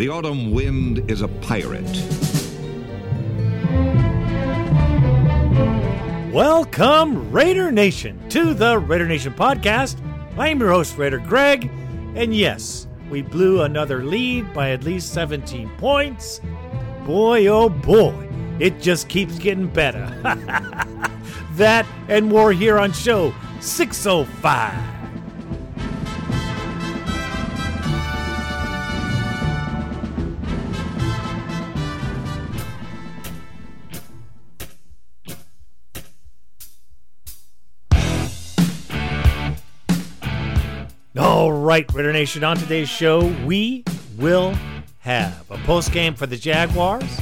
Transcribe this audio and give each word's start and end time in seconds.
The 0.00 0.08
autumn 0.08 0.52
wind 0.52 1.10
is 1.10 1.20
a 1.20 1.28
pirate. 1.28 1.84
Welcome, 6.32 7.30
Raider 7.30 7.70
Nation, 7.70 8.18
to 8.30 8.54
the 8.54 8.78
Raider 8.78 9.06
Nation 9.06 9.34
podcast. 9.34 10.00
I'm 10.38 10.58
your 10.58 10.70
host, 10.70 10.96
Raider 10.96 11.18
Greg, 11.18 11.70
and 12.14 12.34
yes, 12.34 12.86
we 13.10 13.20
blew 13.20 13.60
another 13.60 14.02
lead 14.02 14.54
by 14.54 14.70
at 14.70 14.84
least 14.84 15.12
17 15.12 15.68
points. 15.76 16.40
Boy, 17.04 17.48
oh 17.48 17.68
boy, 17.68 18.26
it 18.58 18.80
just 18.80 19.10
keeps 19.10 19.38
getting 19.38 19.66
better. 19.66 20.06
that 21.56 21.86
and 22.08 22.24
more 22.24 22.52
here 22.52 22.78
on 22.78 22.94
show 22.94 23.34
605. 23.60 24.99
Right, 41.88 42.12
Nation, 42.12 42.44
on 42.44 42.56
today's 42.56 42.88
show, 42.88 43.26
we 43.44 43.84
will 44.18 44.54
have 44.98 45.50
a 45.50 45.56
post 45.58 45.92
game 45.92 46.14
for 46.14 46.26
the 46.26 46.36
Jaguars, 46.36 47.18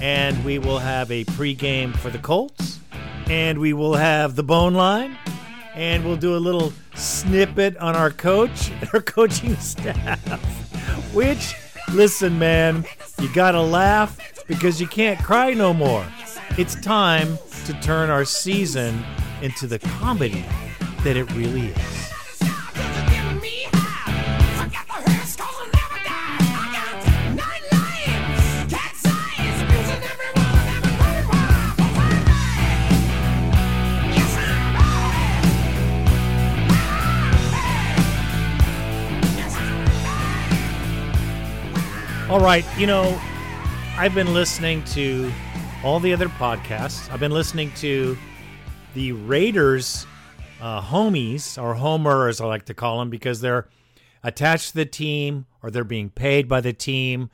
and 0.00 0.44
we 0.44 0.58
will 0.58 0.78
have 0.78 1.10
a 1.10 1.24
pre-game 1.24 1.92
for 1.92 2.10
the 2.10 2.18
Colts, 2.18 2.80
and 3.28 3.58
we 3.58 3.72
will 3.72 3.94
have 3.94 4.36
the 4.36 4.42
bone 4.42 4.74
line, 4.74 5.16
and 5.74 6.04
we'll 6.04 6.16
do 6.16 6.36
a 6.36 6.38
little 6.38 6.72
snippet 6.94 7.76
on 7.78 7.96
our 7.96 8.10
coach 8.10 8.70
and 8.70 8.90
our 8.94 9.00
coaching 9.00 9.56
staff. 9.56 10.20
Which, 11.14 11.54
listen, 11.92 12.38
man, 12.38 12.84
you 13.20 13.32
gotta 13.34 13.62
laugh 13.62 14.18
because 14.46 14.80
you 14.80 14.86
can't 14.86 15.18
cry 15.20 15.54
no 15.54 15.72
more. 15.72 16.06
It's 16.58 16.74
time 16.80 17.38
to 17.64 17.72
turn 17.80 18.10
our 18.10 18.24
season 18.24 19.02
into 19.42 19.66
the 19.66 19.78
comedy 19.78 20.44
that 21.02 21.16
it 21.16 21.30
really 21.32 21.68
is. 21.68 22.05
All 42.36 42.42
right, 42.42 42.66
you 42.76 42.86
know, 42.86 43.18
I've 43.96 44.14
been 44.14 44.34
listening 44.34 44.84
to 44.92 45.32
all 45.82 45.98
the 45.98 46.12
other 46.12 46.28
podcasts. 46.28 47.10
I've 47.10 47.18
been 47.18 47.32
listening 47.32 47.72
to 47.76 48.14
the 48.92 49.12
Raiders 49.12 50.06
uh, 50.60 50.82
homies, 50.82 51.60
or 51.60 51.72
Homer, 51.72 52.28
as 52.28 52.42
I 52.42 52.44
like 52.44 52.66
to 52.66 52.74
call 52.74 52.98
them, 52.98 53.08
because 53.08 53.40
they're 53.40 53.68
attached 54.22 54.72
to 54.72 54.74
the 54.76 54.84
team 54.84 55.46
or 55.62 55.70
they're 55.70 55.82
being 55.82 56.10
paid 56.10 56.46
by 56.46 56.60
the 56.60 56.74
team. 56.74 57.30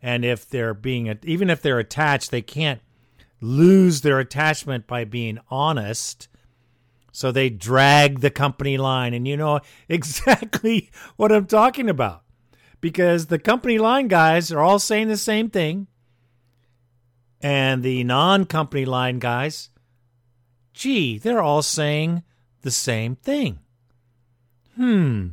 And 0.00 0.24
if 0.24 0.48
they're 0.48 0.72
being, 0.72 1.12
even 1.24 1.50
if 1.50 1.60
they're 1.60 1.80
attached, 1.80 2.30
they 2.30 2.40
can't 2.40 2.80
lose 3.40 4.02
their 4.02 4.20
attachment 4.20 4.86
by 4.86 5.04
being 5.04 5.40
honest. 5.50 6.28
So 7.10 7.32
they 7.32 7.50
drag 7.50 8.20
the 8.20 8.30
company 8.30 8.78
line. 8.78 9.14
And 9.14 9.26
you 9.26 9.36
know 9.36 9.58
exactly 9.88 10.92
what 11.16 11.32
I'm 11.32 11.46
talking 11.46 11.90
about 11.90 12.23
because 12.84 13.28
the 13.28 13.38
company 13.38 13.78
line 13.78 14.08
guys 14.08 14.52
are 14.52 14.60
all 14.60 14.78
saying 14.78 15.08
the 15.08 15.16
same 15.16 15.48
thing. 15.48 15.86
And 17.40 17.82
the 17.82 18.04
non 18.04 18.44
company 18.44 18.84
line 18.84 19.20
guys, 19.20 19.70
gee, 20.74 21.16
they're 21.16 21.40
all 21.40 21.62
saying 21.62 22.24
the 22.60 22.70
same 22.70 23.16
thing. 23.16 23.60
Hmm, 24.76 25.28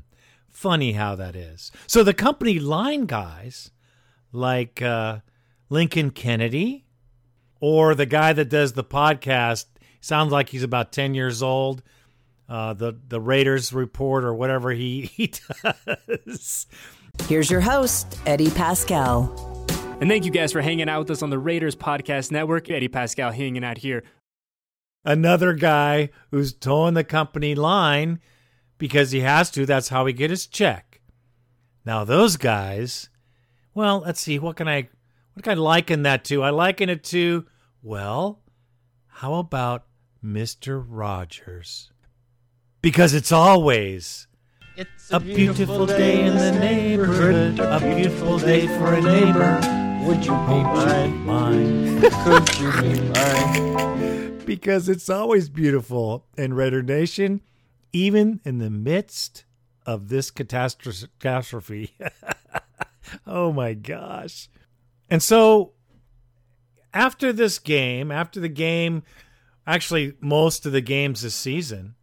funny 0.50 0.94
how 0.94 1.16
that 1.16 1.36
is. 1.36 1.74
So 1.88 2.06
the 2.06 2.14
company 2.14 2.58
line 2.58 3.06
guys, 3.06 3.72
like 4.32 4.82
uh, 4.82 5.18
Lincoln 5.68 6.12
Kennedy, 6.12 6.86
or 7.60 7.96
the 7.96 8.06
guy 8.06 8.32
that 8.32 8.48
does 8.48 8.72
the 8.72 8.84
podcast, 8.86 9.66
sounds 10.00 10.32
like 10.32 10.48
he's 10.48 10.64
about 10.64 10.94
10 10.94 11.16
years 11.16 11.44
old. 11.44 11.84
Uh, 12.48 12.74
the 12.74 12.98
the 13.10 13.20
Raiders 13.20 13.74
report 13.74 14.24
or 14.24 14.34
whatever 14.34 14.72
he, 14.72 15.02
he 15.14 15.34
does. 15.98 16.66
Here's 17.28 17.50
your 17.50 17.62
host, 17.62 18.20
Eddie 18.26 18.50
Paschal. 18.52 19.30
And 20.00 20.10
thank 20.10 20.26
you 20.26 20.32
guys 20.32 20.52
for 20.52 20.62
hanging 20.62 20.90
out 20.90 21.00
with 21.00 21.12
us 21.12 21.22
on 21.22 21.30
the 21.30 21.38
Raiders 21.40 21.76
Podcast 21.76 22.32
Network. 22.32 22.70
Eddie 22.70 22.88
Paschal 22.88 23.32
hanging 23.32 23.64
out 23.64 23.78
here. 23.78 24.04
Another 25.06 25.54
guy 25.54 26.10
who's 26.32 26.54
towing 26.54 26.94
the 26.94 27.04
company 27.04 27.56
line 27.56 28.20
because 28.78 29.12
he 29.12 29.22
has 29.22 29.50
to. 29.52 29.66
That's 29.66 29.90
how 29.90 30.06
he 30.06 30.14
get 30.14 30.30
his 30.30 30.48
check. 30.48 31.02
Now 31.86 32.04
those 32.04 32.38
guys, 32.38 33.10
well, 33.74 34.04
let's 34.06 34.22
see. 34.22 34.40
What 34.40 34.56
can 34.56 34.68
I, 34.68 34.90
what 35.34 35.44
can 35.44 35.52
I 35.52 35.62
liken 35.62 36.04
that 36.04 36.24
to? 36.26 36.44
I 36.44 36.50
liken 36.50 36.90
it 36.90 37.04
to, 37.06 37.46
well, 37.82 38.42
how 39.08 39.36
about 39.36 39.86
Mister 40.22 40.80
Rogers? 40.80 41.92
Because 42.82 43.14
it's 43.14 43.32
always 43.32 44.28
It's 44.78 45.12
a 45.12 45.20
beautiful 45.20 45.86
day 45.86 46.26
in 46.26 46.36
the 46.36 46.52
neighborhood. 46.52 47.60
A 47.60 47.80
beautiful 47.80 48.40
day 48.40 48.68
for 48.68 48.94
a 48.94 49.02
neighbor. 49.02 49.60
Would 50.06 50.26
you 50.26 50.32
be 50.32 50.64
mine? 50.64 51.26
Mine. 51.26 52.02
Could 52.24 52.60
you 52.60 52.72
be 52.82 53.02
mine? 53.10 54.42
because 54.46 54.90
it's 54.90 55.10
always 55.10 55.48
beautiful 55.48 56.26
in 56.38 56.54
Raider 56.54 56.84
Nation, 56.84 57.42
even 57.94 58.42
in 58.44 58.58
the 58.58 58.70
midst 58.70 59.46
of 59.86 60.10
this 60.10 60.30
catastrophe. 60.30 61.96
oh 63.28 63.54
my 63.54 63.74
gosh. 63.74 64.50
And 65.10 65.24
so 65.24 65.72
after 66.94 67.32
this 67.32 67.60
game, 67.60 68.12
after 68.12 68.40
the 68.40 68.50
game, 68.50 69.04
actually 69.66 70.16
most 70.20 70.66
of 70.66 70.72
the 70.74 70.82
games 70.82 71.22
this 71.22 71.36
season, 71.36 71.96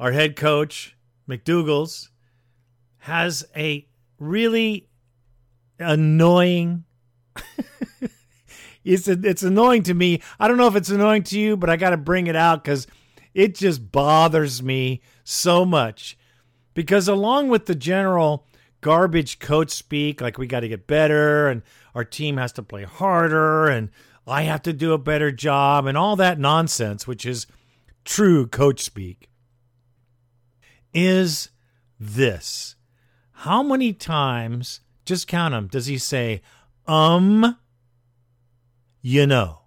our 0.00 0.12
head 0.12 0.34
coach, 0.36 0.95
McDougal's, 1.28 2.10
has 2.98 3.44
a 3.56 3.86
really 4.18 4.88
annoying 5.78 6.84
it's 8.84 9.08
it's 9.08 9.42
annoying 9.42 9.82
to 9.84 9.94
me. 9.94 10.22
I 10.38 10.48
don't 10.48 10.56
know 10.56 10.68
if 10.68 10.76
it's 10.76 10.90
annoying 10.90 11.24
to 11.24 11.38
you, 11.38 11.56
but 11.56 11.68
I 11.68 11.76
got 11.76 11.90
to 11.90 11.96
bring 11.96 12.26
it 12.26 12.36
out 12.36 12.64
cuz 12.64 12.86
it 13.34 13.54
just 13.54 13.92
bothers 13.92 14.62
me 14.62 15.02
so 15.24 15.64
much. 15.64 16.16
Because 16.74 17.08
along 17.08 17.48
with 17.48 17.66
the 17.66 17.74
general 17.74 18.46
garbage 18.80 19.38
coach 19.38 19.70
speak 19.70 20.20
like 20.20 20.38
we 20.38 20.46
got 20.46 20.60
to 20.60 20.68
get 20.68 20.86
better 20.86 21.48
and 21.48 21.62
our 21.94 22.04
team 22.04 22.36
has 22.36 22.52
to 22.52 22.62
play 22.62 22.84
harder 22.84 23.66
and 23.68 23.90
I 24.26 24.42
have 24.42 24.62
to 24.62 24.72
do 24.72 24.92
a 24.92 24.98
better 24.98 25.30
job 25.30 25.86
and 25.86 25.96
all 25.96 26.16
that 26.16 26.38
nonsense, 26.38 27.06
which 27.06 27.24
is 27.24 27.46
true 28.04 28.46
coach 28.46 28.82
speak, 28.82 29.28
is 30.96 31.50
this. 32.00 32.74
How 33.30 33.62
many 33.62 33.92
times, 33.92 34.80
just 35.04 35.28
count 35.28 35.52
them, 35.52 35.68
does 35.68 35.86
he 35.86 35.98
say, 35.98 36.40
um, 36.86 37.58
you 39.02 39.26
know? 39.26 39.60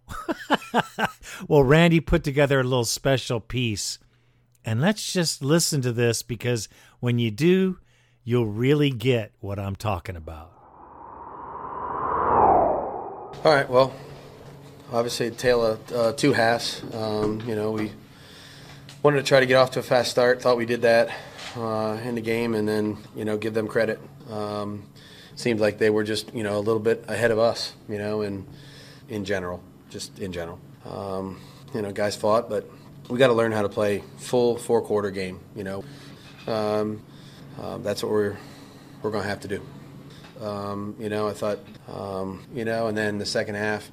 well, 1.48 1.64
Randy 1.64 2.00
put 2.00 2.24
together 2.24 2.60
a 2.60 2.64
little 2.64 2.84
special 2.84 3.40
piece. 3.40 4.00
And 4.66 4.82
let's 4.82 5.14
just 5.14 5.44
listen 5.44 5.82
to 5.84 5.94
this 5.94 6.24
because 6.24 6.68
when 7.00 7.20
you 7.20 7.30
do, 7.30 7.78
you'll 8.24 8.48
really 8.48 8.90
get 8.90 9.32
what 9.40 9.60
I'm 9.60 9.76
talking 9.76 10.16
about. 10.16 10.52
All 13.46 13.54
right. 13.54 13.70
Well, 13.70 13.94
obviously, 14.92 15.28
a 15.28 15.32
tale 15.32 15.64
of 15.64 15.92
uh, 15.92 16.14
two 16.14 16.34
halves. 16.34 16.84
Um, 16.94 17.42
you 17.48 17.56
know, 17.56 17.72
we 17.72 17.92
wanted 19.04 19.18
to 19.18 19.24
try 19.24 19.40
to 19.40 19.46
get 19.46 19.56
off 19.56 19.72
to 19.72 19.80
a 19.80 19.84
fast 19.84 20.12
start. 20.12 20.42
Thought 20.42 20.58
we 20.58 20.66
did 20.66 20.82
that 20.82 21.10
uh, 21.56 21.98
in 22.04 22.16
the 22.16 22.22
game, 22.22 22.54
and 22.54 22.68
then 22.68 22.98
you 23.16 23.26
know 23.26 23.38
give 23.38 23.54
them 23.54 23.68
credit. 23.68 24.00
Um, 24.30 24.84
seemed 25.36 25.60
like 25.60 25.78
they 25.78 25.90
were 25.90 26.04
just 26.04 26.34
you 26.34 26.44
know 26.44 26.58
a 26.58 26.60
little 26.60 26.82
bit 26.82 27.06
ahead 27.08 27.32
of 27.32 27.40
us. 27.40 27.74
You 27.88 27.98
know, 27.98 28.22
and 28.22 28.46
in 29.08 29.26
general, 29.26 29.64
just 29.90 30.20
in 30.20 30.32
general. 30.32 30.60
Um, 30.86 31.40
you 31.74 31.82
know, 31.82 31.92
guys 31.92 32.16
fought, 32.16 32.50
but 32.50 32.70
we 33.10 33.18
got 33.18 33.28
to 33.28 33.34
learn 33.34 33.52
how 33.52 33.62
to 33.62 33.70
play 33.70 34.04
full 34.18 34.58
four 34.58 34.82
quarter 34.82 35.12
game. 35.12 35.40
You 35.56 35.64
know, 35.64 35.84
um, 36.48 37.02
uh, 37.60 37.78
that's 37.78 38.04
what 38.04 38.12
we're 38.12 38.38
we're 39.02 39.12
going 39.12 39.24
to 39.24 39.30
have 39.30 39.42
to 39.42 39.48
do. 39.48 39.66
Um, 40.42 40.96
you 41.00 41.10
know, 41.10 41.28
I 41.28 41.34
thought, 41.34 41.60
um, 41.92 42.46
you 42.54 42.64
know, 42.64 42.88
and 42.88 42.98
then 42.98 43.18
the 43.18 43.26
second 43.26 43.56
half, 43.56 43.90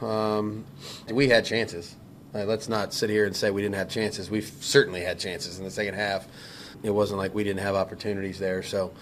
um, 0.00 0.64
we 1.10 1.28
had 1.28 1.44
chances. 1.44 1.94
Uh, 2.34 2.44
let's 2.44 2.68
not 2.68 2.94
sit 2.94 3.10
here 3.10 3.26
and 3.26 3.34
say 3.34 3.50
we 3.50 3.62
didn't 3.62 3.74
have 3.74 3.88
chances. 3.88 4.30
We've 4.30 4.50
certainly 4.60 5.00
had 5.00 5.18
chances 5.18 5.58
in 5.58 5.64
the 5.64 5.70
second 5.70 5.94
half. 5.94 6.28
It 6.82 6.90
wasn't 6.90 7.18
like 7.18 7.34
we 7.34 7.44
didn't 7.44 7.60
have 7.60 7.74
opportunities 7.74 8.38
there. 8.38 8.62
So, 8.62 8.92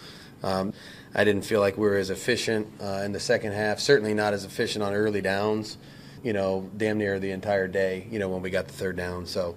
Um, 0.43 0.73
I 1.15 1.25
didn't 1.25 1.43
feel 1.43 1.61
like 1.61 1.77
we 1.77 1.87
were 1.87 1.97
as 1.97 2.11
efficient 2.11 2.69
uh, 2.81 3.03
in 3.05 3.13
the 3.13 3.21
second 3.21 3.53
half. 3.53 3.81
Certainly 3.81 4.15
not 4.15 4.35
as 4.35 4.45
efficient 4.45 4.85
on 4.85 4.95
early 4.95 5.21
downs. 5.21 5.79
You 6.23 6.33
know, 6.33 6.71
damn 6.77 6.99
near 6.99 7.19
the 7.19 7.31
entire 7.33 7.69
day. 7.69 8.07
You 8.11 8.19
know, 8.19 8.29
when 8.29 8.43
we 8.43 8.51
got 8.51 8.67
the 8.67 8.75
third 8.75 8.97
down. 8.97 9.27
So, 9.27 9.57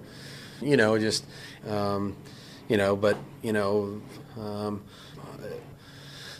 you 0.60 0.76
know, 0.76 0.98
just 0.98 1.24
um, 1.68 2.16
you 2.68 2.76
know, 2.76 2.96
but 2.96 3.16
you 3.42 3.52
know. 3.52 4.00
Um, 4.38 4.82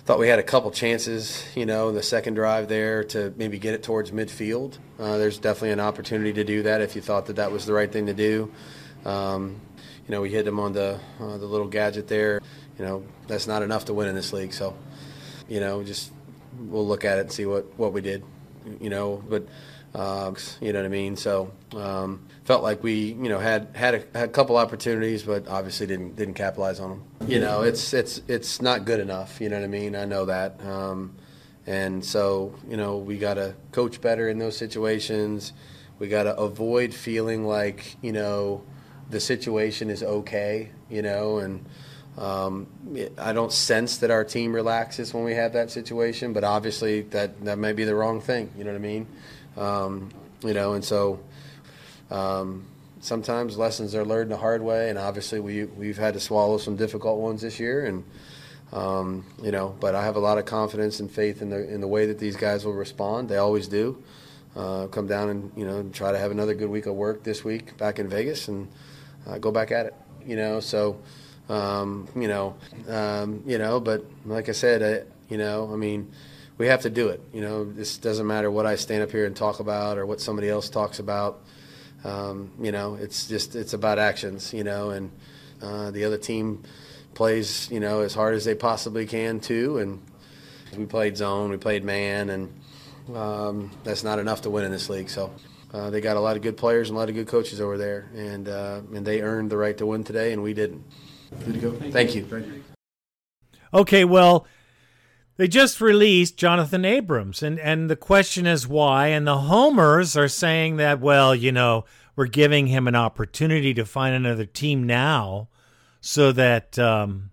thought 0.04 0.18
we 0.18 0.26
had 0.26 0.40
a 0.40 0.42
couple 0.42 0.70
chances, 0.72 1.44
you 1.54 1.64
know, 1.64 1.88
in 1.88 1.94
the 1.94 2.02
second 2.02 2.34
drive 2.34 2.66
there 2.66 3.04
to 3.04 3.32
maybe 3.36 3.58
get 3.58 3.72
it 3.72 3.84
towards 3.84 4.10
midfield. 4.10 4.78
Uh, 5.02 5.18
there's 5.18 5.38
definitely 5.38 5.72
an 5.72 5.80
opportunity 5.80 6.32
to 6.32 6.44
do 6.44 6.62
that 6.62 6.80
if 6.80 6.94
you 6.94 7.02
thought 7.02 7.26
that 7.26 7.34
that 7.34 7.50
was 7.50 7.66
the 7.66 7.72
right 7.72 7.90
thing 7.90 8.06
to 8.06 8.14
do. 8.14 8.52
Um, 9.04 9.60
you 10.06 10.12
know, 10.12 10.20
we 10.20 10.30
hit 10.30 10.44
them 10.44 10.60
on 10.60 10.72
the 10.72 11.00
uh, 11.18 11.38
the 11.38 11.46
little 11.46 11.66
gadget 11.66 12.06
there. 12.06 12.40
You 12.78 12.84
know, 12.84 13.04
that's 13.26 13.48
not 13.48 13.64
enough 13.64 13.86
to 13.86 13.94
win 13.94 14.06
in 14.06 14.14
this 14.14 14.32
league. 14.32 14.52
So, 14.52 14.76
you 15.48 15.58
know, 15.58 15.82
just 15.82 16.12
we'll 16.56 16.86
look 16.86 17.04
at 17.04 17.18
it 17.18 17.22
and 17.22 17.32
see 17.32 17.46
what 17.46 17.66
what 17.76 17.92
we 17.92 18.00
did. 18.00 18.22
You 18.80 18.90
know, 18.90 19.24
but 19.28 19.48
uh, 19.92 20.32
you 20.60 20.72
know 20.72 20.78
what 20.78 20.86
I 20.86 20.88
mean. 20.88 21.16
So 21.16 21.50
um, 21.74 22.24
felt 22.44 22.62
like 22.62 22.84
we 22.84 22.94
you 22.94 23.28
know 23.28 23.40
had 23.40 23.70
had 23.74 23.94
a, 23.96 24.18
had 24.18 24.28
a 24.28 24.32
couple 24.32 24.56
opportunities, 24.56 25.24
but 25.24 25.48
obviously 25.48 25.88
didn't 25.88 26.14
didn't 26.14 26.34
capitalize 26.34 26.78
on 26.78 26.90
them. 26.90 27.28
You 27.28 27.40
know, 27.40 27.62
it's 27.62 27.92
it's 27.92 28.22
it's 28.28 28.62
not 28.62 28.84
good 28.84 29.00
enough. 29.00 29.40
You 29.40 29.48
know 29.48 29.58
what 29.58 29.64
I 29.64 29.68
mean. 29.68 29.96
I 29.96 30.04
know 30.04 30.26
that. 30.26 30.64
Um, 30.64 31.16
and 31.66 32.04
so, 32.04 32.54
you 32.68 32.76
know, 32.76 32.96
we 32.96 33.18
got 33.18 33.34
to 33.34 33.54
coach 33.70 34.00
better 34.00 34.28
in 34.28 34.38
those 34.38 34.56
situations. 34.56 35.52
We 35.98 36.08
got 36.08 36.24
to 36.24 36.36
avoid 36.36 36.92
feeling 36.92 37.46
like, 37.46 37.96
you 38.02 38.12
know, 38.12 38.64
the 39.10 39.20
situation 39.20 39.90
is 39.90 40.02
okay, 40.02 40.70
you 40.90 41.02
know, 41.02 41.38
and 41.38 41.64
um, 42.18 42.66
I 43.18 43.32
don't 43.32 43.52
sense 43.52 43.98
that 43.98 44.10
our 44.10 44.24
team 44.24 44.54
relaxes 44.54 45.14
when 45.14 45.24
we 45.24 45.34
have 45.34 45.52
that 45.52 45.70
situation, 45.70 46.32
but 46.32 46.44
obviously 46.44 47.02
that, 47.02 47.44
that 47.44 47.58
may 47.58 47.72
be 47.72 47.84
the 47.84 47.94
wrong 47.94 48.20
thing, 48.20 48.50
you 48.56 48.64
know 48.64 48.72
what 48.72 48.76
I 48.76 48.80
mean? 48.80 49.06
Um, 49.56 50.10
you 50.42 50.54
know, 50.54 50.72
and 50.72 50.84
so 50.84 51.20
um, 52.10 52.66
sometimes 53.00 53.56
lessons 53.56 53.94
are 53.94 54.04
learned 54.04 54.30
the 54.30 54.36
hard 54.36 54.62
way, 54.62 54.90
and 54.90 54.98
obviously 54.98 55.40
we, 55.40 55.64
we've 55.64 55.98
had 55.98 56.14
to 56.14 56.20
swallow 56.20 56.58
some 56.58 56.76
difficult 56.76 57.20
ones 57.20 57.42
this 57.42 57.60
year, 57.60 57.84
and 57.84 58.04
um, 58.72 59.24
you 59.42 59.52
know, 59.52 59.76
but 59.80 59.94
I 59.94 60.04
have 60.04 60.16
a 60.16 60.20
lot 60.20 60.38
of 60.38 60.46
confidence 60.46 61.00
and 61.00 61.10
faith 61.10 61.42
in 61.42 61.50
the 61.50 61.72
in 61.72 61.80
the 61.80 61.88
way 61.88 62.06
that 62.06 62.18
these 62.18 62.36
guys 62.36 62.64
will 62.64 62.72
respond. 62.72 63.28
They 63.28 63.36
always 63.36 63.68
do. 63.68 64.02
Uh, 64.54 64.86
come 64.88 65.06
down 65.06 65.30
and 65.30 65.52
you 65.56 65.66
know 65.66 65.82
try 65.92 66.12
to 66.12 66.18
have 66.18 66.30
another 66.30 66.54
good 66.54 66.68
week 66.68 66.86
of 66.86 66.94
work 66.94 67.22
this 67.22 67.42
week 67.42 67.76
back 67.78 67.98
in 67.98 68.08
Vegas 68.08 68.48
and 68.48 68.68
uh, 69.26 69.38
go 69.38 69.50
back 69.50 69.70
at 69.70 69.86
it. 69.86 69.94
You 70.26 70.36
know, 70.36 70.60
so 70.60 70.98
um, 71.48 72.08
you 72.16 72.28
know, 72.28 72.56
um, 72.88 73.42
you 73.46 73.58
know, 73.58 73.80
but 73.80 74.04
like 74.24 74.48
I 74.48 74.52
said, 74.52 74.82
I, 74.82 75.30
you 75.30 75.38
know, 75.38 75.70
I 75.72 75.76
mean, 75.76 76.10
we 76.58 76.66
have 76.68 76.82
to 76.82 76.90
do 76.90 77.08
it. 77.08 77.20
You 77.32 77.40
know, 77.40 77.64
this 77.64 77.98
doesn't 77.98 78.26
matter 78.26 78.50
what 78.50 78.66
I 78.66 78.76
stand 78.76 79.02
up 79.02 79.10
here 79.10 79.26
and 79.26 79.36
talk 79.36 79.60
about 79.60 79.98
or 79.98 80.06
what 80.06 80.20
somebody 80.20 80.48
else 80.48 80.70
talks 80.70 80.98
about. 80.98 81.40
Um, 82.04 82.50
you 82.60 82.72
know, 82.72 82.94
it's 82.94 83.26
just 83.28 83.54
it's 83.54 83.74
about 83.74 83.98
actions. 83.98 84.52
You 84.52 84.64
know, 84.64 84.90
and 84.90 85.10
uh, 85.60 85.90
the 85.90 86.04
other 86.04 86.18
team 86.18 86.62
plays 87.14 87.70
you 87.70 87.80
know 87.80 88.00
as 88.00 88.14
hard 88.14 88.34
as 88.34 88.44
they 88.44 88.54
possibly 88.54 89.06
can 89.06 89.40
too. 89.40 89.78
And 89.78 90.02
we 90.76 90.86
played 90.86 91.16
zone, 91.16 91.50
we 91.50 91.56
played 91.56 91.84
man, 91.84 92.30
and 92.30 92.60
um, 93.16 93.70
that's 93.84 94.04
not 94.04 94.18
enough 94.18 94.42
to 94.42 94.50
win 94.50 94.64
in 94.64 94.72
this 94.72 94.88
league. 94.88 95.10
So. 95.10 95.32
Uh, 95.74 95.88
they 95.88 96.02
got 96.02 96.18
a 96.18 96.20
lot 96.20 96.36
of 96.36 96.42
good 96.42 96.58
players 96.58 96.90
and 96.90 96.96
a 96.96 97.00
lot 97.00 97.08
of 97.08 97.14
good 97.14 97.26
coaches 97.26 97.58
over 97.58 97.78
there, 97.78 98.10
and 98.14 98.46
uh, 98.46 98.82
and 98.94 99.06
they 99.06 99.22
earned 99.22 99.48
the 99.48 99.56
right 99.56 99.78
to 99.78 99.86
win 99.86 100.04
today, 100.04 100.34
and 100.34 100.42
we 100.42 100.52
didn't. 100.52 100.84
Good 101.46 101.54
to 101.54 101.60
go. 101.60 101.72
Thank, 101.72 101.92
Thank 101.94 102.14
you. 102.14 102.26
you. 102.30 102.62
Okay, 103.72 104.04
well, 104.04 104.46
they 105.36 105.48
just 105.48 105.80
released 105.80 106.36
Jonathan 106.36 106.84
Abrams, 106.84 107.42
and 107.42 107.58
and 107.58 107.88
the 107.88 107.96
question 107.96 108.46
is 108.46 108.68
why. 108.68 109.08
And 109.08 109.26
the 109.26 109.38
homers 109.38 110.16
are 110.16 110.28
saying 110.28 110.76
that 110.76 111.00
well, 111.00 111.34
you 111.34 111.52
know, 111.52 111.86
we're 112.16 112.26
giving 112.26 112.66
him 112.66 112.86
an 112.86 112.94
opportunity 112.94 113.72
to 113.74 113.86
find 113.86 114.14
another 114.14 114.44
team 114.44 114.84
now, 114.84 115.48
so 116.02 116.32
that 116.32 116.78
um, 116.78 117.30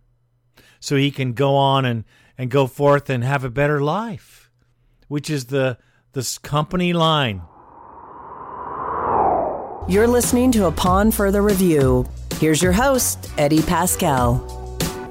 so 0.80 0.96
he 0.96 1.12
can 1.12 1.34
go 1.34 1.56
on 1.56 1.84
and 1.84 2.06
and 2.38 2.50
go 2.50 2.68
forth 2.68 3.10
and 3.10 3.22
have 3.26 3.44
a 3.44 3.50
better 3.50 3.82
life, 3.82 4.50
which 5.10 5.30
is 5.30 5.46
the 5.46 5.78
this 6.14 6.38
company 6.38 6.94
line. 6.94 7.42
You're 9.90 10.08
listening 10.08 10.52
to 10.54 10.66
a 10.66 10.68
Upon 10.70 11.12
Further 11.12 11.42
Review. 11.42 12.08
Here's 12.36 12.62
your 12.62 12.72
host, 12.72 13.30
Eddie 13.38 13.64
Paschal. 13.64 14.59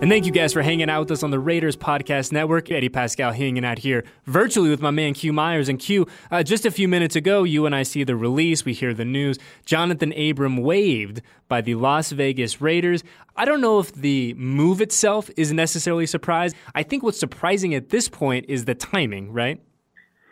And 0.00 0.08
thank 0.08 0.26
you 0.26 0.30
guys 0.30 0.52
for 0.52 0.62
hanging 0.62 0.88
out 0.88 1.00
with 1.00 1.10
us 1.10 1.24
on 1.24 1.32
the 1.32 1.40
Raiders 1.40 1.76
Podcast 1.76 2.30
Network. 2.30 2.70
Eddie 2.70 2.88
Paschal 2.88 3.32
hanging 3.32 3.64
out 3.64 3.78
here 3.78 4.04
virtually 4.26 4.70
with 4.70 4.80
my 4.80 4.92
man 4.92 5.12
Q 5.12 5.32
Myers. 5.32 5.68
And 5.68 5.76
Q, 5.76 6.06
uh, 6.30 6.44
just 6.44 6.64
a 6.64 6.70
few 6.70 6.86
minutes 6.86 7.16
ago, 7.16 7.42
you 7.42 7.66
and 7.66 7.74
I 7.74 7.82
see 7.82 8.04
the 8.04 8.14
release, 8.14 8.64
we 8.64 8.74
hear 8.74 8.94
the 8.94 9.04
news. 9.04 9.40
Jonathan 9.66 10.12
Abram 10.12 10.58
waived 10.58 11.20
by 11.48 11.62
the 11.62 11.74
Las 11.74 12.12
Vegas 12.12 12.60
Raiders. 12.60 13.02
I 13.34 13.44
don't 13.44 13.60
know 13.60 13.80
if 13.80 13.92
the 13.92 14.34
move 14.34 14.80
itself 14.80 15.30
is 15.36 15.52
necessarily 15.52 16.06
surprised. 16.06 16.54
I 16.76 16.84
think 16.84 17.02
what's 17.02 17.18
surprising 17.18 17.74
at 17.74 17.88
this 17.88 18.08
point 18.08 18.46
is 18.48 18.66
the 18.66 18.76
timing, 18.76 19.32
right? 19.32 19.60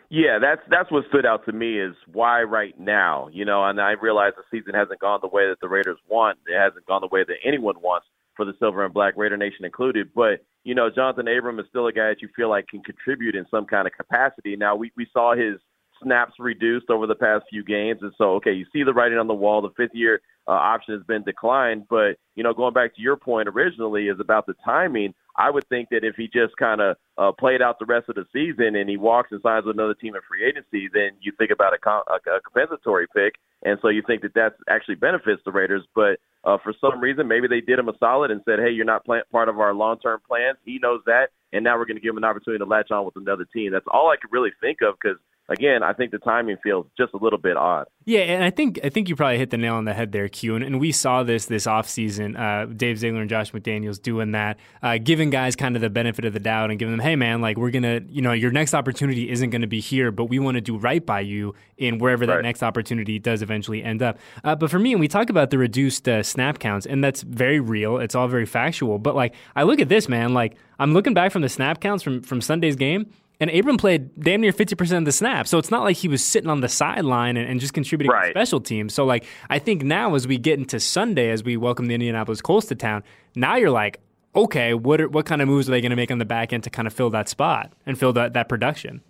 Yeah, 0.09 0.39
that's 0.39 0.61
that's 0.69 0.89
what 0.89 1.03
stood 1.09 1.25
out 1.25 1.43
to 1.43 1.51
me 1.51 1.77
is 1.77 1.93
why 2.13 2.43
right 2.43 2.79
now, 2.79 3.27
you 3.33 3.43
know, 3.43 3.65
and 3.65 3.81
I 3.81 3.91
realize 3.91 4.31
the 4.37 4.43
season 4.49 4.73
hasn't 4.73 5.01
gone 5.01 5.19
the 5.21 5.27
way 5.27 5.49
that 5.49 5.59
the 5.59 5.67
Raiders 5.67 5.99
want. 6.07 6.39
It 6.47 6.57
hasn't 6.57 6.85
gone 6.85 7.01
the 7.01 7.09
way 7.11 7.25
that 7.25 7.35
anyone 7.43 7.75
wants 7.81 8.07
for 8.37 8.45
the 8.45 8.53
Silver 8.59 8.85
and 8.85 8.93
Black 8.93 9.15
Raider 9.17 9.35
Nation 9.35 9.65
included. 9.65 10.11
But, 10.15 10.45
you 10.63 10.75
know, 10.75 10.89
Jonathan 10.89 11.27
Abram 11.27 11.59
is 11.59 11.65
still 11.67 11.87
a 11.87 11.91
guy 11.91 12.09
that 12.09 12.21
you 12.21 12.29
feel 12.35 12.49
like 12.49 12.67
can 12.67 12.81
contribute 12.83 13.35
in 13.35 13.45
some 13.51 13.65
kind 13.65 13.87
of 13.87 13.93
capacity. 13.93 14.55
Now 14.55 14.75
we, 14.75 14.91
we 14.95 15.07
saw 15.11 15.35
his 15.35 15.55
snaps 16.01 16.33
reduced 16.37 16.89
over 16.91 17.07
the 17.07 17.15
past 17.15 17.43
few 17.49 17.63
games. 17.63 17.99
And 18.03 18.13
so, 18.17 18.35
okay, 18.35 18.53
you 18.53 18.65
see 18.71 18.83
the 18.83 18.93
writing 18.93 19.17
on 19.17 19.27
the 19.27 19.33
wall. 19.33 19.61
The 19.61 19.71
fifth 19.75 19.95
year 19.95 20.21
uh, 20.47 20.51
option 20.51 20.93
has 20.93 21.03
been 21.07 21.23
declined. 21.23 21.87
But, 21.89 22.17
you 22.35 22.43
know, 22.43 22.53
going 22.53 22.73
back 22.73 22.95
to 22.95 23.01
your 23.01 23.17
point 23.17 23.49
originally 23.49 24.07
is 24.07 24.19
about 24.19 24.45
the 24.45 24.53
timing. 24.63 25.15
I 25.39 25.51
would 25.51 25.67
think 25.69 25.89
that 25.89 26.03
if 26.03 26.15
he 26.15 26.25
just 26.27 26.55
kind 26.57 26.81
of 26.81 26.97
uh, 27.17 27.31
played 27.31 27.61
out 27.61 27.77
the 27.77 27.85
rest 27.85 28.09
of 28.09 28.15
the 28.15 28.25
season 28.33 28.75
and 28.75 28.89
he 28.89 28.97
walks 28.97 29.31
and 29.31 29.41
signs 29.41 29.65
with 29.65 29.75
another 29.75 29.93
team 29.93 30.15
in 30.15 30.21
free 30.27 30.43
agency, 30.43 30.89
then 30.91 31.11
you 31.19 31.31
think 31.37 31.51
about 31.51 31.73
a, 31.73 31.77
com- 31.77 32.03
a 32.07 32.41
compensatory 32.41 33.05
pick, 33.15 33.35
and 33.63 33.77
so 33.81 33.89
you 33.89 34.01
think 34.05 34.23
that 34.23 34.33
that 34.33 34.53
actually 34.67 34.95
benefits 34.95 35.41
the 35.45 35.51
Raiders. 35.51 35.83
But 35.93 36.17
uh, 36.47 36.57
for 36.63 36.73
some 36.79 37.01
reason, 37.01 37.27
maybe 37.27 37.45
they 37.47 37.59
did 37.59 37.77
him 37.77 37.89
a 37.89 37.97
solid 37.99 38.31
and 38.31 38.41
said, 38.45 38.59
"Hey, 38.59 38.71
you're 38.71 38.85
not 38.85 39.03
plan- 39.03 39.27
part 39.33 39.49
of 39.49 39.59
our 39.59 39.73
long-term 39.73 40.21
plans." 40.25 40.57
He 40.63 40.79
knows 40.79 41.01
that, 41.05 41.31
and 41.51 41.61
now 41.61 41.77
we're 41.77 41.85
going 41.85 41.97
to 41.97 42.01
give 42.01 42.11
him 42.11 42.17
an 42.17 42.23
opportunity 42.23 42.63
to 42.63 42.65
latch 42.65 42.89
on 42.89 43.03
with 43.03 43.17
another 43.17 43.43
team. 43.53 43.73
That's 43.73 43.85
all 43.91 44.09
I 44.09 44.15
could 44.15 44.31
really 44.31 44.51
think 44.61 44.77
of 44.81 44.95
because 44.95 45.17
again, 45.49 45.83
I 45.83 45.93
think 45.93 46.11
the 46.11 46.17
timing 46.17 46.57
feels 46.63 46.85
just 46.97 47.13
a 47.13 47.17
little 47.17 47.39
bit 47.39 47.57
odd. 47.57 47.87
Yeah, 48.05 48.21
and 48.21 48.43
I 48.43 48.49
think 48.49 48.79
I 48.83 48.89
think 48.89 49.09
you 49.09 49.15
probably 49.15 49.37
hit 49.37 49.49
the 49.49 49.57
nail 49.57 49.75
on 49.75 49.85
the 49.85 49.93
head 49.93 50.11
there, 50.11 50.29
Q. 50.29 50.55
And, 50.55 50.63
and 50.63 50.79
we 50.79 50.91
saw 50.91 51.23
this 51.23 51.45
this 51.45 51.65
offseason, 51.65 52.39
uh, 52.39 52.71
Dave 52.73 52.99
Ziegler 52.99 53.21
and 53.21 53.29
Josh 53.29 53.51
McDaniels 53.51 54.01
doing 54.01 54.31
that, 54.31 54.57
uh, 54.81 54.97
giving 54.97 55.29
guys 55.29 55.55
kind 55.55 55.75
of 55.75 55.81
the 55.81 55.89
benefit 55.89 56.23
of 56.25 56.33
the 56.33 56.39
doubt 56.39 56.69
and 56.69 56.79
giving 56.79 56.95
them, 56.95 57.01
hey 57.01 57.15
man, 57.15 57.41
like 57.41 57.57
we're 57.57 57.71
gonna, 57.71 58.01
you 58.07 58.21
know, 58.21 58.31
your 58.31 58.51
next 58.51 58.73
opportunity 58.73 59.29
isn't 59.29 59.49
going 59.49 59.61
to 59.61 59.67
be 59.67 59.81
here, 59.81 60.11
but 60.11 60.25
we 60.25 60.39
want 60.39 60.55
to 60.55 60.61
do 60.61 60.77
right 60.77 61.05
by 61.05 61.19
you 61.19 61.53
in 61.77 61.97
wherever 61.99 62.25
right. 62.25 62.37
that 62.37 62.43
next 62.43 62.63
opportunity 62.63 63.19
does 63.19 63.41
eventually 63.41 63.83
end 63.83 64.01
up. 64.01 64.17
Uh, 64.43 64.55
but 64.55 64.71
for 64.71 64.79
me, 64.79 64.93
and 64.93 64.99
we 64.99 65.07
talk 65.07 65.29
about 65.29 65.49
the 65.49 65.57
reduced 65.57 66.07
uh, 66.07 66.23
snap 66.23 66.59
counts, 66.59 66.85
and 66.85 67.03
that's 67.03 67.23
very 67.23 67.59
real. 67.59 67.97
It's 67.97 68.15
all 68.15 68.27
very 68.27 68.45
factual. 68.45 68.99
But 68.99 69.15
like, 69.15 69.33
I 69.55 69.63
look 69.63 69.79
at 69.79 69.89
this, 69.89 70.07
man. 70.07 70.33
Like, 70.33 70.55
I'm 70.79 70.93
looking 70.93 71.13
back 71.13 71.31
from 71.31 71.41
the 71.41 71.49
snap 71.49 71.81
counts 71.81 72.03
from 72.03 72.21
from 72.21 72.41
Sunday's 72.41 72.75
game 72.75 73.11
and 73.39 73.49
Abram 73.51 73.77
played 73.77 74.19
damn 74.19 74.41
near 74.41 74.51
50% 74.51 74.97
of 74.97 75.05
the 75.05 75.11
snaps. 75.11 75.49
So 75.49 75.57
it's 75.57 75.69
not 75.69 75.83
like 75.83 75.97
he 75.97 76.07
was 76.07 76.23
sitting 76.23 76.49
on 76.49 76.61
the 76.61 76.69
sideline 76.69 77.37
and, 77.37 77.49
and 77.49 77.59
just 77.59 77.73
contributing 77.73 78.11
right. 78.11 78.27
to 78.27 78.31
special 78.31 78.59
teams. 78.59 78.93
So, 78.93 79.05
like, 79.05 79.25
I 79.49 79.59
think 79.59 79.83
now 79.83 80.15
as 80.15 80.27
we 80.27 80.37
get 80.37 80.57
into 80.59 80.79
Sunday, 80.79 81.29
as 81.29 81.43
we 81.43 81.57
welcome 81.57 81.85
the 81.85 81.93
Indianapolis 81.93 82.41
Colts 82.41 82.67
to 82.67 82.75
town, 82.75 83.03
now 83.35 83.55
you're 83.55 83.71
like, 83.71 83.99
okay, 84.35 84.73
what, 84.73 85.01
are, 85.01 85.09
what 85.09 85.25
kind 85.25 85.41
of 85.41 85.47
moves 85.47 85.67
are 85.67 85.71
they 85.71 85.81
going 85.81 85.91
to 85.91 85.95
make 85.95 86.11
on 86.11 86.17
the 86.17 86.25
back 86.25 86.53
end 86.53 86.63
to 86.63 86.69
kind 86.69 86.87
of 86.87 86.93
fill 86.93 87.09
that 87.11 87.29
spot 87.29 87.73
and 87.85 87.97
fill 87.97 88.13
that, 88.13 88.33
that 88.33 88.49
production? 88.49 89.01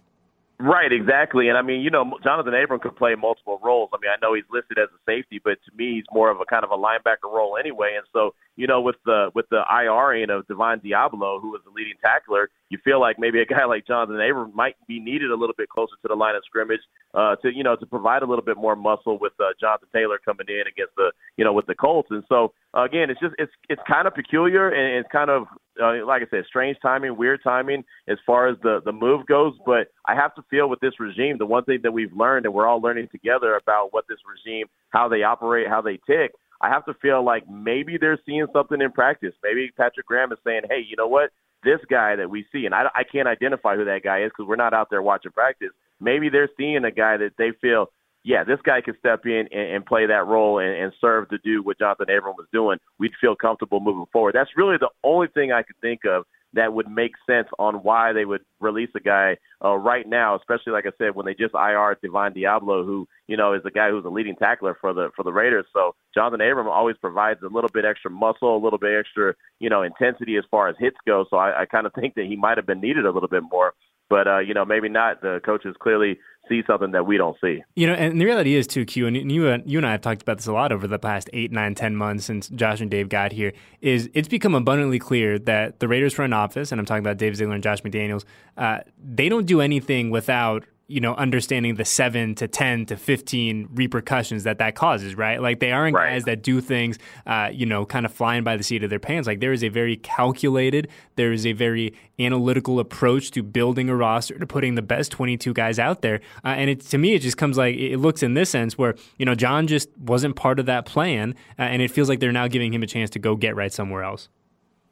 Right, 0.60 0.92
exactly. 0.92 1.50
And 1.50 1.58
I 1.58 1.62
mean, 1.62 1.82
you 1.82 1.92
know, 1.92 2.18
Jonathan 2.24 2.56
Abram 2.56 2.80
could 2.80 2.96
play 2.96 3.14
multiple 3.14 3.60
roles. 3.64 3.92
I 3.94 3.98
mean, 4.02 4.10
I 4.10 4.18
know 4.20 4.34
he's 4.34 4.50
listed 4.52 4.80
as 4.80 4.90
a 4.90 4.98
safety, 5.06 5.40
but 5.44 5.60
to 5.66 5.78
me, 5.78 5.94
he's 5.98 6.06
more 6.12 6.32
of 6.32 6.42
a 6.42 6.46
kind 6.46 6.64
of 6.64 6.72
a 6.72 6.78
linebacker 6.78 7.32
role 7.32 7.58
anyway. 7.60 7.94
And 7.96 8.08
so, 8.12 8.34
you 8.56 8.66
know, 8.66 8.82
with 8.82 8.96
the 9.06 9.30
with 9.36 9.46
the 9.50 9.62
IR 9.70 10.34
of 10.36 10.48
Divine 10.48 10.80
Deablo, 10.80 11.40
who 11.40 11.52
was 11.52 11.62
the 11.64 11.70
leading 11.70 11.94
tackler, 12.02 12.50
you 12.70 12.80
feel 12.84 13.00
like 13.00 13.20
maybe 13.20 13.40
a 13.40 13.46
guy 13.46 13.66
like 13.66 13.86
Jonathan 13.86 14.20
Abram 14.20 14.52
might 14.56 14.76
be 14.88 15.00
needed 15.00 15.30
a 15.30 15.36
little 15.36 15.54
bit 15.56 15.70
closer 15.70 15.94
to 16.02 16.08
the 16.08 16.16
line 16.16 16.36
of 16.36 16.42
scrimmage 16.44 16.82
uh, 17.14 17.36
to 17.36 17.56
you 17.56 17.64
know 17.64 17.76
to 17.76 17.86
provide 17.86 18.24
a 18.24 18.26
little 18.26 18.44
bit 18.44 18.58
more 18.58 18.76
muscle 18.76 19.20
with 19.20 19.34
uh, 19.40 19.54
Jonathan 19.62 19.90
Taylor 19.94 20.18
coming 20.26 20.48
in 20.50 20.64
against 20.68 20.96
the 20.96 21.12
you 21.38 21.46
know 21.46 21.54
with 21.54 21.68
the 21.68 21.76
Colts. 21.76 22.10
And 22.10 22.24
so 22.28 22.54
again, 22.74 23.12
it's 23.12 23.20
just 23.20 23.36
it's 23.38 23.54
it's 23.70 23.82
kind 23.88 24.08
of 24.08 24.16
peculiar 24.16 24.70
and 24.70 25.06
it's 25.06 25.12
kind 25.12 25.30
of 25.30 25.46
uh, 25.82 26.06
like 26.06 26.22
I 26.22 26.26
said, 26.30 26.46
strange 26.48 26.78
timing, 26.82 27.18
weird 27.18 27.42
timing 27.44 27.84
as 28.08 28.18
far 28.26 28.48
as 28.48 28.58
the 28.64 28.82
the 28.84 28.92
move 28.92 29.26
goes. 29.26 29.54
But 29.66 29.88
I 30.06 30.16
have 30.16 30.34
to 30.36 30.44
feel 30.50 30.70
with 30.70 30.80
this 30.80 31.00
regime, 31.00 31.38
the 31.38 31.46
one 31.46 31.64
thing 31.66 31.80
that 31.84 31.92
we've 31.92 32.14
learned 32.14 32.46
and 32.46 32.54
we're 32.54 32.68
all 32.68 32.82
learning 32.82 33.10
together 33.12 33.56
about 33.56 33.94
what 33.94 34.06
this 34.08 34.20
regime, 34.28 34.68
how 34.90 35.08
they 35.08 35.24
operate, 35.24 35.68
how 35.68 35.82
they 35.82 36.00
tick 36.08 36.32
I 36.60 36.70
have 36.70 36.86
to 36.86 36.94
feel 36.96 37.24
like 37.24 37.48
maybe 37.48 37.98
they're 38.00 38.20
seeing 38.26 38.48
something 38.52 38.82
in 38.82 38.92
practice. 38.92 39.34
Maybe 39.44 39.70
Patrick 39.78 40.08
Graham 40.08 40.32
is 40.32 40.40
saying, 40.44 40.62
hey, 40.70 40.84
you 40.88 40.96
know 40.98 41.08
what? 41.08 41.30
this 41.64 41.80
guy 41.90 42.16
that 42.16 42.30
we 42.30 42.46
see, 42.52 42.66
and 42.66 42.74
I, 42.74 42.86
I 42.96 43.04
can't 43.04 43.28
identify 43.28 43.76
who 43.76 43.86
that 43.86 44.04
guy 44.04 44.24
is 44.24 44.30
because 44.30 44.48
we're 44.48 44.56
not 44.56 44.74
out 44.74 44.90
there 44.90 45.02
watching 45.02 45.32
practice. 45.32 45.70
Maybe 46.00 46.30
they're 46.30 46.50
seeing 46.58 46.86
a 46.86 46.92
guy 46.92 47.18
that 47.18 47.32
they 47.38 47.52
feel, 47.62 47.88
yeah, 48.28 48.44
this 48.44 48.60
guy 48.62 48.82
can 48.82 48.98
step 49.00 49.26
in 49.26 49.48
and, 49.54 49.76
and 49.76 49.86
play 49.86 50.06
that 50.06 50.28
role 50.28 50.60
and, 50.60 50.70
and 50.70 50.92
serve 51.00 51.30
to 51.30 51.38
do 51.46 51.64
what 51.64 51.80
Jonathan 51.80 52.10
Abram 52.10 52.36
was 52.38 52.48
doing. 52.52 52.78
We'd 53.00 53.14
feel 53.22 53.38
comfortable 53.38 53.80
moving 53.80 54.06
forward. 54.12 54.36
That's 54.36 54.50
really 54.58 54.76
the 54.78 54.90
only 55.02 55.28
thing 55.28 55.54
I 55.54 55.64
could 55.64 55.78
think 55.80 56.02
of 56.04 56.26
that 56.52 56.74
would 56.74 56.90
make 56.90 57.14
sense 57.26 57.48
on 57.58 57.76
why 57.76 58.12
they 58.12 58.26
would 58.26 58.42
release 58.60 58.90
a 58.96 59.00
guy 59.00 59.38
uh, 59.64 59.76
right 59.76 60.06
now, 60.06 60.36
especially 60.36 60.74
like 60.74 60.86
I 60.86 60.92
said, 60.98 61.16
when 61.16 61.26
they 61.26 61.36
just 61.36 61.54
IR 61.54 61.98
Divine 62.02 62.34
Deablo, 62.34 62.86
who 62.86 63.08
you 63.28 63.38
know 63.38 63.54
is 63.54 63.64
the 63.64 63.72
guy 63.72 63.92
who's 63.92 64.04
a 64.04 64.10
leading 64.10 64.36
tackler 64.36 64.78
for 64.82 64.94
the 64.94 65.10
for 65.16 65.24
the 65.24 65.32
Raiders. 65.32 65.66
So 65.72 65.96
Jonathan 66.14 66.42
Abram 66.42 66.68
always 66.68 66.98
provides 66.98 67.40
a 67.44 67.54
little 67.54 67.70
bit 67.70 67.86
extra 67.86 68.12
muscle, 68.12 68.58
a 68.58 68.64
little 68.64 68.80
bit 68.80 68.98
extra 69.00 69.36
you 69.60 69.70
know 69.70 69.84
intensity 69.84 70.36
as 70.36 70.44
far 70.52 70.68
as 70.68 70.76
hits 70.80 70.98
go. 71.06 71.26
So 71.30 71.38
I, 71.38 71.62
I 71.62 71.66
kind 71.66 71.86
of 71.86 71.94
think 71.94 72.16
that 72.16 72.26
he 72.26 72.36
might 72.36 72.58
have 72.58 72.68
been 72.68 72.82
needed 72.82 73.06
a 73.06 73.12
little 73.12 73.30
bit 73.30 73.44
more 73.50 73.74
but 74.10 74.28
uh, 74.28 74.40
you 74.40 74.54
know 74.54 74.66
maybe 74.66 74.90
not. 74.90 75.22
The 75.22 75.42
coaches 75.46 75.76
clearly 75.80 76.20
see 76.50 76.62
something 76.66 76.92
that 76.92 77.06
we 77.06 77.18
don't 77.18 77.36
see. 77.42 77.64
You 77.76 77.88
know, 77.88 77.94
and 77.94 78.20
the 78.20 78.26
reality 78.26 78.56
is 78.56 78.68
too, 78.68 78.86
Q, 78.86 79.08
and 79.08 79.32
you 79.32 79.48
and 79.48 79.70
you 79.70 79.78
and 79.78 79.86
I 79.86 79.92
have 79.92 80.02
talked 80.02 80.22
about 80.22 80.38
this 80.38 80.48
a 80.48 80.54
lot 80.54 80.72
over 80.72 80.88
the 80.88 81.00
past 81.00 81.30
eight, 81.34 81.52
nine, 81.52 81.76
ten 81.76 81.96
months 81.96 82.26
since 82.26 82.50
Josh 82.50 82.82
and 82.82 82.90
Dave 82.90 83.10
got 83.10 83.32
here. 83.32 83.54
Is 83.82 84.10
it's 84.14 84.28
become 84.28 84.56
abundantly 84.56 85.00
clear 85.00 85.40
that 85.40 85.80
the 85.80 85.88
Raiders 85.88 86.14
front 86.14 86.34
office, 86.34 86.72
and 86.72 86.80
I'm 86.80 86.86
talking 86.86 87.04
about 87.04 87.18
Dave 87.18 87.36
Ziegler 87.36 87.54
and 87.54 87.64
Josh 87.64 87.82
McDaniels, 87.82 88.26
uh, 88.58 88.80
they 89.04 89.30
don't 89.30 89.46
do 89.46 89.62
anything 89.62 90.10
without 90.10 90.66
you 90.90 91.02
know, 91.02 91.14
understanding 91.16 91.76
the 91.76 91.84
seven 91.84 92.34
to 92.36 92.48
10 92.48 92.86
to 92.86 92.96
15 92.96 93.70
repercussions 93.74 94.44
that 94.44 94.58
that 94.60 94.76
causes, 94.76 95.16
right? 95.16 95.42
Like 95.42 95.60
they 95.60 95.72
aren't 95.72 95.96
right. 95.96 96.12
guys 96.14 96.24
that 96.24 96.44
do 96.44 96.62
things, 96.62 96.98
uh, 97.26 97.50
you 97.52 97.66
know, 97.66 97.86
kind 97.86 98.06
of 98.06 98.14
flying 98.14 98.46
by 98.46 98.56
the 98.56 98.64
seat 98.64 98.84
of 98.84 98.90
their 98.90 99.00
pants. 99.00 99.28
Like 99.28 99.42
there 99.42 99.52
is 99.52 99.66
a 99.66 99.70
very 99.70 99.98
calculated, 99.98 100.88
there 101.18 101.34
is 101.34 101.46
a 101.46 101.52
very 101.52 101.94
analytical 102.20 102.80
approach 102.80 103.32
to 103.32 103.44
building 103.44 103.90
a 103.90 103.96
roster, 103.96 104.40
to 104.40 104.48
putting 104.48 104.76
the 104.76 104.82
best 104.82 105.12
22 105.12 105.54
guys 105.54 105.78
out 105.78 106.02
there. 106.02 106.22
Uh, 106.46 106.50
and 106.50 106.70
it, 106.70 106.80
to 106.82 106.98
me, 106.98 107.16
it 107.16 107.20
just 107.20 107.38
comes 107.38 107.58
like, 107.58 107.76
it 107.76 107.98
looks 107.98 108.24
in 108.24 108.34
this 108.34 108.50
sense 108.50 108.78
where, 108.78 108.96
you 109.18 109.26
know, 109.26 109.36
John 109.36 109.68
just 109.68 109.90
wasn't 109.98 110.38
part 110.38 110.58
of 110.58 110.68
that 110.68 110.86
plan. 110.86 111.36
Uh, 111.60 111.64
and 111.64 111.82
it 111.82 111.92
feels 111.92 112.08
like 112.08 112.22
they're 112.22 112.32
now 112.32 112.48
giving 112.48 112.74
him 112.74 112.82
a 112.82 112.88
chance 112.88 113.10
to 113.12 113.20
go 113.20 113.36
get 113.36 113.58
right 113.58 113.74
somewhere 113.74 114.04
else. 114.04 114.30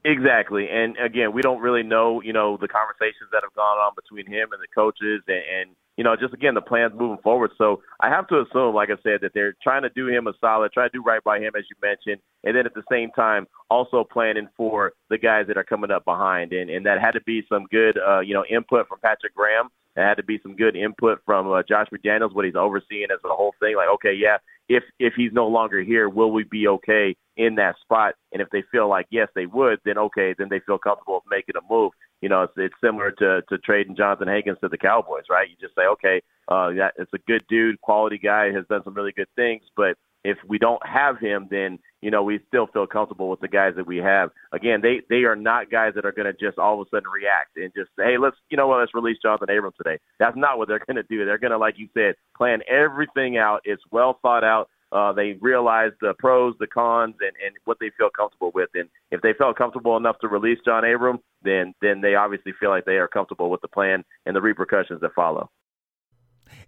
Exactly, 0.06 0.68
and 0.70 0.96
again, 1.04 1.34
we 1.34 1.42
don't 1.42 1.60
really 1.62 1.82
know, 1.82 2.22
you 2.22 2.32
know, 2.32 2.58
the 2.62 2.68
conversations 2.68 3.28
that 3.32 3.42
have 3.42 3.56
gone 3.56 3.78
on 3.80 3.94
between 3.96 4.28
him 4.28 4.50
and 4.54 4.62
the 4.62 4.68
coaches, 4.68 5.24
and, 5.28 5.42
and 5.62 5.76
you 5.98 6.04
know, 6.04 6.16
just 6.16 6.34
again 6.34 6.54
the 6.54 6.62
plans 6.62 6.94
moving 6.96 7.22
forward. 7.24 7.52
So 7.58 7.82
I 8.02 8.10
have 8.10 8.28
to 8.28 8.42
assume, 8.42 8.76
like 8.76 8.90
I 8.90 9.02
said, 9.04 9.22
that 9.22 9.32
they're 9.34 9.56
trying 9.64 9.84
to 9.84 9.90
do 9.90 10.08
him 10.08 10.28
a 10.28 10.34
solid, 10.42 10.72
try 10.72 10.88
to 10.88 10.90
do 10.90 11.02
right 11.02 11.24
by 11.24 11.40
him, 11.40 11.54
as 11.58 11.66
you 11.70 11.76
mentioned, 11.82 12.22
and 12.44 12.56
then 12.56 12.66
at 12.66 12.74
the 12.74 12.84
same 12.92 13.12
time 13.12 13.48
also 13.70 14.04
planning 14.04 14.48
for 14.58 14.94
the 15.10 15.18
guys 15.18 15.46
that 15.48 15.58
are 15.58 15.64
coming 15.64 15.92
up 15.92 16.06
behind, 16.06 16.54
and 16.54 16.70
and 16.70 16.86
that 16.86 17.00
had 17.00 17.12
to 17.12 17.22
be 17.22 17.44
some 17.48 17.66
good, 17.72 17.98
uh, 17.98 18.20
you 18.20 18.34
know, 18.34 18.46
input 18.50 18.88
from 18.88 19.00
Patrick 19.00 19.36
Graham. 19.36 19.70
There 19.96 20.06
had 20.06 20.18
to 20.18 20.24
be 20.24 20.40
some 20.44 20.58
good 20.58 20.76
input 20.76 21.22
from 21.26 21.50
uh, 21.50 21.64
Josh 21.64 21.88
McDaniels, 21.94 22.36
what 22.36 22.44
he's 22.44 22.56
overseeing 22.56 23.08
as 23.14 23.20
a 23.24 23.30
whole 23.30 23.56
thing. 23.62 23.78
Like, 23.78 23.88
okay, 23.96 24.14
yeah, 24.14 24.38
if 24.68 24.84
if 25.00 25.14
he's 25.16 25.32
no 25.32 25.48
longer 25.48 25.82
here, 25.82 26.10
will 26.10 26.32
we 26.32 26.44
be 26.44 26.68
okay 26.68 27.16
in 27.38 27.56
that 27.56 27.76
spot? 27.82 28.16
And 28.34 28.42
if 28.42 28.50
they 28.50 28.64
feel 28.72 28.90
like 28.90 29.08
yes, 29.10 29.30
they 29.36 29.46
would, 29.46 29.80
then 29.86 29.98
okay, 29.98 30.36
then 30.38 30.50
they 30.50 30.60
feel 30.60 30.78
comfortable 30.78 31.24
making 31.30 31.56
a 31.56 31.74
move. 31.74 31.94
You 32.22 32.30
know, 32.30 32.44
it's, 32.44 32.54
it's 32.58 32.76
similar 32.84 33.12
to 33.12 33.42
to 33.50 33.58
trading 33.60 33.96
Johnathan 33.96 34.28
Hankins 34.28 34.58
to 34.62 34.70
the 34.70 34.78
Cowboys, 34.78 35.26
right? 35.30 35.50
You 35.50 35.56
just 35.60 35.76
say, 35.76 35.86
okay, 35.94 36.22
uh, 36.48 36.72
that 36.74 36.94
it's 36.98 37.14
a 37.14 37.20
good 37.28 37.44
dude, 37.50 37.82
quality 37.82 38.18
guy, 38.18 38.52
has 38.52 38.66
done 38.68 38.82
some 38.84 38.94
really 38.94 39.12
good 39.12 39.30
things, 39.36 39.64
but 39.76 39.98
if 40.26 40.40
we 40.48 40.58
don't 40.58 40.82
have 40.86 41.20
him, 41.20 41.48
then 41.52 41.78
you 42.02 42.10
know 42.10 42.24
we 42.24 42.40
still 42.48 42.66
feel 42.68 42.88
comfortable 42.88 43.30
with 43.30 43.40
the 43.42 43.48
guys 43.48 43.74
that 43.78 43.86
we 43.86 43.98
have. 43.98 44.32
Again, 44.52 44.82
they 44.82 45.02
they 45.08 45.24
are 45.24 45.36
not 45.36 45.70
guys 45.70 45.94
that 45.94 46.06
are 46.06 46.12
going 46.12 46.26
to 46.26 46.34
just 46.34 46.58
all 46.58 46.82
of 46.82 46.88
a 46.88 46.90
sudden 46.90 47.08
react 47.08 47.56
and 47.58 47.72
just 47.76 47.92
say, 47.96 48.06
hey, 48.06 48.18
let's 48.18 48.36
you 48.50 48.58
know 48.58 48.68
what, 48.68 48.80
let's 48.80 48.96
release 48.96 49.18
Jonathan 49.22 49.52
Abrams 49.52 49.76
today. 49.78 50.00
That's 50.20 50.36
not 50.36 50.58
what 50.58 50.68
they're 50.68 50.84
going 50.88 50.98
to 50.98 51.04
do. 51.04 51.24
They're 51.26 51.38
going 51.38 51.52
to, 51.52 51.60
like 51.60 51.76
you 51.78 51.88
said, 51.94 52.16
plan 52.36 52.62
everything 52.68 53.38
out. 53.38 53.62
It's 53.66 53.84
well 53.92 54.18
thought 54.22 54.44
out. 54.44 54.70
Uh, 54.96 55.12
they 55.12 55.34
realize 55.42 55.92
the 56.00 56.14
pros, 56.18 56.56
the 56.58 56.68
cons, 56.68 57.16
and, 57.20 57.34
and 57.46 57.54
what 57.66 57.78
they 57.82 57.92
feel 57.98 58.10
comfortable 58.10 58.52
with. 58.56 58.70
And 58.76 58.88
if 59.12 59.22
they 59.22 59.34
felt 59.34 59.58
comfortable 59.58 59.98
enough 59.98 60.18
to 60.20 60.30
release 60.30 60.60
John 60.64 60.86
Abram, 60.86 61.20
then 61.44 61.74
then 61.82 62.00
they 62.00 62.16
obviously 62.16 62.54
feel 62.58 62.70
like 62.70 62.86
they 62.86 62.96
are 62.96 63.08
comfortable 63.08 63.50
with 63.50 63.60
the 63.60 63.68
plan 63.68 64.06
and 64.26 64.34
the 64.34 64.42
repercussions 64.42 65.02
that 65.02 65.14
follow. 65.14 65.50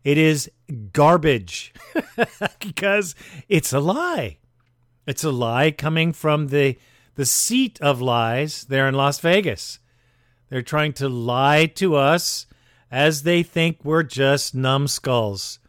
It 0.04 0.18
is 0.18 0.52
garbage 0.92 1.74
because 2.60 3.16
it's 3.48 3.72
a 3.72 3.80
lie. 3.80 4.40
It's 5.06 5.24
a 5.24 5.32
lie 5.32 5.72
coming 5.72 6.12
from 6.12 6.48
the 6.48 6.78
the 7.16 7.26
seat 7.26 7.80
of 7.80 8.02
lies 8.02 8.66
there 8.66 8.90
in 8.90 8.94
Las 8.94 9.20
Vegas. 9.20 9.80
They're 10.50 10.62
trying 10.62 10.92
to 10.94 11.08
lie 11.08 11.68
to 11.76 11.96
us 11.96 12.46
as 12.92 13.24
they 13.24 13.42
think 13.42 13.86
we're 13.86 14.04
just 14.04 14.54
numbskulls 14.54 15.60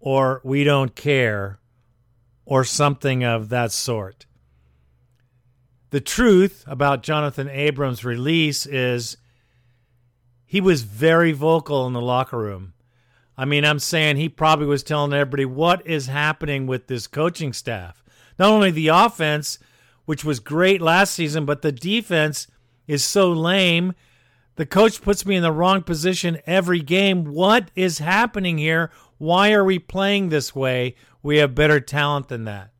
or 0.00 0.42
we 0.44 0.64
don't 0.64 0.94
care 0.94 1.60
or 2.46 2.64
something 2.64 3.24
of 3.24 3.48
that 3.48 3.72
sort. 3.72 4.26
The 5.90 6.00
truth 6.00 6.64
about 6.66 7.02
Jonathan 7.02 7.48
Abrams' 7.48 8.04
release 8.04 8.66
is 8.66 9.16
he 10.44 10.60
was 10.60 10.82
very 10.82 11.32
vocal 11.32 11.86
in 11.86 11.92
the 11.92 12.00
locker 12.00 12.38
room. 12.38 12.74
I 13.36 13.44
mean, 13.44 13.64
I'm 13.64 13.78
saying 13.78 14.16
he 14.16 14.28
probably 14.28 14.66
was 14.66 14.82
telling 14.82 15.12
everybody 15.12 15.44
what 15.44 15.86
is 15.86 16.06
happening 16.06 16.66
with 16.66 16.86
this 16.86 17.06
coaching 17.06 17.52
staff. 17.52 18.04
Not 18.38 18.50
only 18.50 18.70
the 18.70 18.88
offense, 18.88 19.58
which 20.04 20.24
was 20.24 20.40
great 20.40 20.80
last 20.80 21.14
season, 21.14 21.44
but 21.44 21.62
the 21.62 21.72
defense 21.72 22.46
is 22.86 23.04
so 23.04 23.32
lame. 23.32 23.94
The 24.56 24.66
coach 24.66 25.02
puts 25.02 25.26
me 25.26 25.36
in 25.36 25.42
the 25.42 25.50
wrong 25.50 25.82
position 25.82 26.40
every 26.46 26.80
game. 26.80 27.24
What 27.24 27.70
is 27.74 27.98
happening 27.98 28.58
here? 28.58 28.90
Why 29.18 29.52
are 29.52 29.64
we 29.64 29.78
playing 29.78 30.28
this 30.28 30.54
way? 30.54 30.94
We 31.24 31.38
have 31.38 31.54
better 31.54 31.80
talent 31.80 32.28
than 32.28 32.44
that. 32.44 32.70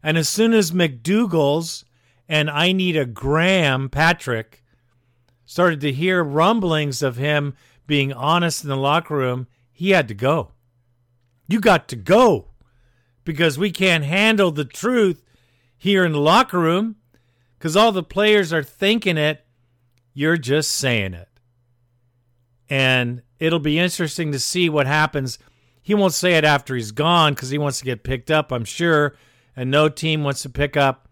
And 0.00 0.16
as 0.16 0.28
soon 0.28 0.54
as 0.54 0.70
McDougal's 0.70 1.84
and 2.28 2.48
I 2.48 2.70
need 2.70 2.96
a 2.96 3.04
Graham 3.04 3.88
Patrick 3.88 4.62
started 5.44 5.80
to 5.80 5.92
hear 5.92 6.22
rumblings 6.22 7.02
of 7.02 7.16
him 7.16 7.56
being 7.88 8.12
honest 8.12 8.62
in 8.62 8.70
the 8.70 8.76
locker 8.76 9.16
room, 9.16 9.48
he 9.72 9.90
had 9.90 10.06
to 10.06 10.14
go. 10.14 10.52
You 11.48 11.60
got 11.60 11.88
to 11.88 11.96
go 11.96 12.50
because 13.24 13.58
we 13.58 13.72
can't 13.72 14.04
handle 14.04 14.52
the 14.52 14.64
truth 14.64 15.24
here 15.76 16.04
in 16.04 16.12
the 16.12 16.20
locker 16.20 16.60
room 16.60 16.94
because 17.58 17.76
all 17.76 17.90
the 17.90 18.04
players 18.04 18.52
are 18.52 18.62
thinking 18.62 19.18
it. 19.18 19.44
You're 20.12 20.36
just 20.36 20.70
saying 20.70 21.14
it. 21.14 21.28
And 22.70 23.22
it'll 23.40 23.58
be 23.58 23.80
interesting 23.80 24.30
to 24.30 24.38
see 24.38 24.68
what 24.68 24.86
happens. 24.86 25.40
He 25.84 25.94
won't 25.94 26.14
say 26.14 26.32
it 26.32 26.44
after 26.44 26.74
he's 26.74 26.92
gone 26.92 27.34
because 27.34 27.50
he 27.50 27.58
wants 27.58 27.78
to 27.78 27.84
get 27.84 28.04
picked 28.04 28.30
up, 28.30 28.50
I'm 28.50 28.64
sure. 28.64 29.14
And 29.54 29.70
no 29.70 29.90
team 29.90 30.24
wants 30.24 30.40
to 30.42 30.48
pick 30.48 30.78
up 30.78 31.10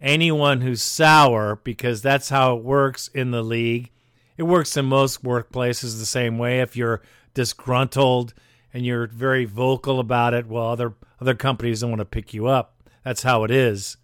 anyone 0.00 0.60
who's 0.60 0.80
sour 0.80 1.60
because 1.64 2.02
that's 2.02 2.28
how 2.28 2.56
it 2.56 2.62
works 2.62 3.08
in 3.08 3.32
the 3.32 3.42
league. 3.42 3.90
It 4.36 4.44
works 4.44 4.76
in 4.76 4.84
most 4.84 5.24
workplaces 5.24 5.98
the 5.98 6.06
same 6.06 6.38
way. 6.38 6.60
If 6.60 6.76
you're 6.76 7.02
disgruntled 7.34 8.32
and 8.72 8.86
you're 8.86 9.08
very 9.08 9.44
vocal 9.44 9.98
about 9.98 10.34
it, 10.34 10.46
well, 10.46 10.68
other 10.68 10.94
other 11.20 11.34
companies 11.34 11.80
don't 11.80 11.90
want 11.90 11.98
to 11.98 12.04
pick 12.04 12.32
you 12.32 12.46
up. 12.46 12.80
That's 13.04 13.24
how 13.24 13.42
it 13.42 13.50
is. 13.50 13.96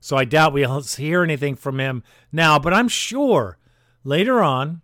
So 0.00 0.18
I 0.18 0.26
doubt 0.26 0.52
we'll 0.52 0.82
hear 0.98 1.22
anything 1.22 1.56
from 1.56 1.80
him 1.80 2.02
now, 2.30 2.58
but 2.58 2.74
I'm 2.74 2.88
sure 2.88 3.56
later 4.04 4.42
on 4.42 4.82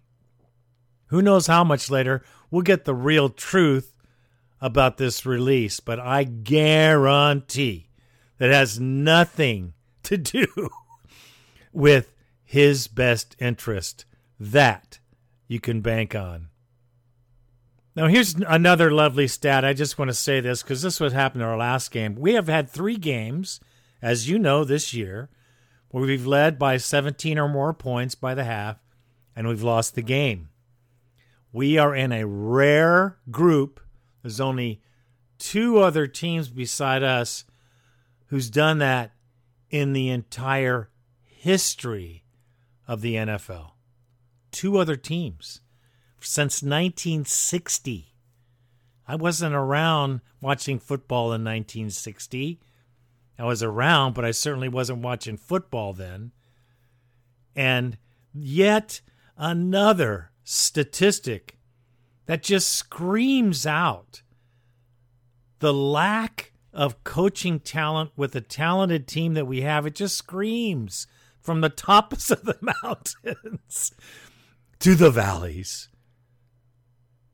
who 1.09 1.21
knows 1.21 1.47
how 1.47 1.63
much 1.63 1.91
later 1.91 2.23
we'll 2.51 2.63
get 2.63 2.87
the 2.87 2.95
real 2.95 3.29
truth 3.29 3.92
about 4.63 4.97
this 4.97 5.27
release, 5.27 5.81
but 5.81 6.01
I 6.01 6.25
guarantee 6.25 7.89
that 8.39 8.51
has 8.51 8.81
nothing 8.81 9.75
to 10.05 10.17
do 10.17 10.47
with 11.73 12.15
his 12.43 12.87
best 12.87 13.37
interest. 13.39 14.07
That 14.41 14.99
you 15.47 15.61
can 15.61 15.81
bank 15.81 16.15
on. 16.15 16.49
Now, 17.95 18.07
here's 18.07 18.35
another 18.35 18.91
lovely 18.91 19.29
stat. 19.29 19.65
I 19.65 19.75
just 19.75 19.99
want 19.99 20.09
to 20.09 20.15
say 20.15 20.41
this 20.41 20.63
because 20.63 20.81
this 20.81 20.99
was 20.99 21.13
happened 21.13 21.43
in 21.43 21.49
our 21.49 21.59
last 21.59 21.91
game. 21.91 22.15
We 22.15 22.33
have 22.33 22.49
had 22.49 22.71
three 22.71 22.97
games, 22.97 23.61
as 24.01 24.31
you 24.31 24.39
know, 24.39 24.65
this 24.65 24.95
year, 24.95 25.29
where 25.91 26.05
we've 26.05 26.27
led 26.27 26.59
by 26.59 26.79
17 26.79 27.39
or 27.39 27.49
more 27.49 27.75
points 27.75 28.15
by 28.15 28.35
the 28.35 28.45
half, 28.45 28.79
and 29.37 29.47
we've 29.47 29.63
lost 29.63 29.95
the 29.95 30.03
game. 30.03 30.49
We 31.53 31.77
are 31.77 31.95
in 31.95 32.13
a 32.13 32.27
rare 32.27 33.19
group. 33.31 33.79
There's 34.23 34.41
only 34.41 34.81
two 35.39 35.79
other 35.79 36.07
teams 36.07 36.49
beside 36.49 37.03
us 37.03 37.45
who's 38.27 38.51
done 38.51 38.79
that 38.79 39.13
in 39.71 39.93
the 39.93 40.09
entire 40.11 40.91
history 41.25 42.25
of 42.87 43.01
the 43.01 43.17
NFL. 43.17 43.73
Two 44.51 44.79
other 44.79 44.97
teams 44.97 45.61
since 46.21 46.63
1960. 46.63 48.15
I 49.09 49.17
wasn't 49.17 49.55
around 49.55 50.21
watching 50.41 50.79
football 50.79 51.27
in 51.27 51.43
1960. 51.43 52.61
I 53.39 53.45
was 53.45 53.63
around, 53.63 54.15
but 54.15 54.25
I 54.25 54.31
certainly 54.31 54.69
wasn't 54.69 55.03
watching 55.03 55.37
football 55.37 55.93
then. 55.93 56.33
And 57.57 57.99
yet 58.33 59.01
another 59.37 60.31
statistic 60.45 61.59
that 62.27 62.43
just 62.43 62.71
screams 62.71 63.67
out 63.67 64.23
the 65.59 65.73
lack 65.73 66.53
of 66.73 67.05
coaching 67.05 67.61
talent 67.61 68.11
with 68.17 68.33
the 68.33 68.41
talented 68.41 69.07
team 69.07 69.35
that 69.35 69.47
we 69.47 69.61
have. 69.63 69.87
It 69.87 69.95
just 69.95 70.17
screams 70.17 71.07
from 71.41 71.61
the 71.61 71.69
tops 71.69 72.31
of 72.31 72.45
the 72.45 72.59
mountains 72.83 73.93
to 74.79 74.95
the 74.95 75.11
valleys. 75.11 75.89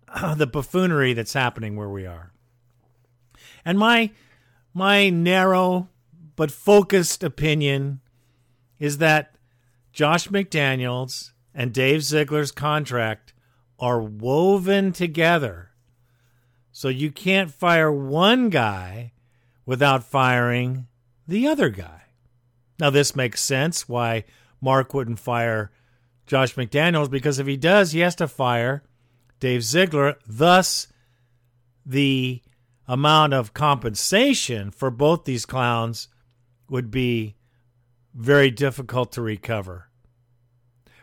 Uh, 0.09 0.35
the 0.35 0.47
buffoonery 0.47 1.13
that's 1.13 1.35
happening 1.35 1.77
where 1.77 1.89
we 1.89 2.07
are. 2.07 2.33
And 3.65 3.79
my 3.79 4.11
my 4.73 5.11
narrow 5.11 5.89
but 6.35 6.51
focused 6.51 7.23
opinion 7.23 8.01
is 8.79 8.99
that 8.99 9.35
Josh 9.93 10.29
McDaniels 10.29 11.33
and 11.55 11.75
Dave 11.75 12.03
Ziegler's 12.03 12.53
contract 12.53 13.35
are 13.79 14.01
woven 14.01 14.93
together. 14.93 15.71
So 16.73 16.89
you 16.89 17.11
can't 17.11 17.51
fire 17.51 17.91
one 17.91 18.51
guy 18.51 19.13
without 19.67 20.05
firing 20.05 20.87
the 21.27 21.47
other 21.47 21.69
guy. 21.69 22.03
Now, 22.79 22.91
this 22.91 23.17
makes 23.17 23.43
sense 23.43 23.89
why 23.89 24.25
Mark 24.61 24.95
wouldn't 24.95 25.19
fire 25.19 25.71
Josh 26.27 26.55
McDaniels 26.55 27.11
because 27.11 27.39
if 27.39 27.47
he 27.47 27.57
does, 27.57 27.93
he 27.93 28.01
has 28.01 28.15
to 28.17 28.29
fire 28.29 28.85
Dave 29.41 29.63
Ziegler. 29.65 30.17
Thus, 30.27 30.89
the 31.85 32.43
amount 32.87 33.35
of 33.35 33.55
compensation 33.55 34.71
for 34.71 34.91
both 34.91 35.25
these 35.25 35.47
clowns 35.47 36.09
would 36.69 36.91
be 36.91 37.37
very 38.15 38.51
difficult 38.51 39.13
to 39.13 39.23
recover. 39.23 39.88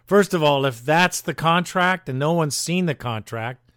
First 0.06 0.34
of 0.34 0.44
all, 0.44 0.66
if 0.66 0.86
that's 0.86 1.22
the 1.22 1.34
contract 1.34 2.08
and 2.10 2.20
no 2.20 2.34
one's 2.34 2.56
seen 2.56 2.86
the 2.86 2.96
contract, 2.96 3.72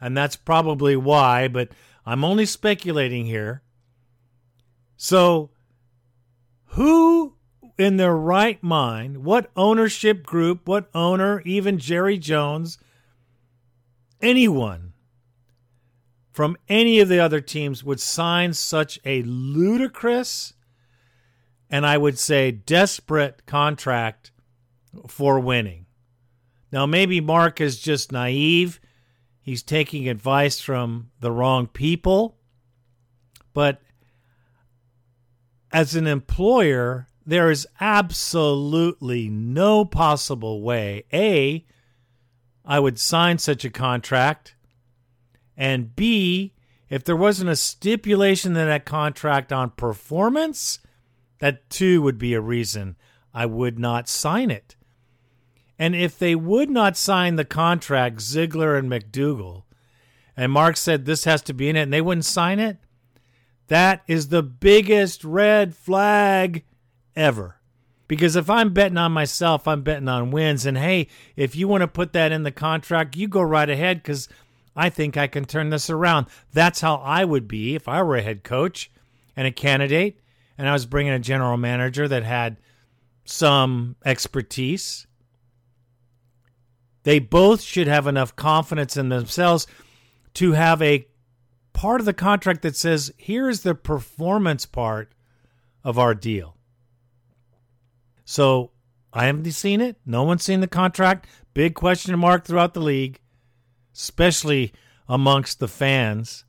and 0.00 0.16
that's 0.16 0.36
probably 0.36 0.96
why, 0.96 1.48
but 1.48 1.70
I'm 2.04 2.24
only 2.24 2.46
speculating 2.46 3.26
here. 3.26 3.62
So, 4.96 5.50
who 6.66 7.34
in 7.78 7.96
their 7.96 8.14
right 8.14 8.62
mind, 8.62 9.24
what 9.24 9.50
ownership 9.56 10.24
group, 10.24 10.68
what 10.68 10.90
owner, 10.94 11.40
even 11.46 11.78
Jerry 11.78 12.18
Jones, 12.18 12.78
anyone 14.20 14.92
from 16.30 16.56
any 16.68 17.00
of 17.00 17.08
the 17.08 17.18
other 17.18 17.40
teams 17.40 17.82
would 17.82 18.00
sign 18.00 18.52
such 18.52 18.98
a 19.04 19.22
ludicrous 19.22 20.52
and 21.70 21.86
I 21.86 21.96
would 21.96 22.18
say 22.18 22.50
desperate 22.50 23.46
contract 23.46 24.29
for 25.08 25.40
winning. 25.40 25.86
Now, 26.72 26.86
maybe 26.86 27.20
Mark 27.20 27.60
is 27.60 27.80
just 27.80 28.12
naive. 28.12 28.80
He's 29.40 29.62
taking 29.62 30.08
advice 30.08 30.60
from 30.60 31.10
the 31.20 31.32
wrong 31.32 31.66
people. 31.66 32.38
But 33.52 33.80
as 35.72 35.94
an 35.94 36.06
employer, 36.06 37.08
there 37.26 37.50
is 37.50 37.66
absolutely 37.80 39.28
no 39.28 39.84
possible 39.84 40.62
way. 40.62 41.04
A, 41.12 41.66
I 42.64 42.78
would 42.78 42.98
sign 42.98 43.38
such 43.38 43.64
a 43.64 43.70
contract. 43.70 44.54
And 45.56 45.94
B, 45.94 46.54
if 46.88 47.04
there 47.04 47.16
wasn't 47.16 47.50
a 47.50 47.56
stipulation 47.56 48.56
in 48.56 48.66
that 48.66 48.84
contract 48.84 49.52
on 49.52 49.70
performance, 49.70 50.78
that 51.38 51.68
too 51.70 52.02
would 52.02 52.18
be 52.18 52.34
a 52.34 52.40
reason 52.40 52.96
I 53.32 53.46
would 53.46 53.78
not 53.78 54.08
sign 54.08 54.50
it. 54.50 54.76
And 55.80 55.96
if 55.96 56.18
they 56.18 56.34
would 56.34 56.68
not 56.68 56.94
sign 56.98 57.36
the 57.36 57.44
contract, 57.46 58.20
Ziegler 58.20 58.76
and 58.76 58.90
McDougal, 58.90 59.62
and 60.36 60.52
Mark 60.52 60.76
said 60.76 61.06
this 61.06 61.24
has 61.24 61.40
to 61.40 61.54
be 61.54 61.70
in 61.70 61.76
it, 61.76 61.84
and 61.84 61.92
they 61.92 62.02
wouldn't 62.02 62.26
sign 62.26 62.60
it, 62.60 62.76
that 63.68 64.02
is 64.06 64.28
the 64.28 64.42
biggest 64.42 65.24
red 65.24 65.74
flag 65.74 66.64
ever. 67.16 67.56
Because 68.08 68.36
if 68.36 68.50
I'm 68.50 68.74
betting 68.74 68.98
on 68.98 69.12
myself, 69.12 69.66
I'm 69.66 69.80
betting 69.80 70.08
on 70.08 70.30
wins. 70.30 70.66
And 70.66 70.76
hey, 70.76 71.06
if 71.34 71.56
you 71.56 71.66
want 71.66 71.80
to 71.80 71.88
put 71.88 72.12
that 72.12 72.30
in 72.30 72.42
the 72.42 72.52
contract, 72.52 73.16
you 73.16 73.26
go 73.26 73.40
right 73.40 73.70
ahead 73.70 74.02
because 74.02 74.28
I 74.76 74.90
think 74.90 75.16
I 75.16 75.28
can 75.28 75.46
turn 75.46 75.70
this 75.70 75.88
around. 75.88 76.26
That's 76.52 76.82
how 76.82 76.96
I 76.96 77.24
would 77.24 77.48
be 77.48 77.74
if 77.74 77.88
I 77.88 78.02
were 78.02 78.16
a 78.16 78.22
head 78.22 78.44
coach 78.44 78.90
and 79.34 79.46
a 79.46 79.52
candidate 79.52 80.20
and 80.58 80.68
I 80.68 80.74
was 80.74 80.84
bringing 80.84 81.14
a 81.14 81.18
general 81.18 81.56
manager 81.56 82.06
that 82.06 82.24
had 82.24 82.58
some 83.24 83.96
expertise 84.04 85.06
they 87.02 87.18
both 87.18 87.60
should 87.60 87.86
have 87.86 88.06
enough 88.06 88.36
confidence 88.36 88.96
in 88.96 89.08
themselves 89.08 89.66
to 90.34 90.52
have 90.52 90.82
a 90.82 91.06
part 91.72 92.00
of 92.00 92.04
the 92.04 92.12
contract 92.12 92.62
that 92.62 92.76
says, 92.76 93.12
here's 93.16 93.60
the 93.60 93.74
performance 93.74 94.66
part 94.66 95.12
of 95.82 95.98
our 95.98 96.14
deal. 96.14 96.56
So 98.24 98.70
I 99.12 99.26
haven't 99.26 99.50
seen 99.52 99.80
it. 99.80 99.96
No 100.04 100.22
one's 100.22 100.44
seen 100.44 100.60
the 100.60 100.68
contract. 100.68 101.26
Big 101.54 101.74
question 101.74 102.16
mark 102.18 102.44
throughout 102.44 102.74
the 102.74 102.80
league, 102.80 103.20
especially 103.94 104.72
amongst 105.08 105.58
the 105.58 105.68
fans, 105.68 106.44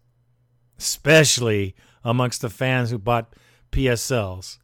especially 0.78 1.76
amongst 2.04 2.42
the 2.42 2.50
fans 2.50 2.92
who 2.92 2.98
bought 2.98 3.34
PSLs. 3.72 4.60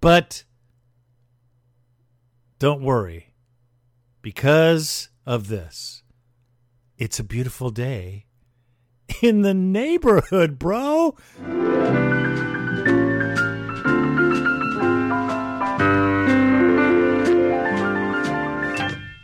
But 0.00 0.44
don't 2.58 2.80
worry 2.80 3.29
because 4.22 5.08
of 5.26 5.48
this. 5.48 6.02
It's 6.98 7.18
a 7.18 7.24
beautiful 7.24 7.70
day 7.70 8.26
in 9.22 9.42
the 9.42 9.54
neighborhood, 9.54 10.58
bro. 10.58 11.16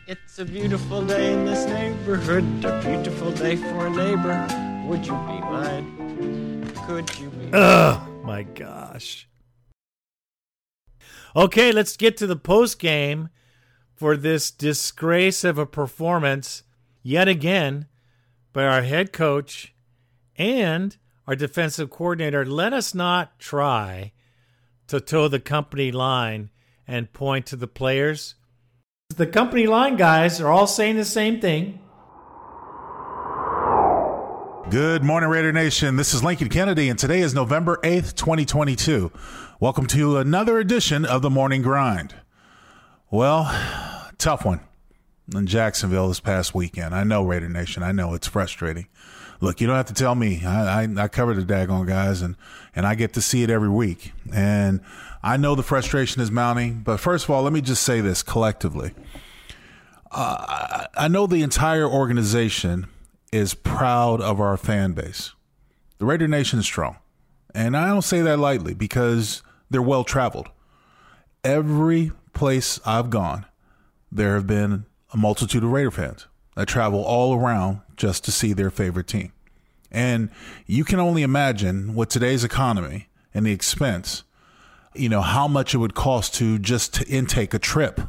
It's 0.09 0.39
a 0.39 0.45
beautiful 0.45 1.05
day 1.05 1.33
in 1.33 1.45
this 1.45 1.67
neighborhood, 1.67 2.45
a 2.65 2.81
beautiful 2.83 3.31
day 3.33 3.57
for 3.57 3.87
a 3.87 3.91
neighbor. 3.91 4.47
Would 4.87 5.07
you 5.07 5.13
be 5.13 5.41
mine? 5.41 6.73
Could 6.87 7.19
you 7.19 7.29
be? 7.31 7.51
Oh 7.53 8.07
my 8.23 8.43
gosh. 8.43 9.29
Okay, 11.35 11.73
let's 11.73 11.97
get 11.97 12.17
to 12.19 12.27
the 12.27 12.37
post 12.37 12.79
game 12.79 13.29
for 13.97 14.17
this 14.17 14.51
disgrace 14.51 15.43
of 15.43 15.57
a 15.57 15.67
performance 15.67 16.63
yet 17.03 17.29
again 17.29 17.87
by 18.53 18.65
our 18.65 18.83
head 18.83 19.13
coach 19.13 19.75
and 20.37 20.97
our 21.27 21.35
defensive 21.35 21.89
coordinator. 21.89 22.45
Let 22.45 22.75
us 22.75 22.95
not 22.95 23.39
try 23.39 24.13
to 24.89 25.01
toe 25.01 25.29
the 25.29 25.41
company 25.41 25.91
line 25.91 26.51
and 26.87 27.13
point 27.13 27.47
to 27.47 27.57
the 27.57 27.67
players. 27.67 28.35
The 29.17 29.27
company 29.27 29.67
line 29.67 29.97
guys 29.97 30.41
are 30.41 30.49
all 30.49 30.67
saying 30.67 30.97
the 30.97 31.05
same 31.05 31.41
thing. 31.41 31.81
Good 34.69 35.05
morning, 35.05 35.31
Raider 35.31 35.53
Nation. 35.53 35.97
This 35.97 36.13
is 36.13 36.25
Lincoln 36.25 36.49
Kennedy, 36.49 36.89
and 36.89 36.99
today 36.99 37.21
is 37.21 37.33
November 37.33 37.79
8th, 37.85 38.15
2022. 38.17 39.13
Welcome 39.61 39.87
to 39.87 40.19
another 40.19 40.59
edition 40.59 41.05
of 41.05 41.23
the 41.23 41.31
Morning 41.31 41.63
Grind. 41.63 42.15
Well, 43.11 43.45
tough 44.19 44.45
one 44.45 44.61
in 45.33 45.47
Jacksonville 45.47 46.09
this 46.09 46.19
past 46.19 46.57
weekend. 46.57 46.93
I 46.93 47.05
know 47.05 47.23
Raider 47.23 47.49
Nation. 47.49 47.85
I 47.85 47.93
know 47.93 48.15
it's 48.15 48.27
frustrating. 48.27 48.89
Look, 49.41 49.61
you 49.61 49.69
don't 49.69 49.77
have 49.77 49.87
to 49.87 49.95
tell 49.95 50.17
me. 50.17 50.45
I, 50.45 50.83
I, 50.83 50.89
I 50.97 51.07
cover 51.09 51.33
the 51.33 51.43
daggone 51.43 51.87
guys, 51.87 52.21
and 52.21 52.35
and 52.75 52.85
I 52.85 52.97
get 52.97 53.13
to 53.13 53.21
see 53.21 53.45
it 53.45 53.51
every 53.51 53.69
week. 53.69 54.13
And 54.33 54.81
I 55.23 55.37
know 55.37 55.55
the 55.55 55.63
frustration 55.63 56.21
is 56.21 56.33
mounting. 56.33 56.81
But 56.81 56.99
first 56.99 57.27
of 57.27 57.31
all, 57.31 57.43
let 57.43 57.53
me 57.53 57.61
just 57.61 57.85
say 57.85 58.01
this 58.01 58.25
collectively. 58.25 58.93
Uh, 60.11 60.87
I, 60.97 61.07
know 61.07 61.27
the 61.27 61.43
entire 61.43 61.87
organization 61.87 62.87
is 63.33 63.55
proud 63.55 64.21
of 64.21 64.41
our 64.41 64.57
fan 64.57 64.93
base. 64.93 65.33
The 65.99 66.07
Raider 66.07 66.27
Nation 66.27 66.59
is 66.59 66.65
strong, 66.65 66.97
and 67.55 67.77
I 67.77 67.87
don't 67.89 68.03
say 68.03 68.21
that 68.23 68.39
lightly 68.39 68.75
because 68.75 69.43
they're 69.71 69.83
well 69.83 70.05
traveled. 70.05 70.49
Every 71.45 72.13
place 72.37 72.79
I've 72.87 73.11
gone, 73.11 73.47
there 74.13 74.35
have 74.35 74.47
been 74.47 74.85
a 75.13 75.17
multitude 75.17 75.65
of 75.65 75.71
Raider 75.71 75.91
fans 75.91 76.27
that 76.55 76.69
travel 76.69 77.03
all 77.03 77.35
around 77.35 77.81
just 77.97 78.25
to 78.25 78.33
see 78.33 78.53
their 78.53 78.71
favorite 78.71 79.09
team. 79.09 79.33
And 79.91 80.31
you 80.67 80.85
can 80.85 81.01
only 81.01 81.23
imagine 81.23 81.95
with 81.95 82.09
today's 82.09 82.45
economy 82.45 83.09
and 83.33 83.47
the 83.47 83.53
expense, 83.53 84.25
you 84.95 85.09
know, 85.09 85.23
how 85.23 85.49
much 85.49 85.75
it 85.75 85.79
would 85.79 85.95
cost 85.95 86.35
to 86.35 86.59
just 86.59 86.95
to 86.95 87.09
intake 87.09 87.55
a 87.55 87.59
trip 87.59 88.01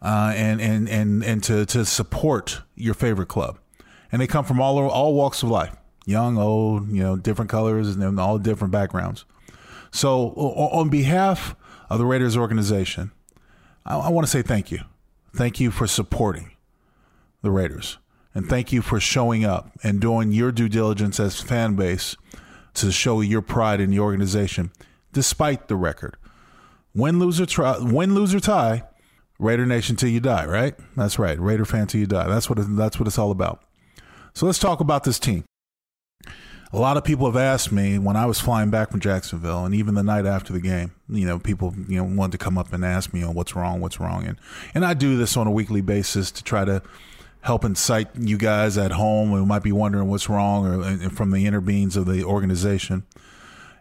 uh, 0.00 0.32
and, 0.36 0.60
and, 0.60 0.88
and, 0.88 1.24
and 1.24 1.42
to, 1.44 1.66
to 1.66 1.84
support 1.84 2.62
your 2.76 2.94
favorite 2.94 3.28
club. 3.28 3.58
And 4.12 4.20
they 4.20 4.26
come 4.26 4.44
from 4.44 4.60
all, 4.60 4.78
all 4.88 5.14
walks 5.14 5.42
of 5.42 5.50
life, 5.50 5.74
young, 6.06 6.38
old, 6.38 6.88
you 6.88 7.02
know, 7.02 7.16
different 7.16 7.50
colors 7.50 7.96
and 7.96 8.20
all 8.20 8.38
different 8.38 8.72
backgrounds. 8.72 9.24
So 9.90 10.28
on 10.30 10.88
behalf 10.88 11.56
of 11.90 11.98
the 11.98 12.06
Raiders 12.06 12.36
organization, 12.36 13.10
I, 13.84 13.96
I 13.96 14.08
want 14.08 14.26
to 14.26 14.30
say 14.30 14.42
thank 14.42 14.70
you 14.70 14.80
Thank 15.34 15.58
you 15.58 15.72
for 15.72 15.88
supporting 15.88 16.52
the 17.42 17.50
Raiders. 17.50 17.98
And 18.36 18.48
thank 18.48 18.72
you 18.72 18.82
for 18.82 19.00
showing 19.00 19.44
up 19.44 19.70
and 19.82 20.00
doing 20.00 20.30
your 20.30 20.52
due 20.52 20.68
diligence 20.68 21.18
as 21.18 21.40
fan 21.40 21.74
base 21.74 22.16
to 22.74 22.92
show 22.92 23.20
your 23.20 23.42
pride 23.42 23.80
in 23.80 23.90
the 23.90 23.98
organization, 23.98 24.70
despite 25.12 25.66
the 25.66 25.76
record. 25.76 26.16
Win, 26.94 27.18
lose, 27.18 27.40
or 27.40 27.46
try, 27.46 27.76
win, 27.80 28.14
lose, 28.14 28.32
or 28.32 28.40
tie, 28.40 28.84
Raider 29.40 29.66
Nation 29.66 29.96
till 29.96 30.08
you 30.08 30.20
die, 30.20 30.46
right? 30.46 30.74
That's 30.96 31.18
right. 31.18 31.38
Raider 31.38 31.64
fan 31.64 31.88
till 31.88 32.00
you 32.00 32.06
die. 32.06 32.28
That's 32.28 32.48
what, 32.48 32.58
that's 32.76 32.98
what 32.98 33.08
it's 33.08 33.18
all 33.18 33.32
about. 33.32 33.64
So 34.34 34.46
let's 34.46 34.60
talk 34.60 34.78
about 34.80 35.02
this 35.02 35.18
team. 35.18 35.44
A 36.72 36.78
lot 36.78 36.96
of 36.96 37.04
people 37.04 37.26
have 37.26 37.36
asked 37.36 37.70
me 37.70 37.98
when 37.98 38.16
I 38.16 38.26
was 38.26 38.40
flying 38.40 38.70
back 38.70 38.90
from 38.90 39.00
Jacksonville, 39.00 39.64
and 39.64 39.74
even 39.74 39.94
the 39.94 40.02
night 40.02 40.26
after 40.26 40.52
the 40.52 40.60
game, 40.60 40.92
you 41.08 41.26
know, 41.26 41.38
people 41.38 41.74
you 41.88 41.98
know 41.98 42.04
wanted 42.04 42.32
to 42.32 42.38
come 42.38 42.58
up 42.58 42.72
and 42.72 42.84
ask 42.84 43.12
me, 43.12 43.24
"Oh, 43.24 43.30
what's 43.30 43.54
wrong? 43.54 43.80
What's 43.80 44.00
wrong?" 44.00 44.26
And 44.26 44.38
and 44.74 44.84
I 44.84 44.94
do 44.94 45.16
this 45.16 45.36
on 45.36 45.46
a 45.46 45.52
weekly 45.52 45.80
basis 45.80 46.30
to 46.32 46.42
try 46.42 46.64
to 46.64 46.82
help 47.42 47.64
incite 47.64 48.08
you 48.18 48.38
guys 48.38 48.78
at 48.78 48.92
home 48.92 49.30
who 49.30 49.44
might 49.44 49.62
be 49.62 49.70
wondering 49.70 50.08
what's 50.08 50.28
wrong 50.30 50.66
or 50.66 51.10
from 51.10 51.30
the 51.30 51.46
inner 51.46 51.60
beings 51.60 51.96
of 51.96 52.06
the 52.06 52.24
organization. 52.24 53.04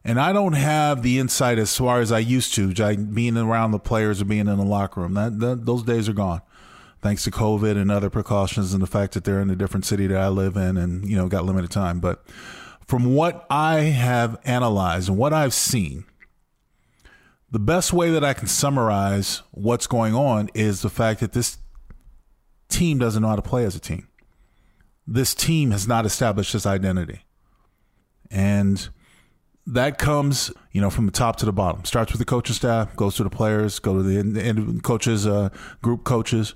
And 0.04 0.19
I 0.19 0.34
don't 0.34 0.54
have 0.54 1.02
the 1.02 1.17
insight 1.17 1.58
as 1.58 1.76
far 1.78 2.02
as 2.02 2.12
I 2.12 2.19
used 2.19 2.54
to, 2.56 2.74
being 2.96 3.38
around 3.38 3.72
the 3.72 3.80
players 3.80 4.22
or 4.22 4.26
being 4.26 4.48
in 4.50 4.58
the 4.58 4.65
locker 4.65 5.00
room. 5.00 5.13
That, 5.13 5.39
that 5.39 5.65
those 5.65 5.84
days 5.84 6.10
are 6.10 6.13
gone 6.13 6.41
thanks 7.04 7.24
to 7.26 7.32
COVID 7.32 7.78
and 7.78 7.91
other 7.91 8.10
precautions 8.10 8.74
and 8.74 8.82
the 8.82 8.88
fact 8.88 9.13
that 9.13 9.26
they're 9.26 9.41
in 9.41 9.50
a 9.50 9.56
different 9.56 9.86
city 9.86 10.08
that 10.08 10.17
I 10.17 10.30
live 10.30 10.56
in 10.56 10.78
and, 10.78 11.08
you 11.08 11.17
know, 11.17 11.28
got 11.28 11.46
limited 11.46 11.69
time. 11.69 12.00
But 12.00 12.24
from 12.86 13.13
what 13.13 13.46
I 13.50 13.80
have 13.80 14.39
analyzed 14.43 15.10
and 15.10 15.17
what 15.17 15.34
I've 15.34 15.54
seen, 15.54 16.06
the 17.52 17.60
best 17.60 17.93
way 17.93 18.10
that 18.12 18.24
I 18.24 18.34
can 18.34 18.48
summarize 18.48 19.43
what's 19.52 19.88
going 19.88 20.15
on 20.15 20.50
is 20.54 20.82
the 20.82 20.89
fact 20.89 21.19
that 21.19 21.34
this 21.34 21.58
team 22.69 22.98
doesn't 22.98 23.22
know 23.22 23.30
how 23.30 23.36
to 23.36 23.41
play 23.41 23.63
as 23.65 23.76
a 23.76 23.80
team. 23.80 24.08
This 25.06 25.36
team 25.36 25.72
has 25.72 25.88
not 25.88 26.06
established 26.06 26.56
its 26.56 26.65
identity. 26.65 27.26
And 28.32 28.89
that 29.67 29.98
comes, 29.98 30.52
you 30.72 30.82
know, 30.82 30.89
from 30.89 31.06
the 31.06 31.12
top 31.12 31.36
to 31.38 31.46
the 31.46 31.54
bottom. 31.54 31.86
Starts 31.86 32.12
with 32.12 32.19
the 32.19 32.26
coaching 32.26 32.56
staff, 32.56 32.96
goes 32.96 33.15
to 33.15 33.24
the 33.24 33.30
players, 33.30 33.80
go 33.80 34.02
to 34.02 34.04
the 34.04 34.80
coaches, 34.82 35.28
uh, 35.28 35.50
group 35.82 36.04
coaches, 36.04 36.56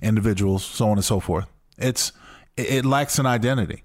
individuals, 0.00 0.64
so 0.64 0.88
on 0.88 0.98
and 0.98 1.04
so 1.04 1.20
forth. 1.20 1.46
It's 1.76 2.12
it 2.56 2.84
lacks 2.84 3.18
an 3.18 3.26
identity. 3.26 3.84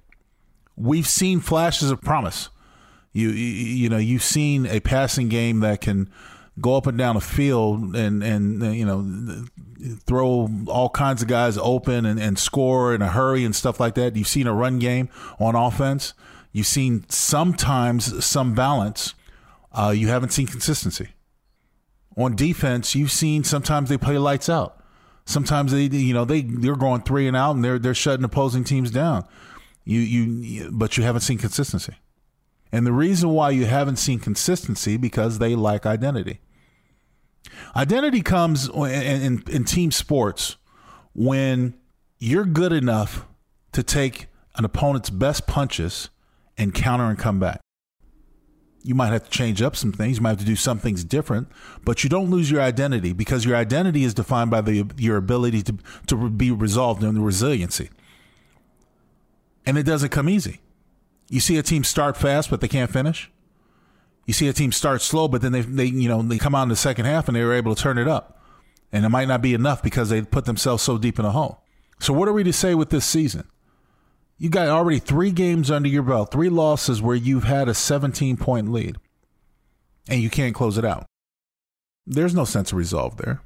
We've 0.76 1.08
seen 1.08 1.40
flashes 1.40 1.92
of 1.92 2.02
promise. 2.02 2.50
You, 3.12 3.30
you 3.30 3.46
you 3.46 3.90
know 3.90 3.98
you've 3.98 4.24
seen 4.24 4.66
a 4.66 4.80
passing 4.80 5.30
game 5.30 5.60
that 5.60 5.82
can 5.82 6.10
go 6.60 6.76
up 6.76 6.88
and 6.88 6.98
down 6.98 7.16
the 7.16 7.22
field 7.22 7.96
and 7.96 8.24
and 8.24 8.76
you 8.76 8.86
know 8.86 9.46
throw 10.06 10.50
all 10.68 10.90
kinds 10.90 11.22
of 11.22 11.28
guys 11.28 11.58
open 11.58 12.06
and, 12.06 12.20
and 12.20 12.40
score 12.40 12.94
in 12.94 13.02
a 13.02 13.10
hurry 13.10 13.44
and 13.44 13.56
stuff 13.56 13.80
like 13.80 13.96
that. 13.96 14.16
You've 14.16 14.28
seen 14.28 14.48
a 14.48 14.54
run 14.54 14.80
game 14.80 15.10
on 15.40 15.56
offense. 15.56 16.14
You've 16.52 16.68
seen 16.68 17.06
sometimes 17.10 18.24
some 18.24 18.54
balance. 18.54 19.16
Uh, 19.72 19.94
you 19.96 20.08
haven't 20.08 20.30
seen 20.30 20.48
consistency. 20.48 21.10
On 22.16 22.36
defense, 22.36 22.94
you've 22.94 23.12
seen 23.12 23.44
sometimes 23.44 23.90
they 23.90 23.98
play 23.98 24.20
lights 24.20 24.48
out. 24.50 24.80
Sometimes 25.26 25.72
they, 25.72 25.84
you 25.86 26.14
know, 26.14 26.26
they 26.26 26.42
they're 26.42 26.76
going 26.76 27.02
three 27.02 27.28
and 27.28 27.36
out, 27.36 27.56
and 27.56 27.64
they're 27.64 27.80
they're 27.80 27.94
shutting 27.94 28.24
opposing 28.24 28.64
teams 28.64 28.92
down. 28.92 29.26
You 29.86 30.00
you, 30.00 30.72
but 30.72 30.98
you 30.98 31.04
haven't 31.04 31.22
seen 31.22 31.38
consistency, 31.38 31.96
and 32.72 32.88
the 32.88 32.94
reason 32.94 33.30
why 33.30 33.50
you 33.50 33.66
haven't 33.66 33.98
seen 33.98 34.20
consistency 34.20 34.98
because 34.98 35.40
they 35.40 35.56
lack 35.56 35.86
identity. 35.86 36.40
Identity 37.76 38.22
comes 38.22 38.70
in, 38.70 38.86
in, 38.86 39.44
in 39.50 39.64
team 39.66 39.92
sports 39.92 40.58
when 41.14 41.76
you're 42.20 42.46
good 42.46 42.72
enough 42.72 43.26
to 43.74 43.84
take 43.84 44.28
an 44.56 44.66
opponent's 44.66 45.10
best 45.10 45.48
punches 45.48 46.10
and 46.58 46.74
counter 46.74 47.06
and 47.06 47.18
come 47.18 47.40
back. 47.40 47.60
You 48.84 48.96
might 48.96 49.14
have 49.14 49.24
to 49.26 49.30
change 49.30 49.62
up 49.62 49.76
some 49.76 49.92
things. 49.94 50.18
You 50.18 50.24
might 50.24 50.30
have 50.30 50.40
to 50.40 50.46
do 50.46 50.56
some 50.56 50.78
things 50.78 51.04
different, 51.04 51.48
but 51.84 52.04
you 52.04 52.10
don't 52.10 52.30
lose 52.30 52.52
your 52.52 52.62
identity 52.62 53.14
because 53.14 53.46
your 53.46 53.56
identity 53.56 54.04
is 54.04 54.14
defined 54.14 54.52
by 54.52 54.62
the, 54.62 54.86
your 54.98 55.18
ability 55.18 55.64
to, 55.64 55.78
to 56.08 56.30
be 56.30 56.52
resolved 56.52 57.02
and 57.04 57.16
the 57.16 57.22
resiliency. 57.22 57.90
And 59.66 59.78
it 59.78 59.84
doesn't 59.84 60.10
come 60.10 60.30
easy. 60.30 60.60
You 61.30 61.40
see 61.40 61.58
a 61.58 61.64
team 61.64 61.84
start 61.84 62.18
fast, 62.18 62.50
but 62.50 62.62
they 62.62 62.68
can't 62.68 62.92
finish. 62.92 63.32
You 64.26 64.34
see 64.34 64.48
a 64.48 64.54
team 64.54 64.72
start 64.72 65.02
slow, 65.02 65.28
but 65.28 65.42
then 65.42 65.52
they, 65.52 65.62
they 65.62 65.86
you 65.86 66.08
know 66.08 66.22
they 66.22 66.38
come 66.38 66.56
out 66.56 66.64
in 66.64 66.70
the 66.70 66.76
second 66.76 67.06
half 67.06 67.28
and 67.28 67.36
they 67.36 67.44
were 67.44 67.54
able 67.54 67.76
to 67.76 67.82
turn 67.82 67.98
it 67.98 68.08
up, 68.08 68.40
and 68.92 69.06
it 69.06 69.10
might 69.10 69.28
not 69.28 69.42
be 69.42 69.54
enough 69.54 69.84
because 69.84 70.10
they 70.10 70.22
put 70.22 70.46
themselves 70.46 70.84
so 70.84 70.98
deep 70.98 71.20
in 71.20 71.26
a 71.26 71.32
hole. 71.32 71.64
So 72.00 72.14
what 72.14 72.28
are 72.28 72.34
we 72.34 72.44
to 72.44 72.54
say 72.54 72.76
with 72.76 72.90
this 72.90 73.06
season? 73.06 73.48
You 74.38 74.50
got 74.50 74.68
already 74.68 75.00
three 75.00 75.32
games 75.32 75.72
under 75.72 75.90
your 75.90 76.04
belt, 76.04 76.32
three 76.32 76.50
losses 76.50 77.02
where 77.02 77.16
you've 77.16 77.46
had 77.46 77.70
a 77.70 77.74
17 77.74 78.38
point 78.38 78.72
lead 78.72 78.98
and 80.10 80.22
you 80.22 80.30
can't 80.30 80.56
close 80.56 80.78
it 80.78 80.86
out. 80.86 81.06
There's 82.06 82.36
no 82.36 82.46
sense 82.46 82.72
of 82.72 82.78
resolve 82.78 83.18
there. 83.18 83.42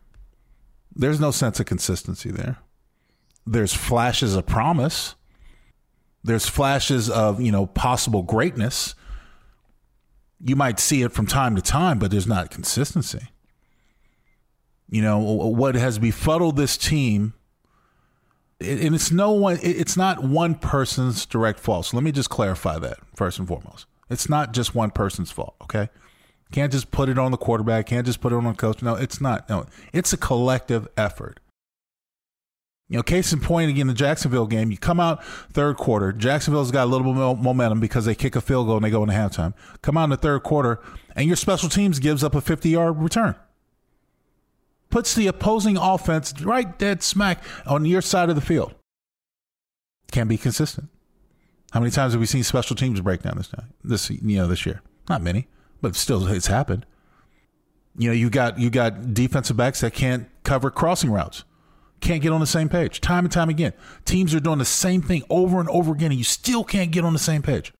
There's 0.95 1.19
no 1.19 1.31
sense 1.31 1.59
of 1.59 1.67
consistency 1.67 2.31
there. 2.31 2.57
There's 3.45 3.73
flashes 3.73 4.35
of 4.35 4.47
promise. 4.47 5.15
There's 6.27 6.47
flashes 6.47 7.09
of, 7.09 7.41
you 7.41 7.51
know, 7.51 7.65
possible 7.65 8.21
greatness. 8.21 8.95
You 10.39 10.55
might 10.55 10.79
see 10.79 11.01
it 11.01 11.11
from 11.11 11.25
time 11.25 11.55
to 11.55 11.61
time, 11.61 11.97
but 11.97 12.11
there's 12.11 12.27
not 12.27 12.51
consistency. 12.51 13.29
You 14.89 15.01
know, 15.01 15.19
what 15.19 15.75
has 15.75 15.99
befuddled 15.99 16.55
this 16.55 16.77
team 16.77 17.33
and 18.59 18.95
it's 18.95 19.11
no 19.11 19.31
one 19.31 19.59
it's 19.61 19.95
not 19.95 20.23
one 20.23 20.55
person's 20.55 21.25
direct 21.25 21.59
fault. 21.59 21.87
So 21.87 21.97
let 21.97 22.03
me 22.03 22.11
just 22.11 22.29
clarify 22.29 22.79
that 22.79 22.97
first 23.15 23.39
and 23.39 23.47
foremost. 23.47 23.85
It's 24.09 24.29
not 24.29 24.53
just 24.53 24.73
one 24.73 24.91
person's 24.91 25.31
fault 25.31 25.55
okay? 25.63 25.89
Can't 26.51 26.71
just 26.71 26.91
put 26.91 27.09
it 27.09 27.19
on 27.19 27.31
the 27.31 27.37
quarterback 27.37 27.85
can't 27.85 28.05
just 28.05 28.21
put 28.21 28.31
it 28.31 28.35
on 28.35 28.45
the 28.45 28.53
coach. 28.53 28.81
No 28.81 28.95
it's 28.95 29.21
not. 29.21 29.47
No 29.49 29.65
it's 29.93 30.11
a 30.13 30.17
collective 30.17 30.87
effort 30.97 31.39
you 32.89 32.97
know 32.97 33.03
case 33.03 33.33
in 33.33 33.39
point 33.39 33.69
again 33.69 33.87
the 33.87 33.93
jacksonville 33.93 34.47
game 34.47 34.71
you 34.71 34.77
come 34.77 34.99
out 34.99 35.23
third 35.25 35.77
quarter 35.77 36.11
jacksonville's 36.11 36.71
got 36.71 36.85
a 36.85 36.89
little 36.89 37.13
bit 37.13 37.21
of 37.21 37.41
momentum 37.41 37.79
because 37.79 38.05
they 38.05 38.15
kick 38.15 38.35
a 38.35 38.41
field 38.41 38.67
goal 38.67 38.77
and 38.77 38.85
they 38.85 38.89
go 38.89 39.03
into 39.03 39.13
halftime 39.13 39.53
come 39.81 39.97
out 39.97 40.05
in 40.05 40.09
the 40.09 40.17
third 40.17 40.43
quarter 40.43 40.79
and 41.15 41.27
your 41.27 41.35
special 41.35 41.69
teams 41.69 41.99
gives 41.99 42.23
up 42.23 42.33
a 42.33 42.41
50 42.41 42.69
yard 42.69 42.97
return 42.97 43.35
puts 44.89 45.13
the 45.13 45.27
opposing 45.27 45.77
offense 45.77 46.41
right 46.41 46.77
dead 46.77 47.03
smack 47.03 47.43
on 47.65 47.85
your 47.85 48.01
side 48.01 48.29
of 48.29 48.35
the 48.35 48.41
field. 48.41 48.73
Can't 50.11 50.29
be 50.29 50.37
consistent. 50.37 50.89
How 51.71 51.79
many 51.79 51.91
times 51.91 52.13
have 52.13 52.19
we 52.19 52.25
seen 52.25 52.43
special 52.43 52.75
teams 52.75 53.01
break 53.01 53.23
down 53.23 53.37
this 53.37 53.49
time, 53.49 53.73
this 53.83 54.09
you 54.09 54.37
know 54.37 54.47
this 54.47 54.65
year? 54.65 54.81
Not 55.09 55.21
many, 55.21 55.47
but 55.81 55.95
still 55.95 56.25
it's 56.27 56.47
happened. 56.47 56.85
You 57.97 58.09
know, 58.09 58.13
you 58.13 58.29
got 58.29 58.57
you 58.57 58.69
got 58.69 59.13
defensive 59.13 59.57
backs 59.57 59.81
that 59.81 59.93
can't 59.93 60.29
cover 60.43 60.71
crossing 60.71 61.11
routes, 61.11 61.43
can't 61.99 62.21
get 62.21 62.31
on 62.31 62.39
the 62.39 62.47
same 62.47 62.69
page. 62.69 63.01
Time 63.01 63.25
and 63.25 63.31
time 63.31 63.49
again, 63.49 63.73
teams 64.05 64.33
are 64.33 64.39
doing 64.39 64.59
the 64.59 64.65
same 64.65 65.01
thing 65.01 65.23
over 65.29 65.59
and 65.59 65.69
over 65.69 65.93
again, 65.93 66.11
and 66.11 66.17
you 66.17 66.23
still 66.23 66.63
can't 66.63 66.91
get 66.91 67.03
on 67.03 67.13
the 67.13 67.19
same 67.19 67.41
page. 67.41 67.73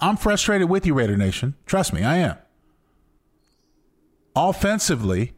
I'm 0.00 0.16
frustrated 0.16 0.68
with 0.70 0.86
you, 0.86 0.94
Raider 0.94 1.16
Nation. 1.16 1.56
Trust 1.66 1.92
me, 1.92 2.02
I 2.02 2.16
am 2.16 2.36
offensively, 4.34 5.32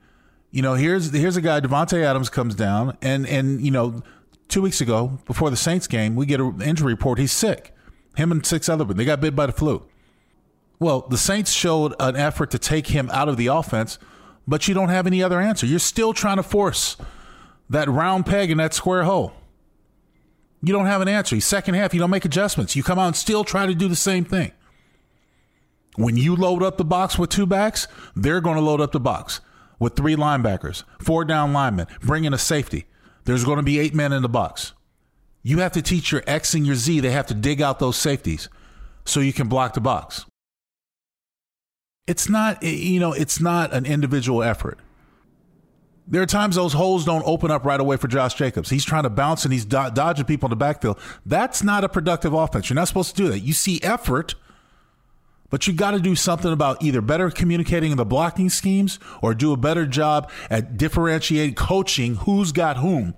you 0.50 0.62
know, 0.62 0.74
here's 0.74 1.12
here's 1.12 1.36
a 1.36 1.40
guy 1.40 1.60
Davante 1.60 2.02
Adams 2.02 2.28
comes 2.28 2.54
down 2.54 2.96
and 3.02 3.26
and 3.26 3.60
you 3.60 3.70
know, 3.70 4.02
two 4.48 4.62
weeks 4.62 4.80
ago 4.80 5.18
before 5.26 5.50
the 5.50 5.56
Saints 5.56 5.86
game, 5.86 6.14
we 6.14 6.26
get 6.26 6.40
an 6.40 6.60
injury 6.62 6.92
report. 6.92 7.18
He's 7.18 7.32
sick. 7.32 7.74
Him 8.16 8.30
and 8.30 8.44
six 8.44 8.68
other 8.68 8.84
but 8.84 8.96
they 8.96 9.04
got 9.04 9.20
bit 9.20 9.34
by 9.34 9.46
the 9.46 9.52
flu. 9.52 9.86
Well, 10.78 11.02
the 11.08 11.18
Saints 11.18 11.52
showed 11.52 11.94
an 12.00 12.16
effort 12.16 12.50
to 12.50 12.58
take 12.58 12.88
him 12.88 13.08
out 13.12 13.28
of 13.28 13.36
the 13.36 13.46
offense, 13.46 13.98
but 14.46 14.68
you 14.68 14.74
don't 14.74 14.88
have 14.88 15.06
any 15.06 15.22
other 15.22 15.40
answer. 15.40 15.66
You're 15.66 15.78
still 15.78 16.12
trying 16.12 16.36
to 16.36 16.42
force 16.42 16.96
that 17.70 17.88
round 17.88 18.26
peg 18.26 18.50
in 18.50 18.58
that 18.58 18.74
square 18.74 19.04
hole. 19.04 19.32
You 20.62 20.72
don't 20.72 20.86
have 20.86 21.00
an 21.00 21.08
answer. 21.08 21.40
Second 21.40 21.74
half, 21.74 21.92
you 21.92 22.00
don't 22.00 22.10
make 22.10 22.24
adjustments. 22.24 22.76
You 22.76 22.82
come 22.82 22.98
out 22.98 23.08
and 23.08 23.16
still 23.16 23.44
try 23.44 23.66
to 23.66 23.74
do 23.74 23.88
the 23.88 23.96
same 23.96 24.24
thing. 24.24 24.52
When 25.96 26.16
you 26.16 26.36
load 26.36 26.62
up 26.62 26.78
the 26.78 26.84
box 26.84 27.18
with 27.18 27.30
two 27.30 27.46
backs, 27.46 27.86
they're 28.14 28.40
going 28.40 28.56
to 28.56 28.62
load 28.62 28.80
up 28.80 28.92
the 28.92 29.00
box 29.00 29.40
with 29.78 29.96
three 29.96 30.16
linebackers, 30.16 30.84
four 31.00 31.24
down 31.24 31.52
linemen, 31.52 31.86
bring 32.00 32.24
in 32.24 32.32
a 32.32 32.38
safety. 32.38 32.86
There's 33.24 33.44
going 33.44 33.56
to 33.56 33.62
be 33.62 33.78
eight 33.78 33.94
men 33.94 34.12
in 34.12 34.22
the 34.22 34.28
box. 34.28 34.72
You 35.42 35.58
have 35.58 35.72
to 35.72 35.82
teach 35.82 36.12
your 36.12 36.22
X 36.26 36.54
and 36.54 36.64
your 36.64 36.76
Z. 36.76 37.00
They 37.00 37.10
have 37.10 37.26
to 37.26 37.34
dig 37.34 37.60
out 37.60 37.78
those 37.80 37.96
safeties 37.96 38.48
so 39.04 39.20
you 39.20 39.32
can 39.32 39.48
block 39.48 39.74
the 39.74 39.80
box. 39.80 40.24
It's 42.06 42.28
not, 42.28 42.62
eh, 42.64 42.68
you 42.68 43.00
know, 43.00 43.12
it's 43.12 43.40
not 43.40 43.72
an 43.72 43.86
individual 43.86 44.42
effort. 44.42 44.78
There 46.08 46.22
are 46.22 46.26
times 46.26 46.56
those 46.56 46.72
holes 46.74 47.04
don't 47.04 47.22
open 47.26 47.50
up 47.50 47.64
right 47.64 47.80
away 47.80 47.96
for 47.96 48.08
Josh 48.08 48.34
Jacobs. 48.34 48.70
He's 48.70 48.84
trying 48.84 49.04
to 49.04 49.10
bounce 49.10 49.44
and 49.44 49.52
he's 49.52 49.64
do- 49.64 49.90
dodging 49.94 50.26
people 50.26 50.48
in 50.48 50.50
the 50.50 50.56
backfield. 50.56 50.98
That's 51.26 51.62
not 51.62 51.84
a 51.84 51.88
productive 51.88 52.32
offense. 52.34 52.68
You're 52.70 52.76
not 52.76 52.88
supposed 52.88 53.16
to 53.16 53.22
do 53.22 53.28
that. 53.30 53.40
You 53.40 53.52
see 53.52 53.80
effort 53.82 54.34
But 55.50 55.66
you 55.66 55.74
got 55.74 55.92
to 55.92 56.00
do 56.00 56.16
something 56.16 56.52
about 56.52 56.82
either 56.82 57.02
better 57.02 57.30
communicating 57.30 57.96
the 57.96 58.06
blocking 58.06 58.50
schemes 58.50 58.98
or 59.22 59.34
do 59.34 59.52
a 59.52 59.56
better 59.56 59.86
job 59.86 60.30
at 60.50 60.78
differentiating 60.78 61.54
coaching 61.56 62.16
who's 62.16 62.52
got 62.52 62.78
whom. 62.78 63.14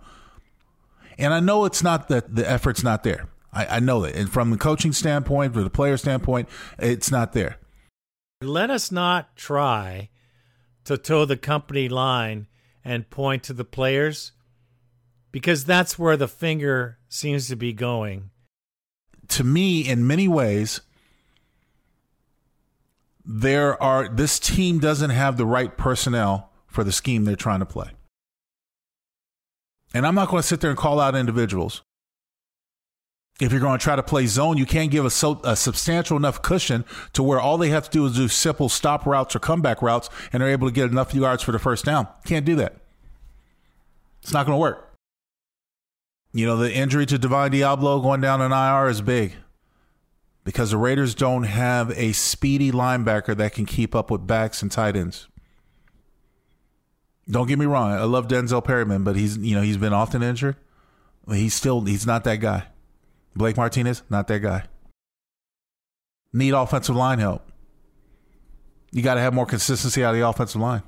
And 1.18 1.33
I 1.33 1.40
know 1.40 1.64
it's 1.64 1.83
not 1.83 2.09
that 2.09 2.35
the 2.35 2.49
effort's 2.49 2.83
not 2.83 3.05
there. 3.05 3.29
I, 3.53 3.66
I 3.77 3.81
know 3.81 4.03
that. 4.03 4.16
And 4.16 4.31
from 4.33 4.51
the 4.51 4.59
coaching 4.59 4.92
standpoint, 4.92 5.55
from 5.55 5.64
the 5.64 5.70
player 5.70 5.97
standpoint, 5.97 6.49
it's 6.79 7.11
not 7.12 7.35
there. 7.35 7.59
Let 8.45 8.71
us 8.71 8.93
not 8.93 9.37
try 9.37 10.11
to 10.85 10.97
toe 10.97 11.25
the 11.25 11.37
company 11.37 11.89
line 11.89 12.47
and 12.85 13.11
point 13.11 13.43
to 13.45 13.53
the 13.53 13.65
players 13.65 14.33
because 15.33 15.65
that's 15.65 15.99
where 15.99 16.17
the 16.17 16.29
finger 16.29 16.99
seems 17.09 17.49
to 17.49 17.57
be 17.57 17.73
going. 17.73 18.31
To 19.29 19.45
me, 19.45 19.81
in 19.81 20.07
many 20.07 20.29
ways, 20.29 20.81
there 23.25 23.83
are 23.83 24.09
this 24.09 24.39
team 24.39 24.79
doesn't 24.79 25.11
have 25.11 25.37
the 25.37 25.47
right 25.47 25.77
personnel 25.77 26.51
for 26.67 26.85
the 26.85 26.93
scheme 26.93 27.25
they're 27.25 27.37
trying 27.37 27.61
to 27.61 27.67
play. 27.67 27.91
And 29.95 30.07
I'm 30.07 30.15
not 30.15 30.29
going 30.29 30.43
to 30.43 30.47
sit 30.47 30.61
there 30.61 30.71
and 30.71 30.79
call 30.79 31.01
out 31.01 31.15
individuals. 31.15 31.83
If 33.40 33.51
you're 33.51 33.61
going 33.61 33.79
to 33.79 33.83
try 33.83 33.97
to 33.97 34.03
play 34.03 34.27
zone, 34.27 34.59
you 34.59 34.66
can't 34.66 34.92
give 34.92 35.05
a, 35.05 35.11
so, 35.11 35.40
a 35.42 35.57
substantial 35.57 36.16
enough 36.16 36.40
cushion 36.40 36.85
to 37.14 37.23
where 37.23 37.40
all 37.40 37.59
they 37.59 37.70
have 37.70 37.85
to 37.85 37.90
do 37.90 38.07
is 38.07 38.14
do 38.14 38.29
simple 38.29 38.68
stop 38.68 39.07
routes 39.07 39.35
or 39.35 39.40
comeback 39.40 39.83
routes 39.83 40.09
and 40.33 40.40
they're 40.40 40.51
able 40.51 40.68
to 40.68 40.73
get 40.73 40.90
enough 40.90 41.12
yards 41.12 41.42
for 41.42 41.51
the 41.51 41.59
first 41.59 41.85
down. 41.85 42.07
Can't 42.25 42.47
do 42.47 42.55
that. 42.57 42.77
It's 44.23 44.33
not 44.33 44.47
going 44.47 44.57
to 44.57 44.61
work. 44.61 44.97
You 46.33 46.47
know, 46.47 46.57
the 46.57 46.73
injury 46.73 47.07
to 47.07 47.18
Divine 47.18 47.51
Deablo 47.51 48.03
going 48.03 48.20
down 48.20 48.40
in 48.40 48.53
IR 48.53 48.88
is 48.88 49.01
big 49.03 49.35
because 50.44 50.70
the 50.70 50.77
Raiders 50.77 51.14
don't 51.14 51.44
have 51.44 51.90
a 51.99 52.12
speedy 52.12 52.70
linebacker 52.70 53.37
that 53.37 53.53
can 53.53 53.66
keep 53.66 53.94
up 53.94 54.11
with 54.11 54.27
backs 54.27 54.62
and 54.62 54.70
tight 54.70 54.97
ends. 54.97 55.29
Don't 57.29 57.49
get 57.49 57.59
me 57.59 57.66
wrong, 57.66 57.90
I 57.90 58.05
love 58.05 58.29
Denzel 58.29 58.62
Perryman, 58.62 59.03
but 59.03 59.16
he's 59.16 59.38
you 59.38 59.55
know 59.57 59.62
he's 59.62 59.79
been 59.79 59.94
often 59.94 60.23
injured. 60.23 60.57
He's 61.29 61.55
still 61.55 61.81
he's 61.81 62.07
not 62.07 62.25
that 62.25 62.37
guy. 62.37 62.64
Blake 63.37 63.57
Martinez, 63.57 64.03
not 64.09 64.29
that 64.29 64.40
guy. 64.40 64.64
Need 66.33 66.55
offensive 66.55 66.97
line 66.97 67.18
help. 67.18 67.51
You 68.92 69.03
got 69.03 69.14
to 69.14 69.20
have 69.20 69.35
more 69.35 69.47
consistency 69.47 70.05
out 70.05 70.14
of 70.14 70.20
the 70.20 70.29
offensive 70.29 70.61
line. 70.61 70.83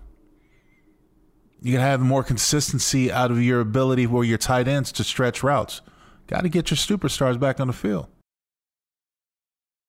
You 1.61 1.73
got 1.73 1.79
to 1.79 1.85
have 1.85 2.01
more 2.01 2.23
consistency 2.23 3.11
out 3.11 3.31
of 3.31 3.43
your 3.43 3.61
ability 3.61 4.07
for 4.07 4.25
your 4.25 4.39
tight 4.39 4.69
ends 4.69 4.93
to 4.93 5.05
stretch 5.05 5.43
routes. 5.43 5.81
Got 6.27 6.43
to 6.43 6.49
get 6.49 6.71
your 6.71 6.77
superstars 6.77 7.39
back 7.39 7.59
on 7.61 7.67
the 7.67 7.73
field. 7.73 8.07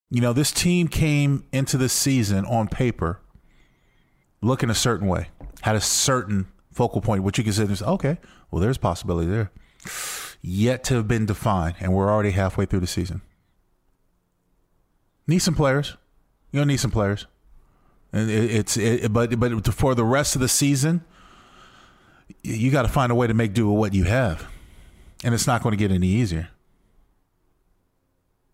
You 0.09 0.21
know, 0.21 0.33
this 0.33 0.51
team 0.51 0.87
came 0.87 1.45
into 1.51 1.77
this 1.77 1.93
season 1.93 2.45
on 2.45 2.69
paper 2.69 3.19
looking 4.41 4.69
a 4.69 4.75
certain 4.75 5.07
way, 5.07 5.29
had 5.61 5.75
a 5.75 5.81
certain 5.81 6.47
focal 6.71 7.01
point, 7.01 7.23
which 7.23 7.37
you 7.37 7.43
consider, 7.43 7.73
okay, 7.83 8.17
well, 8.49 8.61
there's 8.61 8.77
possibility 8.77 9.29
there. 9.29 9.51
Yet 10.41 10.83
to 10.85 10.95
have 10.95 11.07
been 11.07 11.25
defined, 11.25 11.75
and 11.79 11.93
we're 11.93 12.11
already 12.11 12.31
halfway 12.31 12.65
through 12.65 12.79
the 12.81 12.87
season. 12.87 13.21
Need 15.25 15.39
some 15.39 15.55
players. 15.55 15.97
You 16.51 16.59
don't 16.59 16.67
need 16.67 16.79
some 16.79 16.91
players. 16.91 17.27
And 18.13 18.29
it, 18.29 18.51
it's 18.51 18.77
it, 18.77 19.11
but 19.11 19.37
but 19.39 19.73
for 19.73 19.93
the 19.93 20.05
rest 20.05 20.35
of 20.35 20.41
the 20.41 20.47
season, 20.47 21.03
you 22.43 22.71
got 22.71 22.83
to 22.83 22.87
find 22.87 23.11
a 23.11 23.15
way 23.15 23.27
to 23.27 23.33
make 23.33 23.53
do 23.53 23.69
with 23.69 23.79
what 23.79 23.93
you 23.93 24.05
have, 24.05 24.47
and 25.23 25.33
it's 25.33 25.47
not 25.47 25.61
going 25.61 25.73
to 25.73 25.77
get 25.77 25.91
any 25.91 26.07
easier. 26.07 26.49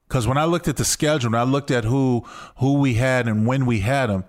Because 0.08 0.28
when 0.28 0.38
I 0.38 0.46
looked 0.46 0.68
at 0.68 0.78
the 0.78 0.86
schedule, 0.86 1.28
and 1.28 1.36
I 1.36 1.44
looked 1.44 1.72
at 1.72 1.86
who 1.86 2.26
who 2.58 2.74
we 2.74 2.96
had 2.96 3.28
and 3.28 3.46
when 3.48 3.66
we 3.66 3.80
had 3.80 4.08
them, 4.08 4.26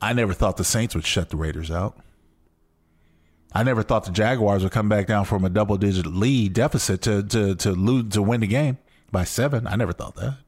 I 0.00 0.12
never 0.12 0.32
thought 0.32 0.56
the 0.56 0.64
Saints 0.64 0.94
would 0.94 1.06
shut 1.06 1.30
the 1.30 1.36
Raiders 1.36 1.70
out. 1.70 1.96
I 3.52 3.62
never 3.62 3.82
thought 3.82 4.04
the 4.04 4.12
Jaguars 4.12 4.62
would 4.62 4.72
come 4.72 4.88
back 4.88 5.06
down 5.06 5.24
from 5.24 5.44
a 5.44 5.50
double 5.50 5.76
digit 5.76 6.06
lead 6.06 6.52
deficit 6.52 7.02
to 7.02 7.22
to 7.24 7.54
to 7.56 7.72
lose 7.72 8.12
to 8.12 8.22
win 8.22 8.40
the 8.40 8.46
game 8.46 8.78
by 9.10 9.24
seven. 9.24 9.66
I 9.66 9.76
never 9.76 9.92
thought 9.92 10.14
that. 10.16 10.38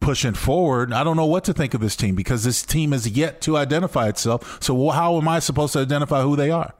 Pushing 0.00 0.34
forward, 0.34 0.92
I 0.92 1.04
don't 1.04 1.16
know 1.16 1.26
what 1.26 1.44
to 1.44 1.52
think 1.52 1.74
of 1.74 1.80
this 1.80 1.94
team 1.94 2.16
because 2.16 2.42
this 2.42 2.62
team 2.62 2.90
has 2.92 3.06
yet 3.06 3.40
to 3.42 3.56
identify 3.56 4.08
itself. 4.08 4.60
So 4.60 4.88
how 4.90 5.16
am 5.16 5.28
I 5.28 5.38
supposed 5.38 5.74
to 5.74 5.78
identify 5.78 6.22
who 6.22 6.34
they 6.34 6.50
are? 6.50 6.74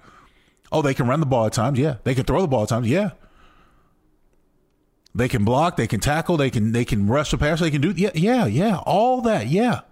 Oh, 0.72 0.82
they 0.82 0.94
can 0.94 1.06
run 1.06 1.20
the 1.20 1.26
ball 1.26 1.46
at 1.46 1.52
times, 1.52 1.78
yeah. 1.78 1.96
They 2.02 2.14
can 2.14 2.24
throw 2.24 2.40
the 2.40 2.48
ball 2.48 2.62
at 2.62 2.70
times, 2.70 2.88
yeah. 2.88 3.10
They 5.14 5.28
can 5.28 5.44
block, 5.44 5.76
they 5.76 5.86
can 5.86 6.00
tackle, 6.00 6.38
they 6.38 6.50
can 6.50 6.72
they 6.72 6.86
can 6.86 7.06
rush 7.06 7.30
the 7.30 7.38
pass, 7.38 7.60
they 7.60 7.70
can 7.70 7.82
do 7.82 7.92
yeah, 7.94 8.10
yeah, 8.14 8.46
yeah, 8.46 8.78
all 8.78 9.20
that, 9.20 9.48
yeah. 9.48 9.82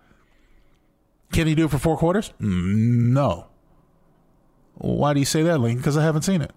Can 1.33 1.47
he 1.47 1.55
do 1.55 1.67
it 1.67 1.71
for 1.71 1.79
four 1.79 1.99
quarters? 1.99 2.33
Mm, 2.41 3.13
no. 3.13 3.50
Why 4.81 5.13
do 5.13 5.21
you 5.21 5.27
say 5.27 5.43
that, 5.43 5.59
Lincoln? 5.59 5.79
Because 5.79 5.99
I 5.99 6.03
haven't 6.03 6.23
seen 6.23 6.41
it. 6.41 6.53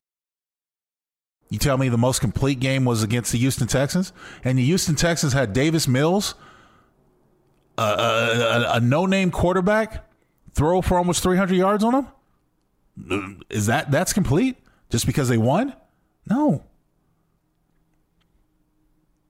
You 1.49 1.59
tell 1.59 1.77
me 1.77 1.89
the 1.89 1.97
most 1.97 2.19
complete 2.19 2.59
game 2.61 2.85
was 2.85 3.03
against 3.03 3.33
the 3.33 3.37
Houston 3.37 3.67
Texans, 3.67 4.13
and 4.43 4.57
the 4.57 4.63
Houston 4.63 4.95
Texans 4.95 5.33
had 5.33 5.51
Davis 5.51 5.87
Mills, 5.89 6.33
a, 7.77 7.81
a, 7.81 8.71
a 8.75 8.79
no-name 8.79 9.29
quarterback, 9.29 10.09
throw 10.53 10.81
for 10.81 10.97
almost 10.97 11.21
300 11.21 11.53
yards 11.55 11.83
on 11.83 12.07
them. 12.95 13.41
Is 13.49 13.65
that 13.65 13.91
that's 13.91 14.13
complete? 14.13 14.57
Just 14.89 15.05
because 15.05 15.27
they 15.27 15.37
won? 15.37 15.73
No. 16.29 16.63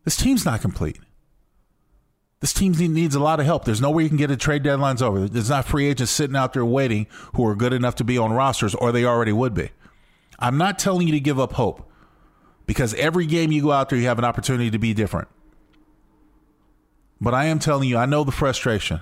This 0.03 0.17
team's 0.17 0.45
not 0.45 0.61
complete. 0.61 0.99
This 2.43 2.51
team 2.51 2.73
needs 2.73 3.15
a 3.15 3.21
lot 3.21 3.39
of 3.39 3.45
help. 3.45 3.63
There's 3.63 3.79
no 3.79 3.89
way 3.89 4.03
you 4.03 4.09
can 4.09 4.17
get 4.17 4.29
a 4.29 4.35
trade 4.35 4.63
deadlines 4.63 5.01
over. 5.01 5.29
There's 5.29 5.49
not 5.49 5.63
free 5.63 5.87
agents 5.87 6.11
sitting 6.11 6.35
out 6.35 6.51
there 6.51 6.65
waiting 6.65 7.07
who 7.35 7.47
are 7.47 7.55
good 7.55 7.71
enough 7.71 7.95
to 7.95 8.03
be 8.03 8.17
on 8.17 8.33
rosters, 8.33 8.75
or 8.75 8.91
they 8.91 9.05
already 9.05 9.31
would 9.31 9.53
be. 9.53 9.69
I'm 10.39 10.57
not 10.57 10.77
telling 10.77 11.07
you 11.07 11.13
to 11.13 11.21
give 11.21 11.39
up 11.39 11.53
hope 11.53 11.89
because 12.65 12.93
every 12.95 13.27
game 13.27 13.53
you 13.53 13.61
go 13.61 13.71
out 13.71 13.87
there, 13.87 13.97
you 13.97 14.07
have 14.07 14.19
an 14.19 14.25
opportunity 14.25 14.69
to 14.71 14.77
be 14.77 14.93
different. 14.93 15.29
But 17.21 17.33
I 17.33 17.45
am 17.45 17.59
telling 17.59 17.87
you, 17.87 17.95
I 17.95 18.05
know 18.05 18.25
the 18.25 18.33
frustration. 18.33 18.99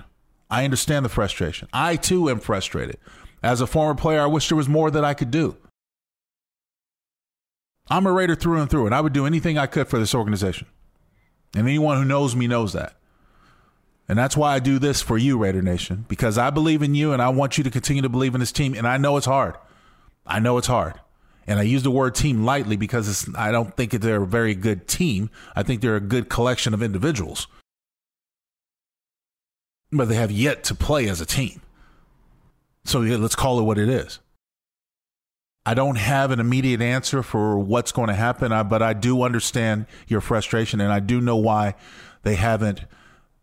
I 0.48 0.64
understand 0.64 1.04
the 1.04 1.08
frustration. 1.08 1.68
I 1.72 1.96
too 1.96 2.30
am 2.30 2.38
frustrated. 2.38 2.98
As 3.42 3.60
a 3.60 3.66
former 3.66 3.96
player, 3.96 4.20
I 4.20 4.26
wish 4.26 4.50
there 4.50 4.56
was 4.56 4.68
more 4.68 4.88
that 4.92 5.04
I 5.04 5.14
could 5.14 5.32
do. 5.32 5.56
I'm 7.90 8.06
a 8.06 8.12
Raider 8.12 8.36
through 8.36 8.60
and 8.60 8.70
through, 8.70 8.86
and 8.86 8.94
I 8.94 9.00
would 9.00 9.12
do 9.12 9.26
anything 9.26 9.58
I 9.58 9.66
could 9.66 9.88
for 9.88 9.98
this 9.98 10.14
organization. 10.14 10.68
And 11.56 11.66
anyone 11.66 11.96
who 11.96 12.04
knows 12.04 12.36
me 12.36 12.46
knows 12.46 12.72
that. 12.74 12.94
And 14.08 14.18
that's 14.18 14.36
why 14.36 14.54
I 14.54 14.58
do 14.58 14.78
this 14.78 15.00
for 15.00 15.16
you, 15.16 15.38
Raider 15.38 15.62
Nation, 15.62 16.04
because 16.08 16.36
I 16.36 16.50
believe 16.50 16.82
in 16.82 16.94
you 16.94 17.12
and 17.12 17.22
I 17.22 17.28
want 17.28 17.56
you 17.56 17.64
to 17.64 17.70
continue 17.70 18.02
to 18.02 18.08
believe 18.08 18.34
in 18.34 18.40
this 18.40 18.52
team. 18.52 18.74
And 18.74 18.86
I 18.86 18.96
know 18.96 19.16
it's 19.16 19.26
hard. 19.26 19.54
I 20.26 20.38
know 20.38 20.58
it's 20.58 20.66
hard. 20.66 21.00
And 21.46 21.58
I 21.58 21.62
use 21.62 21.82
the 21.82 21.90
word 21.90 22.14
team 22.14 22.44
lightly 22.44 22.76
because 22.76 23.28
I 23.36 23.50
don't 23.50 23.76
think 23.76 23.92
they're 23.92 24.22
a 24.22 24.26
very 24.26 24.54
good 24.54 24.86
team. 24.86 25.30
I 25.56 25.62
think 25.62 25.80
they're 25.80 25.96
a 25.96 26.00
good 26.00 26.28
collection 26.28 26.74
of 26.74 26.82
individuals. 26.82 27.46
But 29.90 30.08
they 30.08 30.14
have 30.14 30.30
yet 30.30 30.64
to 30.64 30.74
play 30.74 31.08
as 31.08 31.20
a 31.20 31.26
team. 31.26 31.60
So 32.84 33.02
yeah, 33.02 33.16
let's 33.16 33.36
call 33.36 33.58
it 33.58 33.62
what 33.62 33.78
it 33.78 33.88
is. 33.88 34.20
I 35.64 35.74
don't 35.74 35.96
have 35.96 36.32
an 36.32 36.40
immediate 36.40 36.80
answer 36.80 37.22
for 37.22 37.56
what's 37.56 37.92
going 37.92 38.08
to 38.08 38.14
happen, 38.14 38.50
but 38.68 38.82
I 38.82 38.94
do 38.94 39.22
understand 39.22 39.86
your 40.08 40.20
frustration 40.20 40.80
and 40.80 40.92
I 40.92 40.98
do 40.98 41.20
know 41.20 41.36
why 41.36 41.74
they 42.24 42.34
haven't 42.34 42.80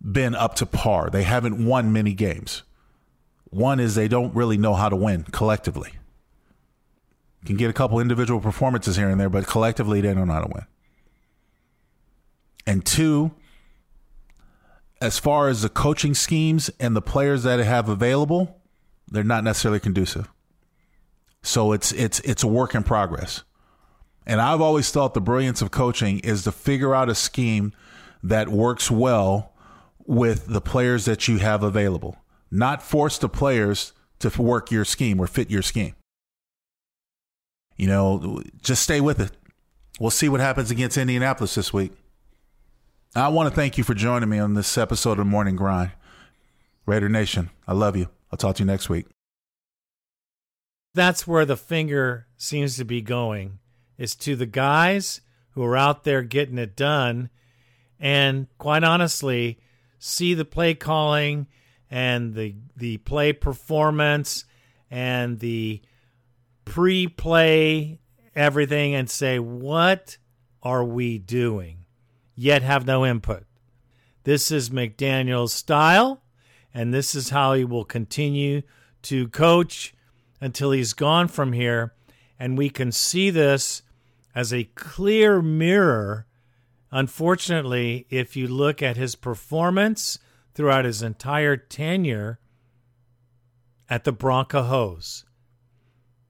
been 0.01 0.35
up 0.35 0.55
to 0.55 0.65
par. 0.65 1.09
They 1.09 1.23
haven't 1.23 1.63
won 1.65 1.91
many 1.91 2.13
games. 2.13 2.63
One 3.49 3.79
is 3.79 3.95
they 3.95 4.07
don't 4.07 4.33
really 4.35 4.57
know 4.57 4.73
how 4.75 4.89
to 4.89 4.95
win 4.95 5.23
collectively. 5.23 5.93
can 7.45 7.57
get 7.57 7.69
a 7.69 7.73
couple 7.73 7.99
individual 7.99 8.39
performances 8.39 8.95
here 8.95 9.09
and 9.09 9.19
there, 9.19 9.29
but 9.29 9.47
collectively 9.47 10.01
they 10.01 10.13
don't 10.13 10.27
know 10.27 10.33
how 10.33 10.41
to 10.41 10.51
win. 10.53 10.65
And 12.67 12.85
two, 12.85 13.31
as 15.01 15.17
far 15.17 15.49
as 15.49 15.61
the 15.61 15.69
coaching 15.69 16.13
schemes 16.13 16.69
and 16.79 16.95
the 16.95 17.01
players 17.01 17.43
that 17.43 17.59
have 17.59 17.89
available, 17.89 18.61
they're 19.07 19.23
not 19.23 19.43
necessarily 19.43 19.79
conducive. 19.79 20.29
So 21.41 21.71
it's 21.71 21.91
it's 21.93 22.19
it's 22.19 22.43
a 22.43 22.47
work 22.47 22.75
in 22.75 22.83
progress. 22.83 23.43
And 24.25 24.39
I've 24.39 24.61
always 24.61 24.91
thought 24.91 25.13
the 25.13 25.21
brilliance 25.21 25.61
of 25.61 25.71
coaching 25.71 26.19
is 26.19 26.43
to 26.43 26.51
figure 26.51 26.93
out 26.93 27.09
a 27.09 27.15
scheme 27.15 27.73
that 28.21 28.49
works 28.49 28.91
well 28.91 29.48
with 30.09 30.47
the 30.47 30.59
players 30.59 31.05
that 31.05 31.27
you 31.27 31.37
have 31.37 31.61
available, 31.61 32.17
not 32.49 32.81
force 32.81 33.19
the 33.19 33.29
players 33.29 33.93
to 34.17 34.41
work 34.41 34.71
your 34.71 34.83
scheme 34.83 35.19
or 35.19 35.27
fit 35.27 35.51
your 35.51 35.61
scheme. 35.61 35.93
You 37.77 37.85
know, 37.85 38.41
just 38.59 38.81
stay 38.81 39.01
with 39.01 39.19
it. 39.19 39.31
We'll 39.99 40.09
see 40.09 40.27
what 40.27 40.39
happens 40.39 40.71
against 40.71 40.97
Indianapolis 40.97 41.53
this 41.53 41.71
week. 41.71 41.91
I 43.15 43.27
want 43.27 43.49
to 43.49 43.55
thank 43.55 43.77
you 43.77 43.83
for 43.83 43.93
joining 43.93 44.29
me 44.29 44.39
on 44.39 44.55
this 44.55 44.79
episode 44.79 45.19
of 45.19 45.27
Morning 45.27 45.55
Grind. 45.55 45.91
Raider 46.87 47.07
Nation, 47.07 47.51
I 47.67 47.73
love 47.73 47.95
you. 47.95 48.09
I'll 48.31 48.37
talk 48.37 48.55
to 48.55 48.63
you 48.63 48.67
next 48.67 48.89
week. 48.89 49.05
That's 50.95 51.27
where 51.27 51.45
the 51.45 51.55
finger 51.55 52.25
seems 52.35 52.77
to 52.77 52.83
be 52.83 53.01
going 53.01 53.59
is 53.99 54.15
to 54.15 54.35
the 54.35 54.47
guys 54.47 55.21
who 55.51 55.63
are 55.63 55.77
out 55.77 56.03
there 56.03 56.23
getting 56.23 56.57
it 56.57 56.75
done 56.75 57.29
and 57.99 58.47
quite 58.57 58.83
honestly, 58.83 59.59
see 59.99 60.33
the 60.33 60.45
play 60.45 60.73
calling 60.73 61.47
and 61.91 62.33
the 62.33 62.55
the 62.75 62.97
play 62.97 63.33
performance 63.33 64.45
and 64.89 65.39
the 65.39 65.81
pre-play 66.65 67.99
everything 68.35 68.95
and 68.95 69.09
say 69.09 69.37
what 69.37 70.17
are 70.63 70.83
we 70.83 71.17
doing? 71.17 71.85
Yet 72.35 72.61
have 72.63 72.87
no 72.87 73.05
input. 73.05 73.43
This 74.23 74.51
is 74.51 74.69
mcdaniel's 74.69 75.53
style 75.53 76.23
and 76.73 76.93
this 76.93 77.13
is 77.15 77.29
how 77.29 77.53
he 77.53 77.65
will 77.65 77.85
continue 77.85 78.61
to 79.03 79.27
coach 79.29 79.93
until 80.39 80.71
he's 80.71 80.93
gone 80.93 81.27
from 81.27 81.53
here. 81.53 81.93
And 82.39 82.57
we 82.57 82.69
can 82.69 82.91
see 82.91 83.29
this 83.29 83.81
as 84.33 84.53
a 84.53 84.69
clear 84.75 85.41
mirror 85.41 86.27
unfortunately 86.91 88.05
if 88.09 88.35
you 88.35 88.47
look 88.47 88.81
at 88.81 88.97
his 88.97 89.15
performance 89.15 90.19
throughout 90.53 90.85
his 90.85 91.01
entire 91.01 91.57
tenure 91.57 92.39
at 93.89 94.03
the 94.03 94.11
Broncos. 94.11 95.25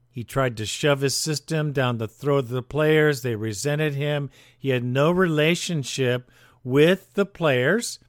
He 0.09 0.23
tried 0.23 0.57
to 0.57 0.65
shove 0.65 1.01
his 1.01 1.15
system 1.15 1.71
down 1.71 1.97
the 1.97 2.07
throat 2.07 2.39
of 2.39 2.49
the 2.49 2.63
players. 2.63 3.21
They 3.21 3.35
resented 3.35 3.95
him. 3.95 4.29
He 4.57 4.69
had 4.69 4.83
no 4.83 5.11
relationship 5.11 6.31
with 6.63 7.13
the 7.13 7.25
players, 7.25 7.99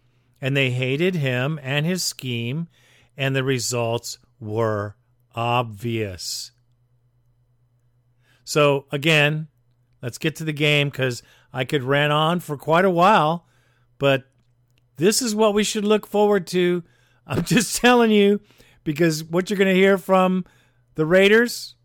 and 0.40 0.56
they 0.56 0.70
hated 0.70 1.14
him 1.14 1.60
and 1.62 1.86
his 1.86 2.02
scheme, 2.02 2.68
and 3.16 3.36
the 3.36 3.44
results 3.44 4.18
were 4.38 4.96
obvious. 5.34 6.52
So, 8.44 8.86
again, 8.90 9.48
let's 10.02 10.18
get 10.18 10.34
to 10.36 10.44
the 10.44 10.52
game 10.52 10.88
because 10.88 11.22
I 11.52 11.64
could 11.64 11.82
rant 11.82 12.12
on 12.12 12.40
for 12.40 12.56
quite 12.56 12.84
a 12.84 12.90
while, 12.90 13.46
but 13.98 14.24
this 14.96 15.22
is 15.22 15.34
what 15.34 15.54
we 15.54 15.64
should 15.64 15.84
look 15.84 16.06
forward 16.06 16.46
to. 16.48 16.82
I'm 17.26 17.44
just 17.44 17.76
telling 17.76 18.10
you 18.10 18.40
because 18.84 19.22
what 19.22 19.50
you're 19.50 19.58
going 19.58 19.72
to 19.72 19.74
hear 19.74 19.98
from 19.98 20.44
the 20.94 21.06
Raiders. 21.06 21.76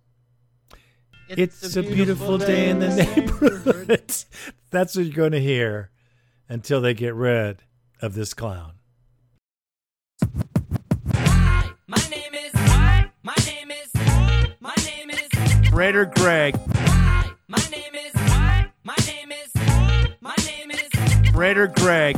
It's, 1.28 1.63
it's 1.63 1.75
a, 1.75 1.82
beautiful, 1.82 2.38
beautiful 2.38 2.38
day 2.38 2.69
in 2.69 2.80
the 2.80 2.95
neighborhood. 2.95 3.88
That's 4.69 4.95
what 4.95 5.06
you're 5.06 5.15
going 5.15 5.32
to 5.32 5.41
hear 5.41 5.89
until 6.49 6.82
they 6.82 6.93
get 6.93 7.15
rid 7.15 7.63
of 8.01 8.13
this 8.13 8.34
clown. 8.34 8.73
Hi, 11.13 11.71
my 11.88 11.97
name 12.10 12.34
is. 12.34 12.54
My 12.54 13.36
name 13.45 13.71
is. 13.71 13.91
My 14.60 14.75
name 14.86 15.10
is. 15.10 15.71
Raider 15.71 16.06
Greg. 16.06 16.56
Hi, 16.75 17.32
my 17.47 17.58
name 17.71 17.85
Raider 21.36 21.67
Greg. 21.67 22.17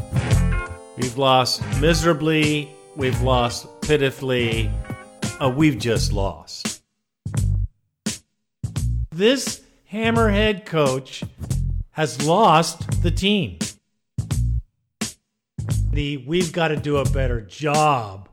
We've 0.96 1.18
lost 1.18 1.64
miserably. 1.82 2.70
We've 2.96 3.20
lost 3.24 3.66
pitifully. 3.82 4.70
Uh, 5.42 5.50
we've 5.50 5.80
just 5.80 6.14
lost. 6.14 6.84
This 9.10 9.64
hammerhead 9.92 10.68
coach 10.68 11.24
has 11.92 12.24
lost 12.28 13.02
the 13.02 13.10
team. 13.10 13.58
The 15.92 16.18
we've 16.28 16.54
got 16.54 16.68
to 16.68 16.76
do 16.76 16.98
a 16.98 17.06
better 17.10 17.42
job 17.42 18.30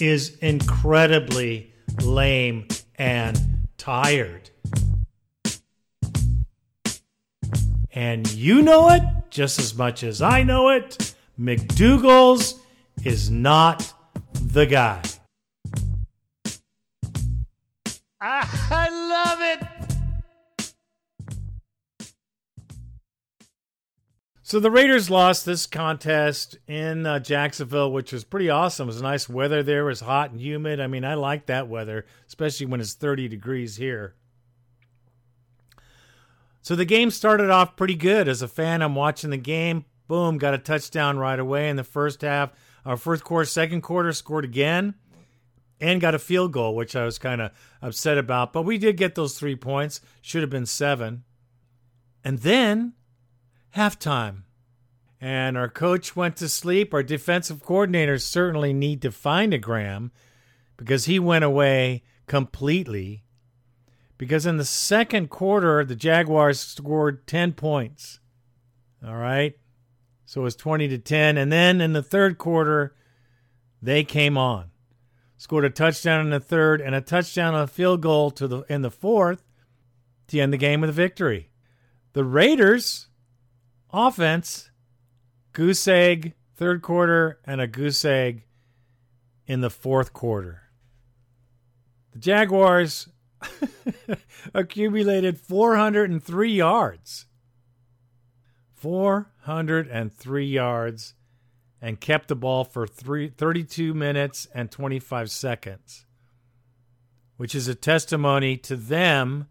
is 0.00 0.38
incredibly 0.38 1.70
lame 2.02 2.66
and 2.96 3.66
tired. 3.76 4.48
And 7.94 8.30
you 8.32 8.62
know 8.62 8.88
it 8.90 9.02
just 9.30 9.58
as 9.58 9.74
much 9.74 10.02
as 10.02 10.22
I 10.22 10.42
know 10.42 10.70
it. 10.70 11.14
McDougal's 11.38 12.60
is 13.04 13.30
not 13.30 13.92
the 14.32 14.66
guy. 14.66 15.02
I 18.20 18.88
love 18.90 19.40
it. 19.42 19.82
So 24.42 24.60
the 24.60 24.70
Raiders 24.70 25.08
lost 25.08 25.46
this 25.46 25.66
contest 25.66 26.58
in 26.68 27.06
uh, 27.06 27.18
Jacksonville, 27.20 27.90
which 27.90 28.12
was 28.12 28.22
pretty 28.22 28.50
awesome. 28.50 28.86
It 28.86 28.92
was 28.92 29.00
nice 29.00 29.26
weather 29.26 29.62
there. 29.62 29.80
It 29.80 29.84
was 29.84 30.00
hot 30.00 30.30
and 30.30 30.38
humid. 30.38 30.78
I 30.78 30.88
mean, 30.88 31.06
I 31.06 31.14
like 31.14 31.46
that 31.46 31.68
weather, 31.68 32.04
especially 32.28 32.66
when 32.66 32.80
it's 32.80 32.92
30 32.92 33.28
degrees 33.28 33.76
here. 33.76 34.14
So 36.62 36.76
the 36.76 36.84
game 36.84 37.10
started 37.10 37.50
off 37.50 37.76
pretty 37.76 37.96
good. 37.96 38.28
As 38.28 38.40
a 38.40 38.48
fan, 38.48 38.82
I'm 38.82 38.94
watching 38.94 39.30
the 39.30 39.36
game. 39.36 39.84
Boom, 40.06 40.38
got 40.38 40.54
a 40.54 40.58
touchdown 40.58 41.18
right 41.18 41.38
away 41.38 41.68
in 41.68 41.76
the 41.76 41.84
first 41.84 42.22
half. 42.22 42.52
Our 42.84 42.96
first 42.96 43.24
quarter, 43.24 43.44
second 43.44 43.82
quarter, 43.82 44.12
scored 44.12 44.44
again 44.44 44.94
and 45.80 46.00
got 46.00 46.14
a 46.14 46.18
field 46.18 46.52
goal, 46.52 46.76
which 46.76 46.94
I 46.94 47.04
was 47.04 47.18
kind 47.18 47.40
of 47.40 47.50
upset 47.82 48.16
about. 48.16 48.52
But 48.52 48.62
we 48.62 48.78
did 48.78 48.96
get 48.96 49.16
those 49.16 49.36
three 49.36 49.56
points. 49.56 50.00
Should 50.20 50.42
have 50.42 50.50
been 50.50 50.66
seven. 50.66 51.24
And 52.24 52.38
then 52.38 52.92
halftime. 53.76 54.42
And 55.20 55.56
our 55.56 55.68
coach 55.68 56.14
went 56.14 56.36
to 56.36 56.48
sleep. 56.48 56.94
Our 56.94 57.02
defensive 57.02 57.64
coordinators 57.64 58.22
certainly 58.22 58.72
need 58.72 59.02
to 59.02 59.10
find 59.10 59.52
a 59.52 59.58
Graham 59.58 60.12
because 60.76 61.06
he 61.06 61.18
went 61.18 61.44
away 61.44 62.02
completely. 62.26 63.24
Because 64.22 64.46
in 64.46 64.56
the 64.56 64.64
second 64.64 65.30
quarter, 65.30 65.84
the 65.84 65.96
Jaguars 65.96 66.60
scored 66.60 67.26
10 67.26 67.54
points. 67.54 68.20
All 69.04 69.16
right. 69.16 69.58
So 70.26 70.42
it 70.42 70.44
was 70.44 70.54
20 70.54 70.86
to 70.86 70.98
10. 70.98 71.36
And 71.36 71.50
then 71.50 71.80
in 71.80 71.92
the 71.92 72.04
third 72.04 72.38
quarter, 72.38 72.94
they 73.82 74.04
came 74.04 74.38
on. 74.38 74.70
Scored 75.38 75.64
a 75.64 75.70
touchdown 75.70 76.20
in 76.20 76.30
the 76.30 76.38
third 76.38 76.80
and 76.80 76.94
a 76.94 77.00
touchdown 77.00 77.54
on 77.54 77.62
a 77.62 77.66
field 77.66 78.00
goal 78.00 78.30
to 78.30 78.46
the 78.46 78.60
in 78.68 78.82
the 78.82 78.92
fourth 78.92 79.42
to 80.28 80.38
end 80.38 80.52
the 80.52 80.56
game 80.56 80.80
with 80.80 80.90
a 80.90 80.92
victory. 80.92 81.50
The 82.12 82.22
Raiders 82.22 83.08
offense, 83.92 84.70
goose 85.52 85.88
egg 85.88 86.34
third 86.54 86.80
quarter 86.80 87.40
and 87.44 87.60
a 87.60 87.66
goose 87.66 88.04
egg 88.04 88.44
in 89.48 89.62
the 89.62 89.68
fourth 89.68 90.12
quarter. 90.12 90.62
The 92.12 92.20
Jaguars 92.20 93.08
accumulated 94.54 95.38
403 95.38 96.52
yards. 96.52 97.26
403 98.74 100.44
yards 100.46 101.14
and 101.80 102.00
kept 102.00 102.28
the 102.28 102.36
ball 102.36 102.64
for 102.64 102.86
three, 102.86 103.28
32 103.28 103.94
minutes 103.94 104.46
and 104.54 104.70
25 104.70 105.30
seconds, 105.30 106.06
which 107.36 107.54
is 107.54 107.68
a 107.68 107.74
testimony 107.74 108.56
to 108.56 108.76
them 108.76 109.46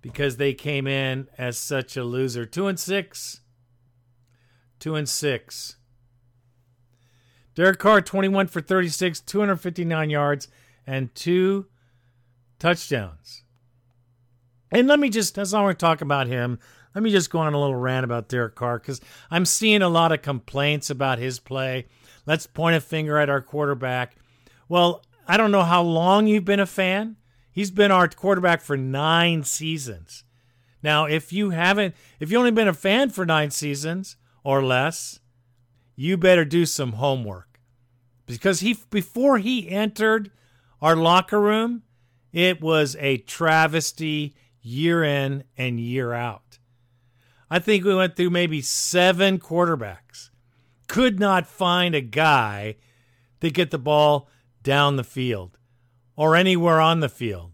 because 0.00 0.36
they 0.36 0.54
came 0.54 0.86
in 0.86 1.28
as 1.36 1.58
such 1.58 1.96
a 1.96 2.04
loser. 2.04 2.46
Two 2.46 2.66
and 2.66 2.78
six. 2.78 3.40
Two 4.78 4.94
and 4.94 5.08
six. 5.08 5.76
Derek 7.54 7.80
Carr, 7.80 8.00
21 8.00 8.46
for 8.46 8.60
36, 8.60 9.20
259 9.20 10.10
yards, 10.10 10.46
and 10.86 11.12
two 11.16 11.66
touchdowns. 12.58 13.44
And 14.70 14.86
let 14.86 14.98
me 14.98 15.08
just, 15.08 15.38
all 15.38 15.54
I 15.54 15.62
want 15.62 15.78
to 15.78 15.84
talk 15.84 16.00
about 16.00 16.26
him. 16.26 16.58
Let 16.94 17.02
me 17.02 17.10
just 17.10 17.30
go 17.30 17.38
on 17.38 17.54
a 17.54 17.60
little 17.60 17.76
rant 17.76 18.04
about 18.04 18.28
Derek 18.28 18.54
Carr 18.54 18.78
because 18.78 19.00
I'm 19.30 19.44
seeing 19.44 19.82
a 19.82 19.88
lot 19.88 20.12
of 20.12 20.22
complaints 20.22 20.90
about 20.90 21.18
his 21.18 21.38
play. 21.38 21.86
Let's 22.26 22.46
point 22.46 22.76
a 22.76 22.80
finger 22.80 23.18
at 23.18 23.30
our 23.30 23.40
quarterback. 23.40 24.16
Well, 24.68 25.04
I 25.26 25.36
don't 25.36 25.52
know 25.52 25.62
how 25.62 25.82
long 25.82 26.26
you've 26.26 26.44
been 26.44 26.60
a 26.60 26.66
fan. 26.66 27.16
He's 27.52 27.70
been 27.70 27.90
our 27.90 28.08
quarterback 28.08 28.60
for 28.60 28.76
nine 28.76 29.44
seasons. 29.44 30.24
Now, 30.82 31.06
if 31.06 31.32
you 31.32 31.50
haven't, 31.50 31.94
if 32.20 32.30
you've 32.30 32.38
only 32.38 32.50
been 32.50 32.68
a 32.68 32.74
fan 32.74 33.10
for 33.10 33.26
nine 33.26 33.50
seasons 33.50 34.16
or 34.44 34.62
less, 34.62 35.20
you 35.96 36.16
better 36.16 36.44
do 36.44 36.64
some 36.64 36.92
homework 36.92 37.60
because 38.26 38.60
he 38.60 38.76
before 38.90 39.38
he 39.38 39.68
entered 39.68 40.30
our 40.80 40.94
locker 40.94 41.40
room, 41.40 41.82
it 42.32 42.60
was 42.60 42.96
a 42.98 43.18
travesty 43.18 44.34
year 44.60 45.02
in 45.02 45.44
and 45.56 45.80
year 45.80 46.12
out. 46.12 46.58
I 47.50 47.58
think 47.58 47.84
we 47.84 47.94
went 47.94 48.16
through 48.16 48.30
maybe 48.30 48.60
seven 48.60 49.38
quarterbacks. 49.38 50.30
Could 50.86 51.18
not 51.18 51.46
find 51.46 51.94
a 51.94 52.00
guy 52.00 52.76
to 53.40 53.50
get 53.50 53.70
the 53.70 53.78
ball 53.78 54.28
down 54.62 54.96
the 54.96 55.04
field 55.04 55.58
or 56.16 56.34
anywhere 56.34 56.80
on 56.80 57.00
the 57.00 57.08
field. 57.08 57.52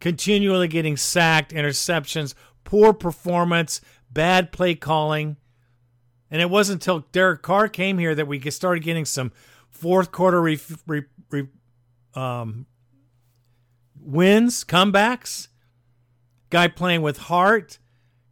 Continually 0.00 0.68
getting 0.68 0.96
sacked, 0.96 1.52
interceptions, 1.52 2.34
poor 2.64 2.92
performance, 2.92 3.80
bad 4.10 4.52
play 4.52 4.74
calling. 4.74 5.36
And 6.30 6.40
it 6.40 6.50
wasn't 6.50 6.82
until 6.82 7.06
Derek 7.12 7.42
Carr 7.42 7.68
came 7.68 7.98
here 7.98 8.14
that 8.14 8.28
we 8.28 8.38
started 8.50 8.82
getting 8.82 9.04
some 9.04 9.32
fourth 9.70 10.12
quarter 10.12 10.40
re- 10.40 10.60
re- 10.86 11.04
re- 11.30 11.48
um, 12.14 12.66
wins, 14.08 14.64
comebacks. 14.64 15.48
Guy 16.50 16.68
playing 16.68 17.02
with 17.02 17.18
heart 17.18 17.78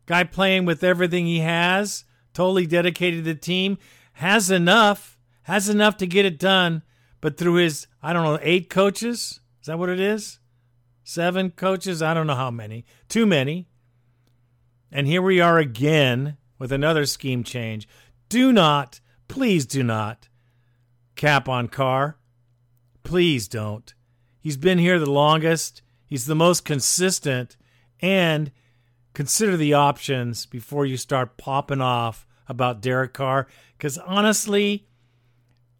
Guy 0.07 0.22
playing 0.22 0.64
with 0.64 0.85
everything 0.85 1.27
he 1.27 1.41
has 1.41 2.05
totally 2.33 2.66
dedicated 2.66 3.24
to 3.24 3.35
the 3.35 3.39
team, 3.39 3.77
has 4.14 4.51
enough, 4.51 5.18
has 5.43 5.68
enough 5.68 5.97
to 5.97 6.07
get 6.07 6.24
it 6.24 6.39
done. 6.39 6.83
But 7.20 7.37
through 7.37 7.55
his, 7.55 7.89
I 8.03 8.12
don't 8.12 8.22
know, 8.22 8.39
eight 8.41 8.70
coaches, 8.70 9.41
is 9.61 9.66
that 9.66 9.79
what 9.79 9.89
it 9.89 9.99
is? 9.99 10.39
Seven 11.03 11.51
coaches? 11.51 12.03
I 12.03 12.14
don't 12.14 12.27
know 12.27 12.35
how 12.35 12.51
many. 12.51 12.85
Too 13.09 13.27
many. 13.27 13.68
And 14.93 15.07
here 15.07 15.22
we 15.22 15.41
are 15.41 15.59
again 15.59 16.37
with 16.59 16.70
another 16.72 17.05
scheme 17.05 17.43
change. 17.43 17.89
Do 18.29 18.53
not, 18.53 19.01
please 19.29 19.66
do 19.66 19.83
not 19.83 20.29
cap 21.16 21.49
on 21.49 21.68
Carr. 21.68 22.18
Please 23.03 23.49
don't. 23.49 23.95
He's 24.47 24.57
been 24.57 24.78
here 24.78 25.01
the 25.01 25.11
longest. 25.11 25.82
He's 26.07 26.26
the 26.26 26.36
most 26.36 26.64
consistent. 26.64 27.57
And 27.99 28.53
consider 29.12 29.57
the 29.57 29.74
options 29.74 30.47
before 30.47 30.86
you 30.86 30.97
start 30.97 31.36
popping 31.36 31.80
off 31.80 32.28
about 32.47 32.80
Derek 32.80 33.12
Carr. 33.12 33.49
Because 33.76 33.99
honestly, 33.99 34.86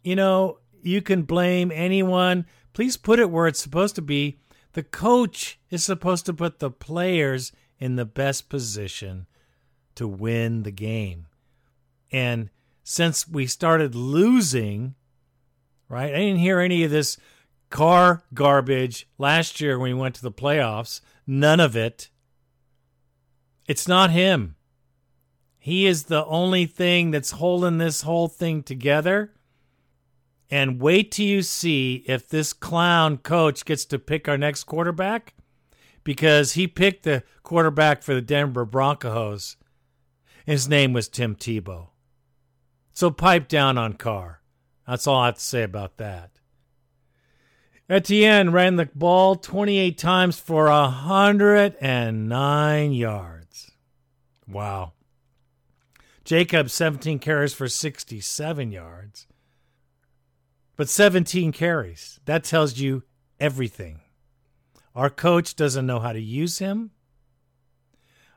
you 0.03 0.17
know, 0.17 0.59
you 0.81 1.01
can 1.01 1.21
blame 1.21 1.71
anyone. 1.73 2.45
Please 2.73 2.97
put 2.97 3.19
it 3.19 3.31
where 3.31 3.47
it's 3.47 3.61
supposed 3.61 3.95
to 3.95 4.01
be. 4.01 4.37
The 4.73 4.83
coach 4.83 5.61
is 5.69 5.85
supposed 5.85 6.25
to 6.25 6.33
put 6.33 6.59
the 6.59 6.69
players 6.69 7.53
in 7.79 7.95
the 7.95 8.03
best 8.03 8.49
position 8.49 9.27
to 9.95 10.09
win 10.09 10.63
the 10.63 10.71
game. 10.71 11.27
And 12.11 12.49
since 12.83 13.29
we 13.29 13.47
started 13.47 13.95
losing, 13.95 14.95
right? 15.87 16.13
I 16.13 16.17
didn't 16.17 16.39
hear 16.39 16.59
any 16.59 16.83
of 16.83 16.91
this 16.91 17.17
Carr 17.69 18.23
garbage 18.33 19.07
last 19.17 19.59
year 19.59 19.77
when 19.77 19.93
we 19.93 19.99
went 19.99 20.15
to 20.15 20.21
the 20.21 20.31
playoffs. 20.31 21.01
None 21.25 21.59
of 21.59 21.75
it. 21.75 22.09
It's 23.67 23.87
not 23.87 24.11
him. 24.11 24.55
He 25.59 25.85
is 25.85 26.03
the 26.03 26.25
only 26.25 26.65
thing 26.65 27.11
that's 27.11 27.31
holding 27.31 27.77
this 27.77 28.03
whole 28.03 28.29
thing 28.29 28.63
together. 28.63 29.33
And 30.49 30.79
wait 30.79 31.11
till 31.11 31.25
you 31.25 31.41
see 31.41 32.05
if 32.07 32.29
this 32.29 32.53
clown 32.53 33.17
coach 33.17 33.65
gets 33.65 33.83
to 33.85 33.99
pick 33.99 34.29
our 34.29 34.37
next 34.37 34.63
quarterback 34.63 35.33
because 36.05 36.53
he 36.53 36.67
picked 36.67 37.03
the 37.03 37.23
quarterback 37.43 38.01
for 38.01 38.13
the 38.13 38.21
Denver 38.21 38.63
Broncos. 38.63 39.57
His 40.45 40.69
name 40.69 40.93
was 40.93 41.09
Tim 41.09 41.35
Tebow. 41.35 41.89
So 42.93 43.11
pipe 43.11 43.49
down 43.49 43.77
on 43.77 43.93
Carr. 43.93 44.41
That's 44.87 45.05
all 45.05 45.19
I 45.19 45.25
have 45.25 45.35
to 45.35 45.41
say 45.41 45.63
about 45.63 45.97
that. 45.97 46.36
Etienne 47.89 48.51
ran 48.51 48.75
the 48.75 48.89
ball 48.93 49.35
28 49.35 49.97
times 49.97 50.37
for 50.37 50.65
109 50.65 52.91
yards. 52.91 53.71
Wow. 54.45 54.91
Jacob, 56.25 56.69
17 56.69 57.19
carries 57.19 57.53
for 57.53 57.69
67 57.69 58.73
yards. 58.73 59.25
But 60.75 60.89
17 60.89 61.53
carries. 61.53 62.19
That 62.25 62.43
tells 62.43 62.77
you 62.77 63.03
everything. 63.39 64.01
Our 64.93 65.09
coach 65.09 65.55
doesn't 65.55 65.85
know 65.85 65.99
how 65.99 66.11
to 66.11 66.19
use 66.19 66.59
him. 66.59 66.91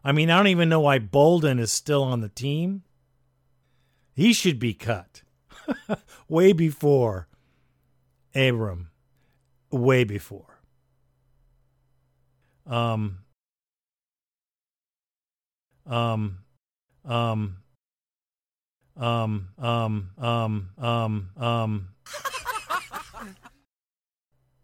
I 0.04 0.12
mean, 0.12 0.30
I 0.30 0.36
don't 0.36 0.46
even 0.46 0.68
know 0.68 0.78
why 0.80 1.00
Bolden 1.00 1.58
is 1.58 1.72
still 1.72 2.04
on 2.04 2.20
the 2.20 2.28
team. 2.28 2.84
He 4.14 4.32
should 4.32 4.60
be 4.60 4.74
cut 4.74 5.22
way 6.28 6.52
before 6.52 7.26
Abram, 8.34 8.89
way 9.70 10.04
before. 10.04 10.60
Um, 12.66 13.18
um, 15.86 16.38
um, 17.04 17.56
um, 18.96 19.48
um, 19.58 20.10
um, 20.18 20.70
um, 20.78 21.30
um. 21.36 21.88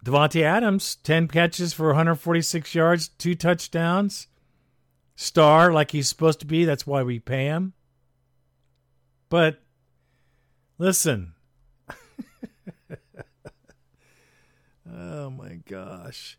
Davante 0.05 0.43
Adams, 0.43 0.97
10 1.03 1.27
catches 1.29 1.73
for 1.73 1.89
146 1.89 2.75
yards, 2.77 3.09
two 3.09 3.35
touchdowns. 3.35 4.29
Star 5.17 5.73
like 5.73 5.91
he's 5.91 6.09
supposed 6.09 6.39
to 6.41 6.47
be. 6.47 6.65
That's 6.65 6.87
why 6.87 7.03
we 7.03 7.19
pay 7.19 7.47
him. 7.47 7.73
But 9.29 9.63
listen. 10.79 11.33
Oh 14.95 15.31
my 15.31 15.61
gosh. 15.69 16.39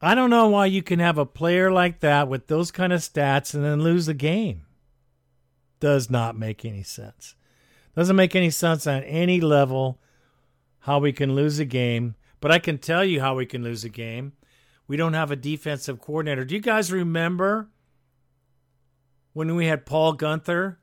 I 0.00 0.14
don't 0.14 0.30
know 0.30 0.48
why 0.48 0.66
you 0.66 0.82
can 0.82 0.98
have 0.98 1.18
a 1.18 1.26
player 1.26 1.70
like 1.70 2.00
that 2.00 2.28
with 2.28 2.46
those 2.46 2.70
kind 2.70 2.92
of 2.92 3.00
stats 3.00 3.54
and 3.54 3.64
then 3.64 3.82
lose 3.82 4.06
the 4.06 4.14
game. 4.14 4.66
Does 5.80 6.10
not 6.10 6.36
make 6.36 6.64
any 6.64 6.82
sense. 6.82 7.34
Doesn't 7.96 8.16
make 8.16 8.34
any 8.34 8.50
sense 8.50 8.86
on 8.86 9.02
any 9.04 9.40
level 9.40 10.00
how 10.80 10.98
we 10.98 11.12
can 11.12 11.34
lose 11.34 11.58
a 11.58 11.64
game. 11.64 12.14
But 12.40 12.50
I 12.50 12.58
can 12.58 12.78
tell 12.78 13.04
you 13.04 13.20
how 13.20 13.34
we 13.34 13.46
can 13.46 13.62
lose 13.62 13.84
a 13.84 13.88
game. 13.88 14.34
We 14.86 14.96
don't 14.98 15.14
have 15.14 15.30
a 15.30 15.36
defensive 15.36 16.00
coordinator. 16.00 16.44
Do 16.44 16.54
you 16.54 16.60
guys 16.60 16.92
remember 16.92 17.70
when 19.32 19.54
we 19.56 19.66
had 19.66 19.86
Paul 19.86 20.16
Guenther? 20.16 20.76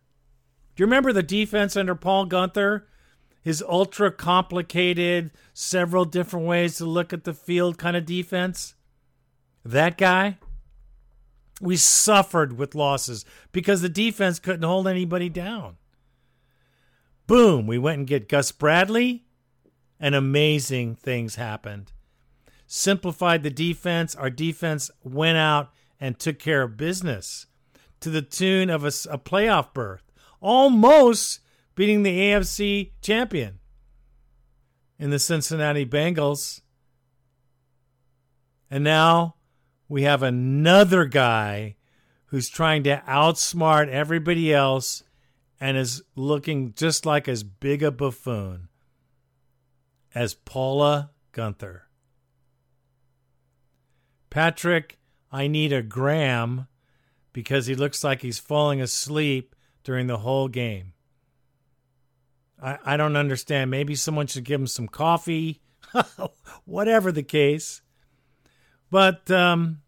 Do 0.75 0.81
you 0.81 0.87
remember 0.87 1.13
the 1.13 1.21
defense 1.21 1.77
under 1.77 1.93
Paul 1.93 2.27
Guenther? 2.27 2.83
His 3.41 3.63
ultra 3.67 4.11
complicated, 4.11 5.31
several 5.53 6.05
different 6.05 6.45
ways 6.45 6.77
to 6.77 6.85
look 6.85 7.11
at 7.11 7.23
the 7.23 7.33
field 7.33 7.77
kind 7.77 7.97
of 7.97 8.05
defense? 8.05 8.75
That 9.65 9.97
guy? 9.97 10.37
We 11.59 11.75
suffered 11.75 12.57
with 12.57 12.75
losses 12.75 13.25
because 13.51 13.81
the 13.81 13.89
defense 13.89 14.39
couldn't 14.39 14.63
hold 14.63 14.87
anybody 14.87 15.29
down. 15.29 15.77
Boom, 17.27 17.67
we 17.67 17.77
went 17.77 17.99
and 17.99 18.07
get 18.07 18.27
Gus 18.27 18.51
Bradley, 18.51 19.25
and 19.99 20.15
amazing 20.15 20.95
things 20.95 21.35
happened. 21.35 21.91
Simplified 22.65 23.43
the 23.43 23.51
defense. 23.51 24.15
Our 24.15 24.29
defense 24.29 24.89
went 25.03 25.37
out 25.37 25.71
and 25.99 26.17
took 26.17 26.39
care 26.39 26.63
of 26.63 26.77
business 26.77 27.45
to 27.99 28.09
the 28.09 28.23
tune 28.23 28.69
of 28.69 28.83
a, 28.83 28.87
a 28.87 29.19
playoff 29.19 29.73
berth, 29.73 30.11
almost 30.41 31.40
beating 31.75 32.03
the 32.03 32.17
AFC 32.17 32.91
champion 33.01 33.59
in 34.99 35.09
the 35.09 35.19
Cincinnati 35.19 35.85
Bengals. 35.85 36.61
And 38.69 38.83
now 38.83 39.35
we 39.89 40.03
have 40.03 40.23
another 40.23 41.05
guy 41.05 41.75
who's 42.27 42.49
trying 42.49 42.83
to 42.83 43.03
outsmart 43.07 43.89
everybody 43.89 44.53
else 44.53 45.03
and 45.59 45.77
is 45.77 46.01
looking 46.15 46.73
just 46.73 47.05
like 47.05 47.27
as 47.27 47.43
big 47.43 47.83
a 47.83 47.91
buffoon 47.91 48.69
as 50.15 50.33
Paula 50.33 51.11
Guenther. 51.33 51.81
Patrick, 54.29 54.97
I 55.31 55.47
need 55.47 55.73
a 55.73 55.81
gram 55.81 56.67
because 57.33 57.67
he 57.67 57.75
looks 57.75 58.03
like 58.03 58.21
he's 58.21 58.39
falling 58.39 58.81
asleep 58.81 59.55
during 59.83 60.07
the 60.07 60.19
whole 60.19 60.47
game. 60.47 60.90
I, 62.61 62.77
I 62.85 62.97
don't 62.97 63.15
understand. 63.15 63.71
Maybe 63.71 63.95
someone 63.95 64.27
should 64.27 64.43
give 64.43 64.61
him 64.61 64.67
some 64.67 64.87
coffee, 64.87 65.61
whatever 66.65 67.11
the 67.11 67.23
case. 67.23 67.81
But, 68.89 69.31
um, 69.31 69.81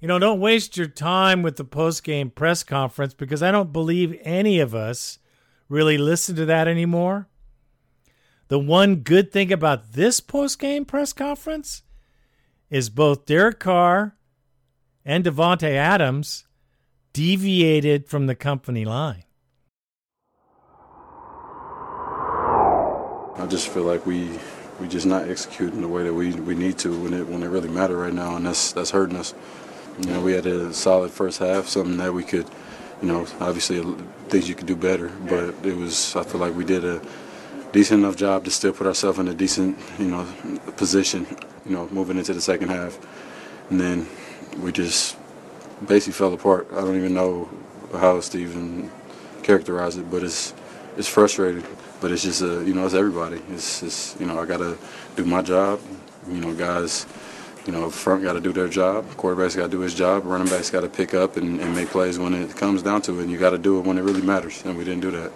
you 0.00 0.08
know, 0.08 0.18
don't 0.18 0.40
waste 0.40 0.76
your 0.76 0.86
time 0.86 1.42
with 1.42 1.56
the 1.56 1.64
post 1.64 2.02
game 2.04 2.30
press 2.30 2.62
conference 2.62 3.14
because 3.14 3.42
I 3.42 3.50
don't 3.50 3.72
believe 3.72 4.18
any 4.22 4.60
of 4.60 4.74
us 4.74 5.18
really 5.68 5.98
listen 5.98 6.34
to 6.36 6.46
that 6.46 6.68
anymore. 6.68 7.28
The 8.48 8.58
one 8.58 8.96
good 8.96 9.30
thing 9.30 9.52
about 9.52 9.92
this 9.92 10.20
post 10.20 10.58
game 10.58 10.84
press 10.84 11.12
conference 11.12 11.82
is 12.70 12.88
both 12.88 13.26
Derek 13.26 13.60
Carr 13.60 14.16
and 15.04 15.24
Davante 15.24 15.70
Adams 15.70 16.46
deviated 17.12 18.08
from 18.08 18.26
the 18.26 18.34
company 18.34 18.84
line. 18.84 19.24
I 23.38 23.46
just 23.46 23.68
feel 23.68 23.84
like 23.84 24.04
we 24.04 24.38
we 24.80 24.88
just 24.88 25.06
not 25.06 25.28
executing 25.28 25.80
the 25.80 25.88
way 25.88 26.04
that 26.04 26.14
we, 26.14 26.32
we 26.34 26.54
need 26.54 26.78
to 26.78 26.90
when 27.02 27.14
it 27.14 27.26
when 27.26 27.42
it 27.42 27.48
really 27.48 27.68
matter 27.68 27.96
right 27.96 28.12
now, 28.12 28.36
and 28.36 28.46
that's 28.46 28.72
that's 28.72 28.90
hurting 28.90 29.16
us. 29.16 29.34
You 30.00 30.10
know, 30.10 30.20
we 30.20 30.32
had 30.32 30.46
a 30.46 30.72
solid 30.72 31.10
first 31.10 31.38
half, 31.38 31.66
something 31.66 31.96
that 31.96 32.12
we 32.12 32.22
could, 32.22 32.46
you 33.02 33.08
know, 33.08 33.26
obviously 33.40 33.82
things 34.28 34.48
you 34.48 34.54
could 34.54 34.66
do 34.66 34.76
better, 34.76 35.08
but 35.28 35.54
it 35.64 35.76
was 35.76 36.14
I 36.16 36.22
feel 36.22 36.40
like 36.40 36.54
we 36.54 36.64
did 36.64 36.84
a 36.84 37.00
decent 37.72 38.00
enough 38.00 38.16
job 38.16 38.44
to 38.44 38.50
still 38.50 38.72
put 38.72 38.86
ourselves 38.86 39.18
in 39.18 39.28
a 39.28 39.34
decent, 39.34 39.78
you 39.98 40.06
know, 40.06 40.26
position, 40.76 41.26
you 41.64 41.72
know, 41.72 41.88
moving 41.90 42.18
into 42.18 42.34
the 42.34 42.40
second 42.40 42.70
half, 42.70 42.98
and 43.70 43.80
then 43.80 44.06
we 44.60 44.72
just 44.72 45.16
basically 45.86 46.12
fell 46.14 46.32
apart. 46.32 46.68
I 46.72 46.80
don't 46.80 46.96
even 46.96 47.14
know 47.14 47.48
how 47.92 48.16
else 48.16 48.28
to 48.30 48.38
even 48.38 48.90
characterize 49.42 49.96
it, 49.96 50.10
but 50.10 50.22
it's 50.24 50.54
it's 50.96 51.08
frustrating. 51.08 51.64
But 52.00 52.12
it's 52.12 52.22
just 52.22 52.42
a, 52.42 52.64
you 52.64 52.74
know, 52.74 52.84
it's 52.84 52.94
everybody. 52.94 53.40
It's 53.50 53.80
just, 53.80 54.20
you 54.20 54.26
know, 54.26 54.38
I 54.38 54.46
gotta 54.46 54.78
do 55.16 55.24
my 55.24 55.42
job. 55.42 55.80
You 56.28 56.40
know, 56.40 56.54
guys, 56.54 57.06
you 57.68 57.72
know, 57.72 57.90
front 57.90 58.22
got 58.22 58.32
to 58.32 58.40
do 58.40 58.50
their 58.50 58.66
job, 58.66 59.06
quarterback's 59.18 59.54
got 59.54 59.64
to 59.64 59.68
do 59.68 59.80
his 59.80 59.94
job, 59.94 60.24
running 60.24 60.48
backs 60.48 60.70
got 60.70 60.80
to 60.80 60.88
pick 60.88 61.12
up 61.12 61.36
and, 61.36 61.60
and, 61.60 61.74
make 61.74 61.88
plays 61.88 62.18
when 62.18 62.32
it 62.32 62.56
comes 62.56 62.82
down 62.82 63.02
to 63.02 63.18
it. 63.18 63.24
And 63.24 63.30
you 63.30 63.36
got 63.36 63.50
to 63.50 63.58
do 63.58 63.78
it 63.78 63.84
when 63.84 63.98
it 63.98 64.02
really 64.02 64.22
matters, 64.22 64.64
and 64.64 64.76
we 64.76 64.84
didn't 64.84 65.00
do 65.00 65.10
that. 65.10 65.32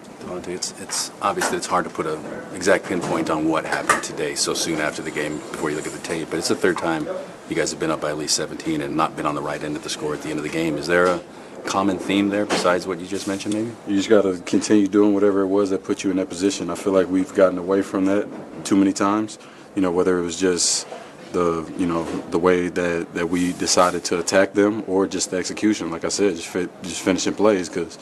It's 0.49 0.73
it's 0.81 1.11
obviously 1.21 1.59
it's 1.59 1.67
hard 1.67 1.85
to 1.85 1.91
put 1.91 2.07
an 2.07 2.19
exact 2.55 2.87
pinpoint 2.87 3.29
on 3.29 3.49
what 3.49 3.67
happened 3.67 4.03
today 4.03 4.35
so 4.35 4.55
soon 4.55 4.81
after 4.81 5.03
the 5.03 5.11
game 5.11 5.37
before 5.37 5.69
you 5.69 5.77
look 5.77 5.87
at 5.87 5.93
the 5.93 5.99
tape. 5.99 6.31
But 6.31 6.39
it's 6.39 6.49
the 6.49 6.57
third 6.57 6.79
time 6.79 7.07
you 7.51 7.55
guys 7.55 7.71
have 7.71 7.79
been 7.79 7.91
up 7.91 8.01
by 8.01 8.09
at 8.09 8.17
least 8.17 8.35
17 8.37 8.81
and 8.81 8.97
not 8.97 9.15
been 9.15 9.27
on 9.27 9.35
the 9.35 9.43
right 9.43 9.63
end 9.63 9.77
of 9.77 9.83
the 9.83 9.91
score 9.91 10.15
at 10.15 10.23
the 10.23 10.31
end 10.31 10.39
of 10.39 10.43
the 10.43 10.51
game. 10.51 10.79
Is 10.79 10.87
there 10.87 11.07
a 11.07 11.21
common 11.65 11.99
theme 11.99 12.29
there 12.29 12.47
besides 12.47 12.87
what 12.87 12.99
you 12.99 13.07
just 13.07 13.27
mentioned, 13.29 13.55
maybe? 13.55 13.73
You 13.87 13.97
just 13.97 14.09
got 14.09 14.23
to 14.23 14.39
continue 14.41 14.89
doing 14.89 15.15
whatever 15.15 15.43
it 15.43 15.49
was 15.49 15.71
that 15.71 15.85
put 15.85 16.05
you 16.05 16.11
in 16.11 16.17
that 16.17 16.29
position. 16.29 16.71
I 16.71 16.75
feel 16.75 16.93
like 16.93 17.09
we've 17.09 17.33
gotten 17.35 17.59
away 17.59 17.83
from 17.83 18.07
that 18.07 18.29
too 18.65 18.77
many 18.77 18.93
times. 18.93 19.39
You 19.75 19.83
know, 19.83 19.91
whether 19.91 20.19
it 20.19 20.23
was 20.23 20.39
just 20.39 20.87
the 21.33 21.71
you 21.79 21.87
know 21.87 22.05
the 22.31 22.39
way 22.39 22.69
that, 22.69 23.15
that 23.15 23.29
we 23.29 23.53
decided 23.55 24.05
to 24.05 24.19
attack 24.19 24.53
them 24.53 24.85
or 24.87 25.07
just 25.07 25.31
the 25.31 25.39
execution. 25.39 25.91
Like 25.91 26.05
I 26.05 26.09
said, 26.09 26.37
just 26.37 26.49
fit, 26.49 26.71
just 26.83 27.01
finishing 27.01 27.35
plays 27.35 27.69
because 27.69 27.99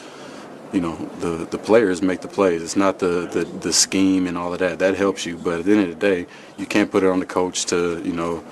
you 0.73 0.81
know 0.81 0.97
the 1.21 1.47
the 1.47 1.59
players 1.59 2.03
make 2.03 2.21
the 2.21 2.29
plays. 2.29 2.63
It's 2.63 2.77
not 2.77 2.99
the, 2.99 3.29
the 3.33 3.45
the 3.45 3.73
scheme 3.73 4.27
and 4.27 4.37
all 4.37 4.53
of 4.53 4.59
that. 4.59 4.79
That 4.81 4.97
helps 4.97 5.25
you, 5.27 5.37
but 5.37 5.61
at 5.61 5.65
the 5.65 5.73
end 5.73 5.83
of 5.83 6.01
the 6.01 6.07
day, 6.07 6.27
you 6.57 6.67
can't 6.67 6.91
put 6.91 7.03
it 7.03 7.09
on 7.09 7.21
the 7.21 7.27
coach 7.27 7.67
to 7.67 8.03
you 8.05 8.13
know 8.13 8.45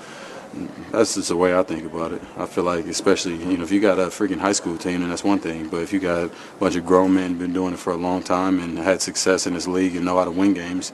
that's 0.91 1.15
just 1.15 1.29
the 1.29 1.35
way 1.35 1.57
I 1.57 1.63
think 1.63 1.85
about 1.85 2.11
it. 2.11 2.21
I 2.37 2.45
feel 2.45 2.63
like, 2.63 2.85
especially, 2.85 3.35
you 3.35 3.57
know, 3.57 3.63
if 3.63 3.71
you 3.71 3.79
got 3.79 3.99
a 3.99 4.07
freaking 4.07 4.39
high 4.39 4.53
school 4.53 4.77
team, 4.77 5.01
then 5.01 5.09
that's 5.09 5.23
one 5.23 5.39
thing. 5.39 5.69
But 5.69 5.83
if 5.83 5.93
you 5.93 5.99
got 5.99 6.25
a 6.25 6.31
bunch 6.59 6.75
of 6.75 6.85
grown 6.85 7.13
men 7.13 7.37
been 7.37 7.53
doing 7.53 7.73
it 7.73 7.79
for 7.79 7.93
a 7.93 7.97
long 7.97 8.23
time 8.23 8.59
and 8.59 8.77
had 8.77 9.01
success 9.01 9.45
in 9.45 9.53
this 9.53 9.67
league 9.67 9.95
and 9.95 10.05
know 10.05 10.17
how 10.17 10.25
to 10.25 10.31
win 10.31 10.53
games, 10.53 10.91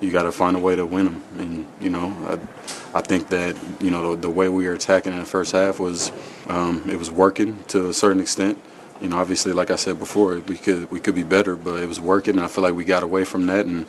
you 0.00 0.10
got 0.10 0.24
to 0.24 0.32
find 0.32 0.56
a 0.56 0.60
way 0.60 0.74
to 0.76 0.84
win 0.84 1.04
them. 1.04 1.24
And 1.38 1.66
you 1.80 1.90
know, 1.90 2.16
I, 2.26 2.98
I 2.98 3.00
think 3.00 3.28
that 3.28 3.56
you 3.80 3.90
know 3.90 4.14
the, 4.14 4.22
the, 4.22 4.30
way 4.30 4.48
we 4.48 4.66
were 4.66 4.74
attacking 4.74 5.12
in 5.12 5.18
the 5.18 5.24
first 5.24 5.52
half 5.52 5.78
was 5.78 6.10
um, 6.48 6.82
it 6.88 6.98
was 6.98 7.10
working 7.10 7.62
to 7.68 7.88
a 7.88 7.94
certain 7.94 8.20
extent. 8.20 8.58
You 9.00 9.08
know, 9.08 9.18
obviously, 9.18 9.52
like 9.52 9.70
I 9.70 9.76
said 9.76 9.98
before, 9.98 10.38
we 10.40 10.56
could 10.56 10.90
we 10.90 11.00
could 11.00 11.14
be 11.14 11.22
better, 11.22 11.54
but 11.54 11.82
it 11.82 11.86
was 11.86 12.00
working. 12.00 12.36
And 12.36 12.44
I 12.44 12.48
feel 12.48 12.64
like 12.64 12.74
we 12.74 12.84
got 12.84 13.02
away 13.02 13.24
from 13.24 13.46
that 13.46 13.66
and 13.66 13.86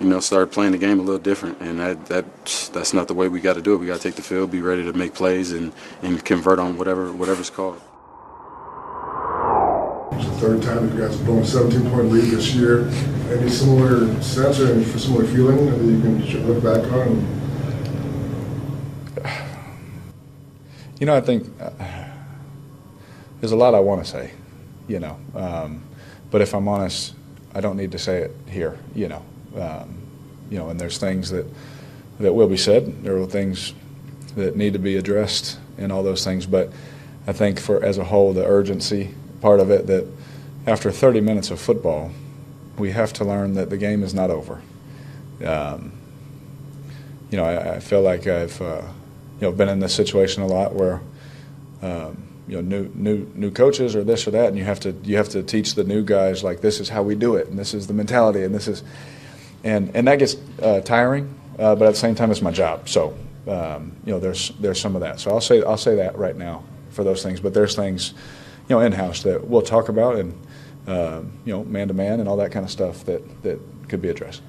you 0.00 0.06
know, 0.06 0.20
started 0.20 0.52
playing 0.52 0.72
the 0.72 0.78
game 0.78 0.98
a 0.98 1.02
little 1.02 1.20
different. 1.20 1.60
And 1.60 1.80
that, 1.80 2.06
that 2.06 2.70
that's 2.72 2.92
not 2.92 3.08
the 3.08 3.14
way 3.14 3.28
we 3.28 3.40
got 3.40 3.54
to 3.54 3.62
do 3.62 3.74
it. 3.74 3.78
We 3.78 3.86
got 3.86 3.96
to 3.96 4.02
take 4.02 4.14
the 4.14 4.22
field, 4.22 4.50
be 4.50 4.60
ready 4.60 4.84
to 4.84 4.92
make 4.92 5.14
plays, 5.14 5.52
and, 5.52 5.72
and 6.02 6.24
convert 6.24 6.58
on 6.58 6.76
whatever 6.76 7.12
whatever's 7.12 7.50
called. 7.50 7.80
It's 10.12 10.24
the 10.24 10.32
third 10.36 10.62
time 10.62 10.92
you 10.92 11.00
guys 11.00 11.16
have 11.16 11.26
blown 11.26 11.42
a 11.42 11.46
17 11.46 11.90
point 11.90 12.10
lead 12.10 12.30
this 12.30 12.54
year. 12.54 12.88
Any 13.30 13.50
similar 13.50 14.22
sense 14.22 14.60
or 14.60 14.72
any 14.72 14.84
similar 14.84 15.26
feeling 15.26 15.66
that 15.66 15.82
you 15.82 16.00
can 16.00 16.46
look 16.46 16.62
back 16.62 16.90
on? 16.92 17.36
You 20.98 21.06
know, 21.06 21.14
I 21.14 21.20
think 21.20 21.46
uh, 21.60 21.70
there's 23.40 23.52
a 23.52 23.56
lot 23.56 23.74
I 23.74 23.80
want 23.80 24.04
to 24.04 24.10
say, 24.10 24.30
you 24.88 24.98
know. 24.98 25.18
Um, 25.34 25.82
but 26.30 26.40
if 26.40 26.54
I'm 26.54 26.68
honest, 26.68 27.14
I 27.54 27.60
don't 27.60 27.76
need 27.76 27.92
to 27.92 27.98
say 27.98 28.22
it 28.22 28.36
here, 28.48 28.78
you 28.94 29.08
know. 29.08 29.22
Um, 29.54 29.94
you 30.50 30.58
know, 30.58 30.68
and 30.68 30.80
there's 30.80 30.98
things 30.98 31.30
that 31.30 31.46
that 32.18 32.32
will 32.32 32.48
be 32.48 32.56
said. 32.56 33.02
There 33.02 33.16
are 33.16 33.26
things 33.26 33.74
that 34.36 34.56
need 34.56 34.72
to 34.72 34.78
be 34.78 34.96
addressed, 34.96 35.58
and 35.78 35.92
all 35.92 36.02
those 36.02 36.24
things. 36.24 36.46
But 36.46 36.72
I 37.26 37.32
think 37.32 37.60
for 37.60 37.82
as 37.82 37.98
a 37.98 38.04
whole, 38.04 38.32
the 38.32 38.44
urgency 38.44 39.14
part 39.40 39.60
of 39.60 39.70
it 39.70 39.86
that 39.86 40.06
after 40.66 40.90
30 40.90 41.20
minutes 41.20 41.50
of 41.50 41.60
football, 41.60 42.10
we 42.78 42.90
have 42.92 43.12
to 43.14 43.24
learn 43.24 43.54
that 43.54 43.70
the 43.70 43.76
game 43.76 44.02
is 44.02 44.14
not 44.14 44.30
over. 44.30 44.62
Um, 45.44 45.92
you 47.30 47.36
know, 47.36 47.44
I, 47.44 47.74
I, 47.74 47.80
feel 47.80 48.00
like 48.00 48.26
I've 48.26 48.60
uh, 48.62 48.82
you 49.40 49.42
know 49.42 49.52
been 49.52 49.68
in 49.68 49.80
this 49.80 49.94
situation 49.94 50.42
a 50.42 50.46
lot 50.46 50.74
where. 50.74 51.00
Um, 51.82 52.22
you 52.48 52.54
know, 52.54 52.60
new 52.60 52.90
new 52.94 53.30
new 53.34 53.50
coaches 53.50 53.96
or 53.96 54.04
this 54.04 54.26
or 54.26 54.30
that, 54.30 54.48
and 54.48 54.56
you 54.56 54.64
have 54.64 54.78
to 54.80 54.92
you 55.02 55.16
have 55.16 55.28
to 55.30 55.42
teach 55.42 55.74
the 55.74 55.82
new 55.82 56.04
guys 56.04 56.44
like 56.44 56.60
this 56.60 56.78
is 56.78 56.88
how 56.88 57.02
we 57.02 57.14
do 57.14 57.34
it, 57.34 57.48
and 57.48 57.58
this 57.58 57.74
is 57.74 57.88
the 57.88 57.92
mentality, 57.92 58.44
and 58.44 58.54
this 58.54 58.68
is, 58.68 58.84
and 59.66 59.94
and 59.94 60.06
that 60.06 60.18
gets 60.18 60.36
uh, 60.62 60.80
tiring. 60.80 61.34
Uh, 61.58 61.74
but 61.74 61.86
at 61.86 61.94
the 61.94 61.98
same 61.98 62.14
time, 62.14 62.30
it's 62.30 62.42
my 62.42 62.50
job. 62.50 62.88
So 62.88 63.16
um, 63.48 63.96
you 64.04 64.12
know, 64.12 64.20
there's 64.20 64.50
there's 64.60 64.80
some 64.80 64.94
of 64.94 65.00
that. 65.00 65.20
So 65.20 65.30
I'll 65.30 65.40
say 65.40 65.62
I'll 65.62 65.76
say 65.76 65.96
that 65.96 66.16
right 66.16 66.36
now 66.36 66.64
for 66.90 67.04
those 67.04 67.22
things. 67.22 67.40
But 67.40 67.52
there's 67.52 67.74
things, 67.74 68.14
you 68.68 68.76
know, 68.76 68.80
in 68.80 68.92
house 68.92 69.22
that 69.24 69.46
we'll 69.46 69.62
talk 69.62 69.88
about 69.88 70.16
and 70.16 70.46
uh, 70.86 71.22
you 71.44 71.52
know, 71.52 71.64
man 71.64 71.88
to 71.88 71.94
man 71.94 72.20
and 72.20 72.28
all 72.28 72.36
that 72.36 72.52
kind 72.52 72.64
of 72.64 72.70
stuff 72.70 73.04
that 73.04 73.42
that 73.42 73.60
could 73.88 74.00
be 74.00 74.08
addressed. 74.08 74.42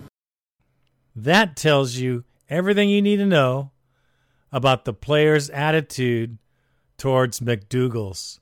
That 1.16 1.56
tells 1.56 1.96
you 1.96 2.24
everything 2.48 2.90
you 2.90 3.02
need 3.02 3.18
to 3.18 3.26
know 3.26 3.72
about 4.52 4.86
the 4.86 4.94
player's 4.94 5.50
attitude 5.50 6.38
towards 6.98 7.40
McDougal's. 7.40 8.40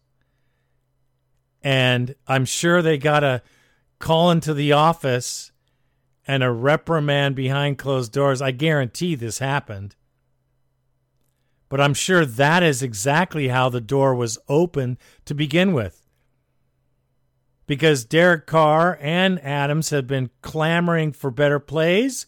And 1.63 2.15
I'm 2.27 2.45
sure 2.45 2.81
they 2.81 2.97
got 2.97 3.23
a 3.23 3.41
call 3.97 4.29
into 4.29 4.53
the 4.53 4.73
office 4.73 5.51
and 6.27 6.43
a 6.43 6.51
reprimand 6.51 7.35
behind 7.35 7.77
closed 7.77 8.11
doors. 8.11 8.41
I 8.41 8.51
guarantee 8.51 9.15
this 9.15 9.39
happened. 9.39 9.95
But 11.69 11.81
I'm 11.81 11.93
sure 11.93 12.25
that 12.25 12.63
is 12.63 12.81
exactly 12.81 13.47
how 13.47 13.69
the 13.69 13.81
door 13.81 14.15
was 14.15 14.37
opened 14.47 14.97
to 15.25 15.33
begin 15.33 15.73
with. 15.73 16.07
Because 17.67 18.05
Derek 18.05 18.45
Carr 18.45 18.97
and 19.01 19.43
Adams 19.43 19.89
have 19.89 20.05
been 20.05 20.29
clamoring 20.41 21.11
for 21.11 21.31
better 21.31 21.59
plays, 21.59 22.27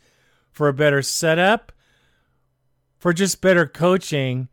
for 0.52 0.68
a 0.68 0.74
better 0.74 1.04
setup, 1.04 1.72
for 2.98 3.14
just 3.14 3.42
better 3.42 3.68
coaching, 3.68 4.50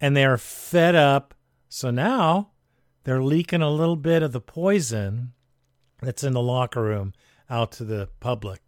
and 0.00 0.16
they 0.16 0.24
are 0.24 0.38
fed 0.38 0.94
up. 0.94 1.34
So 1.68 1.90
now 1.90 2.52
they're 3.02 3.22
leaking 3.22 3.62
a 3.62 3.70
little 3.70 3.96
bit 3.96 4.22
of 4.22 4.30
the 4.30 4.40
poison 4.40 5.32
that's 6.00 6.22
in 6.22 6.32
the 6.32 6.42
locker 6.42 6.82
room 6.82 7.12
out 7.50 7.72
to 7.72 7.84
the 7.84 8.08
public. 8.20 8.63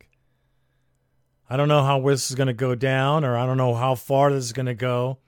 I 1.48 1.56
don't 1.56 1.68
know 1.68 1.82
how 1.82 2.00
this 2.00 2.30
is 2.30 2.34
going 2.34 2.48
to 2.48 2.52
go 2.52 2.74
down, 2.74 3.24
or 3.24 3.36
I 3.36 3.46
don't 3.46 3.56
know 3.56 3.74
how 3.74 3.94
far 3.94 4.32
this 4.32 4.44
is 4.44 4.52
going 4.52 4.66
to 4.66 4.74
go. 4.74 5.18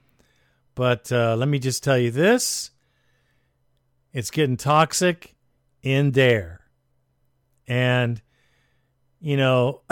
But 0.75 1.11
uh, 1.11 1.37
let 1.37 1.49
me 1.49 1.59
just 1.59 1.83
tell 1.83 1.99
you 1.99 2.11
this 2.11 2.71
it's 4.13 4.31
getting 4.31 4.57
toxic 4.57 5.35
in 5.83 6.13
there. 6.13 6.61
And, 7.67 8.21
you 9.21 9.37
know, 9.37 9.83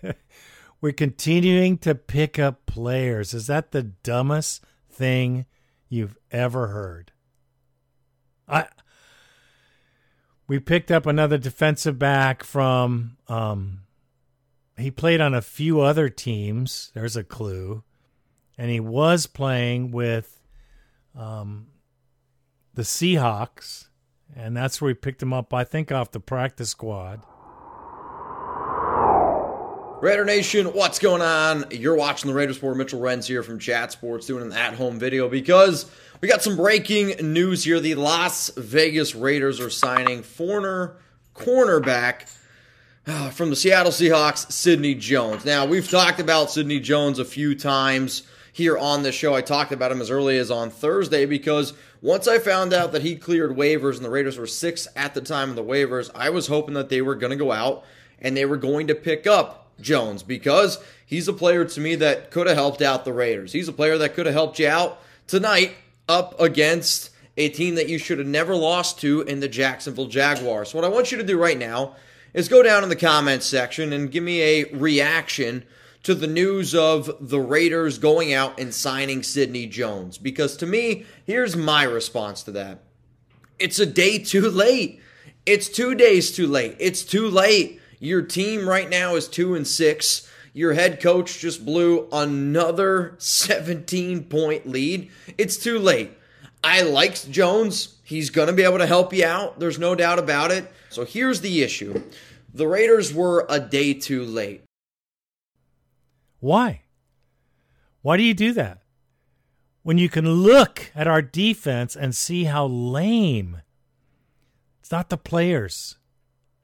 we're 0.80 0.92
continuing 0.92 1.78
to 1.78 1.94
pick 1.94 2.38
up 2.38 2.66
players. 2.66 3.34
Is 3.34 3.46
that 3.46 3.70
the 3.70 3.82
dumbest 3.82 4.64
thing 4.90 5.46
you've 5.88 6.16
ever 6.30 6.68
heard? 6.68 7.12
I. 8.48 8.66
We 10.46 10.58
picked 10.58 10.90
up 10.90 11.06
another 11.06 11.38
defensive 11.38 11.98
back 11.98 12.44
from 12.44 13.16
um, 13.28 13.83
he 14.76 14.90
played 14.90 15.20
on 15.20 15.34
a 15.34 15.42
few 15.42 15.80
other 15.80 16.08
teams. 16.08 16.90
There's 16.94 17.16
a 17.16 17.24
clue. 17.24 17.82
And 18.58 18.70
he 18.70 18.80
was 18.80 19.26
playing 19.26 19.90
with 19.90 20.40
um, 21.16 21.68
the 22.74 22.82
Seahawks. 22.82 23.88
And 24.34 24.56
that's 24.56 24.80
where 24.80 24.88
we 24.88 24.94
picked 24.94 25.22
him 25.22 25.32
up, 25.32 25.54
I 25.54 25.64
think, 25.64 25.92
off 25.92 26.10
the 26.10 26.20
practice 26.20 26.70
squad. 26.70 27.22
Raider 30.00 30.24
Nation, 30.24 30.66
what's 30.66 30.98
going 30.98 31.22
on? 31.22 31.64
You're 31.70 31.94
watching 31.94 32.28
the 32.28 32.34
Raiders 32.34 32.56
Report. 32.56 32.76
Mitchell 32.76 33.00
Renz 33.00 33.26
here 33.26 33.42
from 33.42 33.58
Chat 33.58 33.90
Sports 33.92 34.26
doing 34.26 34.42
an 34.42 34.52
at 34.52 34.74
home 34.74 34.98
video 34.98 35.30
because 35.30 35.90
we 36.20 36.28
got 36.28 36.42
some 36.42 36.56
breaking 36.56 37.32
news 37.32 37.64
here. 37.64 37.80
The 37.80 37.94
Las 37.94 38.50
Vegas 38.50 39.14
Raiders 39.14 39.60
are 39.60 39.70
signing 39.70 40.22
foreigner 40.22 40.96
cornerback 41.34 42.30
from 43.32 43.50
the 43.50 43.56
Seattle 43.56 43.92
Seahawks, 43.92 44.50
Sidney 44.50 44.94
Jones. 44.94 45.44
Now, 45.44 45.66
we've 45.66 45.88
talked 45.88 46.20
about 46.20 46.50
Sidney 46.50 46.80
Jones 46.80 47.18
a 47.18 47.24
few 47.24 47.54
times 47.54 48.22
here 48.52 48.78
on 48.78 49.02
the 49.02 49.12
show. 49.12 49.34
I 49.34 49.42
talked 49.42 49.72
about 49.72 49.92
him 49.92 50.00
as 50.00 50.10
early 50.10 50.38
as 50.38 50.50
on 50.50 50.70
Thursday 50.70 51.26
because 51.26 51.74
once 52.00 52.26
I 52.26 52.38
found 52.38 52.72
out 52.72 52.92
that 52.92 53.02
he 53.02 53.16
cleared 53.16 53.56
waivers 53.56 53.96
and 53.96 54.04
the 54.04 54.10
Raiders 54.10 54.38
were 54.38 54.46
six 54.46 54.88
at 54.96 55.12
the 55.12 55.20
time 55.20 55.50
of 55.50 55.56
the 55.56 55.64
waivers, 55.64 56.10
I 56.14 56.30
was 56.30 56.46
hoping 56.46 56.74
that 56.74 56.88
they 56.88 57.02
were 57.02 57.14
going 57.14 57.30
to 57.30 57.36
go 57.36 57.52
out 57.52 57.84
and 58.20 58.34
they 58.34 58.46
were 58.46 58.56
going 58.56 58.86
to 58.86 58.94
pick 58.94 59.26
up 59.26 59.72
Jones 59.80 60.22
because 60.22 60.78
he's 61.04 61.28
a 61.28 61.32
player 61.34 61.64
to 61.66 61.80
me 61.80 61.96
that 61.96 62.30
could 62.30 62.46
have 62.46 62.56
helped 62.56 62.80
out 62.80 63.04
the 63.04 63.12
Raiders. 63.12 63.52
He's 63.52 63.68
a 63.68 63.72
player 63.72 63.98
that 63.98 64.14
could 64.14 64.24
have 64.24 64.34
helped 64.34 64.58
you 64.58 64.68
out 64.68 64.98
tonight 65.26 65.74
up 66.08 66.40
against 66.40 67.10
a 67.36 67.50
team 67.50 67.74
that 67.74 67.88
you 67.88 67.98
should 67.98 68.18
have 68.18 68.26
never 68.26 68.54
lost 68.54 69.00
to 69.00 69.22
in 69.22 69.40
the 69.40 69.48
Jacksonville 69.48 70.06
Jaguars. 70.06 70.70
So 70.70 70.78
what 70.78 70.84
I 70.84 70.88
want 70.88 71.12
you 71.12 71.18
to 71.18 71.24
do 71.24 71.36
right 71.36 71.58
now 71.58 71.96
is 72.34 72.48
go 72.48 72.62
down 72.62 72.82
in 72.82 72.88
the 72.88 72.96
comments 72.96 73.46
section 73.46 73.92
and 73.92 74.10
give 74.10 74.22
me 74.22 74.42
a 74.42 74.64
reaction 74.74 75.64
to 76.02 76.14
the 76.14 76.26
news 76.26 76.74
of 76.74 77.10
the 77.20 77.40
Raiders 77.40 77.98
going 77.98 78.34
out 78.34 78.60
and 78.60 78.74
signing 78.74 79.22
Sidney 79.22 79.66
Jones. 79.66 80.18
Because 80.18 80.56
to 80.58 80.66
me, 80.66 81.06
here's 81.24 81.56
my 81.56 81.84
response 81.84 82.42
to 82.42 82.52
that 82.52 82.82
it's 83.58 83.78
a 83.78 83.86
day 83.86 84.18
too 84.18 84.50
late. 84.50 85.00
It's 85.46 85.68
two 85.68 85.94
days 85.94 86.32
too 86.32 86.46
late. 86.46 86.76
It's 86.78 87.02
too 87.02 87.28
late. 87.28 87.80
Your 88.00 88.22
team 88.22 88.68
right 88.68 88.88
now 88.88 89.14
is 89.14 89.28
two 89.28 89.54
and 89.54 89.66
six. 89.66 90.28
Your 90.52 90.74
head 90.74 91.00
coach 91.00 91.38
just 91.38 91.64
blew 91.64 92.08
another 92.12 93.14
17 93.18 94.24
point 94.24 94.66
lead. 94.66 95.10
It's 95.38 95.56
too 95.56 95.78
late. 95.78 96.12
I 96.62 96.82
liked 96.82 97.30
Jones. 97.30 97.96
He's 98.04 98.30
going 98.30 98.48
to 98.48 98.54
be 98.54 98.62
able 98.62 98.78
to 98.78 98.86
help 98.86 99.12
you 99.12 99.24
out. 99.24 99.58
There's 99.58 99.78
no 99.78 99.94
doubt 99.94 100.18
about 100.18 100.50
it. 100.50 100.70
So 100.94 101.04
here's 101.04 101.40
the 101.40 101.62
issue 101.62 102.00
the 102.54 102.68
Raiders 102.68 103.12
were 103.12 103.46
a 103.48 103.58
day 103.58 103.94
too 103.94 104.24
late. 104.24 104.62
Why? 106.38 106.82
Why 108.02 108.16
do 108.16 108.22
you 108.22 108.34
do 108.34 108.52
that? 108.52 108.82
When 109.82 109.98
you 109.98 110.08
can 110.08 110.30
look 110.30 110.92
at 110.94 111.08
our 111.08 111.20
defense 111.20 111.96
and 111.96 112.14
see 112.14 112.44
how 112.44 112.66
lame. 112.66 113.62
It's 114.80 114.92
not 114.92 115.10
the 115.10 115.18
players, 115.18 115.98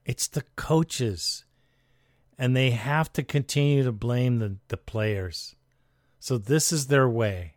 it's 0.05 0.29
the 0.29 0.45
coaches. 0.55 1.45
And 2.39 2.57
they 2.57 2.71
have 2.71 3.13
to 3.15 3.23
continue 3.23 3.83
to 3.83 3.93
blame 3.93 4.39
the, 4.39 4.57
the 4.69 4.77
players. 4.79 5.57
So 6.21 6.39
this 6.39 6.73
is 6.73 6.87
their 6.87 7.09
way. 7.09 7.55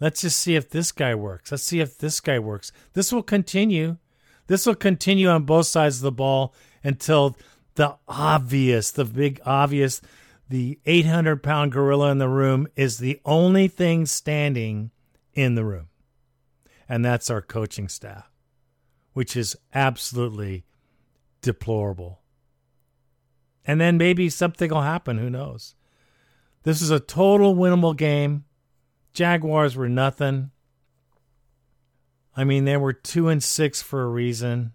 Let's 0.00 0.22
just 0.22 0.40
see 0.40 0.56
if 0.56 0.70
this 0.70 0.90
guy 0.90 1.14
works. 1.14 1.52
Let's 1.52 1.62
see 1.62 1.80
if 1.80 1.98
this 1.98 2.20
guy 2.20 2.38
works. 2.38 2.72
This 2.94 3.12
will 3.12 3.22
continue. 3.22 3.98
This 4.46 4.66
will 4.66 4.74
continue 4.74 5.28
on 5.28 5.44
both 5.44 5.66
sides 5.66 5.96
of 5.96 6.02
the 6.02 6.12
ball 6.12 6.54
until 6.82 7.36
the 7.74 7.96
obvious, 8.06 8.90
the 8.90 9.04
big 9.04 9.40
obvious, 9.44 10.00
the 10.48 10.78
800 10.84 11.42
pound 11.42 11.72
gorilla 11.72 12.10
in 12.10 12.18
the 12.18 12.28
room 12.28 12.68
is 12.76 12.98
the 12.98 13.20
only 13.24 13.68
thing 13.68 14.06
standing 14.06 14.90
in 15.32 15.54
the 15.54 15.64
room. 15.64 15.88
And 16.88 17.04
that's 17.04 17.30
our 17.30 17.40
coaching 17.40 17.88
staff, 17.88 18.30
which 19.14 19.36
is 19.36 19.56
absolutely 19.74 20.64
deplorable. 21.40 22.20
And 23.64 23.80
then 23.80 23.96
maybe 23.96 24.28
something 24.28 24.70
will 24.70 24.82
happen. 24.82 25.18
Who 25.18 25.30
knows? 25.30 25.74
This 26.64 26.82
is 26.82 26.90
a 26.90 27.00
total 27.00 27.54
winnable 27.54 27.96
game. 27.96 28.44
Jaguars 29.14 29.76
were 29.76 29.88
nothing. 29.88 30.50
I 32.36 32.44
mean, 32.44 32.64
they 32.64 32.76
were 32.76 32.92
two 32.92 33.28
and 33.28 33.42
six 33.42 33.80
for 33.80 34.02
a 34.02 34.08
reason. 34.08 34.72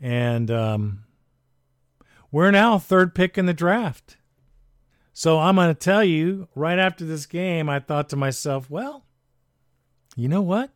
And 0.00 0.50
um, 0.50 1.04
we're 2.30 2.50
now 2.50 2.78
third 2.78 3.14
pick 3.14 3.38
in 3.38 3.46
the 3.46 3.54
draft. 3.54 4.16
So 5.12 5.38
I'm 5.38 5.56
going 5.56 5.68
to 5.68 5.74
tell 5.74 6.04
you 6.04 6.48
right 6.54 6.78
after 6.78 7.06
this 7.06 7.24
game, 7.24 7.70
I 7.70 7.80
thought 7.80 8.10
to 8.10 8.16
myself, 8.16 8.68
well, 8.68 9.06
you 10.14 10.28
know 10.28 10.42
what? 10.42 10.70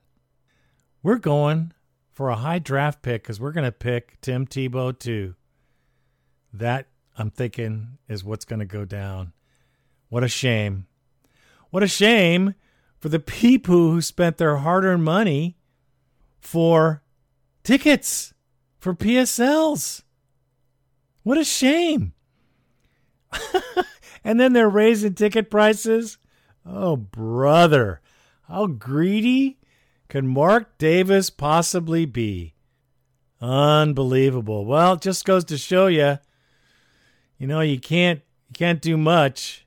We're 1.03 1.19
going 1.19 1.73
for 2.11 2.31
a 2.31 2.37
high 2.37 2.59
draft 2.59 3.03
pick 3.03 3.23
because 3.23 3.39
we're 3.39 3.53
going 3.53 3.67
to 3.67 3.73
pick 3.73 4.19
Tim 4.23 4.47
Tebow 4.47 4.99
too. 4.99 5.35
That 6.53 6.87
I'm 7.19 7.31
thinking 7.31 7.99
is 8.09 8.25
what's 8.25 8.47
going 8.47 8.61
to 8.61 8.67
go 8.67 8.87
down. 8.87 9.35
What 10.09 10.25
a 10.25 10.29
shame. 10.29 10.87
What 11.71 11.83
a 11.83 11.89
shame 11.89 12.55
for 13.01 13.09
the 13.09 13.19
people 13.19 13.91
who 13.91 14.01
spent 14.03 14.37
their 14.37 14.59
hard 14.59 14.85
earned 14.85 15.05
money 15.05 15.57
for 16.41 17.03
tickets, 17.65 18.35
for 18.79 18.95
PSLs. 18.95 20.03
What 21.23 21.39
a 21.39 21.45
shame. 21.45 22.13
and 24.25 24.39
then 24.39 24.53
they're 24.53 24.69
raising 24.69 25.15
ticket 25.15 25.51
prices. 25.51 26.19
Oh, 26.67 26.97
brother. 26.97 28.01
How 28.49 28.67
greedy 28.67 29.59
can 30.09 30.27
Mark 30.27 30.77
Davis 30.77 31.31
possibly 31.31 32.05
be? 32.05 32.55
Unbelievable. 33.41 34.67
Well, 34.67 34.95
it 34.95 35.01
just 35.01 35.25
goes 35.25 35.45
to 35.47 35.57
show 35.57 35.87
you, 35.87 36.19
you 37.39 37.47
know, 37.47 37.61
you 37.61 37.81
can't 37.81 38.21
you 38.49 38.55
can't 38.55 38.83
do 38.83 38.97
much 38.97 39.65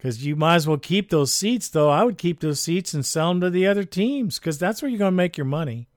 because 0.00 0.24
you 0.24 0.34
might 0.34 0.54
as 0.54 0.66
well 0.66 0.78
keep 0.78 1.10
those 1.10 1.30
seats. 1.30 1.68
Though 1.68 1.90
I 1.90 2.04
would 2.04 2.16
keep 2.16 2.40
those 2.40 2.58
seats 2.58 2.94
and 2.94 3.04
sell 3.04 3.28
them 3.28 3.42
to 3.42 3.50
the 3.50 3.66
other 3.66 3.84
teams 3.84 4.38
because 4.38 4.58
that's 4.58 4.80
where 4.80 4.88
you're 4.88 4.98
going 4.98 5.12
to 5.12 5.16
make 5.16 5.36
your 5.36 5.44
money. 5.44 5.88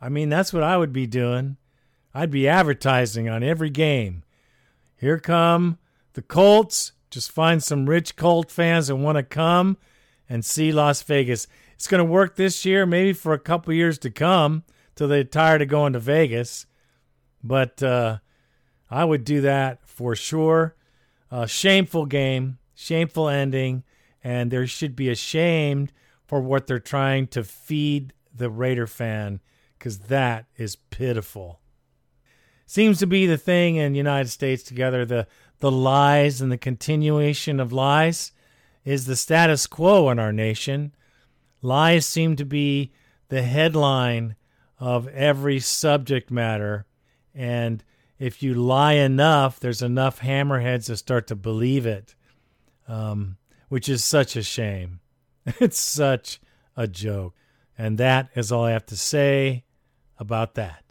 I 0.00 0.08
mean, 0.08 0.28
that's 0.28 0.52
what 0.52 0.64
I 0.64 0.76
would 0.76 0.92
be 0.92 1.06
doing. 1.06 1.56
I'd 2.12 2.32
be 2.32 2.48
advertising 2.48 3.28
on 3.28 3.44
every 3.44 3.70
game. 3.70 4.24
Here 4.96 5.20
come 5.20 5.78
the 6.14 6.22
Colts. 6.22 6.92
Just 7.08 7.30
find 7.30 7.62
some 7.62 7.88
rich 7.88 8.16
Colt 8.16 8.50
fans 8.50 8.88
that 8.88 8.96
want 8.96 9.18
to 9.18 9.22
come 9.22 9.76
and 10.28 10.44
see 10.44 10.72
Las 10.72 11.00
Vegas. 11.02 11.46
It's 11.74 11.86
going 11.86 12.04
to 12.04 12.10
work 12.10 12.34
this 12.34 12.64
year, 12.64 12.86
maybe 12.86 13.12
for 13.12 13.32
a 13.32 13.38
couple 13.38 13.72
years 13.72 13.98
to 13.98 14.10
come, 14.10 14.64
till 14.96 15.06
they're 15.06 15.22
tired 15.22 15.62
of 15.62 15.68
going 15.68 15.92
to 15.92 16.00
Vegas. 16.00 16.66
But 17.44 17.80
uh, 17.84 18.18
I 18.90 19.04
would 19.04 19.24
do 19.24 19.42
that 19.42 19.86
for 19.86 20.16
sure. 20.16 20.74
Uh, 21.30 21.46
shameful 21.46 22.06
game, 22.06 22.58
shameful 22.76 23.28
ending, 23.28 23.82
and 24.22 24.52
they 24.52 24.66
should 24.66 24.94
be 24.94 25.08
ashamed 25.08 25.92
for 26.24 26.40
what 26.40 26.68
they're 26.68 26.78
trying 26.78 27.26
to 27.28 27.42
feed 27.42 28.12
the 28.32 28.50
Raider 28.50 28.86
fan 28.86 29.40
because 29.76 29.98
that 29.98 30.46
is 30.56 30.76
pitiful 30.76 31.60
seems 32.66 32.98
to 32.98 33.06
be 33.06 33.26
the 33.26 33.38
thing 33.38 33.76
in 33.76 33.92
the 33.92 33.98
United 33.98 34.28
States 34.28 34.62
together 34.62 35.04
the 35.04 35.26
the 35.60 35.70
lies 35.70 36.42
and 36.42 36.52
the 36.52 36.58
continuation 36.58 37.58
of 37.60 37.72
lies 37.72 38.32
is 38.84 39.06
the 39.06 39.16
status 39.16 39.66
quo 39.66 40.10
in 40.10 40.18
our 40.18 40.32
nation. 40.32 40.94
Lies 41.62 42.04
seem 42.04 42.36
to 42.36 42.44
be 42.44 42.92
the 43.28 43.40
headline 43.40 44.36
of 44.78 45.08
every 45.08 45.58
subject 45.58 46.30
matter 46.30 46.84
and 47.34 47.82
if 48.18 48.42
you 48.42 48.54
lie 48.54 48.94
enough, 48.94 49.60
there's 49.60 49.82
enough 49.82 50.20
hammerheads 50.20 50.86
to 50.86 50.96
start 50.96 51.26
to 51.26 51.36
believe 51.36 51.84
it, 51.84 52.14
um, 52.88 53.36
which 53.68 53.88
is 53.88 54.04
such 54.04 54.36
a 54.36 54.42
shame. 54.42 55.00
It's 55.60 55.78
such 55.78 56.40
a 56.76 56.88
joke. 56.88 57.34
And 57.78 57.98
that 57.98 58.30
is 58.34 58.50
all 58.50 58.64
I 58.64 58.72
have 58.72 58.86
to 58.86 58.96
say 58.96 59.64
about 60.18 60.54
that. 60.54 60.82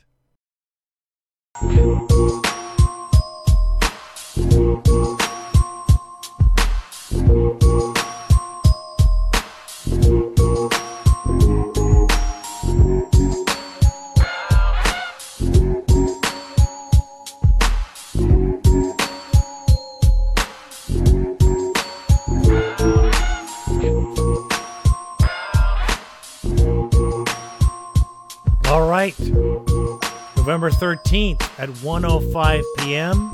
November 30.45 30.69
13th 30.69 31.41
at 31.57 31.69
1:05 31.69 32.61
p.m. 32.77 33.31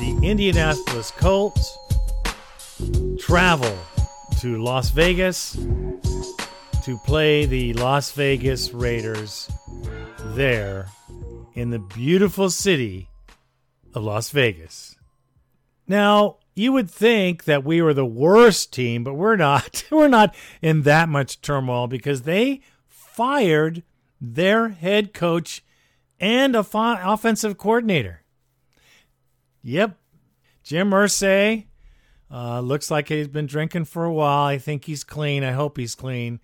The 0.00 0.18
Indianapolis 0.28 1.12
Colts 1.12 1.78
travel 3.20 3.78
to 4.40 4.60
Las 4.60 4.90
Vegas 4.90 5.52
to 6.82 6.98
play 7.06 7.46
the 7.46 7.74
Las 7.74 8.10
Vegas 8.10 8.72
Raiders 8.72 9.48
there 10.34 10.88
in 11.54 11.70
the 11.70 11.78
beautiful 11.78 12.50
city 12.50 13.08
of 13.94 14.02
Las 14.02 14.30
Vegas. 14.30 14.96
Now, 15.86 16.38
you 16.56 16.72
would 16.72 16.90
think 16.90 17.44
that 17.44 17.62
we 17.62 17.80
were 17.80 17.94
the 17.94 18.04
worst 18.04 18.72
team, 18.72 19.04
but 19.04 19.14
we're 19.14 19.36
not. 19.36 19.84
we're 19.92 20.08
not 20.08 20.34
in 20.60 20.82
that 20.82 21.08
much 21.08 21.40
turmoil 21.40 21.86
because 21.86 22.22
they 22.22 22.62
fired 22.88 23.84
their 24.20 24.70
head 24.70 25.14
coach 25.14 25.62
and 26.20 26.56
a 26.56 26.62
fa- 26.62 27.00
offensive 27.04 27.58
coordinator. 27.58 28.22
Yep, 29.62 29.98
Jim 30.62 30.90
Irsay 30.90 31.66
uh, 32.30 32.60
looks 32.60 32.90
like 32.90 33.08
he's 33.08 33.28
been 33.28 33.46
drinking 33.46 33.86
for 33.86 34.04
a 34.04 34.12
while. 34.12 34.46
I 34.46 34.58
think 34.58 34.84
he's 34.84 35.04
clean. 35.04 35.42
I 35.42 35.52
hope 35.52 35.76
he's 35.76 35.94
clean. 35.94 36.40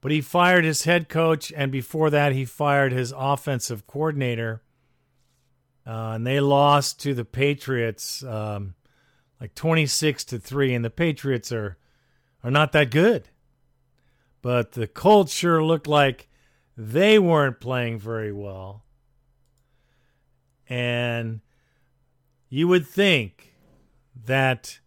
But 0.00 0.12
he 0.12 0.20
fired 0.20 0.64
his 0.64 0.84
head 0.84 1.08
coach, 1.08 1.52
and 1.56 1.72
before 1.72 2.10
that, 2.10 2.32
he 2.32 2.44
fired 2.44 2.92
his 2.92 3.14
offensive 3.16 3.86
coordinator. 3.86 4.62
Uh, 5.86 6.12
and 6.14 6.26
they 6.26 6.40
lost 6.40 7.00
to 7.00 7.14
the 7.14 7.24
Patriots 7.24 8.22
um, 8.24 8.74
like 9.40 9.54
26 9.54 10.24
to 10.24 10.38
3. 10.38 10.74
And 10.74 10.84
the 10.84 10.90
Patriots 10.90 11.52
are, 11.52 11.78
are 12.42 12.50
not 12.50 12.72
that 12.72 12.90
good. 12.90 13.28
But 14.42 14.72
the 14.72 14.86
Colts 14.86 15.32
sure 15.32 15.64
looked 15.64 15.86
like 15.86 16.28
they 16.76 17.18
weren't 17.18 17.60
playing 17.60 17.98
very 17.98 18.32
well. 18.32 18.83
And 20.68 21.40
you 22.48 22.68
would 22.68 22.86
think 22.86 23.54
that 24.26 24.78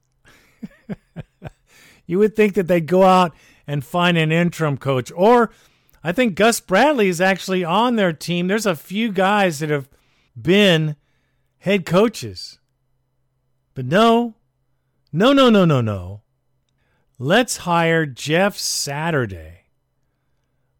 you 2.05 2.19
would 2.19 2.35
think 2.35 2.53
that 2.55 2.67
they'd 2.67 2.87
go 2.87 3.03
out 3.03 3.35
and 3.67 3.85
find 3.85 4.17
an 4.17 4.31
interim 4.31 4.77
coach. 4.77 5.11
Or 5.15 5.51
I 6.03 6.11
think 6.11 6.35
Gus 6.35 6.59
Bradley 6.59 7.09
is 7.09 7.21
actually 7.21 7.63
on 7.63 7.95
their 7.95 8.13
team. 8.13 8.47
There's 8.47 8.65
a 8.65 8.75
few 8.75 9.11
guys 9.11 9.59
that 9.59 9.69
have 9.69 9.89
been 10.39 10.95
head 11.59 11.85
coaches. 11.85 12.59
But 13.73 13.85
no, 13.85 14.35
no, 15.11 15.33
no, 15.33 15.49
no, 15.49 15.65
no, 15.65 15.81
no. 15.81 16.21
Let's 17.19 17.57
hire 17.57 18.05
Jeff 18.05 18.57
Saturday, 18.57 19.61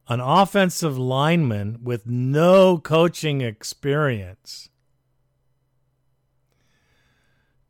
an 0.08 0.20
offensive 0.20 0.98
lineman 0.98 1.80
with 1.84 2.06
no 2.06 2.78
coaching 2.78 3.42
experience, 3.42 4.70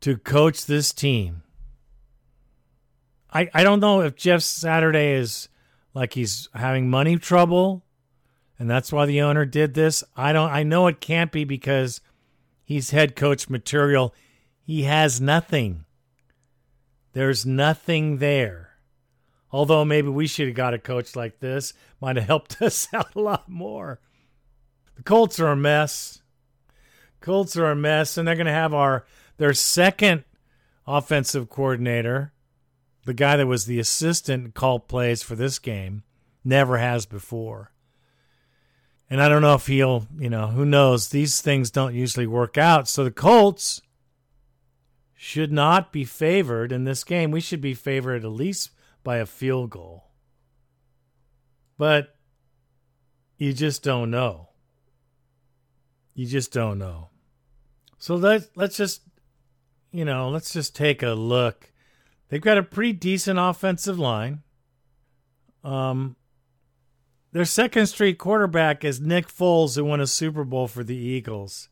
to 0.00 0.16
coach 0.16 0.66
this 0.66 0.92
team. 0.92 1.42
I, 3.32 3.50
I 3.52 3.62
don't 3.62 3.80
know 3.80 4.00
if 4.00 4.16
Jeff 4.16 4.42
Saturday 4.42 5.12
is 5.12 5.48
like 5.94 6.14
he's 6.14 6.48
having 6.54 6.88
money 6.88 7.16
trouble 7.16 7.84
and 8.58 8.68
that's 8.68 8.92
why 8.92 9.06
the 9.06 9.20
owner 9.20 9.44
did 9.44 9.74
this. 9.74 10.02
I 10.16 10.32
don't 10.32 10.50
I 10.50 10.62
know 10.62 10.86
it 10.86 11.00
can't 11.00 11.30
be 11.30 11.44
because 11.44 12.00
he's 12.64 12.90
head 12.90 13.14
coach 13.14 13.48
material. 13.48 14.14
He 14.60 14.82
has 14.82 15.20
nothing. 15.20 15.84
There's 17.12 17.46
nothing 17.46 18.18
there. 18.18 18.70
Although 19.50 19.84
maybe 19.84 20.08
we 20.08 20.26
should 20.26 20.48
have 20.48 20.56
got 20.56 20.74
a 20.74 20.78
coach 20.78 21.16
like 21.16 21.40
this, 21.40 21.72
might 22.00 22.16
have 22.16 22.26
helped 22.26 22.60
us 22.62 22.88
out 22.92 23.14
a 23.14 23.20
lot 23.20 23.48
more. 23.48 24.00
The 24.96 25.02
Colts 25.02 25.40
are 25.40 25.48
a 25.48 25.56
mess. 25.56 26.22
Colts 27.20 27.56
are 27.56 27.70
a 27.70 27.76
mess, 27.76 28.16
and 28.16 28.28
they're 28.28 28.34
going 28.34 28.46
to 28.46 28.52
have 28.52 28.74
our 28.74 29.06
their 29.38 29.54
second 29.54 30.24
offensive 30.86 31.48
coordinator, 31.48 32.32
the 33.04 33.14
guy 33.14 33.36
that 33.36 33.46
was 33.46 33.64
the 33.64 33.78
assistant 33.78 34.54
called 34.54 34.88
plays 34.88 35.22
for 35.22 35.34
this 35.34 35.58
game, 35.58 36.02
never 36.44 36.78
has 36.78 37.06
before. 37.06 37.72
And 39.10 39.22
I 39.22 39.28
don't 39.28 39.42
know 39.42 39.54
if 39.54 39.66
he'll, 39.66 40.06
you 40.18 40.28
know, 40.28 40.48
who 40.48 40.66
knows? 40.66 41.08
These 41.08 41.40
things 41.40 41.70
don't 41.70 41.94
usually 41.94 42.26
work 42.26 42.58
out. 42.58 42.88
So 42.88 43.04
the 43.04 43.10
Colts 43.10 43.80
should 45.14 45.50
not 45.50 45.92
be 45.92 46.04
favored 46.04 46.70
in 46.70 46.84
this 46.84 47.04
game. 47.04 47.30
We 47.30 47.40
should 47.40 47.62
be 47.62 47.74
favored 47.74 48.24
at 48.24 48.30
least 48.30 48.70
by 49.02 49.16
a 49.16 49.26
field 49.26 49.70
goal. 49.70 50.04
But 51.78 52.14
you 53.38 53.52
just 53.52 53.82
don't 53.82 54.10
know. 54.10 54.50
You 56.14 56.26
just 56.26 56.52
don't 56.52 56.78
know. 56.78 57.08
So 57.98 58.16
let's 58.16 58.48
let's 58.54 58.76
just 58.76 59.02
you 59.92 60.04
know, 60.04 60.28
let's 60.28 60.52
just 60.52 60.76
take 60.76 61.02
a 61.02 61.10
look. 61.10 61.72
They've 62.28 62.40
got 62.40 62.58
a 62.58 62.62
pretty 62.62 62.92
decent 62.92 63.38
offensive 63.38 63.98
line. 63.98 64.42
Um 65.64 66.16
their 67.32 67.44
second 67.44 67.86
straight 67.86 68.18
quarterback 68.18 68.84
is 68.84 69.00
Nick 69.00 69.28
Foles, 69.28 69.76
who 69.76 69.84
won 69.84 70.00
a 70.00 70.06
Super 70.06 70.44
Bowl 70.44 70.66
for 70.66 70.82
the 70.82 70.96
Eagles. 70.96 71.68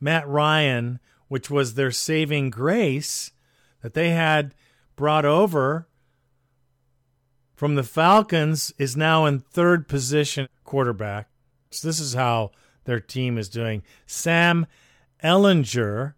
Matt 0.00 0.26
Ryan, 0.28 1.00
which 1.28 1.50
was 1.50 1.74
their 1.74 1.90
saving 1.90 2.50
grace 2.50 3.32
that 3.82 3.94
they 3.94 4.10
had 4.10 4.54
brought 4.94 5.24
over 5.24 5.88
from 7.54 7.74
the 7.74 7.82
Falcons, 7.82 8.72
is 8.78 8.96
now 8.96 9.26
in 9.26 9.40
third 9.40 9.88
position 9.88 10.48
quarterback. 10.64 11.28
So 11.70 11.88
this 11.88 11.98
is 12.00 12.14
how 12.14 12.52
their 12.84 13.00
team 13.00 13.36
is 13.36 13.48
doing. 13.48 13.82
Sam 14.06 14.66
Ehlinger, 15.22 16.14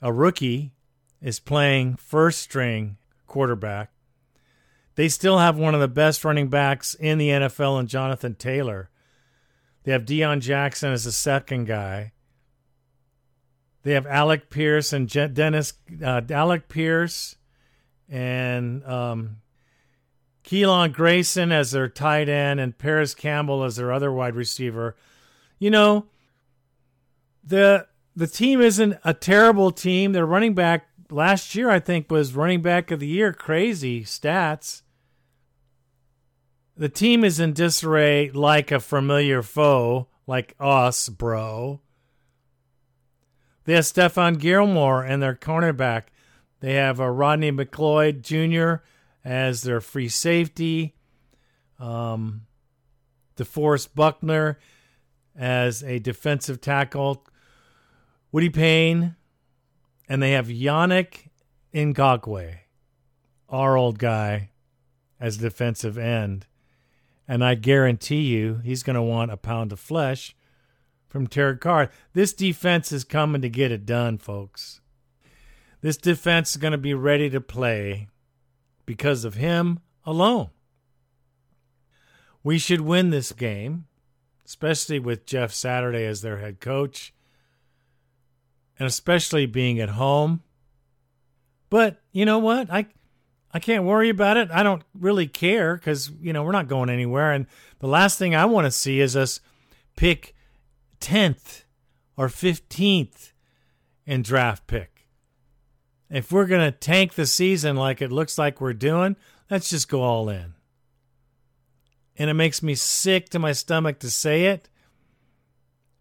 a 0.00 0.12
rookie, 0.12 0.72
is 1.20 1.40
playing 1.40 1.96
first 1.96 2.40
string 2.40 2.96
quarterback. 3.26 3.90
They 4.94 5.08
still 5.08 5.38
have 5.38 5.56
one 5.56 5.74
of 5.74 5.80
the 5.80 5.88
best 5.88 6.24
running 6.24 6.48
backs 6.48 6.94
in 6.94 7.18
the 7.18 7.28
NFL 7.28 7.80
in 7.80 7.86
Jonathan 7.86 8.34
Taylor. 8.34 8.90
They 9.84 9.92
have 9.92 10.04
Deon 10.04 10.40
Jackson 10.40 10.92
as 10.92 11.04
the 11.04 11.12
second 11.12 11.66
guy. 11.66 12.12
They 13.84 13.92
have 13.92 14.06
Alec 14.06 14.50
Pierce 14.50 14.92
and 14.92 15.08
Je- 15.08 15.28
Dennis, 15.28 15.72
uh, 16.04 16.20
Alec 16.28 16.68
Pierce 16.68 17.36
and 18.08 18.84
um, 18.84 19.36
Grayson 20.42 21.52
as 21.52 21.70
their 21.70 21.88
tight 21.88 22.28
end 22.28 22.58
and 22.60 22.76
Parris 22.76 23.14
Campbell 23.14 23.64
as 23.64 23.76
their 23.76 23.92
other 23.92 24.12
wide 24.12 24.34
receiver. 24.34 24.96
You 25.58 25.70
know, 25.70 26.06
the 27.44 27.86
the 28.18 28.26
team 28.26 28.60
isn't 28.60 28.98
a 29.04 29.14
terrible 29.14 29.70
team. 29.70 30.10
Their 30.10 30.26
running 30.26 30.52
back 30.52 30.88
last 31.08 31.54
year, 31.54 31.70
I 31.70 31.78
think, 31.78 32.10
was 32.10 32.34
running 32.34 32.62
back 32.62 32.90
of 32.90 32.98
the 32.98 33.06
year. 33.06 33.32
Crazy 33.32 34.02
stats. 34.02 34.82
The 36.76 36.88
team 36.88 37.22
is 37.22 37.38
in 37.38 37.52
disarray 37.52 38.30
like 38.30 38.72
a 38.72 38.80
familiar 38.80 39.40
foe, 39.40 40.08
like 40.26 40.56
us, 40.58 41.08
bro. 41.08 41.80
They 43.66 43.74
have 43.74 43.84
Stephon 43.84 44.40
Gilmore 44.40 45.04
and 45.04 45.22
their 45.22 45.36
cornerback. 45.36 46.04
They 46.58 46.74
have 46.74 46.98
a 46.98 47.12
Rodney 47.12 47.52
McLeod 47.52 48.22
Jr. 48.22 48.82
as 49.24 49.62
their 49.62 49.80
free 49.80 50.08
safety. 50.08 50.96
Um, 51.78 52.46
DeForest 53.36 53.94
Buckner 53.94 54.58
as 55.36 55.84
a 55.84 56.00
defensive 56.00 56.60
tackle. 56.60 57.24
Woody 58.32 58.50
Payne. 58.50 59.16
And 60.08 60.22
they 60.22 60.32
have 60.32 60.46
Yannick 60.46 61.28
Ngakoue, 61.74 62.60
our 63.50 63.76
old 63.76 63.98
guy, 63.98 64.50
as 65.20 65.36
defensive 65.36 65.98
end. 65.98 66.46
And 67.26 67.44
I 67.44 67.56
guarantee 67.56 68.22
you 68.22 68.62
he's 68.64 68.82
going 68.82 68.96
to 68.96 69.02
want 69.02 69.32
a 69.32 69.36
pound 69.36 69.70
of 69.70 69.78
flesh 69.78 70.34
from 71.06 71.26
Derek 71.26 71.60
Carr. 71.60 71.90
This 72.14 72.32
defense 72.32 72.90
is 72.90 73.04
coming 73.04 73.42
to 73.42 73.50
get 73.50 73.70
it 73.70 73.84
done, 73.84 74.16
folks. 74.16 74.80
This 75.82 75.98
defense 75.98 76.52
is 76.52 76.56
going 76.56 76.72
to 76.72 76.78
be 76.78 76.94
ready 76.94 77.28
to 77.28 77.40
play 77.40 78.08
because 78.86 79.24
of 79.26 79.34
him 79.34 79.80
alone. 80.06 80.48
We 82.42 82.58
should 82.58 82.80
win 82.80 83.10
this 83.10 83.32
game, 83.32 83.84
especially 84.46 84.98
with 84.98 85.26
Jeff 85.26 85.52
Saturday 85.52 86.06
as 86.06 86.22
their 86.22 86.38
head 86.38 86.60
coach, 86.60 87.12
and 88.78 88.86
especially 88.86 89.46
being 89.46 89.80
at 89.80 89.90
home. 89.90 90.42
But 91.70 92.00
you 92.12 92.24
know 92.24 92.38
what? 92.38 92.72
I 92.72 92.86
I 93.52 93.60
can't 93.60 93.84
worry 93.84 94.10
about 94.10 94.36
it. 94.36 94.50
I 94.50 94.62
don't 94.62 94.82
really 94.94 95.26
care 95.26 95.76
because, 95.76 96.10
you 96.20 96.32
know, 96.32 96.42
we're 96.42 96.52
not 96.52 96.68
going 96.68 96.90
anywhere. 96.90 97.32
And 97.32 97.46
the 97.78 97.88
last 97.88 98.18
thing 98.18 98.34
I 98.34 98.44
want 98.44 98.66
to 98.66 98.70
see 98.70 99.00
is 99.00 99.16
us 99.16 99.40
pick 99.96 100.34
10th 101.00 101.64
or 102.16 102.28
15th 102.28 103.32
in 104.06 104.22
draft 104.22 104.66
pick. 104.66 105.06
If 106.10 106.30
we're 106.30 106.46
to 106.46 106.70
tank 106.70 107.14
the 107.14 107.26
season 107.26 107.76
like 107.76 108.02
it 108.02 108.12
looks 108.12 108.38
like 108.38 108.60
we're 108.60 108.74
doing, 108.74 109.16
let's 109.50 109.70
just 109.70 109.88
go 109.88 110.02
all 110.02 110.28
in. 110.28 110.54
And 112.16 112.28
it 112.28 112.34
makes 112.34 112.62
me 112.62 112.74
sick 112.74 113.28
to 113.30 113.38
my 113.38 113.52
stomach 113.52 113.98
to 114.00 114.10
say 114.10 114.46
it, 114.46 114.68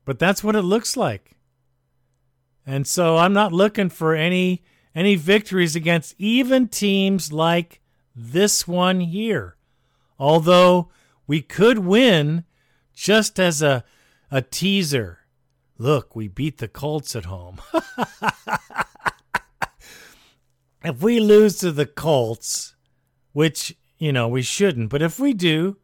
but 0.03 0.19
that's 0.19 0.43
what 0.43 0.55
it 0.55 0.63
looks 0.63 0.97
like. 0.97 1.36
And 2.68 2.86
so 2.86 3.15
I'm 3.15 3.32
not 3.32 3.53
looking 3.53 3.89
for 3.89 4.13
any 4.13 4.61
any 4.93 5.15
victories 5.15 5.76
against 5.76 6.15
even 6.18 6.68
teams 6.68 7.32
like 7.32 7.80
this 8.13 8.68
one 8.68 8.99
here. 8.99 9.55
Although 10.20 10.89
we 11.28 11.41
could 11.41 11.80
win 11.80 12.43
just 12.93 13.39
as 13.39 13.61
a, 13.61 13.86
a 14.32 14.41
teaser. 14.41 15.20
Look, 15.78 16.15
we 16.15 16.28
beat 16.28 16.57
the 16.57 16.68
Colts 16.68 17.15
at 17.15 17.26
home. 17.26 17.61
if 20.84 21.01
we 21.01 21.20
lose 21.20 21.59
to 21.59 21.72
the 21.72 21.86
Colts, 21.86 22.76
which, 23.34 23.78
you 23.99 24.11
know, 24.11 24.28
we 24.28 24.41
shouldn't, 24.41 24.89
but 24.89 25.03
if 25.03 25.20
we 25.20 25.34
do, 25.34 25.78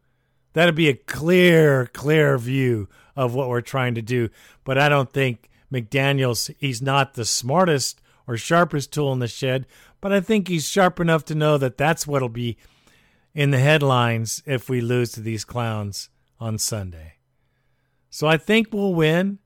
that'd 0.54 0.74
be 0.74 0.88
a 0.88 0.94
clear, 0.94 1.86
clear 1.86 2.36
view 2.36 2.88
of 3.14 3.32
what 3.32 3.48
we're 3.48 3.60
trying 3.60 3.94
to 3.94 4.02
do. 4.02 4.28
But 4.64 4.76
I 4.76 4.88
don't 4.88 5.12
think 5.12 5.48
McDaniels, 5.72 6.54
he's 6.58 6.82
not 6.82 7.14
the 7.14 7.24
smartest 7.24 8.00
or 8.26 8.36
sharpest 8.36 8.92
tool 8.92 9.12
in 9.12 9.18
the 9.18 9.28
shed, 9.28 9.66
but 10.00 10.12
I 10.12 10.20
think 10.20 10.48
he's 10.48 10.68
sharp 10.68 11.00
enough 11.00 11.24
to 11.26 11.34
know 11.34 11.58
that 11.58 11.78
that's 11.78 12.06
what'll 12.06 12.28
be 12.28 12.56
in 13.34 13.50
the 13.50 13.58
headlines 13.58 14.42
if 14.46 14.68
we 14.68 14.80
lose 14.80 15.12
to 15.12 15.20
these 15.20 15.44
clowns 15.44 16.08
on 16.38 16.58
Sunday. 16.58 17.14
So 18.10 18.26
I 18.26 18.36
think 18.36 18.68
we'll 18.72 18.94
win. 18.94 19.38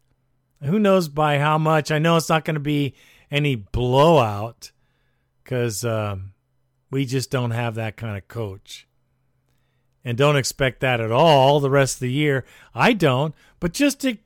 Who 0.62 0.78
knows 0.78 1.08
by 1.08 1.38
how 1.38 1.58
much? 1.58 1.90
I 1.90 1.98
know 1.98 2.16
it's 2.16 2.28
not 2.28 2.44
going 2.44 2.54
to 2.54 2.60
be 2.60 2.94
any 3.30 3.54
blowout 3.54 4.72
because 5.42 5.84
um, 5.84 6.32
we 6.90 7.04
just 7.04 7.30
don't 7.30 7.52
have 7.52 7.76
that 7.76 7.96
kind 7.96 8.16
of 8.16 8.28
coach. 8.28 8.86
And 10.04 10.16
don't 10.16 10.36
expect 10.36 10.80
that 10.80 11.00
at 11.00 11.10
all 11.10 11.60
the 11.60 11.70
rest 11.70 11.96
of 11.96 12.00
the 12.00 12.12
year. 12.12 12.44
I 12.74 12.92
don't, 12.92 13.34
but 13.60 13.72
just 13.72 14.00
to 14.02 14.18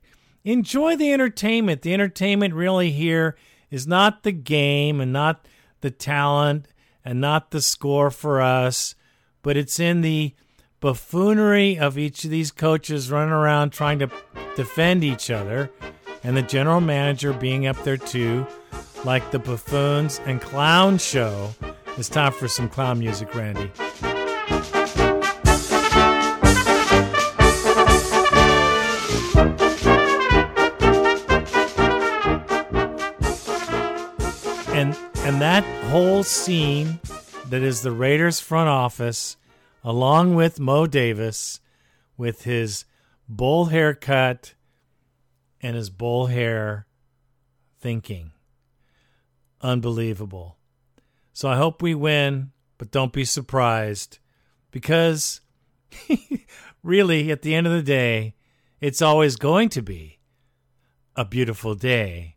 enjoy 0.44 0.96
the 0.96 1.12
entertainment. 1.12 1.82
The 1.82 1.94
entertainment 1.94 2.54
really 2.54 2.90
here 2.90 3.36
is 3.70 3.86
not 3.86 4.22
the 4.22 4.32
game 4.32 5.00
and 5.00 5.12
not 5.12 5.46
the 5.80 5.90
talent 5.90 6.66
and 7.04 7.20
not 7.20 7.50
the 7.50 7.60
score 7.60 8.10
for 8.10 8.40
us, 8.40 8.94
but 9.42 9.56
it's 9.56 9.80
in 9.80 10.00
the 10.00 10.34
buffoonery 10.80 11.78
of 11.78 11.96
each 11.96 12.24
of 12.24 12.30
these 12.30 12.50
coaches 12.50 13.10
running 13.10 13.32
around 13.32 13.70
trying 13.70 13.98
to 14.00 14.10
defend 14.56 15.04
each 15.04 15.30
other 15.30 15.70
and 16.24 16.36
the 16.36 16.42
general 16.42 16.80
manager 16.80 17.32
being 17.32 17.66
up 17.66 17.82
there 17.82 17.96
too, 17.96 18.46
like 19.04 19.30
the 19.30 19.38
buffoons 19.38 20.20
and 20.26 20.40
clown 20.40 20.98
show, 20.98 21.52
it's 21.96 22.08
time 22.08 22.32
for 22.32 22.48
some 22.48 22.68
clown 22.68 22.98
music, 22.98 23.34
Randy. 23.34 23.70
And 35.24 35.40
that 35.40 35.62
whole 35.84 36.24
scene 36.24 36.98
that 37.46 37.62
is 37.62 37.82
the 37.82 37.92
Raiders 37.92 38.40
front 38.40 38.68
office 38.68 39.36
along 39.84 40.34
with 40.34 40.58
Mo 40.58 40.86
Davis 40.86 41.60
with 42.16 42.42
his 42.42 42.84
bowl 43.28 43.66
haircut 43.66 44.54
and 45.60 45.76
his 45.76 45.90
bowl 45.90 46.26
hair 46.26 46.86
thinking. 47.78 48.32
Unbelievable. 49.60 50.56
So 51.32 51.48
I 51.48 51.56
hope 51.56 51.82
we 51.82 51.94
win, 51.94 52.50
but 52.76 52.90
don't 52.90 53.12
be 53.12 53.24
surprised 53.24 54.18
because 54.72 55.40
really, 56.82 57.30
at 57.30 57.42
the 57.42 57.54
end 57.54 57.68
of 57.68 57.72
the 57.72 57.82
day, 57.82 58.34
it's 58.80 59.00
always 59.00 59.36
going 59.36 59.68
to 59.68 59.82
be 59.82 60.18
a 61.14 61.24
beautiful 61.24 61.76
day 61.76 62.36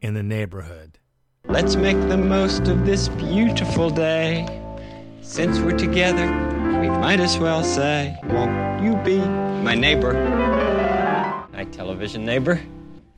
in 0.00 0.12
the 0.12 0.22
neighborhood. 0.22 0.98
Let's 1.48 1.74
make 1.74 2.00
the 2.08 2.16
most 2.16 2.68
of 2.68 2.86
this 2.86 3.08
beautiful 3.08 3.90
day. 3.90 4.46
Since 5.22 5.58
we're 5.58 5.76
together, 5.76 6.26
we 6.80 6.88
might 6.88 7.18
as 7.18 7.36
well 7.36 7.64
say, 7.64 8.16
Won't 8.24 8.82
you 8.82 8.94
be 9.04 9.18
my 9.18 9.74
neighbor? 9.74 10.12
My 11.52 11.64
television 11.64 12.24
neighbor. 12.24 12.60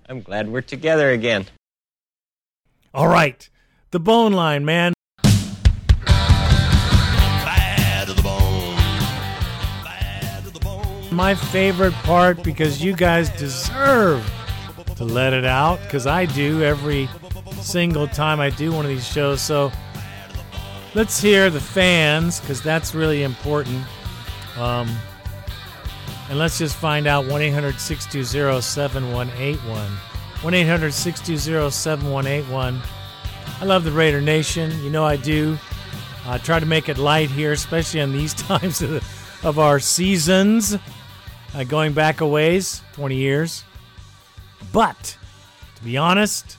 I'm 0.08 0.22
glad 0.22 0.48
we're 0.48 0.62
together 0.62 1.10
again. 1.10 1.46
All 2.94 3.08
right, 3.08 3.48
the 3.90 4.00
bone 4.00 4.32
line, 4.32 4.64
man. 4.64 4.94
My 11.12 11.34
favorite 11.34 11.92
part 12.02 12.42
because 12.42 12.82
you 12.82 12.96
guys 12.96 13.28
deserve 13.30 14.28
to 14.96 15.04
let 15.04 15.32
it 15.32 15.44
out 15.44 15.80
because 15.82 16.06
I 16.06 16.24
do 16.24 16.62
every 16.62 17.08
single 17.64 18.06
time 18.06 18.40
I 18.40 18.50
do 18.50 18.72
one 18.72 18.84
of 18.84 18.90
these 18.90 19.06
shows. 19.06 19.40
So 19.40 19.72
let's 20.94 21.20
hear 21.20 21.50
the 21.50 21.60
fans 21.60 22.40
because 22.40 22.62
that's 22.62 22.94
really 22.94 23.22
important. 23.22 23.84
Um, 24.58 24.88
and 26.28 26.38
let's 26.38 26.58
just 26.58 26.76
find 26.76 27.06
out 27.06 27.26
1 27.26 27.42
800 27.42 27.78
620 27.80 28.60
7181. 28.60 29.90
1 30.42 30.54
800 30.54 30.92
620 30.92 31.70
7181. 31.70 32.80
I 33.60 33.64
love 33.64 33.84
the 33.84 33.92
Raider 33.92 34.20
Nation. 34.20 34.70
You 34.82 34.90
know 34.90 35.04
I 35.04 35.16
do. 35.16 35.58
I 36.26 36.38
try 36.38 36.58
to 36.58 36.66
make 36.66 36.88
it 36.88 36.96
light 36.96 37.30
here, 37.30 37.52
especially 37.52 38.00
on 38.00 38.12
these 38.12 38.34
times 38.34 38.80
of, 38.82 38.90
the, 38.90 39.48
of 39.48 39.58
our 39.58 39.78
seasons. 39.78 40.76
Uh, 41.54 41.64
going 41.64 41.92
back 41.92 42.20
a 42.20 42.26
ways, 42.26 42.82
20 42.94 43.14
years. 43.16 43.64
But, 44.72 45.16
to 45.76 45.84
be 45.84 45.96
honest, 45.96 46.56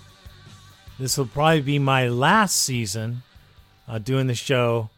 this 0.97 1.17
will 1.17 1.25
probably 1.25 1.61
be 1.61 1.79
my 1.79 2.07
last 2.07 2.55
season 2.55 3.23
uh, 3.87 3.97
doing 3.97 4.27
the 4.27 4.35
show. 4.35 4.89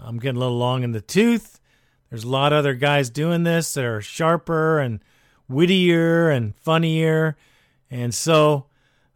I'm 0.00 0.18
getting 0.18 0.36
a 0.36 0.40
little 0.40 0.58
long 0.58 0.82
in 0.82 0.92
the 0.92 1.00
tooth. 1.00 1.60
There's 2.10 2.24
a 2.24 2.28
lot 2.28 2.52
of 2.52 2.58
other 2.58 2.74
guys 2.74 3.10
doing 3.10 3.42
this 3.42 3.74
that 3.74 3.84
are 3.84 4.00
sharper 4.00 4.78
and 4.78 5.00
wittier 5.48 6.30
and 6.30 6.54
funnier. 6.56 7.36
And 7.90 8.14
so 8.14 8.66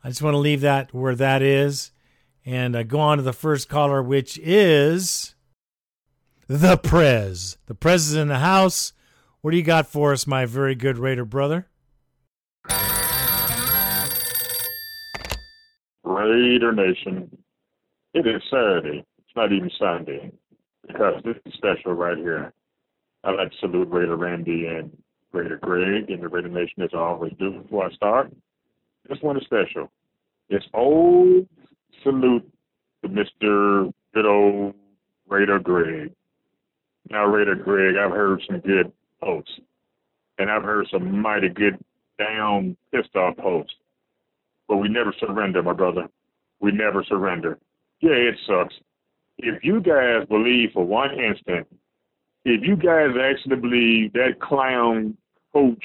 I 0.02 0.08
just 0.08 0.22
want 0.22 0.34
to 0.34 0.38
leave 0.38 0.60
that 0.62 0.92
where 0.92 1.14
that 1.14 1.42
is 1.42 1.92
and 2.44 2.74
uh, 2.74 2.82
go 2.82 2.98
on 2.98 3.18
to 3.18 3.22
the 3.22 3.32
first 3.32 3.68
caller, 3.68 4.02
which 4.02 4.38
is 4.42 5.34
the 6.46 6.76
Prez. 6.76 7.58
The 7.66 7.74
Prez 7.74 8.08
is 8.08 8.14
in 8.14 8.28
the 8.28 8.38
house. 8.38 8.92
What 9.40 9.52
do 9.52 9.56
you 9.56 9.62
got 9.62 9.86
for 9.86 10.12
us, 10.12 10.26
my 10.26 10.46
very 10.46 10.74
good 10.74 10.98
Raider 10.98 11.24
brother? 11.24 11.68
Raider 16.18 16.72
Nation. 16.72 17.30
It 18.12 18.26
is 18.26 18.42
Saturday. 18.50 19.04
It's 19.18 19.36
not 19.36 19.52
even 19.52 19.70
Sunday 19.78 20.32
because 20.86 21.22
this 21.24 21.36
is 21.46 21.54
special 21.54 21.92
right 21.92 22.16
here. 22.16 22.52
I'd 23.22 23.36
like 23.36 23.50
to 23.50 23.56
salute 23.60 23.88
Raider 23.88 24.16
Randy 24.16 24.66
and 24.66 24.90
Raider 25.32 25.58
Greg 25.58 26.10
and 26.10 26.22
the 26.22 26.28
Raider 26.28 26.48
Nation 26.48 26.82
as 26.82 26.90
I 26.92 26.98
always 26.98 27.32
do 27.38 27.60
before 27.62 27.86
I 27.86 27.92
start. 27.92 28.32
This 29.08 29.18
one 29.20 29.36
is 29.36 29.44
special. 29.44 29.90
It's 30.48 30.66
old 30.74 31.46
salute 32.02 32.50
to 33.02 33.08
Mr. 33.08 33.92
Good 34.12 34.26
old 34.26 34.74
Raider 35.28 35.60
Greg. 35.60 36.12
Now, 37.10 37.26
Raider 37.26 37.54
Greg, 37.54 37.94
I've 37.96 38.10
heard 38.10 38.42
some 38.46 38.60
good 38.60 38.92
posts, 39.22 39.60
and 40.38 40.50
I've 40.50 40.64
heard 40.64 40.88
some 40.90 41.20
mighty 41.20 41.48
good 41.48 41.78
down 42.18 42.76
pissed 42.92 43.14
off 43.14 43.36
posts. 43.36 43.74
But 44.68 44.76
we 44.76 44.88
never 44.88 45.14
surrender, 45.18 45.62
my 45.62 45.72
brother. 45.72 46.08
We 46.60 46.72
never 46.72 47.02
surrender. 47.04 47.58
Yeah, 48.00 48.12
it 48.12 48.36
sucks. 48.46 48.74
If 49.38 49.64
you 49.64 49.80
guys 49.80 50.26
believe 50.28 50.70
for 50.72 50.84
one 50.84 51.18
instant, 51.18 51.66
if 52.44 52.62
you 52.62 52.76
guys 52.76 53.10
actually 53.20 53.56
believe 53.56 54.12
that 54.12 54.40
clown 54.40 55.16
coach 55.52 55.84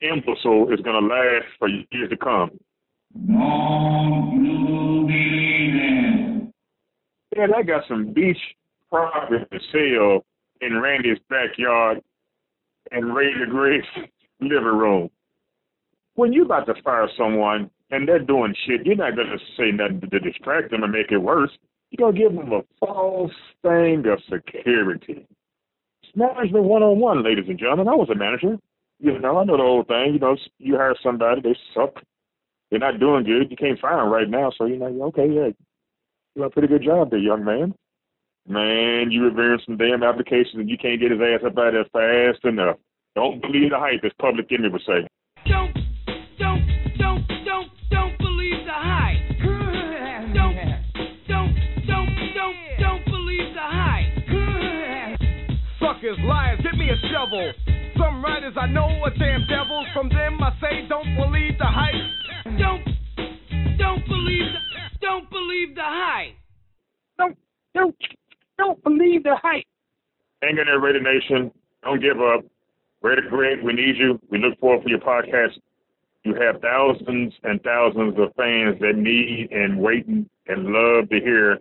imbecile 0.00 0.72
is 0.72 0.80
going 0.80 1.00
to 1.00 1.06
last 1.06 1.46
for 1.58 1.68
years 1.68 2.10
to 2.10 2.16
come, 2.16 2.50
Man, 7.36 7.52
I 7.54 7.62
got 7.62 7.82
some 7.88 8.12
beach 8.12 8.38
property 8.90 9.44
to 9.52 9.58
sell 9.72 10.24
in 10.60 10.80
Randy's 10.80 11.18
backyard 11.28 12.00
and 12.90 13.14
Raider 13.14 13.46
Greg's 13.46 13.86
living 14.40 14.64
room. 14.64 15.10
When 16.14 16.32
you 16.32 16.44
about 16.44 16.66
to 16.66 16.74
fire 16.82 17.08
someone 17.16 17.70
and 17.90 18.08
they're 18.08 18.18
doing 18.18 18.54
shit, 18.66 18.86
you're 18.86 18.96
not 18.96 19.16
gonna 19.16 19.38
say 19.56 19.70
nothing 19.70 20.00
to 20.00 20.20
distract 20.20 20.70
them 20.70 20.82
and 20.82 20.92
make 20.92 21.10
it 21.10 21.18
worse. 21.18 21.50
You're 21.90 22.10
gonna 22.10 22.18
give 22.18 22.34
them 22.34 22.52
a 22.52 22.62
false 22.80 23.32
thing 23.62 24.04
of 24.06 24.20
security. 24.30 25.26
It's 26.02 26.16
management 26.16 26.64
one 26.64 26.82
on 26.82 26.98
one, 26.98 27.22
ladies 27.22 27.44
and 27.48 27.58
gentlemen. 27.58 27.88
I 27.88 27.94
was 27.94 28.10
a 28.10 28.14
manager. 28.14 28.58
You 29.00 29.18
know, 29.18 29.38
I 29.38 29.44
know 29.44 29.56
the 29.56 29.62
whole 29.62 29.84
thing. 29.84 30.14
You 30.14 30.18
know, 30.20 30.36
you 30.58 30.76
hire 30.76 30.94
somebody, 31.02 31.40
they 31.40 31.56
suck. 31.74 32.02
They're 32.70 32.80
not 32.80 33.00
doing 33.00 33.24
good. 33.24 33.50
You 33.50 33.56
can't 33.56 33.78
fire 33.78 33.98
them 33.98 34.10
right 34.10 34.28
now, 34.28 34.50
so 34.56 34.66
you 34.66 34.78
know, 34.78 34.86
okay, 35.04 35.28
yeah, 35.28 35.48
you 36.34 36.42
got 36.42 36.46
a 36.46 36.50
pretty 36.50 36.68
good 36.68 36.82
job 36.82 37.10
there, 37.10 37.18
young 37.18 37.44
man. 37.44 37.74
Man, 38.46 39.10
you 39.10 39.24
reviewing 39.24 39.60
some 39.64 39.76
damn 39.76 40.02
applications 40.02 40.56
and 40.56 40.68
you 40.68 40.76
can't 40.76 41.00
get 41.00 41.10
his 41.10 41.20
ass 41.20 41.46
up 41.46 41.56
out 41.56 41.74
of 41.74 41.86
there 41.92 42.32
fast 42.32 42.44
enough. 42.44 42.76
Don't 43.14 43.40
believe 43.40 43.70
the 43.70 43.78
hype, 43.78 44.04
as 44.04 44.12
Public 44.20 44.50
Enemy 44.52 44.70
would 44.70 44.82
say. 44.82 45.06
Don't, 45.46 45.72
don't, 46.38 46.66
don't 46.98 47.33
me. 57.34 57.50
Some 57.98 58.24
writers 58.24 58.54
I 58.56 58.66
know 58.66 58.88
are 59.02 59.14
damn 59.18 59.46
devils. 59.46 59.86
From 59.92 60.08
them 60.08 60.42
I 60.42 60.52
say, 60.60 60.88
don't 60.88 61.16
believe 61.16 61.58
the 61.58 61.66
hype. 61.66 62.58
Don't, 62.58 62.84
don't 63.78 64.06
believe 64.06 64.46
the, 64.52 64.60
don't 65.00 65.30
believe 65.30 65.74
the 65.74 65.82
hype. 65.84 66.34
Don't, 67.18 67.36
don't, 67.74 67.96
don't 68.58 68.82
believe 68.84 69.22
the 69.24 69.36
hype. 69.42 69.64
Hang 70.42 70.58
in 70.58 70.66
there, 70.66 70.80
Raider 70.80 71.00
Nation. 71.00 71.50
Don't 71.82 72.00
give 72.00 72.20
up. 72.20 72.44
Raider 73.02 73.28
Greg, 73.28 73.58
we 73.62 73.72
need 73.72 73.96
you. 73.96 74.18
We 74.30 74.38
look 74.38 74.58
forward 74.58 74.82
for 74.82 74.88
your 74.88 75.00
podcast. 75.00 75.58
You 76.24 76.34
have 76.34 76.62
thousands 76.62 77.34
and 77.42 77.62
thousands 77.62 78.14
of 78.18 78.34
fans 78.34 78.80
that 78.80 78.96
need 78.96 79.48
and 79.52 79.78
waiting 79.78 80.28
and 80.46 80.66
love 80.66 81.10
to 81.10 81.20
hear. 81.20 81.58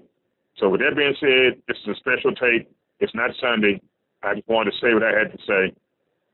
So 0.57 0.69
with 0.69 0.81
that 0.81 0.95
being 0.95 1.15
said, 1.19 1.61
this 1.67 1.77
is 1.83 1.97
a 1.97 1.99
special 1.99 2.33
tape. 2.33 2.69
It's 2.99 3.13
not 3.13 3.31
Sunday. 3.41 3.81
I 4.23 4.35
just 4.35 4.47
wanted 4.47 4.71
to 4.71 4.77
say 4.81 4.93
what 4.93 5.03
I 5.03 5.17
had 5.17 5.31
to 5.31 5.37
say. 5.45 5.73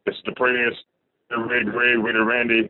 This 0.05 0.15
is 0.15 0.21
the 0.25 0.31
prayers, 0.33 0.75
the 1.29 1.37
Red 1.37 1.65
Greg, 1.71 1.99
Raider 1.99 2.23
Randy, 2.23 2.69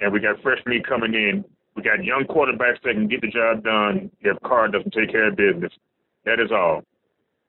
and 0.00 0.12
we 0.12 0.20
got 0.20 0.40
fresh 0.42 0.60
meat 0.66 0.86
coming 0.86 1.14
in. 1.14 1.44
We 1.74 1.82
got 1.82 2.04
young 2.04 2.24
quarterbacks 2.24 2.82
that 2.84 2.94
can 2.94 3.08
get 3.08 3.20
the 3.20 3.28
job 3.28 3.64
done 3.64 4.10
if 4.20 4.40
Carr 4.42 4.68
doesn't 4.68 4.92
take 4.92 5.10
care 5.10 5.28
of 5.28 5.36
business. 5.36 5.72
That 6.24 6.40
is 6.40 6.50
all. 6.50 6.82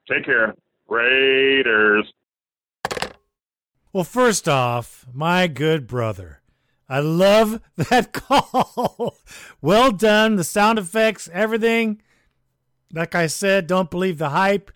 Take 0.08 0.26
care. 0.26 0.54
Raiders. 0.88 2.12
Well, 3.94 4.04
first 4.04 4.48
off, 4.48 5.06
my 5.14 5.48
good 5.48 5.88
brother. 5.88 6.42
I 6.88 7.00
love 7.00 7.62
that 7.76 8.14
call. 8.14 9.18
well 9.62 9.92
done. 9.92 10.36
The 10.36 10.44
sound 10.44 10.80
effects, 10.80 11.30
everything. 11.34 12.02
Like 12.94 13.16
I 13.16 13.28
said, 13.28 13.68
don't 13.68 13.90
believe 13.90 14.18
the 14.18 14.30
hype. 14.30 14.72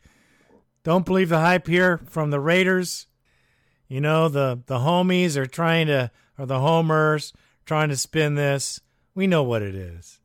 Don't 0.86 1.04
believe 1.04 1.30
the 1.30 1.40
hype 1.40 1.66
here 1.66 2.00
from 2.06 2.30
the 2.30 2.40
Raiders. 2.40 3.08
You 3.88 4.00
know, 4.00 4.30
the, 4.30 4.62
the 4.68 4.78
homies 4.78 5.36
are 5.36 5.48
trying 5.48 5.88
to, 5.88 6.12
or 6.38 6.46
the 6.46 6.60
homers, 6.60 7.34
trying 7.66 7.90
to 7.90 7.98
spin 7.98 8.36
this. 8.36 8.80
We 9.16 9.26
know 9.26 9.42
what 9.42 9.64
it 9.64 9.74
is. 9.74 10.20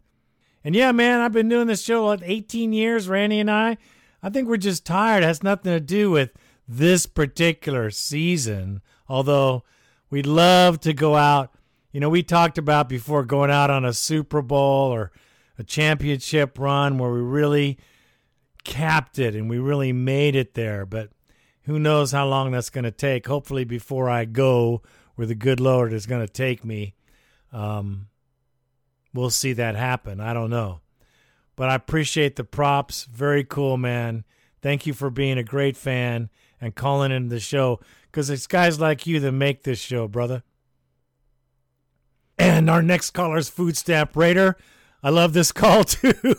And 0.63 0.77
yeah, 0.77 0.93
man, 0.93 1.21
I've 1.21 1.33
been 1.33 1.49
doing 1.49 1.67
this 1.67 1.83
show 1.83 2.05
like 2.05 2.21
18 2.23 2.75
years, 2.75 3.09
Randy 3.09 3.41
and 3.41 3.51
I. 3.51 3.79
I 4.23 4.29
think 4.29 4.49
we're 4.49 4.59
just 4.59 4.85
tired. 4.85 5.23
It 5.23 5.29
has 5.29 5.43
nothing 5.43 5.73
to 5.73 5.81
do 5.81 6.11
with 6.11 6.35
this 6.69 7.07
particular 7.07 7.91
season. 7.91 8.83
Although 9.09 9.65
we'd 10.11 10.27
love 10.27 10.79
to 10.81 10.93
go 10.93 11.17
out. 11.17 11.55
You 11.91 12.01
know, 12.01 12.11
we 12.11 12.23
talked 12.23 12.59
about 12.59 12.87
before 12.87 13.25
going 13.25 13.51
out 13.51 13.71
on 13.71 13.87
a 13.87 13.95
Super 13.95 14.43
Bowl 14.43 14.93
or 14.93 15.11
a 15.59 15.65
championship 15.65 16.59
run 16.59 16.99
where 16.99 17.11
we 17.11 17.21
really 17.21 17.79
capped 18.65 19.19
it 19.19 19.35
and 19.35 19.49
we 19.49 19.59
really 19.59 19.93
made 19.93 20.37
it 20.37 20.55
there. 20.55 20.87
But 20.87 21.11
who 21.65 21.79
knows 21.79 22.13
how 22.13 22.27
long 22.27 22.51
that's 22.51 22.71
going 22.71 22.85
to 22.85 22.91
take. 22.91 23.27
Hopefully, 23.27 23.65
before 23.65 24.09
I 24.09 24.25
go 24.25 24.83
where 25.15 25.27
the 25.27 25.35
good 25.35 25.61
Lord 25.61 25.93
is 25.93 26.07
going 26.07 26.27
to 26.27 26.33
take 26.33 26.65
me, 26.65 26.95
um, 27.53 28.09
we'll 29.13 29.31
see 29.31 29.53
that 29.55 29.77
happen. 29.77 30.21
I 30.21 30.33
don't 30.33 30.51
know. 30.51 30.81
But 31.57 31.69
I 31.69 31.75
appreciate 31.75 32.37
the 32.37 32.45
props. 32.45 33.05
Very 33.05 33.45
cool, 33.45 33.77
man. 33.77 34.25
Thank 34.63 34.87
you 34.87 34.95
for 34.95 35.11
being 35.11 35.39
a 35.39 35.45
great 35.45 35.77
fan 35.77 36.31
and 36.61 36.75
calling 36.75 37.13
in 37.13 37.29
the 37.29 37.41
show 37.41 37.81
because 38.11 38.31
it's 38.31 38.47
guys 38.47 38.81
like 38.81 39.07
you 39.07 39.21
that 39.21 39.33
make 39.33 39.63
this 39.63 39.79
show, 39.79 40.09
brother. 40.09 40.43
And 42.39 42.71
our 42.71 42.83
next 42.83 43.11
caller 43.11 43.37
is 43.37 43.51
Food 43.51 43.77
Stamp 43.77 44.17
Raider. 44.17 44.57
I 45.03 45.11
love 45.11 45.33
this 45.33 45.53
call 45.53 45.85
too. 45.85 46.15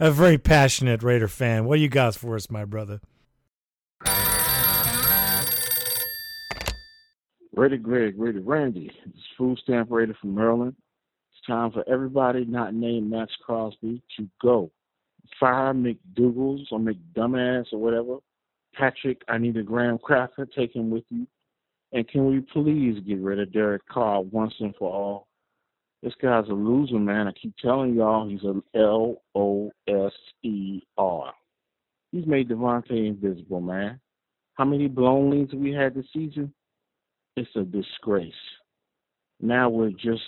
a 0.00 0.10
very 0.10 0.38
passionate 0.38 1.02
Raider 1.02 1.28
fan. 1.28 1.64
What 1.64 1.80
you 1.80 1.88
got 1.88 2.14
for 2.14 2.36
us, 2.36 2.50
my 2.50 2.64
brother? 2.64 3.00
Raider 7.54 7.76
Greg, 7.76 8.14
Raider 8.16 8.40
Randy. 8.40 8.90
This 9.04 9.14
is 9.14 9.20
Food 9.36 9.58
Stamp 9.62 9.90
Raider 9.90 10.16
from 10.20 10.34
Maryland. 10.34 10.76
It's 11.32 11.46
time 11.46 11.72
for 11.72 11.84
everybody 11.88 12.44
not 12.44 12.72
named 12.72 13.10
Maxx 13.10 13.32
Crosby 13.44 14.00
to 14.16 14.28
go. 14.40 14.70
Fire 15.40 15.74
McDougal's 15.74 16.68
or 16.70 16.78
McDumbass 16.78 17.72
or 17.72 17.78
whatever. 17.78 18.18
Patrick, 18.74 19.22
I 19.28 19.38
need 19.38 19.56
a 19.56 19.62
graham 19.62 19.98
cracker. 19.98 20.46
Take 20.46 20.74
him 20.74 20.90
with 20.90 21.04
you. 21.10 21.26
And 21.92 22.06
can 22.06 22.26
we 22.26 22.40
please 22.40 23.00
get 23.06 23.18
rid 23.18 23.40
of 23.40 23.52
Derek 23.52 23.86
Carr 23.88 24.22
once 24.22 24.54
and 24.60 24.74
for 24.76 24.92
all? 24.92 25.27
This 26.02 26.14
guy's 26.22 26.48
a 26.48 26.52
loser, 26.52 26.98
man. 26.98 27.26
I 27.26 27.32
keep 27.32 27.56
telling 27.56 27.94
y'all 27.94 28.28
he's 28.28 28.44
an 28.44 28.62
L 28.74 29.22
O 29.34 29.72
S 29.88 30.12
E 30.42 30.82
R. 30.96 31.32
He's 32.12 32.26
made 32.26 32.48
Davante 32.48 33.06
invisible, 33.06 33.60
man. 33.60 34.00
How 34.54 34.64
many 34.64 34.88
blown 34.88 35.30
leads 35.30 35.52
we 35.52 35.72
had 35.72 35.94
this 35.94 36.06
season? 36.12 36.52
It's 37.36 37.50
a 37.56 37.62
disgrace. 37.62 38.32
Now 39.40 39.68
we're 39.68 39.90
just 39.90 40.22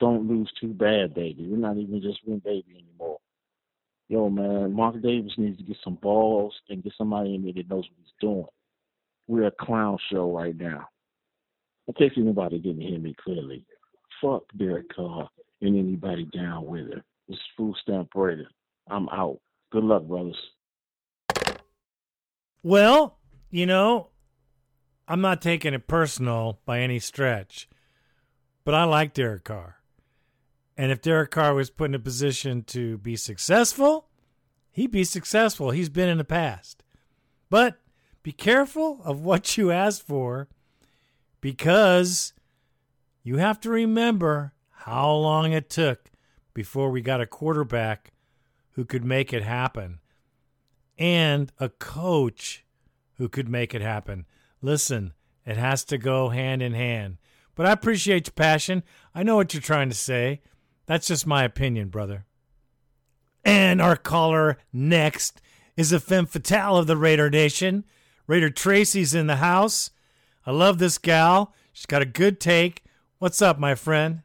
don't 0.00 0.28
lose 0.28 0.50
too 0.60 0.74
bad, 0.74 1.14
baby. 1.14 1.46
We're 1.48 1.56
not 1.56 1.76
even 1.76 2.02
just 2.02 2.20
win 2.26 2.40
baby 2.44 2.84
anymore. 2.86 3.18
Yo, 4.08 4.28
man, 4.28 4.72
Mark 4.72 5.00
Davis 5.00 5.32
needs 5.38 5.56
to 5.58 5.64
get 5.64 5.76
some 5.82 5.94
balls 5.96 6.54
and 6.68 6.82
get 6.82 6.92
somebody 6.96 7.34
in 7.34 7.44
there 7.44 7.54
that 7.54 7.70
knows 7.70 7.84
what 7.84 7.98
he's 7.98 8.12
doing. 8.20 8.46
We're 9.26 9.46
a 9.46 9.50
clown 9.50 9.98
show 10.10 10.30
right 10.30 10.56
now. 10.56 10.88
In 11.86 11.94
case 11.94 12.12
anybody 12.16 12.58
didn't 12.58 12.82
hear 12.82 12.98
me 12.98 13.14
clearly, 13.22 13.64
fuck 14.24 14.44
Derek 14.56 14.94
Carr 14.94 15.28
and 15.60 15.78
anybody 15.78 16.24
down 16.24 16.64
with 16.66 16.88
it. 16.88 17.02
This 17.28 17.36
is 17.36 17.42
Food 17.56 17.74
Stamp 17.82 18.08
Raider. 18.14 18.48
I'm 18.88 19.08
out. 19.10 19.38
Good 19.70 19.84
luck, 19.84 20.04
brothers. 20.04 20.36
Well, 22.62 23.18
you 23.50 23.66
know, 23.66 24.08
I'm 25.06 25.20
not 25.20 25.42
taking 25.42 25.74
it 25.74 25.86
personal 25.86 26.60
by 26.64 26.80
any 26.80 26.98
stretch, 26.98 27.68
but 28.64 28.74
I 28.74 28.84
like 28.84 29.12
Derek 29.12 29.44
Carr. 29.44 29.76
And 30.76 30.90
if 30.90 31.02
Derek 31.02 31.30
Carr 31.30 31.54
was 31.54 31.70
put 31.70 31.90
in 31.90 31.94
a 31.94 31.98
position 31.98 32.62
to 32.64 32.98
be 32.98 33.16
successful, 33.16 34.08
he'd 34.70 34.90
be 34.90 35.04
successful. 35.04 35.70
He's 35.70 35.88
been 35.88 36.08
in 36.08 36.18
the 36.18 36.24
past. 36.24 36.82
But 37.50 37.80
be 38.22 38.32
careful 38.32 39.00
of 39.04 39.20
what 39.20 39.56
you 39.56 39.70
ask 39.70 40.04
for 40.04 40.48
because 41.40 42.33
you 43.24 43.38
have 43.38 43.58
to 43.60 43.70
remember 43.70 44.52
how 44.70 45.10
long 45.10 45.52
it 45.52 45.70
took 45.70 46.10
before 46.52 46.90
we 46.90 47.00
got 47.00 47.22
a 47.22 47.26
quarterback 47.26 48.12
who 48.72 48.84
could 48.84 49.04
make 49.04 49.32
it 49.32 49.42
happen 49.42 49.98
and 50.98 51.50
a 51.58 51.70
coach 51.70 52.64
who 53.14 53.28
could 53.28 53.48
make 53.48 53.74
it 53.74 53.80
happen. 53.80 54.26
Listen, 54.60 55.14
it 55.46 55.56
has 55.56 55.84
to 55.84 55.98
go 55.98 56.28
hand 56.28 56.62
in 56.62 56.74
hand. 56.74 57.16
But 57.54 57.66
I 57.66 57.72
appreciate 57.72 58.26
your 58.26 58.34
passion. 58.34 58.82
I 59.14 59.22
know 59.22 59.36
what 59.36 59.54
you're 59.54 59.60
trying 59.62 59.88
to 59.88 59.94
say. 59.94 60.42
That's 60.86 61.06
just 61.06 61.26
my 61.26 61.44
opinion, 61.44 61.88
brother. 61.88 62.26
And 63.42 63.80
our 63.80 63.96
caller 63.96 64.58
next 64.72 65.40
is 65.76 65.92
a 65.92 66.00
femme 66.00 66.26
fatale 66.26 66.76
of 66.76 66.86
the 66.86 66.96
Raider 66.96 67.30
Nation. 67.30 67.84
Raider 68.26 68.50
Tracy's 68.50 69.14
in 69.14 69.28
the 69.28 69.36
house. 69.36 69.90
I 70.44 70.50
love 70.50 70.78
this 70.78 70.98
gal. 70.98 71.54
She's 71.72 71.86
got 71.86 72.02
a 72.02 72.06
good 72.06 72.38
take. 72.38 72.83
What's 73.24 73.40
up, 73.40 73.58
my 73.58 73.74
friend? 73.74 74.20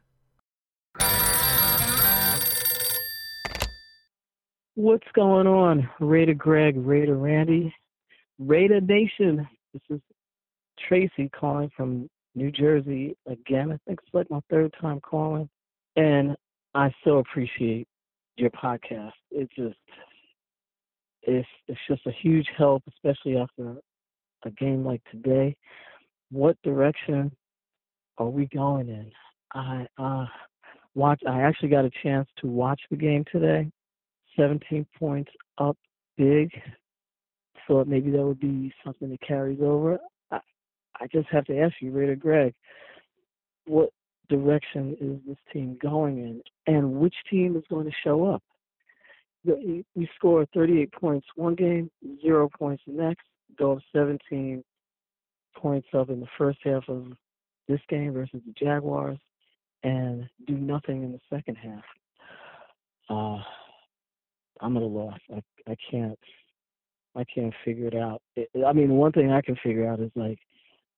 What's 4.74 5.08
going 5.14 5.46
on? 5.46 5.88
Raider 6.00 6.34
Greg, 6.34 6.76
Raider 6.76 7.16
Randy, 7.16 7.74
Raider 8.38 8.82
Nation. 8.82 9.48
This 9.72 9.80
is 9.88 10.00
Tracy 10.86 11.30
calling 11.30 11.70
from 11.74 12.10
New 12.34 12.50
Jersey 12.52 13.16
again. 13.26 13.72
I 13.72 13.78
think 13.86 14.00
it's 14.04 14.12
like 14.12 14.30
my 14.30 14.40
third 14.50 14.70
time 14.78 15.00
calling. 15.00 15.48
And 15.96 16.36
I 16.74 16.92
so 17.02 17.20
appreciate 17.20 17.88
your 18.36 18.50
podcast. 18.50 19.12
It 19.30 19.48
just 19.56 19.78
it's 21.22 21.48
it's 21.68 21.80
just 21.88 22.06
a 22.06 22.12
huge 22.20 22.48
help, 22.58 22.82
especially 22.86 23.38
after 23.38 23.76
a 24.44 24.50
game 24.50 24.84
like 24.84 25.00
today. 25.10 25.56
What 26.30 26.60
direction 26.62 27.32
are 28.20 28.28
we 28.28 28.46
going 28.46 28.88
in? 28.88 29.10
I 29.54 29.86
uh 29.98 30.26
watch 30.94 31.20
I 31.26 31.40
actually 31.40 31.70
got 31.70 31.84
a 31.84 31.90
chance 32.02 32.28
to 32.40 32.46
watch 32.46 32.80
the 32.90 32.96
game 32.96 33.24
today. 33.32 33.70
17 34.36 34.86
points 34.98 35.32
up 35.58 35.76
big. 36.16 36.50
Thought 37.66 37.88
maybe 37.88 38.10
that 38.10 38.22
would 38.22 38.40
be 38.40 38.72
something 38.84 39.10
that 39.10 39.20
carries 39.22 39.60
over. 39.62 39.98
I, 40.30 40.38
I 41.00 41.06
just 41.12 41.28
have 41.30 41.44
to 41.46 41.58
ask 41.58 41.74
you, 41.80 41.90
Raider 41.90 42.16
Greg, 42.16 42.54
what 43.66 43.90
direction 44.28 44.96
is 45.00 45.18
this 45.26 45.38
team 45.52 45.78
going 45.80 46.18
in, 46.18 46.42
and 46.72 46.94
which 46.94 47.14
team 47.30 47.56
is 47.56 47.64
going 47.70 47.86
to 47.86 47.96
show 48.04 48.26
up? 48.26 48.42
We 49.44 50.08
score 50.16 50.46
38 50.52 50.92
points 50.92 51.26
one 51.36 51.54
game, 51.54 51.90
zero 52.20 52.50
points 52.58 52.82
the 52.86 52.92
next, 52.92 53.22
go 53.58 53.72
up 53.72 53.78
17 53.94 54.62
points 55.56 55.88
up 55.96 56.10
in 56.10 56.20
the 56.20 56.28
first 56.36 56.58
half 56.64 56.82
of 56.88 57.06
this 57.70 57.80
game 57.88 58.12
versus 58.12 58.40
the 58.46 58.52
Jaguars, 58.58 59.18
and 59.82 60.28
do 60.46 60.54
nothing 60.54 61.02
in 61.04 61.12
the 61.12 61.20
second 61.30 61.56
half. 61.56 61.84
Uh, 63.08 63.42
I'm 64.60 64.76
at 64.76 64.82
a 64.82 64.86
loss. 64.86 65.18
I 65.34 65.40
I 65.70 65.76
can't 65.90 66.18
I 67.16 67.24
can't 67.24 67.54
figure 67.64 67.86
it 67.86 67.94
out. 67.94 68.22
It, 68.36 68.48
I 68.66 68.72
mean, 68.72 68.90
one 68.90 69.12
thing 69.12 69.32
I 69.32 69.40
can 69.40 69.56
figure 69.62 69.88
out 69.88 70.00
is 70.00 70.10
like 70.14 70.38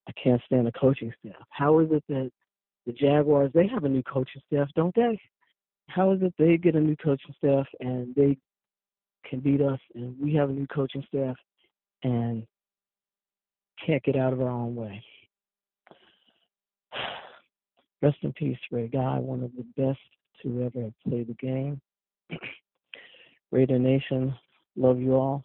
I 0.08 0.12
can't 0.22 0.42
stand 0.46 0.66
the 0.66 0.72
coaching 0.72 1.12
staff. 1.20 1.42
How 1.50 1.78
is 1.80 1.88
it 1.90 2.04
that 2.08 2.30
the 2.86 2.92
Jaguars 2.92 3.50
they 3.54 3.66
have 3.68 3.84
a 3.84 3.88
new 3.88 4.02
coaching 4.02 4.42
staff, 4.46 4.68
don't 4.74 4.94
they? 4.94 5.20
How 5.88 6.12
is 6.12 6.22
it 6.22 6.34
they 6.38 6.56
get 6.56 6.74
a 6.74 6.80
new 6.80 6.96
coaching 6.96 7.34
staff 7.36 7.66
and 7.80 8.14
they 8.14 8.36
can 9.28 9.40
beat 9.40 9.60
us, 9.60 9.80
and 9.94 10.18
we 10.20 10.34
have 10.34 10.50
a 10.50 10.52
new 10.52 10.66
coaching 10.66 11.04
staff 11.06 11.36
and 12.02 12.44
can't 13.86 14.02
get 14.02 14.16
out 14.16 14.32
of 14.32 14.40
our 14.40 14.48
own 14.48 14.74
way? 14.74 15.02
Rest 18.02 18.18
in 18.22 18.32
peace, 18.32 18.58
Ray 18.72 18.88
Guy, 18.88 19.18
one 19.20 19.44
of 19.44 19.52
the 19.56 19.64
best 19.80 20.00
to 20.42 20.64
ever 20.64 20.90
played 21.06 21.28
the 21.28 21.34
game. 21.34 21.80
Raider 23.52 23.78
Nation, 23.78 24.34
love 24.76 24.98
you 24.98 25.14
all. 25.14 25.44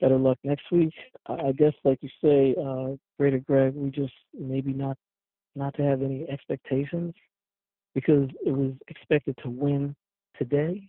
Better 0.00 0.16
luck 0.16 0.38
next 0.44 0.70
week. 0.70 0.94
I 1.26 1.52
guess, 1.52 1.72
like 1.82 1.98
you 2.02 2.08
say, 2.22 2.54
uh, 2.56 2.96
Raider 3.18 3.40
Greg, 3.40 3.74
we 3.74 3.90
just 3.90 4.12
maybe 4.38 4.72
not 4.72 4.96
not 5.56 5.74
to 5.74 5.82
have 5.82 6.02
any 6.02 6.24
expectations 6.28 7.12
because 7.94 8.28
it 8.46 8.52
was 8.52 8.72
expected 8.86 9.36
to 9.42 9.50
win 9.50 9.96
today. 10.38 10.88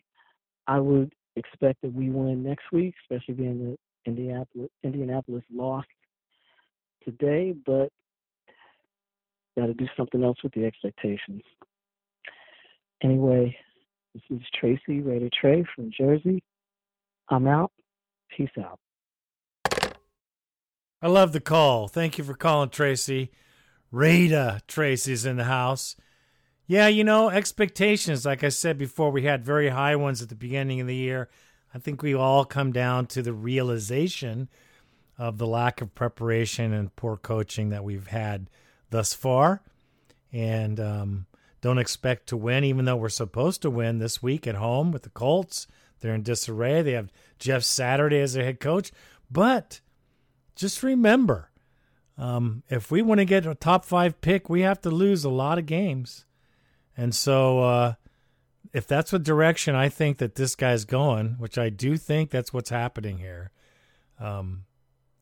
I 0.68 0.80
would 0.80 1.12
expect 1.36 1.82
that 1.82 1.94
we 1.94 2.12
win 2.12 2.44
next 2.44 2.66
week, 2.72 2.94
especially 3.04 3.34
being 3.34 3.60
the 4.06 4.10
Indianapolis 4.10 4.70
Indianapolis 4.84 5.44
lost 5.52 5.88
today, 7.04 7.56
but 7.66 7.90
got 9.58 9.68
to 9.68 9.74
do 9.74 9.88
something 9.98 10.24
else 10.24 10.38
with 10.44 10.54
the 10.54 10.66
expectations. 10.66 11.42
Anyway, 13.04 13.56
this 14.14 14.24
is 14.30 14.42
Tracy 14.60 15.02
Raider 15.02 15.30
Trey 15.40 15.66
from 15.76 15.92
Jersey. 15.98 16.44
I'm 17.30 17.48
out. 17.48 17.72
Peace 18.36 18.50
out. 18.60 18.80
I 21.02 21.08
love 21.08 21.34
the 21.34 21.40
call. 21.40 21.88
Thank 21.88 22.18
you 22.18 22.24
for 22.24 22.36
calling, 22.36 22.70
Tracy. 22.70 23.32
Raider 23.92 24.60
Tracy's 24.68 25.26
in 25.26 25.38
the 25.38 25.46
house. 25.46 25.96
Yeah, 26.68 26.88
you 26.88 27.04
know, 27.04 27.30
expectations, 27.30 28.26
like 28.26 28.44
I 28.44 28.50
said 28.50 28.78
before, 28.78 29.12
we 29.12 29.24
had 29.24 29.44
very 29.44 29.70
high 29.70 29.96
ones 29.96 30.22
at 30.22 30.30
the 30.30 30.36
beginning 30.36 30.80
of 30.80 30.88
the 30.88 30.96
year. 30.96 31.28
I 31.74 31.80
think 31.80 32.02
we 32.02 32.14
all 32.14 32.46
come 32.46 32.72
down 32.72 33.08
to 33.08 33.22
the 33.22 33.34
realization 33.34 34.48
of 35.18 35.38
the 35.38 35.48
lack 35.48 35.82
of 35.82 35.96
preparation 35.96 36.72
and 36.72 36.96
poor 36.96 37.18
coaching 37.18 37.70
that 37.70 37.84
we've 37.84 38.08
had 38.08 38.50
thus 38.92 39.14
far. 39.14 39.64
And 40.32 40.80
um, 40.80 41.26
don't 41.60 41.80
expect 41.80 42.28
to 42.28 42.38
win, 42.38 42.64
even 42.64 42.86
though 42.86 42.96
we're 42.96 43.10
supposed 43.10 43.62
to 43.64 43.70
win 43.70 43.98
this 43.98 44.24
week 44.24 44.48
at 44.48 44.56
home 44.56 44.92
with 44.92 45.04
the 45.04 45.10
Colts. 45.10 45.68
They're 46.00 46.16
in 46.16 46.24
disarray. 46.24 46.82
They 46.82 46.94
have 46.94 47.12
Jeff 47.40 47.64
Saturday 47.64 48.20
as 48.20 48.34
their 48.34 48.44
head 48.44 48.60
coach. 48.60 48.92
But 49.30 49.82
just 50.56 50.84
remember, 50.84 51.50
um, 52.18 52.64
if 52.70 52.92
we 52.92 53.02
want 53.02 53.20
to 53.20 53.26
get 53.26 53.46
a 53.46 53.56
top 53.56 53.86
five 53.86 54.22
pick, 54.22 54.50
we 54.50 54.62
have 54.62 54.82
to 54.82 54.90
lose 54.90 55.24
a 55.24 55.30
lot 55.30 55.58
of 55.58 55.66
games. 55.66 56.26
And 56.96 57.16
so, 57.16 57.64
uh, 57.64 57.94
if 58.74 58.88
that's 58.88 59.12
what 59.12 59.24
direction 59.24 59.76
I 59.76 59.90
think 59.90 60.18
that 60.20 60.36
this 60.36 60.56
guy's 60.56 60.86
going, 60.86 61.36
which 61.40 61.58
I 61.58 61.70
do 61.70 61.98
think 61.98 62.30
that's 62.30 62.54
what's 62.54 62.70
happening 62.70 63.18
here, 63.18 63.52
um, 64.20 64.66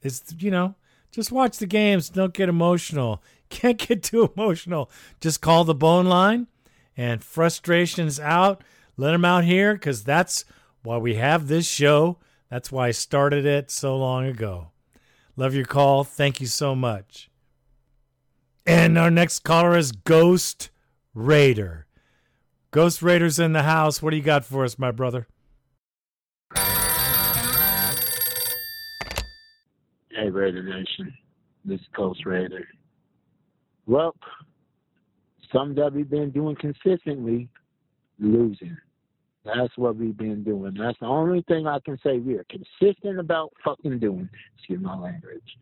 is 0.02 0.24
you 0.38 0.52
know 0.52 0.76
just 1.12 1.32
watch 1.32 1.58
the 1.58 1.66
games. 1.66 2.10
Don't 2.10 2.34
get 2.34 2.50
emotional. 2.50 3.24
Can't 3.60 3.78
get 3.78 4.04
too 4.04 4.32
emotional. 4.36 4.90
Just 5.20 5.42
call 5.42 5.64
the 5.64 5.76
bone 5.76 6.06
line 6.06 6.48
and 6.96 7.24
frustrations 7.24 8.20
out. 8.20 8.64
Let 8.98 9.12
them 9.12 9.26
out 9.26 9.44
here 9.44 9.74
because 9.74 10.04
that's 10.04 10.46
why 10.84 10.98
we 10.98 11.16
have 11.16 11.48
this 11.48 11.68
show. 11.68 12.18
That's 12.50 12.72
why 12.72 12.88
I 12.88 12.92
started 12.92 13.46
it 13.46 13.72
so 13.72 13.98
long 13.98 14.26
ago. 14.26 14.72
Love 15.36 15.56
your 15.56 15.66
call. 15.66 16.04
Thank 16.04 16.42
you 16.42 16.48
so 16.48 16.76
much. 16.76 17.30
And 18.66 18.98
our 18.98 19.10
next 19.10 19.40
caller 19.40 19.76
is 19.78 19.92
Ghost 19.92 20.70
Raider. 21.14 21.88
Ghost 22.72 23.02
Raiders 23.02 23.40
in 23.40 23.54
the 23.54 23.64
house. 23.64 24.02
What 24.02 24.12
do 24.12 24.18
you 24.18 24.24
got 24.24 24.46
for 24.46 24.64
us, 24.64 24.78
my 24.78 24.92
brother? 24.92 25.28
Hey, 30.12 30.30
Raider 30.30 30.62
Nation. 30.62 31.14
This 31.66 31.80
is 31.80 31.88
Ghost 31.96 32.26
Raider. 32.26 32.68
Well, 33.90 34.16
something 35.52 35.74
that 35.82 35.92
we've 35.92 36.08
been 36.08 36.30
doing 36.30 36.56
consistently, 36.58 37.50
losing. 38.20 38.78
That's 39.44 39.76
what 39.78 39.96
we've 39.96 40.16
been 40.16 40.44
doing. 40.44 40.76
That's 40.80 41.00
the 41.00 41.08
only 41.08 41.42
thing 41.48 41.66
I 41.66 41.80
can 41.80 41.98
say 42.04 42.20
we 42.20 42.36
are 42.36 42.46
consistent 42.52 43.20
about 43.20 43.52
fucking 43.66 43.98
doing. 43.98 44.30
Excuse 44.58 44.80
my 44.80 44.96
language. 44.96 45.58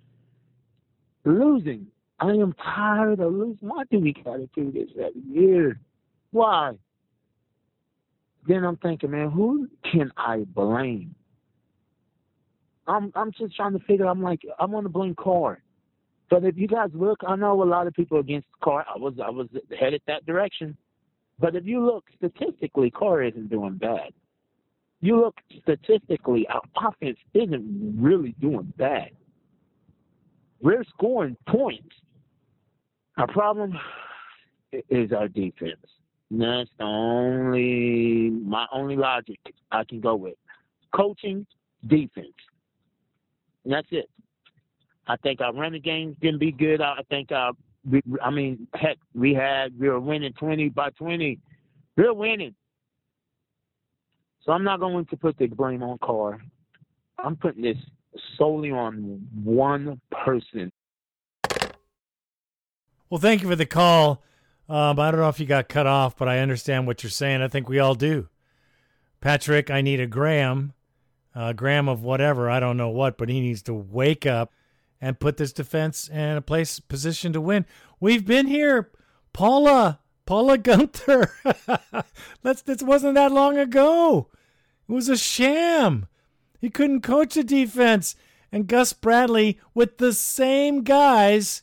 Losing. 1.24 1.88
I 2.20 2.32
am 2.32 2.54
tired 2.62 3.22
of 3.22 3.32
losing. 3.32 3.70
Why 3.70 3.84
do 3.90 4.00
we 4.00 4.12
gotta 4.12 4.50
do 4.54 4.74
this 4.74 4.90
every 4.98 5.22
year? 5.30 5.80
Why? 6.32 6.74
Then 8.46 8.66
I'm 8.66 8.76
thinking, 8.78 9.12
man, 9.12 9.32
who 9.32 9.70
can 9.90 10.12
I 10.18 10.40
blame? 10.54 11.16
I'm 12.88 13.14
I'm 13.16 13.32
just 13.32 13.56
trying 13.56 13.74
to 13.74 13.86
figure. 13.86 14.06
I'm 14.06 14.22
like, 14.22 14.42
I 14.60 14.66
want 14.66 14.84
to 14.84 14.90
blame 14.90 15.16
Carr, 15.16 15.62
but 16.30 16.44
if 16.44 16.58
you 16.58 16.68
guys 16.68 16.90
look, 16.94 17.20
I 17.26 17.36
know 17.36 17.62
a 17.62 17.64
lot 17.64 17.88
of 17.88 17.94
people 17.94 18.20
against 18.20 18.48
Carr. 18.62 18.86
I 18.94 18.98
was 18.98 19.14
I 19.24 19.30
was 19.30 19.48
headed 19.80 20.02
that 20.08 20.26
direction, 20.26 20.76
but 21.40 21.56
if 21.56 21.66
you 21.66 21.86
look 21.86 22.06
statistically, 22.18 22.92
Carr 22.92 23.24
isn't 23.24 23.50
doing 23.50 23.76
bad. 23.76 24.12
You 25.00 25.20
look 25.22 25.36
statistically, 25.62 26.48
our 26.48 26.62
offense 26.76 27.18
isn't 27.34 27.96
really 27.98 28.36
doing 28.42 28.74
bad. 28.78 29.12
We're 30.60 30.84
scoring 30.86 31.38
points. 31.48 31.96
Our 33.18 33.28
problem 33.28 33.78
is 34.90 35.12
our 35.12 35.28
defense. 35.28 35.78
That's 36.30 36.70
the 36.78 36.84
only 36.84 38.32
my 38.32 38.66
only 38.74 38.98
logic 38.98 39.40
I 39.72 39.84
can 39.86 40.02
go 40.02 40.16
with. 40.16 40.36
Coaching, 40.94 41.46
defense. 41.88 42.28
And 43.64 43.74
that's 43.74 43.88
it. 43.92 44.10
I 45.08 45.16
think 45.18 45.41
our 45.41 45.53
running 45.53 45.82
game's 45.82 46.18
gonna 46.22 46.38
be 46.38 46.51
good. 46.51 46.82
I 46.82 47.01
think 47.10 47.32
our, 47.32 47.53
we, 47.89 48.01
I 48.22 48.30
mean, 48.30 48.68
heck, 48.74 48.97
we 49.14 49.34
had 49.34 49.78
we 49.80 49.89
were 49.89 49.99
winning 49.99 50.34
twenty 50.34 50.70
by 50.70 50.89
twenty. 50.91 51.39
We're 51.95 52.14
winning. 52.14 52.55
So 54.41 54.51
I'm 54.51 54.64
not 54.64 54.80
going 54.80 55.05
to 55.05 55.18
put 55.18 55.38
the 55.38 55.47
blame 55.47 55.84
on 55.84 55.97
Carr. 55.97 56.39
I'm 57.18 57.36
putting 57.36 57.64
this 57.64 57.78
solely 58.38 58.72
on 58.72 59.28
one 59.43 59.99
person. 60.12 60.72
Well, 63.10 63.20
thank 63.20 63.41
you 63.41 63.49
for 63.49 63.55
the 63.55 63.66
call. 63.66 64.22
Um, 64.70 64.99
I 64.99 65.12
don't 65.12 65.20
know 65.20 65.30
if 65.30 65.39
you 65.39 65.45
got 65.45 65.70
cut 65.70 65.88
off, 65.88 66.16
but 66.16 66.28
I 66.28 66.39
understand 66.39 66.88
what 66.88 67.03
you're 67.03 67.10
saying. 67.10 67.41
I 67.41 67.47
think 67.47 67.68
we 67.68 67.80
all 67.80 67.95
do. 67.95 68.28
Patrick, 69.20 69.72
I 69.72 69.82
need 69.82 69.99
a 69.99 70.08
Graham 70.08 70.74
a 71.38 71.53
gram 71.53 71.88
of 71.88 72.01
whatever, 72.01 72.49
I 72.49 72.60
don't 72.60 72.78
know 72.78 72.89
what, 72.89 73.18
but 73.18 73.30
he 73.30 73.39
needs 73.39 73.62
to 73.64 73.74
wake 73.74 74.26
up 74.26 74.53
and 75.00 75.20
put 75.20 75.38
this 75.38 75.54
defense 75.54 76.10
in 76.10 76.38
a 76.38 76.41
place 76.41 76.80
position 76.80 77.34
to 77.34 77.41
win. 77.41 77.66
We've 78.00 78.26
been 78.26 78.48
here, 78.48 78.91
Paula, 79.34 80.00
Paula 80.26 80.58
Guenther. 80.58 81.30
That's 82.41 82.62
this 82.62 82.82
wasn't 82.82 83.16
that 83.16 83.32
long 83.32 83.58
ago. 83.58 84.30
It 84.88 84.91
was 84.91 85.10
a 85.10 85.18
sham. 85.18 86.08
He 86.60 86.70
couldn't 86.70 87.02
coach 87.02 87.36
the 87.36 87.43
defense, 87.43 88.16
and 88.52 88.68
Gus 88.68 88.93
Bradley 88.93 89.60
with 89.74 89.98
the 89.98 90.14
same 90.14 90.84
guys 90.84 91.62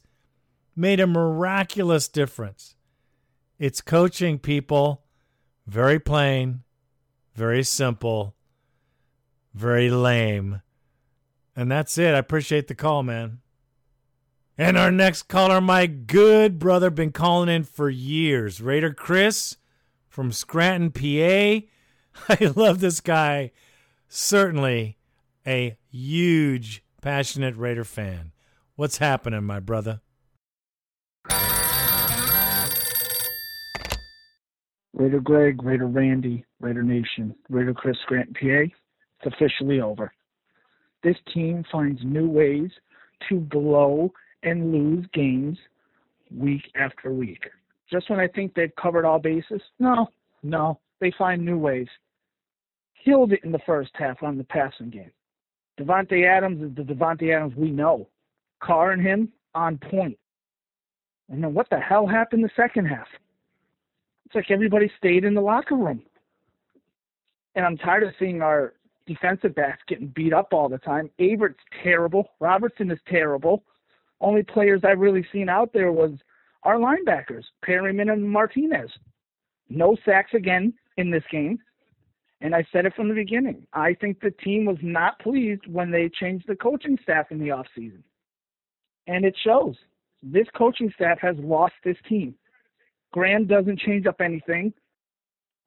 made 0.77 1.01
a 1.01 1.07
miraculous 1.07 2.09
difference. 2.09 2.77
It's 3.59 3.81
coaching 3.81 4.39
people, 4.39 5.05
very 5.67 5.99
plain, 5.99 6.63
very 7.35 7.63
simple 7.63 8.35
very 9.55 9.89
lame. 9.89 10.61
And 11.57 11.71
that's 11.71 11.97
it. 11.99 12.15
I 12.15 12.19
appreciate 12.19 12.69
the 12.69 12.75
call, 12.75 13.03
man. 13.03 13.41
And 14.57 14.77
our 14.77 14.91
next 14.91 15.25
caller, 15.25 15.61
my 15.61 15.87
good 15.87 16.59
brother, 16.59 16.91
been 16.91 17.13
calling 17.13 17.49
in 17.49 17.65
for 17.65 17.91
years. 17.91 18.61
Raider 18.61 18.95
Chris 18.95 19.57
from 20.09 20.31
Scranton, 20.31 20.91
PA. 20.91 21.67
I 22.29 22.53
love 22.55 22.81
this 22.81 23.01
guy. 23.01 23.51
Certainly 24.09 24.97
a 25.47 25.77
huge, 25.91 26.85
passionate 27.01 27.57
Raider 27.57 27.85
fan. 27.85 28.33
What's 28.77 28.99
happening, 28.99 29.45
my 29.45 29.61
brother? 29.61 30.01
Raider 34.93 35.21
Greg, 35.21 35.63
Raider 35.65 35.87
Randy, 35.89 36.45
Raider 36.61 36.85
Nation, 36.85 37.35
Raider 37.49 37.75
Chris 37.75 37.97
Scranton, 38.03 38.35
PA. 38.35 38.73
It's 39.21 39.35
officially 39.35 39.81
over. 39.81 40.13
This 41.05 41.17
team 41.33 41.65
finds 41.71 42.01
new 42.03 42.29
ways 42.29 42.71
to 43.29 43.39
blow 43.39 44.11
and 44.43 44.73
lose 44.73 45.07
games 45.13 45.59
week 46.35 46.63
after 46.75 47.13
week. 47.13 47.45
Just 47.91 48.09
when 48.09 48.19
I 48.19 48.27
think 48.27 48.55
they've 48.55 48.75
covered 48.81 49.05
all 49.05 49.19
bases, 49.19 49.61
no, 49.79 50.09
no, 50.43 50.81
they 51.01 51.13
find 51.19 51.45
new 51.45 51.59
ways. 51.59 51.89
Killed 53.05 53.33
it 53.33 53.45
in 53.45 53.53
the 53.53 53.61
first 53.67 53.91
half 53.95 54.23
on 54.23 54.39
the 54.39 54.45
passing 54.45 54.89
game. 54.89 55.11
Davante 55.79 56.27
Adams 56.27 56.63
is 56.63 56.75
the 56.75 56.83
Davante 56.95 57.35
Adams 57.37 57.55
we 57.55 57.71
know. 57.71 58.09
Carr 58.61 58.93
and 58.93 59.03
him 59.03 59.31
on 59.55 59.77
point. 59.77 60.19
And 61.29 61.43
then 61.43 61.53
what 61.53 61.69
the 61.71 61.79
hell 61.79 62.07
happened 62.07 62.43
the 62.43 62.51
second 62.57 62.87
half? 62.87 63.09
It's 64.25 64.35
like 64.35 64.51
everybody 64.51 64.91
stayed 64.97 65.25
in 65.25 65.35
the 65.35 65.41
locker 65.41 65.77
room. 65.77 66.03
And 67.55 67.67
I'm 67.67 67.77
tired 67.77 68.05
of 68.05 68.15
seeing 68.19 68.41
our 68.41 68.73
defensive 69.07 69.55
backs 69.55 69.83
getting 69.87 70.09
beat 70.09 70.33
up 70.33 70.53
all 70.53 70.69
the 70.69 70.79
time. 70.79 71.11
Averett's 71.21 71.59
terrible. 71.83 72.31
Robertson 72.41 72.91
is 72.91 72.99
terrible. 73.09 73.65
Only 74.21 74.43
players 74.43 74.81
I've 74.85 75.01
really 75.01 75.27
seen 75.33 75.49
out 75.49 75.73
there 75.73 75.93
was 75.93 76.13
our 76.63 76.77
linebackers, 76.77 77.45
Perryman 77.63 78.11
and 78.11 78.29
Martinez. 78.29 78.91
No 79.69 79.97
sacks 80.05 80.33
again 80.35 80.73
in 80.97 81.11
this 81.11 81.25
game. 81.31 81.59
And 82.41 82.55
I 82.55 82.65
said 82.73 82.85
it 82.85 82.95
from 82.95 83.09
the 83.09 83.15
beginning. 83.15 83.67
I 83.73 83.95
think 83.95 84.21
the 84.21 84.31
team 84.31 84.67
was 84.67 84.77
not 84.83 85.19
pleased 85.19 85.67
when 85.67 85.91
they 85.91 86.11
changed 86.11 86.47
the 86.47 86.57
coaching 86.57 86.99
staff 87.03 87.27
in 87.31 87.39
the 87.39 87.49
offseason. 87.49 88.03
And 89.07 89.25
it 89.25 89.37
shows. 89.45 89.77
This 90.23 90.47
coaching 90.57 90.93
staff 90.95 91.19
has 91.21 91.37
lost 91.39 91.75
this 91.85 91.97
team. 92.09 92.35
Graham 93.13 93.47
doesn't 93.47 93.79
change 93.81 94.07
up 94.07 94.21
anything. 94.21 94.73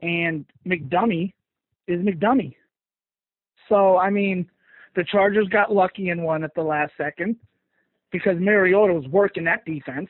And 0.02 0.46
McDummy 0.68 1.34
is 1.88 2.00
McDummy. 2.02 2.56
So, 3.70 3.98
I 3.98 4.10
mean, 4.10 4.50
the 4.96 5.04
Chargers 5.04 5.48
got 5.50 5.74
lucky 5.74 6.10
and 6.10 6.24
won 6.24 6.44
at 6.44 6.54
the 6.56 6.62
last 6.62 6.94
second 6.98 7.36
because 8.12 8.38
Mariota 8.40 8.94
was 8.94 9.08
working 9.08 9.44
that 9.46 9.66
defense. 9.66 10.10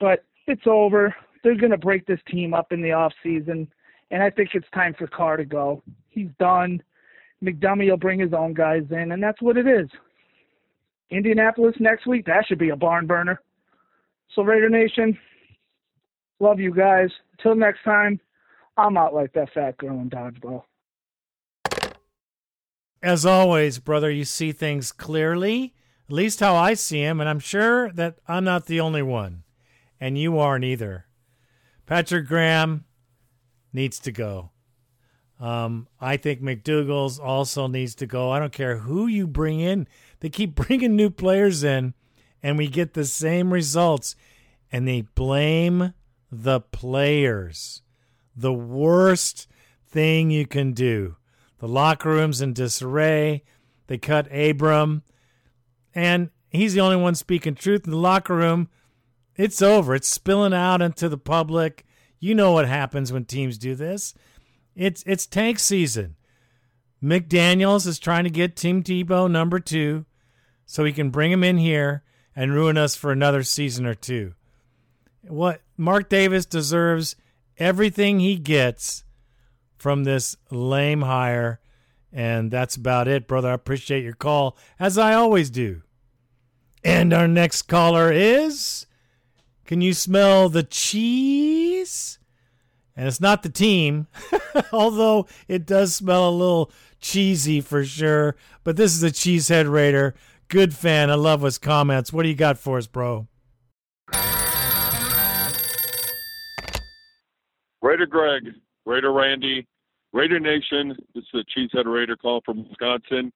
But 0.00 0.24
it's 0.46 0.66
over. 0.66 1.14
They're 1.42 1.54
to 1.54 1.78
break 1.78 2.06
this 2.06 2.20
team 2.28 2.54
up 2.54 2.72
in 2.72 2.82
the 2.82 2.92
off 2.92 3.12
season, 3.22 3.68
and 4.10 4.22
I 4.22 4.30
think 4.30 4.50
it's 4.54 4.66
time 4.74 4.94
for 4.98 5.06
Carr 5.06 5.36
to 5.36 5.44
go. 5.44 5.82
He's 6.08 6.28
done. 6.38 6.82
McDummy 7.42 7.90
will 7.90 7.96
bring 7.96 8.18
his 8.18 8.32
own 8.32 8.54
guys 8.54 8.84
in, 8.90 9.12
and 9.12 9.22
that's 9.22 9.40
what 9.40 9.56
it 9.56 9.66
is. 9.66 9.88
Indianapolis 11.10 11.76
next 11.78 12.06
week, 12.06 12.26
that 12.26 12.46
should 12.46 12.58
be 12.58 12.70
a 12.70 12.76
barn 12.76 13.06
burner. 13.06 13.40
So, 14.34 14.42
Raider 14.42 14.68
Nation, 14.68 15.16
Love 16.38 16.60
you 16.60 16.72
guys. 16.72 17.08
Till 17.42 17.54
next 17.54 17.82
time, 17.82 18.20
I'm 18.76 18.96
out 18.96 19.14
like 19.14 19.32
that 19.32 19.52
fat 19.54 19.78
girl 19.78 20.00
in 20.00 20.10
dodgeball. 20.10 20.62
As 23.06 23.24
always, 23.24 23.78
brother, 23.78 24.10
you 24.10 24.24
see 24.24 24.50
things 24.50 24.90
clearly, 24.90 25.72
at 26.08 26.12
least 26.12 26.40
how 26.40 26.56
I 26.56 26.74
see 26.74 27.04
them, 27.04 27.20
and 27.20 27.28
I'm 27.28 27.38
sure 27.38 27.92
that 27.92 28.18
I'm 28.26 28.42
not 28.42 28.66
the 28.66 28.80
only 28.80 29.00
one, 29.00 29.44
and 30.00 30.18
you 30.18 30.40
aren't 30.40 30.64
either. 30.64 31.06
Patrick 31.86 32.26
Graham 32.26 32.84
needs 33.72 34.00
to 34.00 34.10
go. 34.10 34.50
Um, 35.38 35.86
I 36.00 36.16
think 36.16 36.42
McDougal's 36.42 37.20
also 37.20 37.68
needs 37.68 37.94
to 37.94 38.06
go. 38.06 38.32
I 38.32 38.40
don't 38.40 38.52
care 38.52 38.78
who 38.78 39.06
you 39.06 39.28
bring 39.28 39.60
in; 39.60 39.86
they 40.18 40.28
keep 40.28 40.54
bringing 40.56 40.96
new 40.96 41.10
players 41.10 41.62
in, 41.62 41.94
and 42.42 42.58
we 42.58 42.66
get 42.66 42.94
the 42.94 43.04
same 43.04 43.52
results. 43.52 44.16
And 44.72 44.88
they 44.88 45.02
blame 45.02 45.94
the 46.32 46.60
players. 46.60 47.82
The 48.34 48.52
worst 48.52 49.46
thing 49.86 50.32
you 50.32 50.44
can 50.44 50.72
do. 50.72 51.14
The 51.58 51.68
locker 51.68 52.10
room's 52.10 52.40
in 52.40 52.52
disarray. 52.52 53.44
They 53.86 53.98
cut 53.98 54.32
Abram, 54.32 55.02
and 55.94 56.30
he's 56.50 56.74
the 56.74 56.80
only 56.80 56.96
one 56.96 57.14
speaking 57.14 57.54
truth 57.54 57.84
in 57.84 57.92
the 57.92 57.96
locker 57.96 58.34
room. 58.34 58.68
It's 59.36 59.62
over. 59.62 59.94
It's 59.94 60.08
spilling 60.08 60.54
out 60.54 60.82
into 60.82 61.08
the 61.08 61.18
public. 61.18 61.86
You 62.18 62.34
know 62.34 62.52
what 62.52 62.66
happens 62.66 63.12
when 63.12 63.24
teams 63.24 63.58
do 63.58 63.74
this. 63.74 64.14
It's 64.74 65.02
it's 65.06 65.26
tank 65.26 65.58
season. 65.58 66.16
McDaniels 67.02 67.86
is 67.86 67.98
trying 67.98 68.24
to 68.24 68.30
get 68.30 68.56
Tim 68.56 68.82
Tebow 68.82 69.30
number 69.30 69.60
two, 69.60 70.06
so 70.64 70.84
he 70.84 70.92
can 70.92 71.10
bring 71.10 71.30
him 71.30 71.44
in 71.44 71.58
here 71.58 72.02
and 72.34 72.52
ruin 72.52 72.76
us 72.76 72.96
for 72.96 73.12
another 73.12 73.42
season 73.42 73.86
or 73.86 73.94
two. 73.94 74.34
What 75.22 75.62
Mark 75.76 76.08
Davis 76.08 76.46
deserves 76.46 77.16
everything 77.58 78.20
he 78.20 78.36
gets 78.36 79.04
from 79.76 80.04
this 80.04 80.36
lame 80.50 81.02
hire, 81.02 81.60
and 82.12 82.50
that's 82.50 82.76
about 82.76 83.08
it, 83.08 83.26
brother. 83.26 83.50
I 83.50 83.54
appreciate 83.54 84.04
your 84.04 84.14
call 84.14 84.56
as 84.78 84.98
I 84.98 85.14
always 85.14 85.50
do. 85.50 85.82
And 86.84 87.12
our 87.12 87.28
next 87.28 87.62
caller 87.62 88.12
is. 88.12 88.86
Can 89.64 89.80
you 89.80 89.92
smell 89.92 90.48
the 90.48 90.62
cheese? 90.62 92.18
And 92.96 93.08
it's 93.08 93.20
not 93.20 93.42
the 93.42 93.48
team, 93.48 94.06
although 94.72 95.26
it 95.48 95.66
does 95.66 95.94
smell 95.94 96.28
a 96.28 96.30
little 96.30 96.70
cheesy 97.00 97.60
for 97.60 97.84
sure. 97.84 98.36
But 98.64 98.76
this 98.76 98.94
is 98.94 99.02
a 99.02 99.10
Cheesehead 99.10 99.70
Raider. 99.70 100.14
Good 100.48 100.74
fan. 100.74 101.10
I 101.10 101.14
love 101.14 101.42
his 101.42 101.58
comments. 101.58 102.12
What 102.12 102.22
do 102.22 102.28
you 102.28 102.34
got 102.34 102.58
for 102.58 102.78
us, 102.78 102.86
bro? 102.86 103.26
Raider 107.82 108.06
Greg, 108.06 108.44
Raider 108.86 109.12
Randy, 109.12 109.66
Raider 110.12 110.38
Nation. 110.38 110.96
This 111.14 111.24
is 111.34 111.42
a 111.42 111.58
Cheesehead 111.58 111.92
Raider 111.92 112.16
call 112.16 112.40
from 112.44 112.68
Wisconsin. 112.68 113.32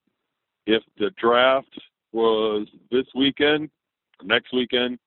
If 0.66 0.82
the 0.96 1.10
draft 1.20 1.78
was 2.12 2.68
this 2.90 3.06
weekend, 3.16 3.68
next 4.22 4.52
weekend, 4.54 4.98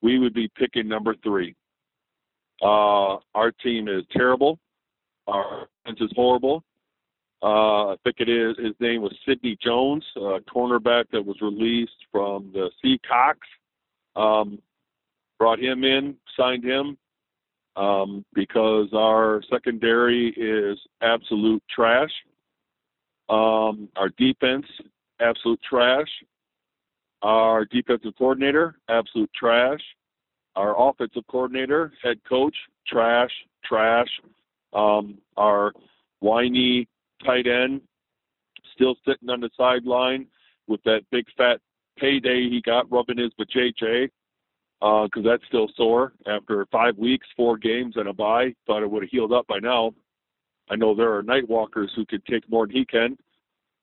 we 0.00 0.18
would 0.18 0.34
be 0.34 0.48
picking 0.56 0.88
number 0.88 1.16
three. 1.22 1.54
Uh, 2.62 3.16
our 3.34 3.50
team 3.62 3.88
is 3.88 4.04
terrible. 4.12 4.58
Our 5.26 5.66
defense 5.84 6.00
is 6.00 6.12
horrible. 6.14 6.62
Uh, 7.42 7.88
I 7.88 7.96
think 8.04 8.16
it 8.20 8.28
is. 8.28 8.56
His 8.64 8.74
name 8.78 9.02
was 9.02 9.12
Sidney 9.26 9.58
Jones, 9.60 10.04
a 10.16 10.38
cornerback 10.54 11.06
that 11.12 11.26
was 11.26 11.36
released 11.40 11.90
from 12.12 12.52
the 12.52 12.70
Seahawks. 12.84 13.34
Um, 14.14 14.60
brought 15.40 15.58
him 15.58 15.82
in, 15.82 16.14
signed 16.36 16.62
him, 16.62 16.96
um, 17.76 18.24
because 18.34 18.88
our 18.92 19.42
secondary 19.50 20.28
is 20.36 20.78
absolute 21.00 21.62
trash. 21.74 22.10
Um, 23.28 23.88
our 23.96 24.10
defense, 24.18 24.66
absolute 25.20 25.60
trash. 25.68 26.08
Our 27.22 27.64
defensive 27.66 28.12
coordinator, 28.18 28.76
absolute 28.88 29.30
trash. 29.34 29.80
Our 30.56 30.74
offensive 30.78 31.22
coordinator, 31.30 31.92
head 32.02 32.18
coach, 32.28 32.56
trash, 32.86 33.30
trash. 33.64 34.08
Um, 34.74 35.18
our 35.36 35.72
whiny 36.20 36.88
tight 37.24 37.46
end, 37.46 37.80
still 38.74 38.96
sitting 39.06 39.30
on 39.30 39.40
the 39.40 39.50
sideline 39.56 40.26
with 40.66 40.82
that 40.84 41.02
big 41.10 41.26
fat 41.36 41.58
payday 41.98 42.48
he 42.48 42.60
got 42.64 42.90
rubbing 42.90 43.18
his 43.18 43.30
vajayjay 43.38 44.08
because 44.82 45.24
uh, 45.24 45.30
that's 45.30 45.46
still 45.46 45.68
sore 45.76 46.12
after 46.26 46.66
five 46.72 46.98
weeks, 46.98 47.26
four 47.36 47.56
games, 47.56 47.94
and 47.96 48.08
a 48.08 48.12
bye. 48.12 48.52
Thought 48.66 48.82
it 48.82 48.90
would 48.90 49.04
have 49.04 49.10
healed 49.10 49.32
up 49.32 49.46
by 49.46 49.60
now. 49.60 49.94
I 50.70 50.74
know 50.74 50.92
there 50.92 51.14
are 51.16 51.22
night 51.22 51.48
walkers 51.48 51.92
who 51.94 52.04
could 52.04 52.24
take 52.26 52.50
more 52.50 52.66
than 52.66 52.74
he 52.74 52.84
can. 52.84 53.16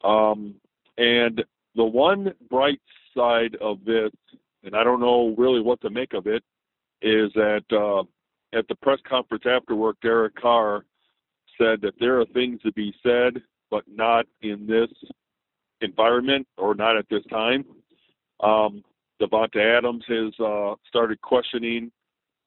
Um, 0.03 0.55
and 0.97 1.41
the 1.75 1.85
one 1.85 2.33
bright 2.49 2.81
side 3.15 3.55
of 3.61 3.77
this, 3.85 4.11
and 4.63 4.75
I 4.75 4.83
don't 4.83 4.99
know 4.99 5.33
really 5.37 5.61
what 5.61 5.79
to 5.81 5.89
make 5.89 6.13
of 6.13 6.27
it, 6.27 6.43
is 7.01 7.31
that 7.33 7.63
uh, 7.71 8.03
at 8.57 8.67
the 8.67 8.75
press 8.75 8.99
conference 9.07 9.45
afterward, 9.47 9.95
Derek 10.01 10.35
Carr 10.35 10.83
said 11.57 11.79
that 11.81 11.93
there 12.01 12.19
are 12.19 12.25
things 12.25 12.59
to 12.63 12.73
be 12.73 12.93
said, 13.01 13.41
but 13.71 13.85
not 13.87 14.25
in 14.41 14.67
this 14.67 14.89
environment 15.79 16.45
or 16.57 16.75
not 16.75 16.97
at 16.97 17.05
this 17.09 17.23
time. 17.29 17.63
Um, 18.41 18.83
Davante 19.21 19.77
Adams 19.77 20.03
has 20.07 20.33
uh, 20.39 20.75
started 20.87 21.21
questioning 21.21 21.91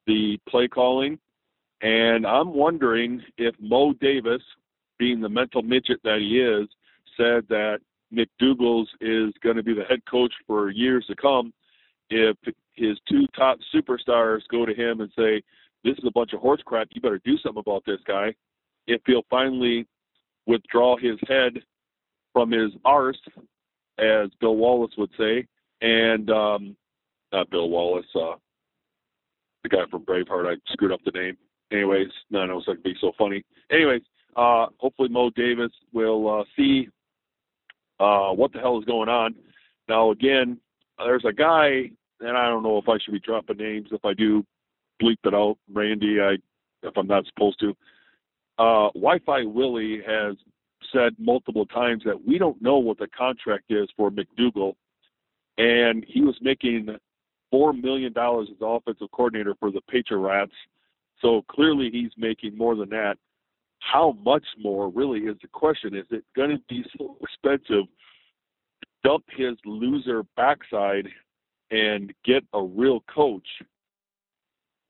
the 0.07 0.37
play 0.49 0.67
calling, 0.67 1.19
and 1.81 2.25
I'm 2.25 2.53
wondering 2.53 3.21
if 3.37 3.55
Mo 3.59 3.93
Davis, 3.93 4.41
being 4.97 5.21
the 5.21 5.29
mental 5.29 5.61
midget 5.61 5.99
that 6.03 6.19
he 6.19 6.39
is, 6.39 6.67
said 7.17 7.45
that 7.49 7.79
McDougal's 8.13 8.89
is 9.01 9.33
going 9.43 9.55
to 9.55 9.63
be 9.63 9.73
the 9.73 9.83
head 9.83 10.01
coach 10.09 10.33
for 10.47 10.69
years 10.69 11.05
to 11.07 11.15
come. 11.15 11.53
If 12.09 12.37
his 12.73 12.97
two 13.09 13.25
top 13.35 13.59
superstars 13.73 14.41
go 14.49 14.65
to 14.65 14.73
him 14.73 15.01
and 15.01 15.11
say, 15.15 15.41
"This 15.83 15.97
is 15.97 16.05
a 16.05 16.11
bunch 16.11 16.33
of 16.33 16.39
horse 16.41 16.61
crap. 16.65 16.89
You 16.91 17.01
better 17.01 17.21
do 17.23 17.37
something 17.37 17.63
about 17.65 17.83
this 17.85 18.01
guy," 18.05 18.35
if 18.87 19.01
he'll 19.05 19.25
finally 19.29 19.87
withdraw 20.45 20.97
his 20.97 21.17
head 21.27 21.63
from 22.33 22.51
his 22.51 22.71
arse, 22.83 23.21
as 23.97 24.29
Bill 24.39 24.55
Wallace 24.55 24.95
would 24.97 25.11
say, 25.17 25.47
and 25.83 26.29
um, 26.31 26.77
not 27.31 27.49
Bill 27.51 27.69
Wallace, 27.69 28.05
uh, 28.15 28.35
the 29.63 29.69
guy 29.69 29.83
from 29.91 30.03
Braveheart. 30.03 30.51
I 30.51 30.55
screwed 30.71 30.93
up 30.93 31.01
the 31.05 31.11
name. 31.11 31.37
Anyways, 31.71 32.07
none 32.31 32.49
of 32.49 32.57
us 32.57 32.65
can 32.65 32.81
be 32.83 32.95
so 32.99 33.11
funny. 33.17 33.43
Anyways, 33.69 34.01
uh, 34.35 34.67
hopefully 34.77 35.09
Mo 35.09 35.29
Davis 35.35 35.71
will 35.91 36.39
uh, 36.39 36.43
see 36.55 36.87
uh, 37.99 38.29
what 38.29 38.53
the 38.53 38.59
hell 38.59 38.79
is 38.79 38.85
going 38.85 39.09
on. 39.09 39.35
Now, 39.89 40.11
again, 40.11 40.57
there's 40.97 41.25
a 41.27 41.33
guy, 41.33 41.89
and 42.21 42.37
I 42.37 42.47
don't 42.47 42.63
know 42.63 42.77
if 42.77 42.87
I 42.87 42.97
should 43.03 43.13
be 43.13 43.19
dropping 43.19 43.57
names. 43.57 43.89
If 43.91 44.05
I 44.05 44.13
do, 44.13 44.45
bleep 45.01 45.17
it 45.25 45.33
out, 45.33 45.57
Randy. 45.71 46.19
I 46.21 46.35
if 46.83 46.97
I'm 46.97 47.07
not 47.07 47.25
supposed 47.25 47.59
to. 47.59 47.75
Uh, 48.57 48.89
Wi-Fi 48.93 49.45
Willie 49.45 50.01
has 50.05 50.35
said 50.93 51.13
multiple 51.17 51.65
times 51.65 52.03
that 52.05 52.25
we 52.25 52.37
don't 52.37 52.61
know 52.61 52.77
what 52.77 52.99
the 52.99 53.07
contract 53.17 53.65
is 53.69 53.87
for 53.97 54.11
McDougal 54.11 54.75
and 55.57 56.05
he 56.07 56.21
was 56.21 56.35
making 56.41 56.87
four 57.51 57.73
million 57.73 58.13
dollars 58.13 58.47
as 58.51 58.57
offensive 58.61 59.11
coordinator 59.11 59.55
for 59.59 59.71
the 59.71 59.81
Patriots. 59.89 60.53
So 61.21 61.43
clearly 61.49 61.89
he's 61.91 62.11
making 62.17 62.57
more 62.57 62.75
than 62.75 62.89
that. 62.89 63.15
How 63.79 64.17
much 64.23 64.45
more 64.59 64.89
really 64.89 65.19
is 65.21 65.37
the 65.41 65.47
question? 65.49 65.95
Is 65.95 66.05
it 66.09 66.23
going 66.35 66.49
to 66.51 66.61
be 66.69 66.83
so 66.97 67.17
expensive 67.21 67.85
to 67.85 67.87
dump 69.03 69.25
his 69.35 69.55
loser 69.65 70.23
backside 70.35 71.07
and 71.69 72.13
get 72.25 72.43
a 72.53 72.61
real 72.61 73.01
coach? 73.13 73.47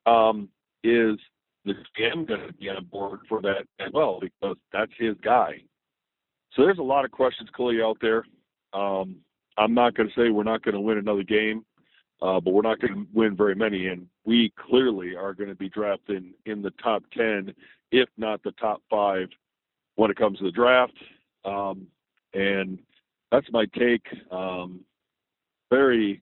Um, 0.06 0.50
is 0.84 1.18
the 1.66 1.74
GM 2.00 2.28
going 2.28 2.48
to 2.48 2.54
be 2.54 2.70
on 2.70 2.86
board 2.86 3.22
for 3.28 3.42
that 3.42 3.66
as 3.80 3.92
well? 3.94 4.20
Because 4.22 4.58
that's 4.72 4.92
his 4.98 5.16
guy. 5.24 5.62
So 6.56 6.64
there's 6.64 6.78
a 6.78 6.84
lot 6.84 7.06
of 7.06 7.12
questions 7.12 7.50
clearly 7.54 7.82
out 7.82 7.98
there. 8.02 8.26
Um, 8.74 9.18
I'm 9.58 9.74
not 9.74 9.96
going 9.96 10.10
to 10.10 10.16
say 10.16 10.30
we're 10.30 10.44
not 10.44 10.64
going 10.64 10.76
to 10.76 10.82
win 10.82 10.98
another 10.98 11.24
game, 11.24 11.66
uh, 12.22 12.40
but 12.40 12.54
we're 12.54 12.62
not 12.62 12.80
going 12.80 12.94
to 12.94 13.08
win 13.14 13.36
very 13.36 13.56
many. 13.56 13.88
And 13.88 14.08
we 14.26 14.52
clearly 14.58 15.16
are 15.16 15.34
going 15.34 15.50
to 15.50 15.56
be 15.56 15.70
drafted 15.70 16.24
in, 16.46 16.52
in 16.52 16.62
the 16.62 16.72
top 16.84 17.04
10, 17.16 17.54
if 17.92 18.10
not 18.18 18.42
the 18.44 18.52
top 18.54 18.82
five, 18.90 19.28
when 19.96 20.10
it 20.10 20.18
comes 20.18 20.40
to 20.40 20.46
the 20.46 20.52
draft. 20.52 20.98
Um, 21.46 21.88
and 22.34 22.80
that's 23.32 23.48
my 23.52 23.66
take. 23.78 24.06
Um, 24.32 24.82
very, 25.70 26.22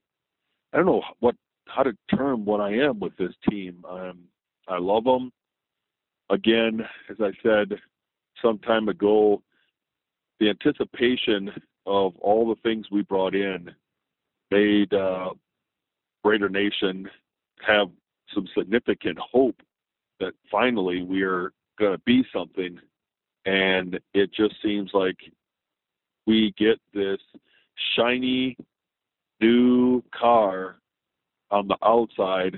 I 0.74 0.78
don't 0.78 0.86
know 0.86 1.04
what 1.20 1.36
how 1.68 1.84
to 1.84 1.94
term 2.14 2.44
what 2.44 2.60
I 2.60 2.74
am 2.74 3.00
with 3.00 3.16
this 3.18 3.34
team. 3.50 3.84
Um, 3.90 4.20
I 4.68 4.78
love 4.78 5.06
them. 5.06 5.32
Again, 6.30 6.82
as 7.10 7.18
I 7.20 7.32
said 7.44 7.80
some 8.42 8.60
time 8.60 8.90
ago, 8.90 9.42
the 10.40 10.50
anticipation 10.50 11.52
of 11.86 12.14
all 12.20 12.48
the 12.48 12.62
things 12.62 12.86
we 12.92 13.02
brought 13.04 13.36
in 13.36 13.72
made 14.50 14.94
uh, 14.94 15.30
Nation 16.24 17.10
have 17.66 17.90
some 18.34 18.48
significant 18.58 19.18
hope 19.20 19.60
that 20.20 20.34
finally 20.52 21.04
we 21.04 21.24
are 21.24 21.52
going 21.80 21.94
to 21.94 22.02
be 22.06 22.24
something. 22.34 22.80
And 23.46 24.00
it 24.14 24.32
just 24.34 24.56
seems 24.62 24.92
like 24.94 25.18
we 26.28 26.54
get 26.58 26.80
this 26.94 27.20
shiny 27.96 28.56
new 29.40 30.04
car 30.14 30.78
on 31.50 31.68
the 31.68 31.78
outside, 31.84 32.58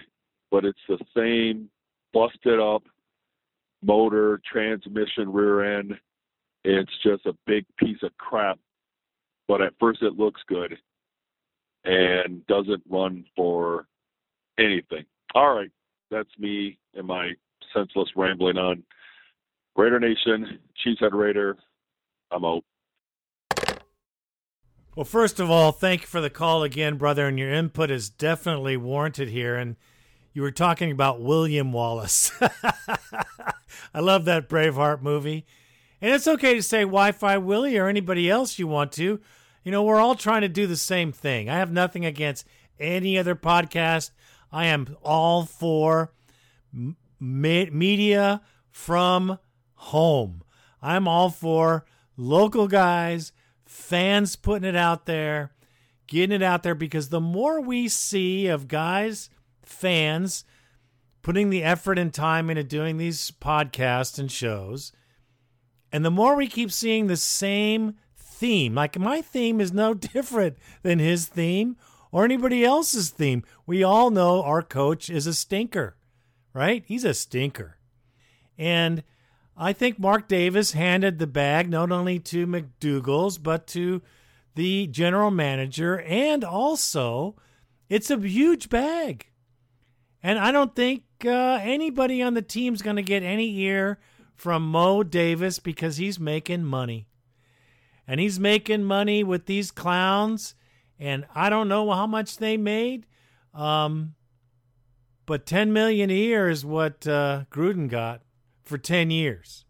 but 0.52 0.66
it's 0.66 0.80
the 0.88 1.00
same 1.16 1.70
busted 2.14 2.60
up 2.60 2.84
motor, 3.82 4.42
transmission, 4.50 5.32
rear 5.32 5.80
end. 5.80 5.94
It's 6.64 6.92
just 7.04 7.26
a 7.26 7.36
big 7.46 7.66
piece 7.78 8.02
of 8.04 8.16
crap. 8.18 8.60
But 9.48 9.62
at 9.62 9.74
first 9.80 10.02
it 10.02 10.18
looks 10.18 10.42
good 10.48 10.78
and 11.84 12.46
doesn't 12.48 12.84
run 12.90 13.26
for 13.36 13.88
anything. 14.58 15.06
All 15.36 15.56
right, 15.56 15.72
that's 16.10 16.30
me 16.40 16.78
and 16.94 17.08
my 17.08 17.32
senseless 17.74 18.10
rambling 18.16 18.58
on. 18.58 18.84
Raider 19.76 20.00
Nation, 20.00 20.60
Cheesehead 20.86 21.14
Raider, 21.14 21.58
I'm 22.32 22.46
out. 22.46 22.64
Well, 24.96 25.06
first 25.06 25.40
of 25.40 25.50
all, 25.50 25.72
thank 25.72 26.02
you 26.02 26.08
for 26.08 26.22
the 26.22 26.30
call 26.30 26.62
again, 26.62 26.98
brother, 26.98 27.28
and 27.28 27.40
your 27.40 27.52
input 27.52 27.90
is 27.90 28.12
definitely 28.12 28.78
warranted 28.78 29.30
here. 29.30 29.56
And 29.56 29.76
you 30.34 30.44
were 30.44 30.52
talking 30.52 30.92
about 30.92 31.20
William 31.20 31.72
Wallace. 31.72 32.32
I 33.94 34.00
love 34.00 34.26
that 34.26 34.48
Braveheart 34.48 35.02
movie. 35.02 35.48
And 36.04 36.12
it's 36.12 36.28
okay 36.28 36.54
to 36.54 36.62
say 36.62 36.82
Wi 36.82 37.14
Fi 37.14 37.38
Willie 37.38 37.78
or 37.78 37.88
anybody 37.88 38.30
else 38.30 38.60
you 38.60 38.68
want 38.68 38.92
to. 38.92 39.22
You 39.64 39.72
know, 39.72 39.84
we're 39.84 40.02
all 40.02 40.16
trying 40.16 40.42
to 40.42 40.50
do 40.50 40.68
the 40.68 40.76
same 40.76 41.14
thing. 41.14 41.50
I 41.50 41.60
have 41.60 41.72
nothing 41.72 42.06
against 42.06 42.46
any 42.78 43.18
other 43.18 43.36
podcast. 43.36 44.12
I 44.52 44.66
am 44.66 44.98
all 45.02 45.46
for 45.46 46.12
me- 47.22 47.70
media 47.70 48.42
from 48.70 49.40
home. 49.76 50.44
I'm 50.82 51.08
all 51.08 51.30
for 51.30 51.86
local 52.18 52.68
guys, 52.68 53.32
fans 53.66 54.36
putting 54.36 54.68
it 54.68 54.76
out 54.76 55.06
there, 55.06 55.54
getting 56.08 56.36
it 56.36 56.44
out 56.44 56.64
there 56.64 56.76
because 56.76 57.08
the 57.08 57.22
more 57.22 57.62
we 57.62 57.88
see 57.88 58.48
of 58.48 58.68
guys, 58.68 59.30
fans, 59.62 60.44
putting 61.22 61.50
the 61.50 61.64
effort 61.64 61.98
and 61.98 62.14
time 62.14 62.50
into 62.50 62.66
doing 62.66 62.98
these 62.98 63.32
podcasts 63.32 64.20
and 64.20 64.30
shows, 64.30 64.92
and 65.94 66.04
the 66.04 66.12
more 66.12 66.36
we 66.36 66.48
keep 66.48 66.72
seeing 66.72 67.06
the 67.06 67.16
same 67.16 67.94
theme, 68.18 68.74
like 68.74 68.98
my 68.98 69.22
theme 69.22 69.62
is 69.62 69.72
no 69.72 69.94
different 70.14 70.58
than 70.82 70.98
his 70.98 71.28
theme 71.28 71.78
or 72.12 72.26
anybody 72.26 72.66
else's 72.66 73.12
theme. 73.12 73.44
We 73.68 73.84
all 73.84 74.10
know 74.10 74.42
our 74.42 74.64
coach 74.64 75.10
is 75.10 75.28
a 75.28 75.36
stinker, 75.36 75.96
right? 76.52 76.84
He's 76.88 77.06
a 77.06 77.14
stinker. 77.14 77.78
And 78.58 79.04
I 79.56 79.72
think 79.72 80.00
Mark 80.00 80.28
Davis 80.28 80.72
handed 80.72 81.20
the 81.20 81.28
bag 81.28 81.70
not 81.70 81.92
only 81.92 82.18
to 82.20 82.48
McDougal's, 82.48 83.38
but 83.38 83.68
to 83.68 84.02
the 84.56 84.88
general 84.88 85.30
manager. 85.30 86.02
And 86.02 86.44
also, 86.44 87.36
it's 87.88 88.10
a 88.10 88.18
huge 88.18 88.70
bag. 88.70 89.28
And 90.24 90.40
I 90.40 90.52
don't 90.52 90.76
think 90.76 91.04
uh, 91.24 91.60
anybody 91.62 92.24
on 92.24 92.34
the 92.34 92.42
team's 92.42 92.82
going 92.82 92.96
to 92.96 93.04
get 93.04 93.22
any 93.22 93.60
ear 93.60 94.00
from 94.36 94.64
Mo 94.70 95.04
Davis 95.04 95.60
because 95.60 95.98
he's 95.98 96.20
making 96.20 96.64
money. 96.64 97.08
And 98.08 98.20
he's 98.20 98.40
making 98.40 98.84
money 98.84 99.24
with 99.24 99.46
these 99.46 99.72
clowns. 99.72 100.56
And 101.00 101.26
I 101.34 101.50
don't 101.50 101.70
know 101.70 101.92
how 101.92 102.08
much 102.08 102.38
they 102.38 102.58
made. 102.58 103.06
Um, 103.54 104.16
but 105.26 105.46
10 105.46 105.72
million 105.72 106.10
a 106.10 106.14
year 106.14 106.50
is 106.50 106.66
what 106.66 107.08
uh, 107.08 107.44
Gruden 107.52 107.88
got 107.88 108.22
for 108.64 108.78
10 108.78 109.12
years. 109.12 109.66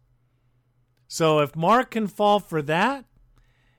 So 1.08 1.40
if 1.40 1.56
Mark 1.56 1.92
can 1.92 2.08
fall 2.08 2.40
for 2.40 2.62
that, 2.64 3.06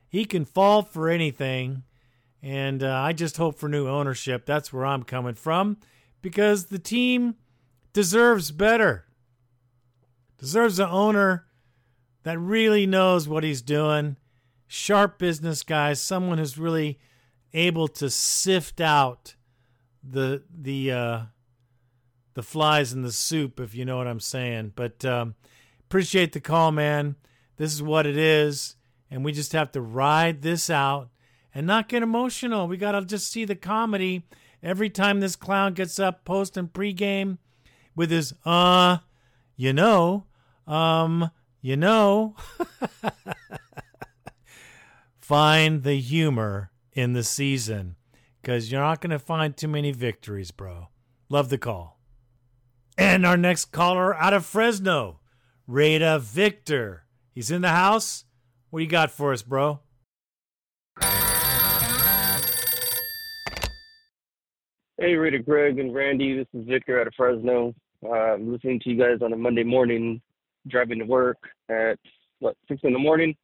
he 0.07 0.23
can 0.23 0.45
fall 0.45 0.83
for 0.83 1.09
anything. 1.09 1.83
And 2.41 2.81
uh, 2.83 2.93
I 2.93 3.11
just 3.11 3.37
hope 3.37 3.59
for 3.59 3.67
new 3.67 3.87
ownership. 3.87 4.45
That's 4.45 4.71
where 4.71 4.85
I'm 4.85 5.03
coming 5.03 5.33
from 5.33 5.77
because 6.21 6.67
the 6.67 6.79
team 6.79 7.35
deserves 7.91 8.51
better. 8.51 9.05
Deserves 10.37 10.79
an 10.79 10.89
owner 10.89 11.45
that 12.23 12.39
really 12.39 12.85
knows 12.85 13.27
what 13.27 13.43
he's 13.43 13.61
doing. 13.61 14.17
Sharp 14.67 15.19
business 15.19 15.63
guys, 15.63 16.01
someone 16.01 16.37
who's 16.37 16.57
really 16.57 16.99
able 17.53 17.87
to 17.87 18.09
sift 18.09 18.81
out 18.81 19.35
the 20.03 20.43
the 20.53 20.91
uh, 20.91 21.21
the 22.33 22.43
flies 22.43 22.93
in 22.93 23.01
the 23.01 23.11
soup, 23.11 23.59
if 23.59 23.73
you 23.73 23.85
know 23.85 23.97
what 23.97 24.07
I'm 24.07 24.19
saying. 24.19 24.73
But 24.75 25.05
um, 25.05 25.35
appreciate 25.87 26.33
the 26.33 26.41
call, 26.41 26.71
man. 26.71 27.15
This 27.57 27.73
is 27.73 27.81
what 27.81 28.05
it 28.05 28.17
is, 28.17 28.75
and 29.09 29.23
we 29.23 29.31
just 29.31 29.53
have 29.53 29.71
to 29.71 29.81
ride 29.81 30.41
this 30.41 30.69
out 30.69 31.09
and 31.53 31.65
not 31.65 31.87
get 31.87 32.03
emotional. 32.03 32.67
We 32.67 32.77
got 32.77 32.91
to 32.91 33.05
just 33.05 33.31
see 33.31 33.45
the 33.45 33.55
comedy 33.55 34.27
every 34.61 34.89
time 34.89 35.19
this 35.19 35.35
clown 35.35 35.73
gets 35.73 35.99
up 35.99 36.25
post 36.25 36.57
and 36.57 36.71
pregame 36.71 37.37
with 37.95 38.11
his 38.11 38.33
uh, 38.43 38.97
you 39.55 39.73
know, 39.73 40.25
um, 40.67 41.31
you 41.61 41.77
know. 41.77 42.35
find 45.25 45.81
the 45.81 45.95
humor 45.95 46.69
in 46.93 47.13
the 47.13 47.23
season 47.23 47.95
because 48.39 48.71
you're 48.71 48.79
not 48.79 49.01
going 49.01 49.09
to 49.09 49.17
find 49.17 49.57
too 49.57 49.67
many 49.67 49.91
victories, 49.91 50.51
bro. 50.51 50.89
Love 51.29 51.49
the 51.49 51.57
call. 51.57 51.99
And 52.95 53.25
our 53.25 53.35
next 53.35 53.71
caller 53.71 54.15
out 54.15 54.33
of 54.33 54.45
Fresno, 54.45 55.19
Rada 55.65 56.19
Victor. 56.19 57.05
He's 57.33 57.49
in 57.49 57.63
the 57.63 57.69
house. 57.69 58.25
What 58.69 58.83
you 58.83 58.87
got 58.87 59.09
for 59.09 59.33
us, 59.33 59.41
bro? 59.41 59.79
Hey, 64.99 65.15
Rita, 65.15 65.39
Greg, 65.39 65.79
and 65.79 65.91
Randy. 65.91 66.37
This 66.37 66.47
is 66.53 66.67
Victor 66.67 67.01
out 67.01 67.07
of 67.07 67.13
Fresno. 67.17 67.73
I'm 68.11 68.51
listening 68.51 68.79
to 68.81 68.89
you 68.89 68.97
guys 68.97 69.21
on 69.21 69.33
a 69.33 69.37
Monday 69.37 69.63
morning, 69.63 70.21
driving 70.67 70.99
to 70.99 71.05
work 71.05 71.37
at 71.69 71.97
what 72.39 72.55
six 72.67 72.81
in 72.83 72.93
the 72.93 72.99
morning. 72.99 73.35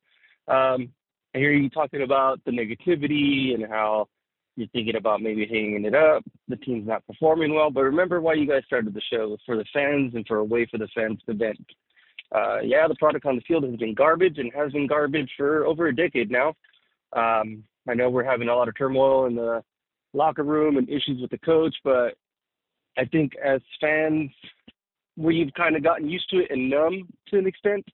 Um, 0.47 0.89
I 1.33 1.37
hear 1.37 1.51
you 1.51 1.69
talking 1.69 2.01
about 2.01 2.39
the 2.45 2.51
negativity 2.51 3.53
and 3.53 3.65
how 3.65 4.07
you're 4.55 4.67
thinking 4.69 4.97
about 4.97 5.21
maybe 5.21 5.45
hanging 5.45 5.85
it 5.85 5.95
up. 5.95 6.23
The 6.47 6.57
team's 6.57 6.87
not 6.87 7.05
performing 7.07 7.53
well, 7.53 7.71
but 7.71 7.83
remember 7.83 8.19
why 8.19 8.33
you 8.33 8.47
guys 8.47 8.63
started 8.65 8.93
the 8.93 9.01
show 9.11 9.37
for 9.45 9.55
the 9.55 9.65
fans 9.73 10.13
and 10.13 10.25
for 10.27 10.37
a 10.37 10.43
way 10.43 10.67
for 10.69 10.77
the 10.77 10.89
fans 10.93 11.21
to 11.25 11.33
vent. 11.33 11.65
Uh, 12.33 12.59
yeah, 12.61 12.87
the 12.87 12.95
product 12.95 13.25
on 13.25 13.35
the 13.35 13.41
field 13.41 13.63
has 13.63 13.75
been 13.75 13.93
garbage 13.93 14.37
and 14.37 14.51
has 14.53 14.71
been 14.71 14.87
garbage 14.87 15.29
for 15.37 15.65
over 15.65 15.87
a 15.87 15.95
decade 15.95 16.31
now. 16.31 16.49
Um, 17.13 17.63
I 17.87 17.93
know 17.93 18.09
we're 18.09 18.23
having 18.23 18.49
a 18.49 18.55
lot 18.55 18.67
of 18.67 18.77
turmoil 18.77 19.25
in 19.25 19.35
the 19.35 19.63
locker 20.13 20.43
room 20.43 20.77
and 20.77 20.87
issues 20.89 21.21
with 21.21 21.31
the 21.31 21.37
coach, 21.39 21.75
but 21.83 22.15
I 22.97 23.05
think 23.05 23.33
as 23.43 23.61
fans, 23.79 24.31
we've 25.17 25.53
kind 25.55 25.75
of 25.75 25.83
gotten 25.83 26.09
used 26.09 26.29
to 26.29 26.37
it 26.37 26.51
and 26.51 26.69
numb 26.69 27.07
to 27.29 27.39
an 27.39 27.47
extent. 27.47 27.85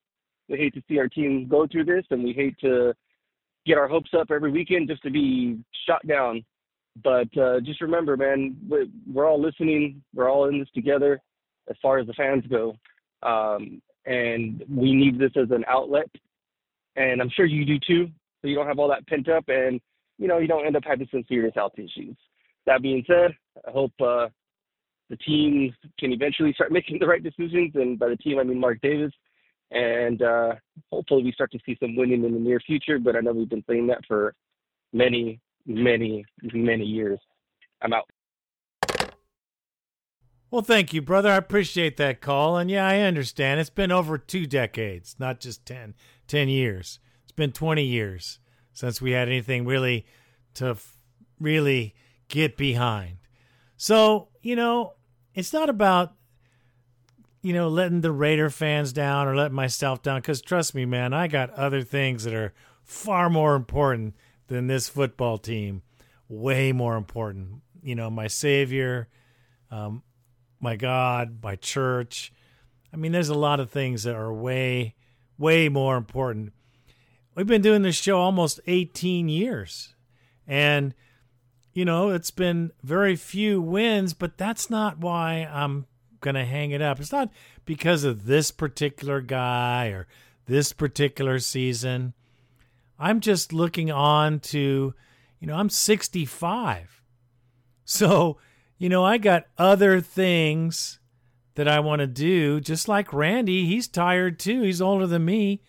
We 0.49 0.57
hate 0.57 0.73
to 0.75 0.83
see 0.87 0.97
our 0.97 1.07
team 1.07 1.47
go 1.49 1.67
through 1.67 1.85
this, 1.85 2.05
and 2.09 2.23
we 2.23 2.33
hate 2.33 2.57
to 2.61 2.93
get 3.65 3.77
our 3.77 3.87
hopes 3.87 4.11
up 4.17 4.31
every 4.31 4.51
weekend 4.51 4.87
just 4.87 5.03
to 5.03 5.11
be 5.11 5.59
shot 5.85 6.05
down. 6.07 6.43
But 7.03 7.35
uh, 7.37 7.59
just 7.59 7.81
remember, 7.81 8.17
man, 8.17 8.55
we're 9.11 9.27
all 9.27 9.41
listening. 9.41 10.01
We're 10.15 10.31
all 10.31 10.47
in 10.47 10.59
this 10.59 10.69
together 10.73 11.21
as 11.69 11.75
far 11.81 11.99
as 11.99 12.07
the 12.07 12.13
fans 12.13 12.43
go. 12.49 12.75
Um, 13.23 13.81
and 14.05 14.63
we 14.69 14.93
need 14.95 15.19
this 15.19 15.31
as 15.35 15.51
an 15.51 15.65
outlet. 15.67 16.09
And 16.95 17.21
I'm 17.21 17.29
sure 17.29 17.45
you 17.45 17.65
do 17.65 17.77
too. 17.85 18.07
So 18.41 18.47
you 18.47 18.55
don't 18.55 18.67
have 18.67 18.79
all 18.79 18.87
that 18.89 19.05
pent 19.07 19.29
up 19.29 19.45
and, 19.47 19.79
you 20.17 20.27
know, 20.27 20.39
you 20.39 20.47
don't 20.47 20.65
end 20.65 20.75
up 20.75 20.83
having 20.85 21.07
some 21.11 21.23
serious 21.27 21.53
health 21.55 21.73
issues. 21.77 22.15
That 22.65 22.81
being 22.81 23.03
said, 23.05 23.35
I 23.67 23.71
hope 23.71 23.91
uh, 24.01 24.27
the 25.09 25.17
team 25.17 25.73
can 25.99 26.11
eventually 26.11 26.53
start 26.53 26.71
making 26.71 26.99
the 26.99 27.07
right 27.07 27.23
decisions. 27.23 27.71
And 27.75 27.97
by 27.97 28.09
the 28.09 28.17
team, 28.17 28.39
I 28.39 28.43
mean 28.43 28.59
Mark 28.59 28.79
Davis 28.81 29.11
and 29.71 30.21
uh, 30.21 30.53
hopefully 30.91 31.23
we 31.23 31.31
start 31.31 31.51
to 31.51 31.59
see 31.65 31.77
some 31.79 31.95
winning 31.95 32.23
in 32.23 32.33
the 32.33 32.39
near 32.39 32.59
future. 32.59 32.99
But 32.99 33.15
I 33.15 33.19
know 33.19 33.33
we've 33.33 33.49
been 33.49 33.63
saying 33.69 33.87
that 33.87 34.05
for 34.07 34.33
many, 34.93 35.39
many, 35.65 36.25
many 36.53 36.85
years. 36.85 37.19
I'm 37.81 37.93
out. 37.93 38.09
Well, 40.49 40.61
thank 40.61 40.93
you, 40.93 41.01
brother. 41.01 41.29
I 41.29 41.35
appreciate 41.35 41.97
that 41.97 42.21
call. 42.21 42.57
And 42.57 42.71
yeah, 42.71 42.87
I 42.87 42.99
understand. 42.99 43.59
It's 43.59 43.69
been 43.69 43.91
over 43.91 44.17
two 44.17 44.45
decades, 44.45 45.17
not 45.19 45.41
just 45.41 45.65
10, 45.65 45.93
10 46.27 46.47
years. 46.47 46.99
It's 47.23 47.33
been 47.33 47.51
20 47.51 47.83
years 47.83 48.39
since 48.71 49.01
we 49.01 49.11
had 49.11 49.27
anything 49.27 49.65
really 49.65 50.05
to 50.53 50.69
f- 50.69 50.97
really 51.37 51.95
get 52.29 52.55
behind. 52.55 53.17
So, 53.77 54.29
you 54.41 54.55
know, 54.55 54.93
it's 55.33 55.53
not 55.53 55.69
about 55.69 56.17
you 57.41 57.53
know, 57.53 57.69
letting 57.69 58.01
the 58.01 58.11
Raider 58.11 58.49
fans 58.49 58.91
down 58.91 59.25
or 59.27 59.33
letting 59.33 59.55
myself 59.55 60.01
down. 60.01 60.19
Because 60.19 60.41
trust 60.41 60.75
me, 60.75 60.83
man, 60.83 61.13
I 61.13 61.27
got 61.27 61.49
other 61.51 61.81
things 61.81 62.25
that 62.25 62.33
are 62.33 62.53
far 62.83 63.29
more 63.29 63.55
important 63.55 64.15
than 64.47 64.67
this 64.67 64.89
football 64.89 65.37
team. 65.37 65.81
Way 66.27 66.73
more 66.73 66.97
important. 66.97 67.61
You 67.81 67.95
know, 67.95 68.09
my 68.09 68.27
Savior, 68.27 69.07
um, 69.71 70.03
my 70.59 70.75
God, 70.75 71.39
my 71.41 71.55
church, 71.55 72.33
I 72.91 72.97
mean, 72.97 73.13
there's 73.13 73.29
a 73.29 73.33
lot 73.33 73.61
of 73.61 73.71
things 73.71 74.03
that 74.03 74.15
are 74.15 74.33
way, 74.33 74.95
way 75.37 75.69
more 75.69 75.95
important. 75.95 76.51
We've 77.35 77.47
been 77.47 77.61
doing 77.61 77.83
this 77.83 77.95
show 77.95 78.19
almost 78.19 78.59
18 78.67 79.29
years. 79.29 79.93
And, 80.45 80.93
you 81.77 81.85
know, 81.85 82.09
it's 82.09 82.31
been 82.31 82.71
very 82.81 83.15
few 83.15 83.61
wins, 83.61 84.15
but 84.15 84.35
that's 84.35 84.67
not 84.67 84.97
why 84.97 85.47
I'm 85.53 85.85
going 86.21 86.33
to 86.33 86.43
hang 86.43 86.71
it 86.71 86.81
up. 86.81 86.99
It's 86.99 87.11
not 87.11 87.29
because 87.65 88.03
of 88.03 88.25
this 88.25 88.49
particular 88.49 89.21
guy 89.21 89.89
or 89.89 90.07
this 90.47 90.73
particular 90.73 91.37
season. 91.37 92.15
I'm 92.97 93.19
just 93.19 93.53
looking 93.53 93.91
on 93.91 94.39
to, 94.39 94.95
you 95.39 95.47
know, 95.47 95.55
I'm 95.55 95.69
65. 95.69 97.03
So, 97.85 98.39
you 98.79 98.89
know, 98.89 99.05
I 99.05 99.19
got 99.19 99.45
other 99.59 100.01
things 100.01 100.97
that 101.53 101.67
I 101.67 101.79
want 101.79 101.99
to 101.99 102.07
do, 102.07 102.59
just 102.59 102.87
like 102.87 103.13
Randy. 103.13 103.67
He's 103.67 103.87
tired 103.87 104.39
too. 104.39 104.63
He's 104.63 104.81
older 104.81 105.05
than 105.05 105.25
me. 105.25 105.61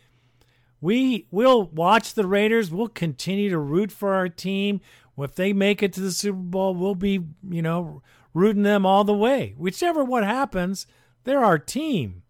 We 0.81 1.27
will 1.31 1.65
watch 1.65 2.15
the 2.15 2.27
Raiders. 2.27 2.71
We'll 2.71 2.89
continue 2.89 3.51
to 3.51 3.59
root 3.59 3.93
for 3.93 4.15
our 4.15 4.31
team. 4.31 4.81
If 5.25 5.35
they 5.35 5.53
make 5.53 5.83
it 5.83 5.93
to 5.95 6.01
the 6.01 6.13
Super 6.13 6.39
Bowl, 6.39 6.75
we'll 6.75 6.95
be, 6.95 7.21
you 7.49 7.63
know, 7.63 8.03
rooting 8.35 8.63
them 8.63 8.87
all 8.87 9.05
the 9.05 9.15
way. 9.15 9.55
Whichever 9.57 10.05
what 10.05 10.25
happens, 10.25 10.87
they're 11.25 11.45
our 11.45 11.59
team. 11.59 12.23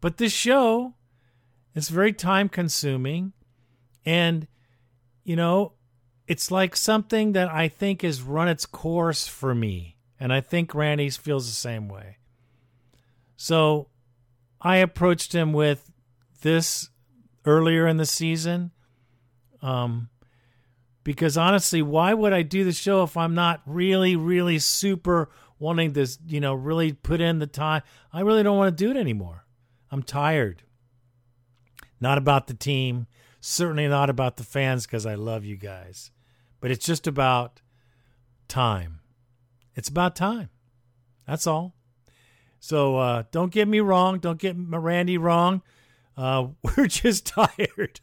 But 0.00 0.16
this 0.16 0.32
show 0.32 0.94
is 1.74 1.88
very 1.88 2.12
time 2.12 2.48
consuming 2.48 3.32
and 4.04 4.48
you 5.24 5.36
know, 5.36 5.74
it's 6.26 6.50
like 6.50 6.74
something 6.76 7.32
that 7.32 7.48
I 7.48 7.68
think 7.68 8.02
has 8.02 8.22
run 8.22 8.48
its 8.48 8.66
course 8.66 9.26
for 9.26 9.54
me. 9.54 9.96
And 10.18 10.32
I 10.32 10.40
think 10.40 10.74
Randy 10.74 11.08
feels 11.10 11.46
the 11.46 11.54
same 11.54 11.88
way. 11.88 12.18
So 13.36 13.88
I 14.60 14.76
approached 14.76 15.32
him 15.32 15.52
with 15.52 15.90
this 16.42 16.90
earlier 17.44 17.86
in 17.86 17.96
the 17.96 18.06
season. 18.06 18.72
Um, 19.62 20.08
because 21.10 21.36
honestly, 21.36 21.82
why 21.82 22.14
would 22.14 22.32
I 22.32 22.42
do 22.42 22.62
the 22.62 22.70
show 22.70 23.02
if 23.02 23.16
I'm 23.16 23.34
not 23.34 23.62
really, 23.66 24.14
really 24.14 24.60
super 24.60 25.28
wanting 25.58 25.92
to, 25.94 26.06
you 26.28 26.38
know, 26.38 26.54
really 26.54 26.92
put 26.92 27.20
in 27.20 27.40
the 27.40 27.48
time? 27.48 27.82
I 28.12 28.20
really 28.20 28.44
don't 28.44 28.56
want 28.56 28.78
to 28.78 28.84
do 28.84 28.92
it 28.92 28.96
anymore. 28.96 29.44
I'm 29.90 30.04
tired. 30.04 30.62
Not 32.00 32.16
about 32.16 32.46
the 32.46 32.54
team, 32.54 33.08
certainly 33.40 33.88
not 33.88 34.08
about 34.08 34.36
the 34.36 34.44
fans 34.44 34.86
because 34.86 35.04
I 35.04 35.16
love 35.16 35.44
you 35.44 35.56
guys, 35.56 36.12
but 36.60 36.70
it's 36.70 36.86
just 36.86 37.08
about 37.08 37.60
time. 38.46 39.00
It's 39.74 39.88
about 39.88 40.14
time. 40.14 40.50
That's 41.26 41.48
all. 41.48 41.74
So 42.60 42.98
uh, 42.98 43.24
don't 43.32 43.50
get 43.50 43.66
me 43.66 43.80
wrong. 43.80 44.20
Don't 44.20 44.38
get 44.38 44.54
Randy 44.56 45.18
wrong. 45.18 45.62
Uh, 46.16 46.50
we're 46.76 46.86
just 46.86 47.26
tired. 47.26 47.98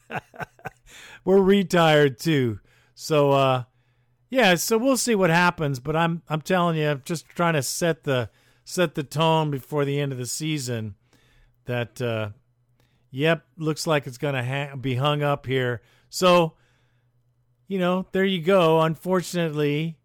we're 1.23 1.41
retired 1.41 2.19
too. 2.19 2.59
So 2.99 3.31
uh, 3.31 3.63
yeah. 4.31 4.55
So 4.55 4.75
we'll 4.79 4.97
see 4.97 5.13
what 5.13 5.29
happens. 5.29 5.79
But 5.79 5.95
I'm 5.95 6.23
I'm 6.27 6.41
telling 6.41 6.77
you, 6.77 6.89
I'm 6.89 7.03
just 7.05 7.29
trying 7.29 7.53
to 7.53 7.61
set 7.61 8.05
the 8.05 8.31
set 8.65 8.95
the 8.95 9.03
tone 9.03 9.51
before 9.51 9.85
the 9.85 9.99
end 9.99 10.11
of 10.11 10.17
the 10.17 10.25
season. 10.25 10.95
That 11.65 12.01
uh, 12.01 12.29
yep, 13.11 13.45
looks 13.55 13.85
like 13.85 14.07
it's 14.07 14.17
gonna 14.17 14.43
ha- 14.43 14.75
be 14.75 14.95
hung 14.95 15.21
up 15.21 15.45
here. 15.45 15.83
So 16.09 16.53
you 17.67 17.77
know, 17.77 18.07
there 18.13 18.25
you 18.25 18.41
go. 18.41 18.81
Unfortunately, 18.81 19.99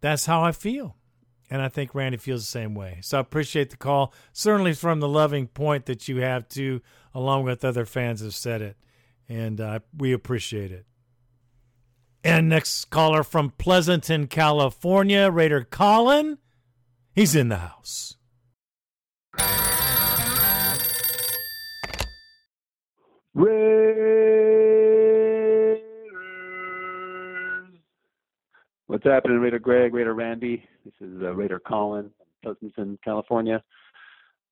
that's 0.00 0.24
how 0.24 0.42
I 0.42 0.52
feel. 0.52 0.96
And 1.50 1.60
I 1.60 1.68
think 1.68 1.94
Randy 1.94 2.16
feels 2.16 2.42
the 2.42 2.50
same 2.50 2.74
way. 2.74 3.00
So 3.02 3.18
I 3.18 3.20
appreciate 3.20 3.68
the 3.68 3.76
call. 3.76 4.14
Certainly 4.32 4.74
from 4.74 5.00
the 5.00 5.08
loving 5.08 5.46
point 5.46 5.84
that 5.86 6.08
you 6.08 6.22
have 6.22 6.48
too, 6.48 6.80
along 7.14 7.44
with 7.44 7.66
other 7.66 7.84
fans 7.84 8.22
have 8.22 8.34
said 8.34 8.62
it. 8.62 8.76
And 9.28 9.60
uh, 9.60 9.80
we 9.96 10.12
appreciate 10.12 10.72
it. 10.72 10.86
And 12.24 12.48
next 12.48 12.86
caller 12.90 13.22
from 13.22 13.50
Pleasanton, 13.58 14.26
California, 14.26 15.30
Raider 15.30 15.64
Colin. 15.64 16.38
He's 17.14 17.34
in 17.34 17.48
the 17.48 17.58
house. 17.58 18.16
Raiders. 23.34 24.58
What's 28.88 29.04
happening, 29.04 29.38
Raider 29.38 29.60
Greg, 29.60 29.94
Raider 29.94 30.14
Randy? 30.14 30.64
This 30.84 30.94
is 31.00 31.22
uh, 31.22 31.34
Raider 31.34 31.60
Colin, 31.60 32.10
Pleasanton, 32.42 32.98
California. 33.04 33.62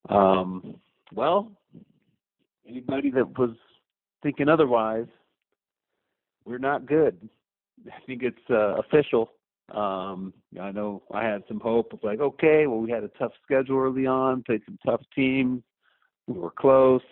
Um, 0.08 0.76
well, 1.12 1.50
anybody 2.68 3.10
that 3.10 3.36
was 3.36 3.50
thinking 4.22 4.48
otherwise, 4.48 5.06
we're 6.44 6.58
not 6.58 6.86
good. 6.86 7.28
I 7.86 8.00
think 8.06 8.22
it's 8.22 8.36
uh, 8.50 8.76
official. 8.76 9.32
Um, 9.72 10.32
I 10.60 10.70
know 10.70 11.02
I 11.12 11.24
had 11.24 11.42
some 11.48 11.60
hope 11.60 11.92
of 11.92 12.00
like, 12.02 12.20
okay, 12.20 12.66
well, 12.66 12.78
we 12.78 12.90
had 12.90 13.04
a 13.04 13.10
tough 13.18 13.32
schedule 13.44 13.78
early 13.78 14.06
on, 14.06 14.42
played 14.44 14.62
some 14.64 14.78
tough 14.86 15.00
teams, 15.14 15.62
we 16.26 16.38
were 16.38 16.52
close, 16.52 17.02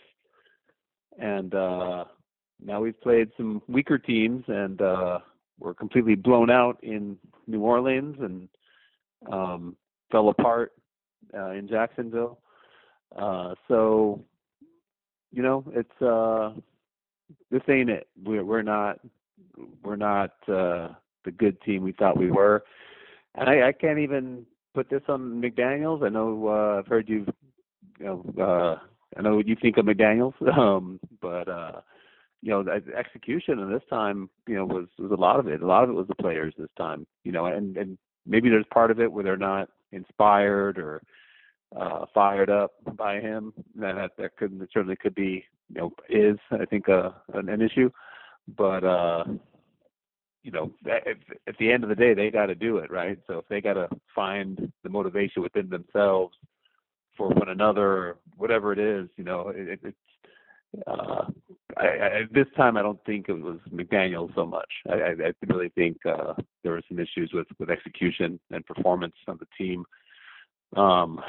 and 1.18 1.54
uh, 1.54 2.04
now 2.64 2.80
we've 2.80 3.00
played 3.00 3.30
some 3.36 3.60
weaker 3.68 3.98
teams, 3.98 4.44
and 4.48 4.80
uh, 4.80 5.18
we 5.58 5.66
were 5.66 5.74
completely 5.74 6.14
blown 6.14 6.50
out 6.50 6.78
in 6.82 7.16
New 7.46 7.60
Orleans 7.60 8.16
and 8.20 8.48
um, 9.30 9.76
fell 10.10 10.28
apart 10.28 10.72
uh, 11.36 11.50
in 11.50 11.68
Jacksonville. 11.68 12.38
Uh, 13.16 13.54
so, 13.68 14.24
you 15.32 15.42
know, 15.42 15.64
it's 15.72 16.02
uh, 16.02 16.52
this 17.50 17.62
ain't 17.68 17.90
it. 17.90 18.08
We're 18.24 18.44
we're 18.44 18.62
not 18.62 18.98
we're 19.82 19.96
not 19.96 20.30
uh, 20.48 20.88
the 21.24 21.32
good 21.36 21.60
team 21.62 21.82
we 21.82 21.92
thought 21.92 22.16
we 22.16 22.30
were, 22.30 22.64
and 23.34 23.48
I, 23.48 23.68
I 23.68 23.72
can't 23.72 23.98
even 23.98 24.46
put 24.74 24.90
this 24.90 25.02
on 25.08 25.40
McDaniel's. 25.40 26.02
I 26.02 26.08
know 26.08 26.48
uh, 26.48 26.78
I've 26.78 26.86
heard 26.86 27.08
you, 27.08 27.26
you 27.98 28.06
know, 28.06 28.24
uh, 28.40 28.78
I 29.16 29.22
know 29.22 29.36
what 29.36 29.46
you 29.46 29.56
think 29.60 29.76
of 29.76 29.86
McDaniel's, 29.86 30.34
um, 30.58 31.00
but 31.20 31.48
uh, 31.48 31.80
you 32.42 32.50
know, 32.50 32.62
the 32.62 32.82
execution 32.94 33.60
and 33.60 33.74
this 33.74 33.82
time, 33.88 34.28
you 34.46 34.54
know, 34.54 34.66
was 34.66 34.86
was 34.98 35.10
a 35.10 35.20
lot 35.20 35.40
of 35.40 35.48
it. 35.48 35.62
A 35.62 35.66
lot 35.66 35.84
of 35.84 35.90
it 35.90 35.94
was 35.94 36.08
the 36.08 36.14
players 36.16 36.52
this 36.58 36.68
time, 36.76 37.06
you 37.24 37.32
know, 37.32 37.46
and 37.46 37.76
and 37.76 37.96
maybe 38.26 38.50
there's 38.50 38.66
part 38.72 38.90
of 38.90 39.00
it 39.00 39.10
where 39.10 39.24
they're 39.24 39.36
not 39.36 39.70
inspired 39.92 40.78
or 40.78 41.02
uh 41.74 42.04
fired 42.12 42.50
up 42.50 42.72
by 42.96 43.20
him. 43.20 43.52
That 43.76 44.10
that 44.18 44.36
could 44.36 44.68
certainly 44.72 44.96
could 44.96 45.14
be, 45.14 45.44
you 45.72 45.80
know, 45.80 45.92
is 46.10 46.36
I 46.50 46.66
think 46.66 46.88
uh 46.88 47.10
an, 47.32 47.48
an 47.48 47.62
issue, 47.62 47.90
but 48.56 48.84
uh 48.84 49.24
you 50.44 50.50
know, 50.50 50.70
at, 50.84 51.16
at 51.48 51.56
the 51.58 51.72
end 51.72 51.82
of 51.82 51.88
the 51.88 51.94
day, 51.94 52.12
they 52.12 52.30
got 52.30 52.46
to 52.46 52.54
do 52.54 52.76
it, 52.76 52.90
right? 52.90 53.18
So 53.26 53.38
if 53.38 53.48
they 53.48 53.62
got 53.62 53.74
to 53.74 53.88
find 54.14 54.70
the 54.82 54.90
motivation 54.90 55.42
within 55.42 55.70
themselves 55.70 56.36
for 57.16 57.28
one 57.30 57.48
another, 57.48 57.86
or 57.86 58.16
whatever 58.36 58.72
it 58.72 58.78
is, 58.78 59.08
you 59.16 59.24
know, 59.24 59.52
it, 59.54 59.80
it's 59.82 59.96
uh, 60.86 61.26
I, 61.76 61.84
I, 61.84 62.20
this 62.32 62.46
time 62.56 62.76
I 62.76 62.82
don't 62.82 63.02
think 63.06 63.28
it 63.28 63.40
was 63.40 63.58
McDaniel 63.72 64.34
so 64.34 64.44
much. 64.44 64.68
I, 64.88 64.94
I, 64.94 65.10
I 65.10 65.32
really 65.46 65.70
think 65.70 65.96
uh, 66.04 66.34
there 66.62 66.72
were 66.72 66.82
some 66.88 66.98
issues 66.98 67.30
with 67.32 67.46
with 67.58 67.70
execution 67.70 68.38
and 68.50 68.66
performance 68.66 69.14
of 69.28 69.38
the 69.38 69.46
team. 69.56 69.84
Um, 70.76 71.20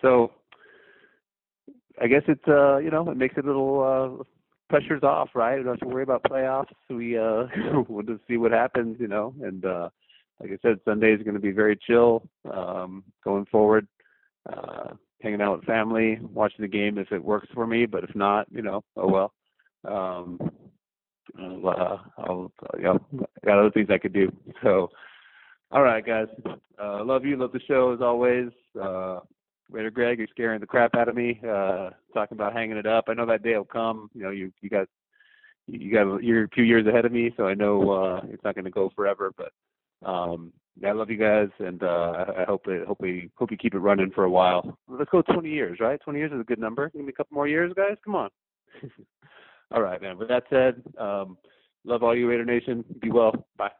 so 0.00 0.30
I 2.00 2.06
guess 2.06 2.22
it's 2.28 2.46
uh, 2.48 2.78
you 2.78 2.90
know 2.90 3.10
it 3.10 3.16
makes 3.16 3.36
it 3.36 3.44
a 3.44 3.46
little 3.46 4.20
uh, 4.20 4.24
pressure's 4.70 5.02
off, 5.02 5.30
right? 5.34 5.58
We 5.58 5.64
don't 5.64 5.74
have 5.74 5.80
to 5.80 5.94
worry 5.94 6.04
about 6.04 6.22
playoffs. 6.22 6.72
We 6.88 7.18
uh, 7.18 7.44
we'll 7.88 8.06
just 8.06 8.26
see 8.26 8.36
what 8.36 8.52
happens, 8.52 8.96
you 8.98 9.08
know. 9.08 9.34
And 9.42 9.64
uh, 9.64 9.90
like 10.40 10.50
I 10.50 10.58
said, 10.62 10.80
Sunday 10.84 11.12
is 11.12 11.22
going 11.22 11.34
to 11.34 11.40
be 11.40 11.50
very 11.50 11.78
chill 11.86 12.22
um, 12.52 13.04
going 13.22 13.44
forward. 13.46 13.86
Uh, 14.50 14.94
hanging 15.20 15.42
out 15.42 15.58
with 15.58 15.66
family, 15.66 16.18
watching 16.32 16.62
the 16.62 16.68
game 16.68 16.96
if 16.96 17.12
it 17.12 17.22
works 17.22 17.48
for 17.52 17.66
me. 17.66 17.84
But 17.84 18.04
if 18.04 18.14
not, 18.14 18.46
you 18.50 18.62
know, 18.62 18.82
oh 18.96 19.08
well. 19.08 19.32
Um, 19.86 20.38
I'll, 21.38 21.68
uh, 21.68 21.96
I'll 22.18 22.52
you 22.76 22.82
know, 22.82 22.98
got 23.44 23.58
other 23.58 23.70
things 23.70 23.88
I 23.90 23.98
could 23.98 24.12
do. 24.12 24.32
So, 24.62 24.90
all 25.70 25.82
right, 25.82 26.04
guys. 26.04 26.26
Uh, 26.82 27.04
love 27.04 27.24
you. 27.24 27.36
Love 27.36 27.52
the 27.52 27.60
show 27.68 27.92
as 27.92 28.00
always. 28.00 28.50
Uh, 28.80 29.20
Raider 29.70 29.90
Greg, 29.90 30.18
you're 30.18 30.28
scaring 30.28 30.60
the 30.60 30.66
crap 30.66 30.94
out 30.94 31.08
of 31.08 31.14
me. 31.14 31.40
Uh, 31.42 31.90
talking 32.12 32.36
about 32.36 32.52
hanging 32.52 32.76
it 32.76 32.86
up. 32.86 33.04
I 33.08 33.14
know 33.14 33.26
that 33.26 33.42
day 33.42 33.56
will 33.56 33.64
come. 33.64 34.10
You 34.14 34.22
know, 34.22 34.30
you 34.30 34.52
you 34.60 34.68
got 34.68 34.88
you 35.66 35.92
got 35.92 36.22
you're 36.22 36.44
a 36.44 36.48
few 36.48 36.64
years 36.64 36.86
ahead 36.86 37.04
of 37.04 37.12
me, 37.12 37.32
so 37.36 37.46
I 37.46 37.54
know 37.54 37.90
uh, 37.90 38.20
it's 38.28 38.42
not 38.44 38.54
going 38.54 38.64
to 38.64 38.70
go 38.70 38.90
forever. 38.96 39.32
But 39.36 39.52
um, 40.08 40.52
I 40.84 40.92
love 40.92 41.10
you 41.10 41.16
guys, 41.16 41.48
and 41.58 41.82
uh, 41.82 42.24
I 42.38 42.44
hope 42.44 42.66
it, 42.66 42.86
hope 42.86 43.00
we 43.00 43.30
hope 43.36 43.50
you 43.50 43.56
keep 43.56 43.74
it 43.74 43.78
running 43.78 44.10
for 44.10 44.24
a 44.24 44.30
while. 44.30 44.78
Let's 44.88 45.10
go 45.10 45.22
20 45.22 45.48
years, 45.48 45.78
right? 45.80 46.00
20 46.00 46.18
years 46.18 46.32
is 46.32 46.40
a 46.40 46.44
good 46.44 46.58
number. 46.58 46.90
Give 46.90 47.02
me 47.02 47.10
a 47.10 47.12
couple 47.12 47.34
more 47.34 47.48
years, 47.48 47.72
guys. 47.76 47.96
Come 48.04 48.14
on. 48.14 48.30
all 49.72 49.82
right, 49.82 50.00
man. 50.00 50.18
With 50.18 50.28
that 50.28 50.44
said, 50.50 50.82
um, 50.98 51.36
love 51.84 52.02
all 52.02 52.16
you 52.16 52.28
Raider 52.28 52.44
Nation. 52.44 52.84
Be 53.00 53.10
well. 53.10 53.46
Bye. 53.56 53.70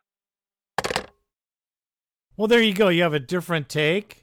Well, 2.37 2.49
there 2.49 2.62
you 2.62 2.75
go. 2.75 2.89
You 2.89 3.03
have 3.03 3.15
a 3.15 3.21
different 3.21 3.69
take. 3.69 4.20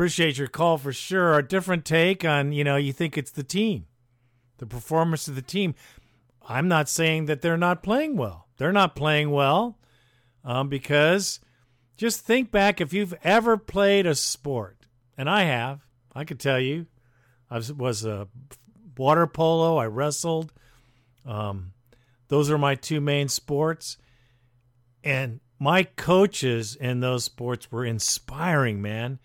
Appreciate 0.00 0.38
your 0.38 0.48
call 0.48 0.78
for 0.78 0.94
sure. 0.94 1.38
A 1.38 1.46
different 1.46 1.84
take 1.84 2.24
on, 2.24 2.52
you 2.52 2.64
know, 2.64 2.76
you 2.76 2.90
think 2.90 3.18
it's 3.18 3.30
the 3.30 3.42
team, 3.42 3.84
the 4.56 4.64
performance 4.64 5.28
of 5.28 5.34
the 5.34 5.42
team. 5.42 5.74
I'm 6.48 6.68
not 6.68 6.88
saying 6.88 7.26
that 7.26 7.42
they're 7.42 7.58
not 7.58 7.82
playing 7.82 8.16
well. 8.16 8.48
They're 8.56 8.72
not 8.72 8.96
playing 8.96 9.30
well 9.30 9.78
um, 10.42 10.70
because 10.70 11.38
just 11.98 12.24
think 12.24 12.50
back 12.50 12.80
if 12.80 12.94
you've 12.94 13.12
ever 13.22 13.58
played 13.58 14.06
a 14.06 14.14
sport, 14.14 14.86
and 15.18 15.28
I 15.28 15.42
have, 15.42 15.80
I 16.14 16.24
could 16.24 16.40
tell 16.40 16.58
you, 16.58 16.86
I 17.50 17.60
was, 17.76 18.06
a 18.06 18.26
water 18.96 19.26
polo, 19.26 19.76
I 19.76 19.84
wrestled. 19.84 20.50
Um, 21.26 21.72
those 22.28 22.50
are 22.50 22.56
my 22.56 22.74
two 22.74 23.02
main 23.02 23.28
sports. 23.28 23.98
And 25.04 25.40
my 25.58 25.82
coaches 25.82 26.74
in 26.74 27.00
those 27.00 27.24
sports 27.24 27.70
were 27.70 27.84
inspiring, 27.84 28.80
man. 28.80 29.18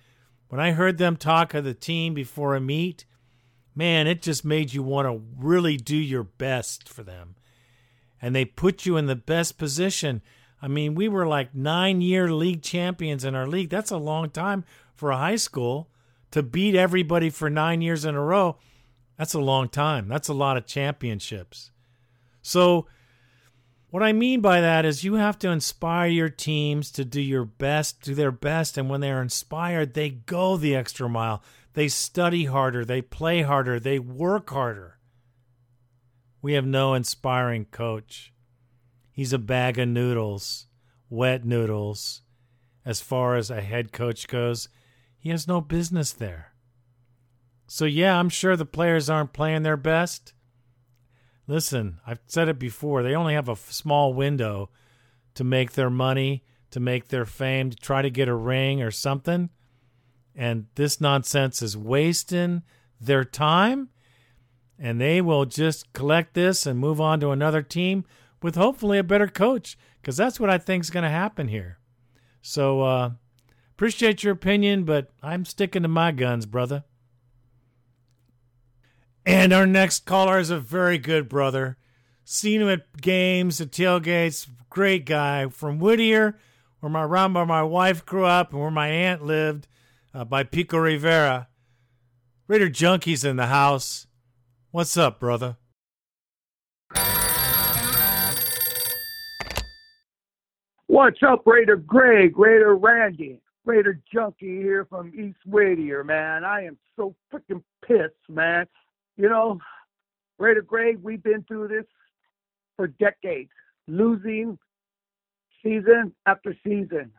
When 0.48 0.62
I 0.62 0.72
heard 0.72 0.98
them 0.98 1.18
talk 1.18 1.54
of 1.54 1.64
the 1.64 1.74
team 1.74 2.14
before 2.14 2.56
a 2.56 2.62
meet, 2.62 3.06
man, 3.76 4.08
it 4.08 4.22
just 4.22 4.46
made 4.46 4.74
you 4.74 4.84
want 4.84 5.08
to 5.08 5.22
really 5.38 5.78
do 5.78 5.98
your 5.98 6.24
best 6.24 6.88
for 6.88 7.04
them. 7.04 7.36
And 8.22 8.36
they 8.36 8.46
put 8.46 8.86
you 8.86 8.98
in 8.98 9.08
the 9.08 9.16
best 9.16 9.58
position. 9.58 10.22
I 10.62 10.68
mean, 10.68 10.96
we 10.96 11.08
were 11.08 11.28
like 11.28 11.54
nine 11.54 12.02
year 12.02 12.32
league 12.32 12.62
champions 12.62 13.26
in 13.26 13.36
our 13.36 13.48
league. 13.48 13.70
That's 13.70 13.92
a 13.92 13.98
long 13.98 14.30
time 14.30 14.64
for 14.94 15.12
a 15.12 15.18
high 15.18 15.36
school 15.36 15.90
to 16.32 16.42
beat 16.42 16.76
everybody 16.76 17.30
for 17.30 17.50
nine 17.50 17.82
years 17.82 18.06
in 18.06 18.16
a 18.16 18.22
row. 18.22 18.58
That's 19.18 19.34
a 19.34 19.40
long 19.40 19.70
time. 19.70 20.08
That's 20.08 20.28
a 20.28 20.34
lot 20.34 20.58
of 20.58 20.66
championships. 20.66 21.72
So, 22.42 22.88
what 23.96 24.04
I 24.04 24.12
mean 24.12 24.42
by 24.42 24.60
that 24.60 24.84
is 24.84 25.06
you 25.06 25.14
have 25.14 25.40
to 25.40 25.48
inspire 25.48 26.10
your 26.10 26.28
teams 26.28 26.92
to 26.92 27.06
do 27.06 27.22
your 27.22 27.46
best, 27.46 28.02
do 28.02 28.14
their 28.14 28.30
best, 28.30 28.78
and 28.78 28.90
when 28.90 29.00
they're 29.00 29.22
inspired, 29.22 29.94
they 29.94 30.10
go 30.10 30.58
the 30.58 30.76
extra 30.76 31.08
mile. 31.08 31.42
They 31.76 31.88
study 31.88 32.44
harder, 32.44 32.84
they 32.84 33.02
play 33.02 33.44
harder, 33.44 33.80
they 33.80 34.00
work 34.00 34.50
harder. 34.50 35.00
We 36.42 36.56
have 36.56 36.66
no 36.66 36.94
inspiring 36.94 37.68
coach. 37.72 38.34
He's 39.14 39.32
a 39.32 39.38
bag 39.38 39.80
of 39.80 39.88
noodles, 39.88 40.68
wet 41.10 41.46
noodles. 41.46 42.22
As 42.84 43.00
far 43.00 43.38
as 43.38 43.50
a 43.50 43.62
head 43.62 43.94
coach 43.94 44.28
goes, 44.28 44.68
he 45.18 45.30
has 45.30 45.48
no 45.48 45.62
business 45.62 46.12
there. 46.12 46.52
So, 47.66 47.86
yeah, 47.86 48.20
I'm 48.20 48.28
sure 48.28 48.58
the 48.58 48.66
players 48.66 49.10
aren't 49.10 49.32
playing 49.32 49.64
their 49.64 49.78
best. 49.78 50.34
Listen, 51.48 52.00
I've 52.06 52.20
said 52.26 52.50
it 52.50 52.58
before. 52.58 53.04
They 53.04 53.16
only 53.16 53.36
have 53.36 53.50
a 53.50 53.56
small 53.56 54.14
window 54.14 54.70
to 55.36 55.44
make 55.44 55.74
their 55.74 55.90
money, 55.90 56.44
to 56.72 56.80
make 56.80 57.10
their 57.10 57.26
fame, 57.26 57.70
to 57.70 57.78
try 57.78 58.02
to 58.02 58.10
get 58.10 58.28
a 58.28 58.34
ring 58.34 58.82
or 58.82 58.92
something. 58.92 59.50
And 60.36 60.66
this 60.76 61.00
nonsense 61.00 61.62
is 61.62 61.78
wasting 61.78 62.64
their 63.00 63.24
time. 63.24 63.90
And 64.78 65.00
they 65.00 65.22
will 65.22 65.46
just 65.46 65.94
collect 65.94 66.34
this 66.34 66.66
and 66.66 66.80
move 66.80 67.00
on 67.00 67.20
to 67.22 67.30
another 67.30 67.62
team 67.62 68.06
with 68.42 68.56
hopefully 68.56 68.98
a 68.98 69.04
better 69.04 69.28
coach, 69.28 69.78
because 70.02 70.18
that's 70.18 70.40
what 70.40 70.50
I 70.50 70.58
think 70.58 70.84
is 70.84 70.90
going 70.90 71.04
to 71.04 71.10
happen 71.10 71.48
here. 71.48 71.80
So, 72.42 72.82
uh, 72.82 73.12
appreciate 73.72 74.24
your 74.24 74.34
opinion, 74.34 74.84
but 74.84 75.12
I'm 75.24 75.46
sticking 75.46 75.84
to 75.84 75.88
my 75.88 76.12
guns, 76.12 76.46
brother. 76.46 76.84
And 79.26 79.54
our 79.54 79.66
next 79.66 80.06
caller 80.06 80.38
is 80.38 80.52
a 80.52 80.60
very 80.60 81.00
good 81.00 81.28
brother. 81.28 81.78
Seen 82.24 82.62
him 82.62 82.70
at 82.70 83.02
games, 83.02 83.60
at 83.60 83.72
tailgates. 83.72 84.48
Great 84.70 85.06
guy 85.06 85.48
from 85.48 85.80
Whittier, 85.80 86.38
where 86.80 86.90
my 86.92 87.04
around 87.04 87.34
where 87.34 87.46
my 87.46 87.64
wife 87.64 88.06
grew 88.06 88.26
up 88.26 88.52
and 88.52 88.62
where 88.62 88.70
my 88.70 88.90
aunt 88.90 89.24
lived, 89.24 89.68
uh, 90.14 90.26
by 90.26 90.44
Pico 90.44 90.78
Rivera. 90.78 91.48
Raider 92.48 92.70
Junkies 92.70 93.26
in 93.26 93.38
the 93.38 93.48
house. 93.48 94.06
What's 94.70 94.96
up, 94.98 95.20
brother? 95.20 95.58
What's 100.88 101.20
up, 101.28 101.42
Raider 101.46 101.78
Greg, 101.78 102.38
Raider 102.38 102.76
Randy, 102.76 103.42
Raider 103.66 104.00
Junkie 104.14 104.58
here 104.58 104.86
from 104.86 105.12
East 105.18 105.40
Whittier, 105.46 106.04
man. 106.04 106.44
I 106.44 106.64
am 106.64 106.78
so 106.96 107.16
freaking 107.34 107.64
pissed, 107.86 108.14
man. 108.30 108.68
You 109.18 109.30
know, 109.30 109.60
Raider 110.40 110.62
Greg, 110.62 111.00
we've 111.02 111.24
been 111.24 111.44
through 111.44 111.70
this 111.70 111.86
for 112.76 112.88
decades, 112.88 113.52
losing 113.88 114.58
season 115.64 116.14
after 116.26 116.56
season. 116.64 117.12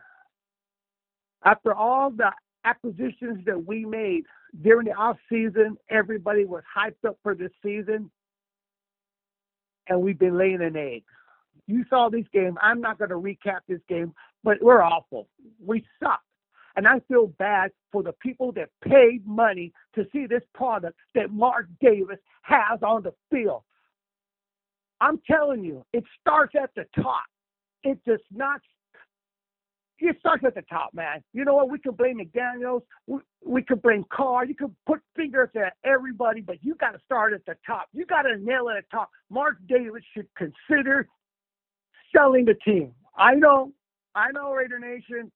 After 1.44 1.74
all 1.74 2.10
the 2.10 2.30
acquisitions 2.64 3.44
that 3.46 3.64
we 3.64 3.84
made 3.84 4.24
during 4.62 4.86
the 4.86 4.92
off 4.92 5.16
season, 5.30 5.76
everybody 5.90 6.44
was 6.44 6.62
hyped 6.76 7.08
up 7.08 7.16
for 7.22 7.34
this 7.34 7.52
season, 7.62 8.10
and 9.88 10.00
we've 10.00 10.18
been 10.18 10.36
laying 10.36 10.62
an 10.62 10.76
egg. 10.76 11.04
You 11.66 11.84
saw 11.88 12.08
this 12.08 12.26
game. 12.32 12.58
I'm 12.60 12.80
not 12.80 12.98
going 12.98 13.10
to 13.10 13.16
recap 13.16 13.60
this 13.68 13.80
game, 13.88 14.12
but 14.44 14.62
we're 14.62 14.82
awful. 14.82 15.28
We 15.64 15.84
suck. 16.02 16.20
And 16.76 16.86
I 16.86 17.00
feel 17.08 17.28
bad 17.38 17.70
for 17.90 18.02
the 18.02 18.12
people 18.12 18.52
that 18.52 18.68
paid 18.86 19.26
money 19.26 19.72
to 19.94 20.06
see 20.12 20.26
this 20.26 20.42
product 20.54 20.98
that 21.14 21.32
Mark 21.32 21.66
Davis 21.80 22.18
has 22.42 22.80
on 22.82 23.02
the 23.02 23.12
field. 23.30 23.62
I'm 25.00 25.20
telling 25.26 25.64
you, 25.64 25.84
it 25.92 26.04
starts 26.20 26.54
at 26.60 26.70
the 26.76 26.84
top. 26.94 27.24
It 27.82 27.98
does 28.04 28.20
not. 28.30 28.60
It 29.98 30.16
starts 30.20 30.44
at 30.44 30.54
the 30.54 30.62
top, 30.62 30.92
man. 30.92 31.22
You 31.32 31.46
know 31.46 31.54
what? 31.54 31.70
We 31.70 31.78
can 31.78 31.92
blame 31.92 32.18
McDaniels. 32.18 32.82
We, 33.06 33.20
we 33.44 33.62
can 33.62 33.78
blame 33.78 34.04
Carr. 34.12 34.44
You 34.44 34.54
can 34.54 34.76
put 34.86 35.00
fingers 35.14 35.48
at 35.56 35.74
everybody, 35.84 36.42
but 36.42 36.62
you 36.62 36.74
got 36.74 36.90
to 36.90 37.00
start 37.04 37.32
at 37.32 37.46
the 37.46 37.56
top. 37.66 37.88
You 37.94 38.04
got 38.04 38.22
to 38.22 38.36
nail 38.36 38.68
it 38.68 38.76
at 38.76 38.84
the 38.90 38.96
top. 38.96 39.10
Mark 39.30 39.56
Davis 39.66 40.02
should 40.12 40.28
consider 40.36 41.08
selling 42.14 42.44
the 42.44 42.54
team. 42.54 42.92
I 43.16 43.34
know, 43.34 43.72
I 44.14 44.32
know, 44.32 44.52
Raider 44.52 44.78
Nation. 44.78 45.32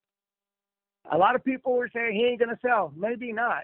A 1.09 1.17
lot 1.17 1.35
of 1.35 1.43
people 1.43 1.73
were 1.73 1.89
saying 1.93 2.13
he 2.13 2.25
ain't 2.25 2.39
going 2.39 2.49
to 2.49 2.59
sell. 2.61 2.93
Maybe 2.95 3.31
not. 3.31 3.63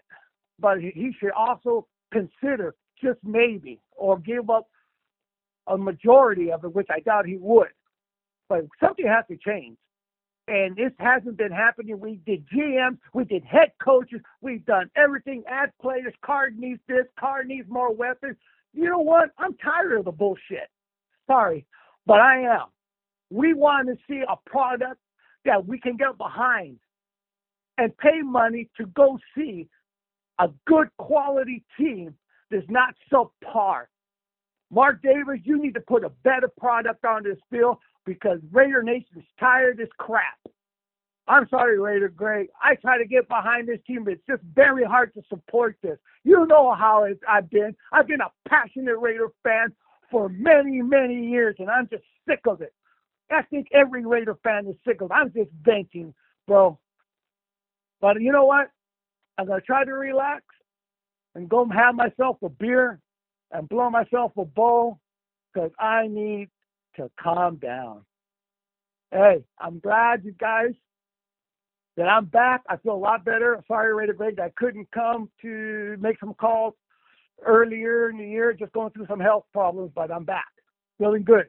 But 0.59 0.79
he 0.79 1.13
should 1.19 1.31
also 1.31 1.85
consider, 2.11 2.73
just 3.01 3.19
maybe, 3.23 3.79
or 3.95 4.17
give 4.17 4.49
up 4.49 4.67
a 5.67 5.77
majority 5.77 6.51
of 6.51 6.63
it, 6.63 6.73
which 6.73 6.87
I 6.89 6.99
doubt 7.01 7.27
he 7.27 7.37
would. 7.37 7.67
But 8.49 8.65
something 8.79 9.05
has 9.05 9.25
to 9.29 9.37
change. 9.37 9.77
And 10.47 10.75
this 10.77 10.93
hasn't 10.97 11.37
been 11.37 11.51
happening. 11.51 11.99
We 11.99 12.21
did 12.25 12.45
GMs, 12.47 12.97
we 13.13 13.25
did 13.25 13.43
head 13.43 13.73
coaches, 13.83 14.21
we've 14.41 14.65
done 14.65 14.89
everything. 14.95 15.43
Add 15.47 15.73
players, 15.81 16.13
Carr 16.25 16.51
needs 16.51 16.79
this, 16.87 17.05
Carr 17.19 17.43
needs 17.43 17.67
more 17.69 17.93
weapons. 17.93 18.37
You 18.73 18.85
know 18.89 18.99
what? 18.99 19.31
I'm 19.37 19.55
tired 19.55 19.97
of 19.97 20.05
the 20.05 20.11
bullshit. 20.11 20.69
Sorry, 21.27 21.65
but 22.05 22.21
I 22.21 22.43
am. 22.43 22.67
We 23.29 23.53
want 23.53 23.89
to 23.89 23.95
see 24.07 24.21
a 24.27 24.37
product 24.49 25.01
that 25.43 25.67
we 25.67 25.79
can 25.79 25.97
get 25.97 26.17
behind 26.17 26.79
and 27.77 27.95
pay 27.97 28.21
money 28.21 28.69
to 28.77 28.85
go 28.87 29.17
see 29.35 29.67
a 30.39 30.49
good 30.65 30.89
quality 30.97 31.63
team 31.77 32.13
that's 32.51 32.65
not 32.69 32.95
subpar. 33.11 33.85
Mark 34.71 35.01
Davis, 35.01 35.39
you 35.43 35.61
need 35.61 35.73
to 35.73 35.81
put 35.81 36.03
a 36.03 36.09
better 36.23 36.49
product 36.59 37.05
on 37.05 37.23
this 37.23 37.37
field 37.49 37.77
because 38.05 38.39
Raider 38.51 38.83
Nation's 38.83 39.25
tired 39.39 39.71
of 39.71 39.77
this 39.77 39.89
crap. 39.97 40.37
I'm 41.29 41.47
sorry, 41.49 41.77
Raider 41.79 42.07
Greg. 42.07 42.47
I 42.61 42.75
try 42.75 42.97
to 42.97 43.05
get 43.05 43.27
behind 43.27 43.67
this 43.67 43.79
team, 43.85 44.05
but 44.05 44.13
it's 44.13 44.25
just 44.29 44.41
very 44.55 44.85
hard 44.85 45.13
to 45.15 45.21
support 45.27 45.75
this. 45.83 45.97
You 46.23 46.45
know 46.47 46.73
how 46.73 47.05
I've 47.27 47.49
been. 47.49 47.75
I've 47.91 48.07
been 48.07 48.21
a 48.21 48.31
passionate 48.47 48.97
Raider 48.97 49.27
fan 49.43 49.73
for 50.09 50.29
many, 50.29 50.81
many 50.81 51.27
years, 51.27 51.55
and 51.59 51.69
I'm 51.69 51.89
just 51.89 52.03
sick 52.27 52.39
of 52.47 52.61
it. 52.61 52.73
I 53.29 53.41
think 53.41 53.67
every 53.73 54.05
Raider 54.05 54.37
fan 54.41 54.67
is 54.67 54.75
sick 54.87 55.01
of 55.01 55.11
it. 55.11 55.13
I'm 55.13 55.33
just 55.33 55.49
venting, 55.63 56.13
bro. 56.47 56.79
But 58.01 58.21
you 58.21 58.31
know 58.31 58.45
what? 58.45 58.69
I'm 59.37 59.47
gonna 59.47 59.61
try 59.61 59.85
to 59.85 59.93
relax 59.93 60.43
and 61.35 61.49
go 61.49 61.67
have 61.69 61.95
myself 61.95 62.37
a 62.43 62.49
beer 62.49 62.99
and 63.51 63.69
blow 63.69 63.89
myself 63.89 64.31
a 64.37 64.45
bowl 64.45 64.99
because 65.53 65.71
I 65.79 66.07
need 66.07 66.49
to 66.95 67.09
calm 67.19 67.57
down. 67.57 68.01
Hey, 69.11 69.43
I'm 69.59 69.79
glad 69.79 70.25
you 70.25 70.33
guys 70.33 70.73
that 71.95 72.07
I'm 72.07 72.25
back. 72.25 72.61
I 72.69 72.77
feel 72.77 72.93
a 72.93 72.95
lot 72.95 73.25
better. 73.25 73.63
Sorry, 73.67 73.93
Raider 73.93 74.13
Greg, 74.13 74.39
I 74.39 74.51
couldn't 74.55 74.89
come 74.91 75.29
to 75.41 75.95
make 75.99 76.19
some 76.19 76.33
calls 76.35 76.73
earlier 77.45 78.09
in 78.09 78.17
the 78.17 78.27
year, 78.27 78.53
just 78.53 78.71
going 78.73 78.91
through 78.91 79.07
some 79.07 79.19
health 79.19 79.45
problems, 79.53 79.91
but 79.95 80.11
I'm 80.11 80.25
back. 80.25 80.45
Feeling 80.97 81.23
good, 81.23 81.47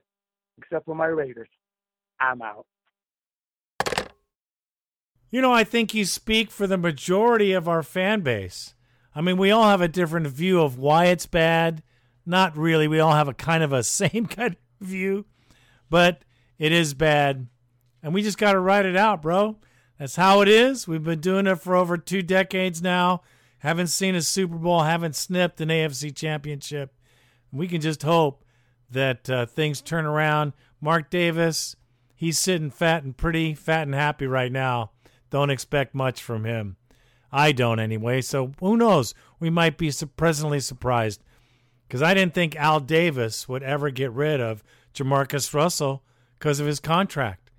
except 0.58 0.84
for 0.86 0.94
my 0.94 1.06
Raiders. 1.06 1.48
I'm 2.20 2.42
out. 2.42 2.66
You 5.30 5.42
know, 5.42 5.52
I 5.52 5.64
think 5.64 5.92
you 5.92 6.04
speak 6.04 6.50
for 6.50 6.66
the 6.66 6.78
majority 6.78 7.52
of 7.52 7.68
our 7.68 7.82
fan 7.82 8.22
base. 8.22 8.74
I 9.14 9.20
mean, 9.20 9.36
we 9.36 9.50
all 9.50 9.64
have 9.64 9.80
a 9.80 9.88
different 9.88 10.26
view 10.28 10.60
of 10.60 10.78
why 10.78 11.06
it's 11.06 11.26
bad. 11.26 11.82
Not 12.24 12.56
really. 12.56 12.88
We 12.88 13.00
all 13.00 13.12
have 13.12 13.28
a 13.28 13.34
kind 13.34 13.62
of 13.62 13.72
a 13.72 13.82
same 13.82 14.26
kind 14.26 14.56
of 14.80 14.86
view, 14.86 15.26
but 15.90 16.22
it 16.58 16.72
is 16.72 16.94
bad. 16.94 17.48
And 18.02 18.14
we 18.14 18.22
just 18.22 18.38
got 18.38 18.52
to 18.52 18.60
write 18.60 18.86
it 18.86 18.96
out, 18.96 19.22
bro. 19.22 19.56
That's 19.98 20.16
how 20.16 20.40
it 20.40 20.48
is. 20.48 20.86
We've 20.86 21.02
been 21.02 21.20
doing 21.20 21.46
it 21.46 21.56
for 21.56 21.74
over 21.74 21.98
two 21.98 22.22
decades 22.22 22.80
now. 22.80 23.22
Haven't 23.58 23.88
seen 23.88 24.14
a 24.14 24.22
Super 24.22 24.56
Bowl, 24.56 24.82
haven't 24.82 25.16
snipped 25.16 25.60
an 25.60 25.68
AFC 25.68 26.14
championship. 26.14 26.94
We 27.50 27.66
can 27.66 27.80
just 27.80 28.04
hope 28.04 28.44
that 28.90 29.28
uh, 29.28 29.46
things 29.46 29.80
turn 29.80 30.06
around. 30.06 30.52
Mark 30.80 31.10
Davis, 31.10 31.74
he's 32.14 32.38
sitting 32.38 32.70
fat 32.70 33.02
and 33.02 33.16
pretty, 33.16 33.54
fat 33.54 33.82
and 33.82 33.94
happy 33.94 34.28
right 34.28 34.52
now. 34.52 34.92
Don't 35.30 35.50
expect 35.50 35.94
much 35.94 36.22
from 36.22 36.44
him. 36.44 36.76
I 37.30 37.52
don't 37.52 37.78
anyway. 37.78 38.20
So 38.22 38.52
who 38.60 38.76
knows? 38.76 39.14
We 39.38 39.50
might 39.50 39.76
be 39.76 39.92
pleasantly 40.16 40.60
surprised 40.60 41.22
because 41.86 42.02
I 42.02 42.14
didn't 42.14 42.34
think 42.34 42.56
Al 42.56 42.80
Davis 42.80 43.48
would 43.48 43.62
ever 43.62 43.90
get 43.90 44.12
rid 44.12 44.40
of 44.40 44.62
JaMarcus 44.94 45.52
Russell 45.52 46.02
because 46.38 46.60
of 46.60 46.66
his 46.66 46.80
contract. 46.80 47.50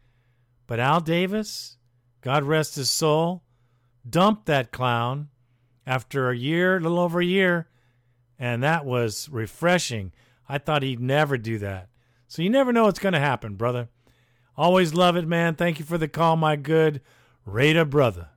But 0.68 0.80
Al 0.80 1.00
Davis, 1.00 1.78
God 2.22 2.44
rest 2.44 2.76
his 2.76 2.90
soul, 2.90 3.44
dumped 4.08 4.46
that 4.48 4.72
clown 4.72 5.30
after 5.86 6.30
a 6.30 6.38
year, 6.38 6.78
a 6.78 6.80
little 6.80 7.00
over 7.00 7.20
a 7.20 7.26
year, 7.26 7.68
and 8.38 8.64
that 8.64 8.86
was 8.86 9.30
refreshing. 9.30 10.12
I 10.48 10.58
thought 10.58 10.84
he'd 10.84 11.00
never 11.00 11.38
do 11.38 11.58
that. 11.60 11.90
So 12.28 12.42
you 12.42 12.50
never 12.50 12.72
know 12.72 12.84
what's 12.86 13.00
going 13.00 13.14
to 13.14 13.20
happen, 13.20 13.56
brother. 13.56 13.90
Always 14.56 14.94
love 14.94 15.16
it, 15.16 15.28
man. 15.28 15.56
Thank 15.56 15.80
you 15.80 15.86
for 15.86 15.98
the 15.98 16.08
call, 16.08 16.36
my 16.36 16.56
good 16.56 17.02
Raider 17.50 17.84
brother. 17.86 18.30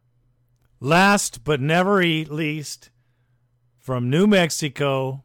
Last 0.80 1.44
but 1.44 1.60
never 1.60 2.02
least, 2.02 2.90
from 3.78 4.08
New 4.08 4.26
Mexico, 4.26 5.22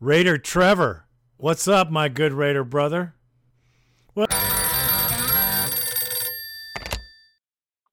Raider 0.00 0.38
Trevor. 0.38 1.04
What's 1.36 1.68
up, 1.68 1.90
my 1.90 2.08
good 2.08 2.32
Raider 2.32 2.64
brother? 2.64 3.14
Well, 4.14 4.26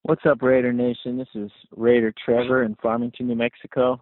What's 0.04 0.26
up, 0.26 0.41
Raider 0.41 0.72
Nation? 0.72 1.18
This 1.18 1.28
is 1.36 1.52
Raider 1.76 2.14
Trevor 2.26 2.64
in 2.64 2.76
Farmington, 2.82 3.28
New 3.28 3.36
Mexico. 3.36 4.02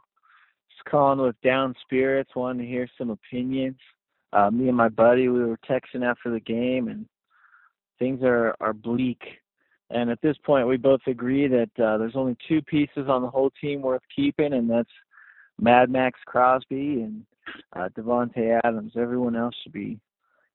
Just 0.69 0.85
calling 0.89 1.19
with 1.19 1.35
down 1.41 1.73
spirits, 1.81 2.31
wanting 2.35 2.61
to 2.61 2.71
hear 2.71 2.87
some 2.97 3.09
opinions. 3.09 3.77
Uh, 4.33 4.51
me 4.51 4.67
and 4.67 4.77
my 4.77 4.89
buddy, 4.89 5.29
we 5.29 5.43
were 5.43 5.59
texting 5.69 6.03
after 6.03 6.31
the 6.31 6.39
game, 6.39 6.87
and 6.87 7.07
things 7.97 8.21
are 8.23 8.55
are 8.61 8.73
bleak. 8.73 9.19
And 9.93 10.09
at 10.09 10.21
this 10.21 10.37
point, 10.45 10.67
we 10.67 10.77
both 10.77 11.01
agree 11.07 11.47
that 11.47 11.83
uh, 11.83 11.97
there's 11.97 12.15
only 12.15 12.37
two 12.47 12.61
pieces 12.61 13.07
on 13.07 13.21
the 13.21 13.29
whole 13.29 13.51
team 13.61 13.81
worth 13.81 14.01
keeping, 14.15 14.53
and 14.53 14.69
that's 14.69 14.89
Mad 15.59 15.89
Maxx 15.89 16.19
Crosby 16.25 17.01
and 17.01 17.25
uh, 17.75 17.89
Davante 17.97 18.59
Adams. 18.63 18.93
Everyone 18.95 19.35
else 19.35 19.55
should 19.61 19.73
be 19.73 19.99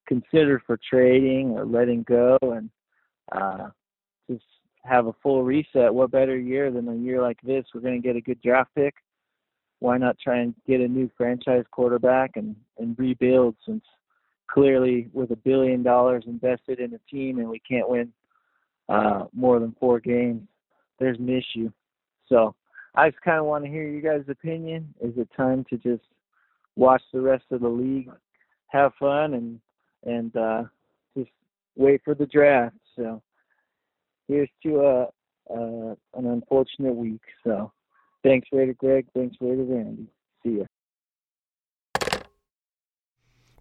considered 0.06 0.62
for 0.66 0.78
trading 0.88 1.50
or 1.56 1.66
letting 1.66 2.02
go, 2.04 2.38
and 2.42 2.70
uh, 3.32 3.68
just 4.30 4.44
have 4.84 5.06
a 5.06 5.14
full 5.22 5.42
reset. 5.42 5.92
What 5.92 6.10
better 6.10 6.38
year 6.38 6.70
than 6.70 6.88
a 6.88 6.94
year 6.94 7.20
like 7.20 7.40
this? 7.42 7.64
We're 7.74 7.80
going 7.80 8.00
to 8.00 8.06
get 8.06 8.16
a 8.16 8.20
good 8.20 8.40
draft 8.40 8.70
pick. 8.74 8.94
Why 9.80 9.98
not 9.98 10.18
try 10.18 10.38
and 10.38 10.54
get 10.66 10.80
a 10.80 10.88
new 10.88 11.10
franchise 11.16 11.64
quarterback 11.70 12.32
and 12.36 12.56
and 12.78 12.98
rebuild? 12.98 13.56
Since 13.66 13.84
clearly, 14.48 15.08
with 15.12 15.30
a 15.32 15.36
billion 15.36 15.82
dollars 15.82 16.24
invested 16.26 16.80
in 16.80 16.94
a 16.94 17.10
team 17.10 17.38
and 17.38 17.48
we 17.48 17.58
can't 17.58 17.88
win 17.88 18.12
uh, 18.88 19.24
more 19.32 19.58
than 19.58 19.74
four 19.78 20.00
games, 20.00 20.42
there's 20.98 21.18
an 21.18 21.28
issue. 21.28 21.70
So 22.28 22.54
I 22.94 23.10
just 23.10 23.22
kind 23.22 23.38
of 23.38 23.46
want 23.46 23.64
to 23.64 23.70
hear 23.70 23.88
you 23.88 24.00
guys' 24.00 24.24
opinion. 24.28 24.94
Is 25.00 25.12
it 25.16 25.28
time 25.36 25.64
to 25.70 25.76
just 25.76 26.04
watch 26.76 27.02
the 27.12 27.20
rest 27.20 27.44
of 27.50 27.60
the 27.60 27.68
league, 27.68 28.10
have 28.68 28.92
fun, 28.98 29.34
and 29.34 29.60
and 30.04 30.36
uh, 30.36 30.64
just 31.16 31.30
wait 31.76 32.00
for 32.04 32.14
the 32.14 32.26
draft? 32.26 32.76
So 32.96 33.22
here's 34.28 34.48
to 34.62 34.80
a, 34.80 35.02
uh, 35.52 35.94
an 36.14 36.26
unfortunate 36.26 36.94
week. 36.94 37.22
So 37.44 37.72
thanks, 38.22 38.48
Raider 38.52 38.74
Greg. 38.74 39.06
Thanks, 39.14 39.36
Raider 39.40 39.64
Randy. 39.64 40.06
See 40.42 40.58
ya. 40.58 40.64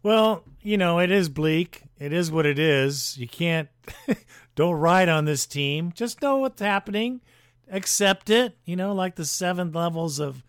Well, 0.02 0.44
you 0.62 0.78
know, 0.78 1.00
it 1.00 1.10
is 1.10 1.30
bleak. 1.30 1.82
It 1.98 2.14
is 2.14 2.32
what 2.32 2.46
it 2.46 2.60
is. 2.60 3.18
You 3.18 3.28
can't 3.28 3.70
don't 4.56 4.76
ride 4.76 5.10
on 5.10 5.26
this 5.26 5.46
team. 5.46 5.92
Just 5.94 6.22
know 6.22 6.38
what's 6.38 6.62
happening. 6.62 7.22
Accept 7.70 8.30
it, 8.30 8.58
you 8.64 8.76
know, 8.76 8.94
like 8.94 9.16
the 9.16 9.26
seven 9.26 9.72
levels 9.72 10.20
of 10.20 10.44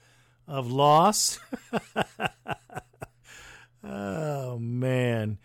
of 0.47 0.71
loss. 0.71 1.41
oh 3.85 4.59
man. 4.59 5.39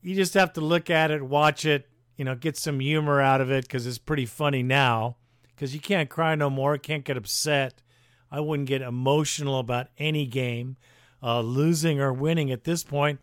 You 0.00 0.14
just 0.14 0.34
have 0.34 0.52
to 0.52 0.60
look 0.60 0.90
at 0.90 1.10
it, 1.10 1.22
watch 1.22 1.64
it, 1.64 1.88
you 2.16 2.24
know, 2.24 2.36
get 2.36 2.56
some 2.56 2.80
humor 2.80 3.20
out 3.20 3.40
of 3.40 3.50
it 3.50 3.64
because 3.64 3.86
it's 3.86 3.98
pretty 3.98 4.26
funny 4.26 4.62
now. 4.62 5.16
Because 5.54 5.74
you 5.74 5.80
can't 5.80 6.08
cry 6.08 6.36
no 6.36 6.48
more, 6.48 6.78
can't 6.78 7.04
get 7.04 7.16
upset. 7.16 7.82
I 8.30 8.40
wouldn't 8.40 8.68
get 8.68 8.82
emotional 8.82 9.58
about 9.58 9.88
any 9.98 10.26
game, 10.26 10.76
uh, 11.20 11.40
losing 11.40 12.00
or 12.00 12.12
winning 12.12 12.52
at 12.52 12.62
this 12.62 12.84
point, 12.84 13.18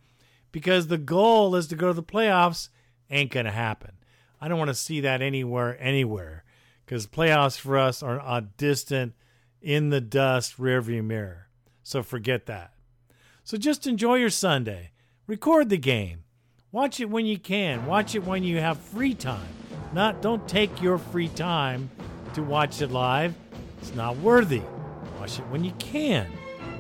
because 0.52 0.88
the 0.88 0.97
goal 0.97 1.56
is 1.56 1.68
to 1.68 1.76
go 1.76 1.88
to 1.88 1.93
the 1.93 2.03
playoffs. 2.03 2.69
Ain't 3.10 3.31
gonna 3.31 3.52
happen. 3.52 3.91
I 4.40 4.48
don't 4.48 4.60
want 4.60 4.70
to 4.70 4.76
see 4.76 5.02
that 5.02 5.22
anywhere, 5.22 5.78
anywhere, 5.80 6.44
because 6.86 7.07
playoffs 7.07 7.60
for 7.60 7.78
us 7.78 8.03
are 8.03 8.20
a 8.20 8.41
distant, 8.57 9.14
in 9.66 9.90
the 9.90 9.99
dust 9.99 10.57
rearview 10.60 11.03
mirror. 11.03 11.48
So 11.82 12.03
forget 12.03 12.45
that. 12.45 12.74
So 13.44 13.57
just 13.57 13.88
enjoy 13.88 14.16
your 14.16 14.30
Sunday. 14.30 14.91
Record 15.26 15.70
the 15.70 15.78
game. 15.78 16.24
Watch 16.72 16.99
it 16.99 17.10
when 17.10 17.26
you 17.26 17.40
can. 17.40 17.88
Watch 17.88 18.14
it 18.14 18.24
when 18.24 18.44
you 18.44 18.60
have 18.60 18.78
free 18.78 19.16
time. 19.16 19.48
Not 19.91 20.22
don't 20.22 20.48
take 20.48 20.82
your 20.84 20.99
free 20.99 21.30
time 21.30 21.90
to 22.36 22.44
watch 22.44 22.82
it 22.82 22.91
live. 22.91 23.34
It's 23.82 23.95
not 23.95 24.18
worthy. 24.18 24.62
Watch 25.20 25.40
it 25.40 25.48
when 25.48 25.64
you 25.64 25.72
can 25.80 26.28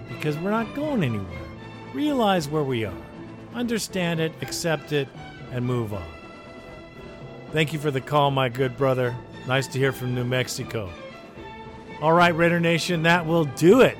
because 0.07 0.37
we're 0.37 0.51
not 0.51 0.75
going 0.75 1.03
anywhere. 1.03 1.41
Realize 1.93 2.47
where 2.47 2.63
we 2.63 2.85
are. 2.85 2.93
Understand 3.55 4.19
it, 4.19 4.31
accept 4.41 4.91
it, 4.91 5.07
and 5.51 5.65
move 5.65 5.93
on. 5.93 6.03
Thank 7.55 7.71
you 7.71 7.79
for 7.79 7.89
the 7.89 8.01
call, 8.01 8.31
my 8.31 8.49
good 8.49 8.75
brother. 8.75 9.15
Nice 9.47 9.67
to 9.67 9.79
hear 9.79 9.93
from 9.93 10.13
New 10.13 10.25
Mexico. 10.25 10.89
All 12.01 12.11
right, 12.11 12.35
Raider 12.35 12.59
Nation, 12.59 13.03
that 13.03 13.25
will 13.25 13.45
do 13.45 13.79
it 13.79 13.97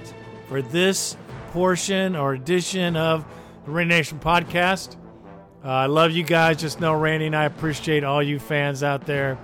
for 0.50 0.62
this 0.62 1.16
portion 1.52 2.18
or 2.18 2.34
edition 2.34 2.98
of 2.98 3.24
the 3.64 3.72
Raider 3.72 3.88
Nation 3.88 4.20
podcast. 4.20 4.98
Uh, 5.64 5.70
I 5.70 5.86
love 5.86 6.12
you 6.12 6.24
guys. 6.24 6.58
Just 6.58 6.82
know 6.82 6.96
Randy 6.96 7.28
and 7.28 7.36
I 7.36 7.46
appreciate 7.46 8.04
all 8.04 8.22
you 8.22 8.40
fans 8.40 8.84
out 8.84 9.06
there. 9.06 9.38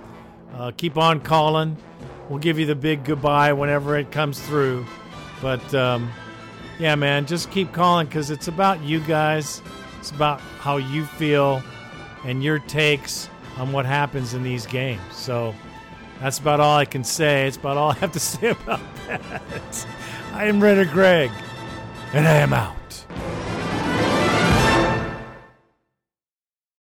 Uh, 0.52 0.72
keep 0.76 0.98
on 0.98 1.18
calling. 1.18 1.78
We'll 2.28 2.38
give 2.38 2.58
you 2.58 2.66
the 2.66 2.74
big 2.74 3.04
goodbye 3.04 3.54
whenever 3.54 3.96
it 3.96 4.10
comes 4.10 4.38
through. 4.38 4.84
But 5.40 5.74
um, 5.74 6.12
yeah, 6.78 6.96
man, 6.96 7.24
just 7.24 7.50
keep 7.50 7.72
calling 7.72 8.08
because 8.08 8.30
it's 8.30 8.48
about 8.48 8.82
you 8.82 9.00
guys. 9.00 9.62
It's 10.00 10.10
about 10.10 10.42
how 10.58 10.76
you 10.76 11.06
feel 11.06 11.62
and 12.26 12.44
your 12.44 12.58
takes 12.58 13.30
on 13.56 13.72
what 13.72 13.86
happens 13.86 14.34
in 14.34 14.42
these 14.42 14.66
games. 14.66 15.00
So 15.12 15.54
that's 16.20 16.38
about 16.38 16.60
all 16.60 16.76
I 16.76 16.84
can 16.84 17.04
say. 17.04 17.46
It's 17.46 17.56
about 17.56 17.76
all 17.76 17.90
I 17.90 17.94
have 17.94 18.12
to 18.12 18.20
say 18.32 18.50
about 18.50 18.80
that. 19.06 19.86
I 20.32 20.46
am 20.46 20.62
Raider 20.62 20.84
Greg, 20.84 21.30
and 22.12 22.26
I 22.26 22.34
am 22.36 22.52
out. 22.52 22.81